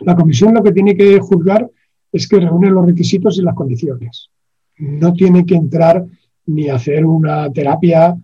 la 0.00 0.16
comisión 0.16 0.54
lo 0.54 0.62
que 0.62 0.72
tiene 0.72 0.96
que 0.96 1.18
juzgar 1.20 1.68
es 2.10 2.28
que 2.28 2.40
reúne 2.40 2.70
los 2.70 2.84
requisitos 2.84 3.38
y 3.38 3.42
las 3.42 3.54
condiciones. 3.54 4.28
No 4.78 5.12
tiene 5.12 5.46
que 5.46 5.54
entrar 5.54 6.04
ni 6.46 6.68
hacer 6.68 7.04
una 7.04 7.50
terapia, 7.50 8.16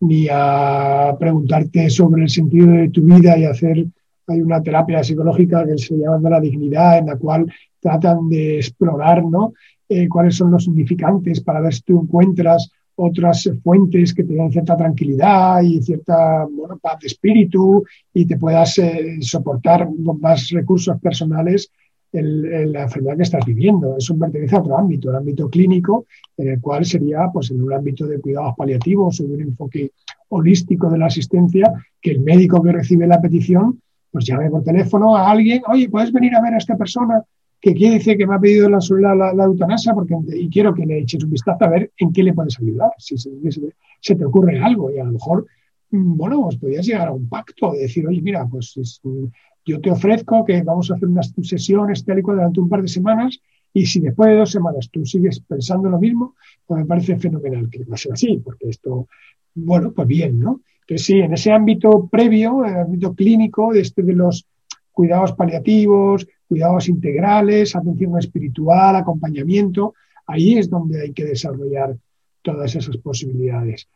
ni 0.00 0.26
a 0.30 1.14
preguntarte 1.18 1.90
sobre 1.90 2.22
el 2.22 2.30
sentido 2.30 2.68
de 2.68 2.90
tu 2.90 3.02
vida 3.02 3.36
y 3.36 3.44
hacer, 3.44 3.86
hay 4.26 4.40
una 4.40 4.62
terapia 4.62 5.02
psicológica 5.02 5.66
que 5.66 5.76
se 5.78 5.96
llama 5.96 6.30
la 6.30 6.40
dignidad, 6.40 6.98
en 6.98 7.06
la 7.06 7.16
cual 7.16 7.52
tratan 7.80 8.28
de 8.28 8.56
explorar 8.56 9.24
¿no? 9.24 9.52
Eh, 9.88 10.08
cuáles 10.08 10.36
son 10.36 10.52
los 10.52 10.64
significantes 10.64 11.40
para 11.40 11.60
ver 11.60 11.74
si 11.74 11.82
tú 11.82 12.02
encuentras 12.02 12.70
otras 12.94 13.50
fuentes 13.62 14.14
que 14.14 14.24
te 14.24 14.34
dan 14.34 14.52
cierta 14.52 14.76
tranquilidad 14.76 15.62
y 15.62 15.82
cierta 15.82 16.46
bueno, 16.50 16.78
paz 16.78 16.98
de 17.00 17.06
espíritu 17.06 17.82
y 18.12 18.26
te 18.26 18.36
puedas 18.36 18.78
eh, 18.78 19.16
soportar 19.20 19.88
más 20.20 20.50
recursos 20.50 21.00
personales 21.00 21.70
la 22.12 22.82
enfermedad 22.82 23.16
que 23.16 23.22
estás 23.22 23.44
viviendo. 23.44 23.96
Eso 23.96 24.18
pertenece 24.18 24.56
a 24.56 24.60
otro 24.60 24.76
ámbito, 24.76 25.10
el 25.10 25.16
ámbito 25.16 25.48
clínico, 25.48 26.06
en 26.36 26.48
el 26.48 26.60
cual 26.60 26.84
sería 26.84 27.28
pues, 27.32 27.50
en 27.50 27.62
un 27.62 27.72
ámbito 27.72 28.06
de 28.06 28.20
cuidados 28.20 28.54
paliativos 28.56 29.20
o 29.20 29.24
un 29.24 29.40
enfoque 29.40 29.92
holístico 30.28 30.90
de 30.90 30.98
la 30.98 31.06
asistencia, 31.06 31.72
que 32.00 32.12
el 32.12 32.20
médico 32.20 32.62
que 32.62 32.72
recibe 32.72 33.06
la 33.06 33.20
petición 33.20 33.80
pues 34.12 34.24
llame 34.24 34.50
por 34.50 34.64
teléfono 34.64 35.16
a 35.16 35.30
alguien, 35.30 35.62
oye, 35.68 35.88
¿puedes 35.88 36.12
venir 36.12 36.34
a 36.34 36.42
ver 36.42 36.54
a 36.54 36.58
esta 36.58 36.76
persona? 36.76 37.22
que 37.60 37.74
quiere 37.74 37.96
decir 37.96 38.16
que 38.16 38.26
me 38.26 38.34
ha 38.34 38.40
pedido 38.40 38.70
la, 38.70 39.14
la, 39.14 39.44
eutanasia 39.44 39.92
porque, 39.92 40.16
y 40.34 40.48
quiero 40.48 40.72
que 40.72 40.86
le 40.86 41.00
eches 41.00 41.22
un 41.24 41.30
vistazo 41.30 41.64
a 41.64 41.68
ver 41.68 41.92
en 41.98 42.12
qué 42.12 42.22
le 42.22 42.32
puedes 42.32 42.58
ayudar, 42.58 42.90
si 42.96 43.18
se, 43.18 44.16
te 44.16 44.24
ocurre 44.24 44.58
algo 44.58 44.90
y 44.90 44.98
a 44.98 45.04
lo 45.04 45.12
mejor, 45.12 45.46
mm, 45.90 46.16
bueno, 46.16 46.42
pues 46.42 46.56
podrías 46.56 46.86
llegar 46.86 47.08
a 47.08 47.12
un 47.12 47.28
pacto 47.28 47.72
de 47.72 47.80
decir, 47.80 48.06
oye, 48.06 48.22
mira, 48.22 48.46
pues 48.46 49.00
mm, 49.02 49.24
yo 49.70 49.80
te 49.80 49.90
ofrezco 49.90 50.44
que 50.44 50.62
vamos 50.62 50.90
a 50.90 50.94
hacer 50.94 51.08
unas 51.08 51.32
sesiones 51.42 52.04
tal 52.04 52.18
y 52.18 52.22
cual 52.22 52.38
durante 52.38 52.60
un 52.60 52.68
par 52.68 52.82
de 52.82 52.88
semanas 52.88 53.40
y 53.72 53.86
si 53.86 54.00
después 54.00 54.30
de 54.30 54.36
dos 54.36 54.50
semanas 54.50 54.88
tú 54.90 55.04
sigues 55.06 55.40
pensando 55.40 55.88
lo 55.88 55.98
mismo, 55.98 56.34
pues 56.66 56.80
me 56.80 56.86
parece 56.86 57.16
fenomenal 57.16 57.70
que 57.70 57.84
va 57.84 57.94
a 57.94 57.98
ser 57.98 58.12
así, 58.12 58.40
porque 58.44 58.68
esto, 58.68 59.08
bueno, 59.54 59.92
pues 59.92 60.08
bien, 60.08 60.40
¿no? 60.40 60.60
Entonces 60.80 61.06
sí, 61.06 61.20
en 61.20 61.32
ese 61.34 61.52
ámbito 61.52 62.08
previo, 62.10 62.64
en 62.64 62.74
el 62.74 62.80
ámbito 62.80 63.14
clínico, 63.14 63.72
este 63.72 64.02
de 64.02 64.14
los 64.14 64.44
cuidados 64.90 65.32
paliativos, 65.34 66.26
cuidados 66.48 66.88
integrales, 66.88 67.76
atención 67.76 68.18
espiritual, 68.18 68.96
acompañamiento, 68.96 69.94
ahí 70.26 70.58
es 70.58 70.68
donde 70.68 71.02
hay 71.02 71.12
que 71.12 71.24
desarrollar 71.24 71.96
todas 72.42 72.74
esas 72.74 72.96
posibilidades. 72.96 73.88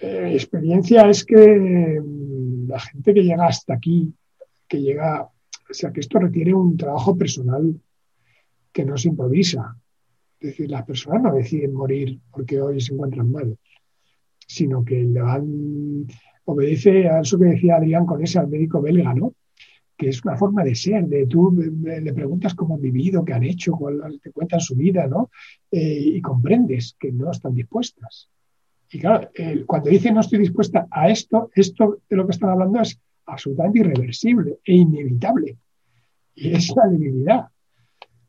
Eh, 0.00 0.22
mi 0.24 0.34
experiencia 0.34 1.08
es 1.08 1.24
que 1.24 2.00
mm, 2.00 2.68
la 2.68 2.80
gente 2.80 3.14
que 3.14 3.22
llega 3.22 3.46
hasta 3.46 3.74
aquí, 3.74 4.12
que 4.74 4.82
llega, 4.82 5.22
o 5.22 5.74
sea, 5.74 5.92
que 5.92 6.00
esto 6.00 6.18
requiere 6.18 6.52
un 6.52 6.76
trabajo 6.76 7.16
personal 7.16 7.80
que 8.72 8.84
no 8.84 8.96
se 8.96 9.08
improvisa. 9.08 9.76
Es 10.40 10.50
decir, 10.50 10.68
las 10.68 10.84
personas 10.84 11.22
no 11.22 11.32
deciden 11.32 11.72
morir 11.72 12.18
porque 12.32 12.60
hoy 12.60 12.80
se 12.80 12.92
encuentran 12.92 13.30
mal, 13.30 13.56
sino 14.46 14.84
que 14.84 15.04
le 15.04 15.20
van, 15.20 16.06
obedece 16.44 17.08
a 17.08 17.20
eso 17.20 17.38
que 17.38 17.46
decía 17.46 17.76
Adrián 17.76 18.04
con 18.04 18.22
ese 18.22 18.40
al 18.40 18.48
médico 18.48 18.82
belga, 18.82 19.14
¿no? 19.14 19.34
que 19.96 20.08
es 20.08 20.24
una 20.24 20.36
forma 20.36 20.64
de 20.64 20.74
ser, 20.74 21.06
de 21.06 21.28
tú 21.28 21.56
le 21.56 22.12
preguntas 22.12 22.52
cómo 22.54 22.74
han 22.74 22.80
vivido, 22.80 23.24
qué 23.24 23.32
han 23.32 23.44
hecho, 23.44 23.74
cuál, 23.74 24.18
te 24.20 24.32
cuentan 24.32 24.58
su 24.58 24.74
vida, 24.74 25.06
¿no? 25.06 25.30
Eh, 25.70 26.16
y 26.16 26.20
comprendes 26.20 26.96
que 26.98 27.12
no 27.12 27.30
están 27.30 27.54
dispuestas. 27.54 28.28
Y 28.90 28.98
claro, 28.98 29.30
cuando 29.66 29.90
dicen 29.90 30.14
no 30.14 30.20
estoy 30.20 30.40
dispuesta 30.40 30.88
a 30.90 31.08
esto, 31.10 31.48
esto 31.54 31.98
de 32.10 32.16
lo 32.16 32.26
que 32.26 32.32
están 32.32 32.50
hablando 32.50 32.80
es 32.80 32.98
absolutamente 33.26 33.80
irreversible 33.80 34.58
e 34.64 34.74
inevitable. 34.74 35.56
Y 36.34 36.52
es 36.52 36.74
la 36.74 36.86
debilidad, 36.86 37.48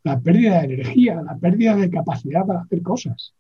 la 0.04 0.20
pérdida 0.20 0.60
de 0.60 0.74
energía, 0.74 1.22
la 1.22 1.38
pérdida 1.38 1.76
de 1.76 1.90
capacidad 1.90 2.46
para 2.46 2.62
hacer 2.62 2.82
cosas 2.82 3.34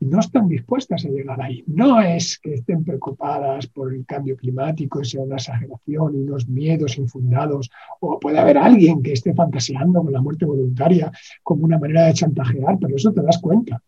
no 0.00 0.20
están 0.20 0.48
dispuestas 0.48 1.04
a 1.04 1.08
llegar 1.08 1.40
ahí. 1.40 1.64
No 1.66 2.00
es 2.00 2.38
que 2.38 2.54
estén 2.54 2.84
preocupadas 2.84 3.66
por 3.66 3.92
el 3.92 4.06
cambio 4.06 4.36
climático 4.36 5.00
y 5.00 5.04
sea 5.04 5.22
una 5.22 5.36
exageración 5.36 6.14
y 6.14 6.18
unos 6.18 6.48
miedos 6.48 6.98
infundados, 6.98 7.70
o 8.00 8.18
puede 8.18 8.38
haber 8.38 8.58
alguien 8.58 9.02
que 9.02 9.12
esté 9.12 9.34
fantaseando 9.34 10.02
con 10.02 10.12
la 10.12 10.20
muerte 10.20 10.44
voluntaria 10.44 11.10
como 11.42 11.64
una 11.64 11.78
manera 11.78 12.06
de 12.06 12.14
chantajear, 12.14 12.78
pero 12.80 12.96
eso 12.96 13.12
te 13.12 13.22
das 13.22 13.38
cuenta. 13.38 13.82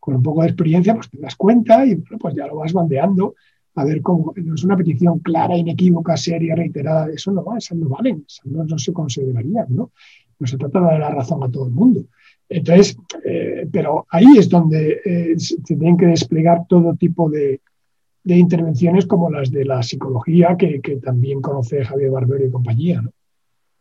Con 0.00 0.16
un 0.16 0.22
poco 0.22 0.42
de 0.42 0.48
experiencia, 0.48 0.94
pues 0.94 1.08
te 1.08 1.18
das 1.18 1.36
cuenta 1.36 1.86
y 1.86 1.96
pues 1.96 2.34
ya 2.34 2.46
lo 2.46 2.56
vas 2.56 2.72
bandeando 2.72 3.34
a 3.76 3.84
ver 3.84 4.02
cómo. 4.02 4.32
No 4.36 4.54
es 4.54 4.64
una 4.64 4.76
petición 4.76 5.18
clara, 5.20 5.56
inequívoca, 5.56 6.16
seria, 6.16 6.54
reiterada. 6.54 7.08
Eso 7.10 7.32
no 7.32 7.44
va, 7.44 7.58
esas 7.58 7.78
no 7.78 7.88
valen, 7.88 8.24
esas 8.26 8.46
no, 8.46 8.64
no 8.64 8.78
se 8.78 8.92
considerarían, 8.92 9.66
¿no? 9.68 9.90
No 10.38 10.46
se 10.46 10.56
trata 10.56 10.80
de 10.80 10.86
dar 10.86 11.00
la 11.00 11.10
razón 11.10 11.42
a 11.42 11.50
todo 11.50 11.66
el 11.66 11.72
mundo. 11.72 12.04
Entonces, 12.48 12.96
eh, 13.24 13.66
pero 13.72 14.06
ahí 14.10 14.26
es 14.38 14.48
donde 14.48 15.00
eh, 15.04 15.34
se 15.38 15.56
tienen 15.62 15.96
que 15.96 16.06
desplegar 16.06 16.66
todo 16.68 16.94
tipo 16.94 17.30
de, 17.30 17.60
intervenciones 18.24 19.06
como 19.06 19.30
las 19.30 19.50
de 19.50 19.64
la 19.64 19.82
psicología 19.82 20.56
que, 20.56 20.80
también 21.02 21.42
conoce 21.42 21.84
Javier 21.84 22.10
Barbero 22.10 22.46
y 22.46 22.50
compañía. 22.50 23.02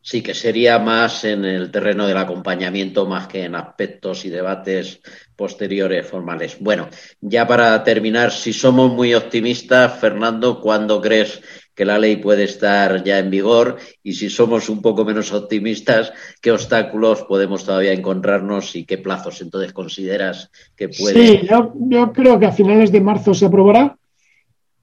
Sí, 0.06 0.22
que 0.22 0.34
sería 0.34 0.80
más 0.80 1.24
en 1.24 1.46
el 1.46 1.72
terreno 1.72 2.06
del 2.06 2.18
acompañamiento 2.18 3.06
más 3.06 3.26
que 3.28 3.46
en 3.46 3.56
aspectos 3.56 4.26
y 4.26 4.30
debates 4.30 5.00
posteriores 5.38 6.06
formales. 6.06 6.58
Bueno, 6.60 6.90
ya 7.22 7.48
para 7.48 7.82
terminar, 7.86 8.34
si 8.34 8.52
somos 8.52 8.94
muy 8.94 9.14
optimistas, 9.14 9.98
Fernando, 10.02 10.60
¿cuándo 10.60 11.00
crees 11.00 11.42
que 11.74 11.86
la 11.86 11.98
ley 11.98 12.18
puede 12.18 12.44
estar 12.44 13.02
ya 13.06 13.18
en 13.18 13.30
vigor 13.30 13.78
y 14.04 14.12
si 14.12 14.30
somos 14.30 14.68
un 14.68 14.82
poco 14.82 15.06
menos 15.06 15.32
optimistas, 15.32 16.12
qué 16.42 16.52
obstáculos 16.52 17.24
podemos 17.24 17.64
todavía 17.64 17.94
encontrarnos 17.94 18.76
y 18.76 18.84
qué 18.84 18.98
plazos 18.98 19.40
entonces 19.40 19.72
consideras 19.72 20.52
que 20.76 20.90
puede. 20.90 21.40
Sí, 21.40 21.48
yo, 21.50 22.12
creo 22.12 22.38
que 22.38 22.46
a 22.46 22.52
finales 22.52 22.92
de 22.92 23.00
marzo 23.00 23.34
se 23.34 23.46
aprobará. 23.46 23.98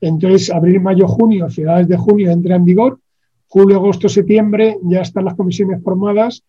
Entonces, 0.01 0.51
abril, 0.51 0.81
mayo, 0.81 1.07
junio, 1.07 1.51
finales 1.51 1.87
de 1.89 1.99
junio 1.99 2.31
entra 2.31 2.57
en 2.57 2.65
vigor. 2.65 2.99
Julio, 3.53 3.79
agosto, 3.79 4.09
septiembre 4.09 4.77
ya 4.85 5.01
están 5.01 5.25
las 5.25 5.35
comisiones 5.35 5.83
formadas 5.83 6.45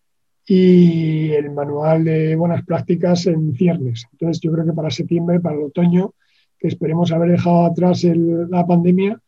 y 0.46 1.32
el 1.32 1.50
manual 1.50 2.04
de 2.04 2.36
buenas 2.36 2.64
prácticas 2.64 3.26
en 3.26 3.56
ciernes. 3.56 4.06
Entonces, 4.12 4.40
yo 4.40 4.52
creo 4.52 4.64
que 4.64 4.72
para 4.72 4.88
septiembre, 4.88 5.40
para 5.40 5.56
el 5.56 5.64
otoño, 5.64 6.14
que 6.60 6.68
esperemos 6.68 7.10
haber 7.10 7.32
dejado 7.32 7.66
atrás 7.66 8.04
la 8.04 8.64
pandemia, 8.64 9.18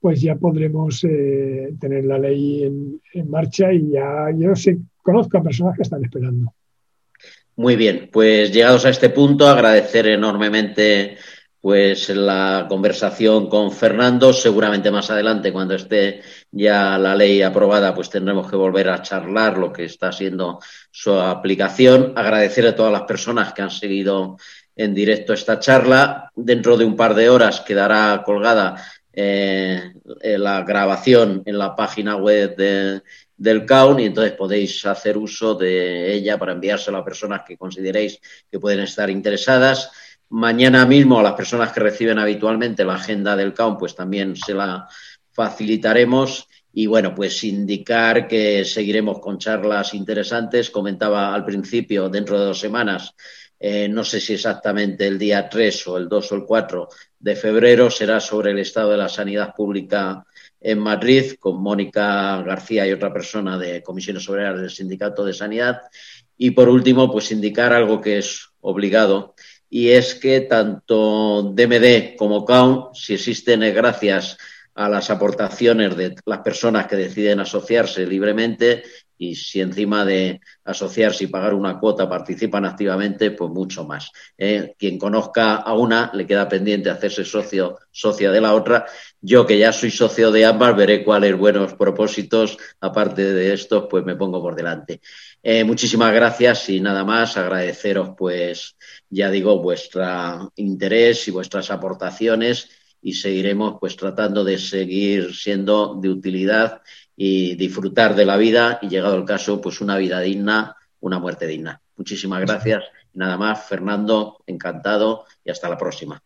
pues 0.00 0.20
ya 0.20 0.34
podremos 0.34 1.04
eh, 1.04 1.72
tener 1.78 2.04
la 2.04 2.18
ley 2.18 2.64
en, 2.64 3.30
marcha 3.30 3.72
y 3.72 3.92
ya 3.92 4.26
yo 4.36 4.56
sé, 4.56 4.78
conozco 5.00 5.38
a 5.38 5.42
personas 5.44 5.76
que 5.76 5.82
están 5.82 6.04
esperando. 6.04 6.52
Muy 7.54 7.76
bien, 7.76 8.10
pues 8.12 8.52
llegados 8.52 8.84
a 8.86 8.90
este 8.90 9.10
punto, 9.10 9.46
agradecer 9.46 10.08
enormemente 10.08 11.16
pues 11.60 12.08
la 12.08 12.66
conversación 12.68 13.48
con 13.48 13.70
Fernando. 13.70 14.32
Seguramente 14.32 14.90
más 14.90 15.10
adelante, 15.10 15.52
cuando 15.52 15.74
esté 15.74 16.22
ya 16.50 16.96
la 16.96 17.14
ley 17.14 17.42
aprobada, 17.42 17.94
pues 17.94 18.08
tendremos 18.08 18.48
que 18.48 18.56
volver 18.56 18.88
a 18.88 19.02
charlar 19.02 19.58
lo 19.58 19.72
que 19.72 19.84
está 19.84 20.10
siendo 20.10 20.58
su 20.90 21.12
aplicación. 21.12 22.14
Agradecer 22.16 22.66
a 22.66 22.74
todas 22.74 22.92
las 22.92 23.02
personas 23.02 23.52
que 23.52 23.62
han 23.62 23.70
seguido 23.70 24.38
en 24.74 24.94
directo 24.94 25.34
esta 25.34 25.58
charla. 25.58 26.30
Dentro 26.34 26.76
de 26.76 26.86
un 26.86 26.96
par 26.96 27.14
de 27.14 27.28
horas 27.28 27.60
quedará 27.60 28.22
colgada 28.24 28.82
eh, 29.12 29.92
la 30.22 30.62
grabación 30.62 31.42
en 31.44 31.58
la 31.58 31.76
página 31.76 32.16
web 32.16 32.56
del 33.36 33.66
CAUN 33.66 34.00
y 34.00 34.06
entonces 34.06 34.32
podéis 34.32 34.86
hacer 34.86 35.18
uso 35.18 35.54
de 35.54 36.14
ella 36.14 36.38
para 36.38 36.52
enviárselo 36.52 36.96
a 36.96 37.04
personas 37.04 37.42
que 37.46 37.58
consideréis 37.58 38.18
que 38.50 38.58
pueden 38.58 38.80
estar 38.80 39.10
interesadas. 39.10 39.90
Mañana 40.30 40.86
mismo 40.86 41.18
a 41.18 41.24
las 41.24 41.34
personas 41.34 41.72
que 41.72 41.80
reciben 41.80 42.18
habitualmente 42.18 42.84
la 42.84 42.94
agenda 42.94 43.34
del 43.34 43.52
CAUN, 43.52 43.76
pues 43.76 43.94
también 43.94 44.36
se 44.36 44.54
la 44.54 44.88
facilitaremos. 45.32 46.46
Y 46.72 46.86
bueno, 46.86 47.12
pues 47.14 47.42
indicar 47.42 48.28
que 48.28 48.64
seguiremos 48.64 49.18
con 49.18 49.38
charlas 49.38 49.92
interesantes. 49.92 50.70
Comentaba 50.70 51.34
al 51.34 51.44
principio, 51.44 52.08
dentro 52.08 52.38
de 52.38 52.46
dos 52.46 52.60
semanas, 52.60 53.12
eh, 53.58 53.88
no 53.88 54.04
sé 54.04 54.20
si 54.20 54.34
exactamente 54.34 55.06
el 55.06 55.18
día 55.18 55.48
3 55.48 55.88
o 55.88 55.98
el 55.98 56.08
2 56.08 56.32
o 56.32 56.34
el 56.36 56.44
4 56.44 56.88
de 57.18 57.36
febrero, 57.36 57.90
será 57.90 58.20
sobre 58.20 58.52
el 58.52 58.60
estado 58.60 58.92
de 58.92 58.96
la 58.98 59.08
sanidad 59.08 59.52
pública 59.54 60.24
en 60.60 60.78
Madrid, 60.78 61.34
con 61.40 61.60
Mónica 61.60 62.40
García 62.42 62.86
y 62.86 62.92
otra 62.92 63.12
persona 63.12 63.58
de 63.58 63.82
Comisiones 63.82 64.28
Obreras 64.28 64.60
del 64.60 64.70
Sindicato 64.70 65.24
de 65.24 65.34
Sanidad. 65.34 65.82
Y 66.38 66.52
por 66.52 66.68
último, 66.68 67.10
pues 67.10 67.32
indicar 67.32 67.72
algo 67.72 68.00
que 68.00 68.18
es 68.18 68.48
obligado, 68.60 69.34
y 69.70 69.90
es 69.90 70.16
que 70.16 70.40
tanto 70.42 71.42
DMD 71.54 72.16
como 72.16 72.44
CAUN, 72.44 72.88
si 72.92 73.14
existen 73.14 73.60
gracias 73.72 74.36
a 74.74 74.88
las 74.88 75.10
aportaciones 75.10 75.96
de 75.96 76.16
las 76.26 76.40
personas 76.40 76.86
que 76.88 76.96
deciden 76.96 77.40
asociarse 77.40 78.04
libremente 78.06 78.82
y 79.20 79.34
si 79.34 79.60
encima 79.60 80.06
de 80.06 80.40
asociarse 80.64 81.24
y 81.24 81.26
pagar 81.26 81.52
una 81.52 81.78
cuota 81.78 82.08
participan 82.08 82.64
activamente, 82.64 83.32
pues 83.32 83.50
mucho 83.50 83.84
más. 83.84 84.10
¿eh? 84.38 84.74
Quien 84.78 84.96
conozca 84.98 85.56
a 85.56 85.74
una 85.74 86.10
le 86.14 86.26
queda 86.26 86.48
pendiente 86.48 86.88
hacerse 86.88 87.26
socio, 87.26 87.76
socia 87.90 88.30
de 88.30 88.40
la 88.40 88.54
otra. 88.54 88.86
Yo 89.20 89.46
que 89.46 89.58
ya 89.58 89.74
soy 89.74 89.90
socio 89.90 90.30
de 90.30 90.46
ambas, 90.46 90.74
veré 90.74 91.04
cuáles 91.04 91.36
buenos 91.36 91.74
propósitos, 91.74 92.56
aparte 92.80 93.34
de 93.34 93.52
estos, 93.52 93.88
pues 93.90 94.06
me 94.06 94.16
pongo 94.16 94.40
por 94.40 94.56
delante. 94.56 95.02
Eh, 95.42 95.64
muchísimas 95.64 96.14
gracias 96.14 96.70
y 96.70 96.80
nada 96.80 97.04
más 97.04 97.36
agradeceros, 97.36 98.12
pues 98.16 98.74
ya 99.10 99.30
digo, 99.30 99.60
vuestro 99.60 100.50
interés 100.56 101.28
y 101.28 101.30
vuestras 101.30 101.70
aportaciones 101.70 102.70
y 103.02 103.12
seguiremos 103.12 103.76
pues 103.78 103.96
tratando 103.96 104.44
de 104.44 104.58
seguir 104.58 105.34
siendo 105.34 105.94
de 106.00 106.08
utilidad 106.08 106.80
y 107.22 107.54
disfrutar 107.54 108.14
de 108.14 108.24
la 108.24 108.38
vida 108.38 108.78
y 108.80 108.88
llegado 108.88 109.14
el 109.14 109.26
caso, 109.26 109.60
pues 109.60 109.82
una 109.82 109.98
vida 109.98 110.20
digna, 110.20 110.74
una 111.00 111.18
muerte 111.18 111.46
digna. 111.46 111.78
Muchísimas 111.98 112.40
gracias. 112.40 112.82
Nada 113.12 113.36
más, 113.36 113.62
Fernando, 113.68 114.38
encantado 114.46 115.26
y 115.44 115.50
hasta 115.50 115.68
la 115.68 115.76
próxima. 115.76 116.22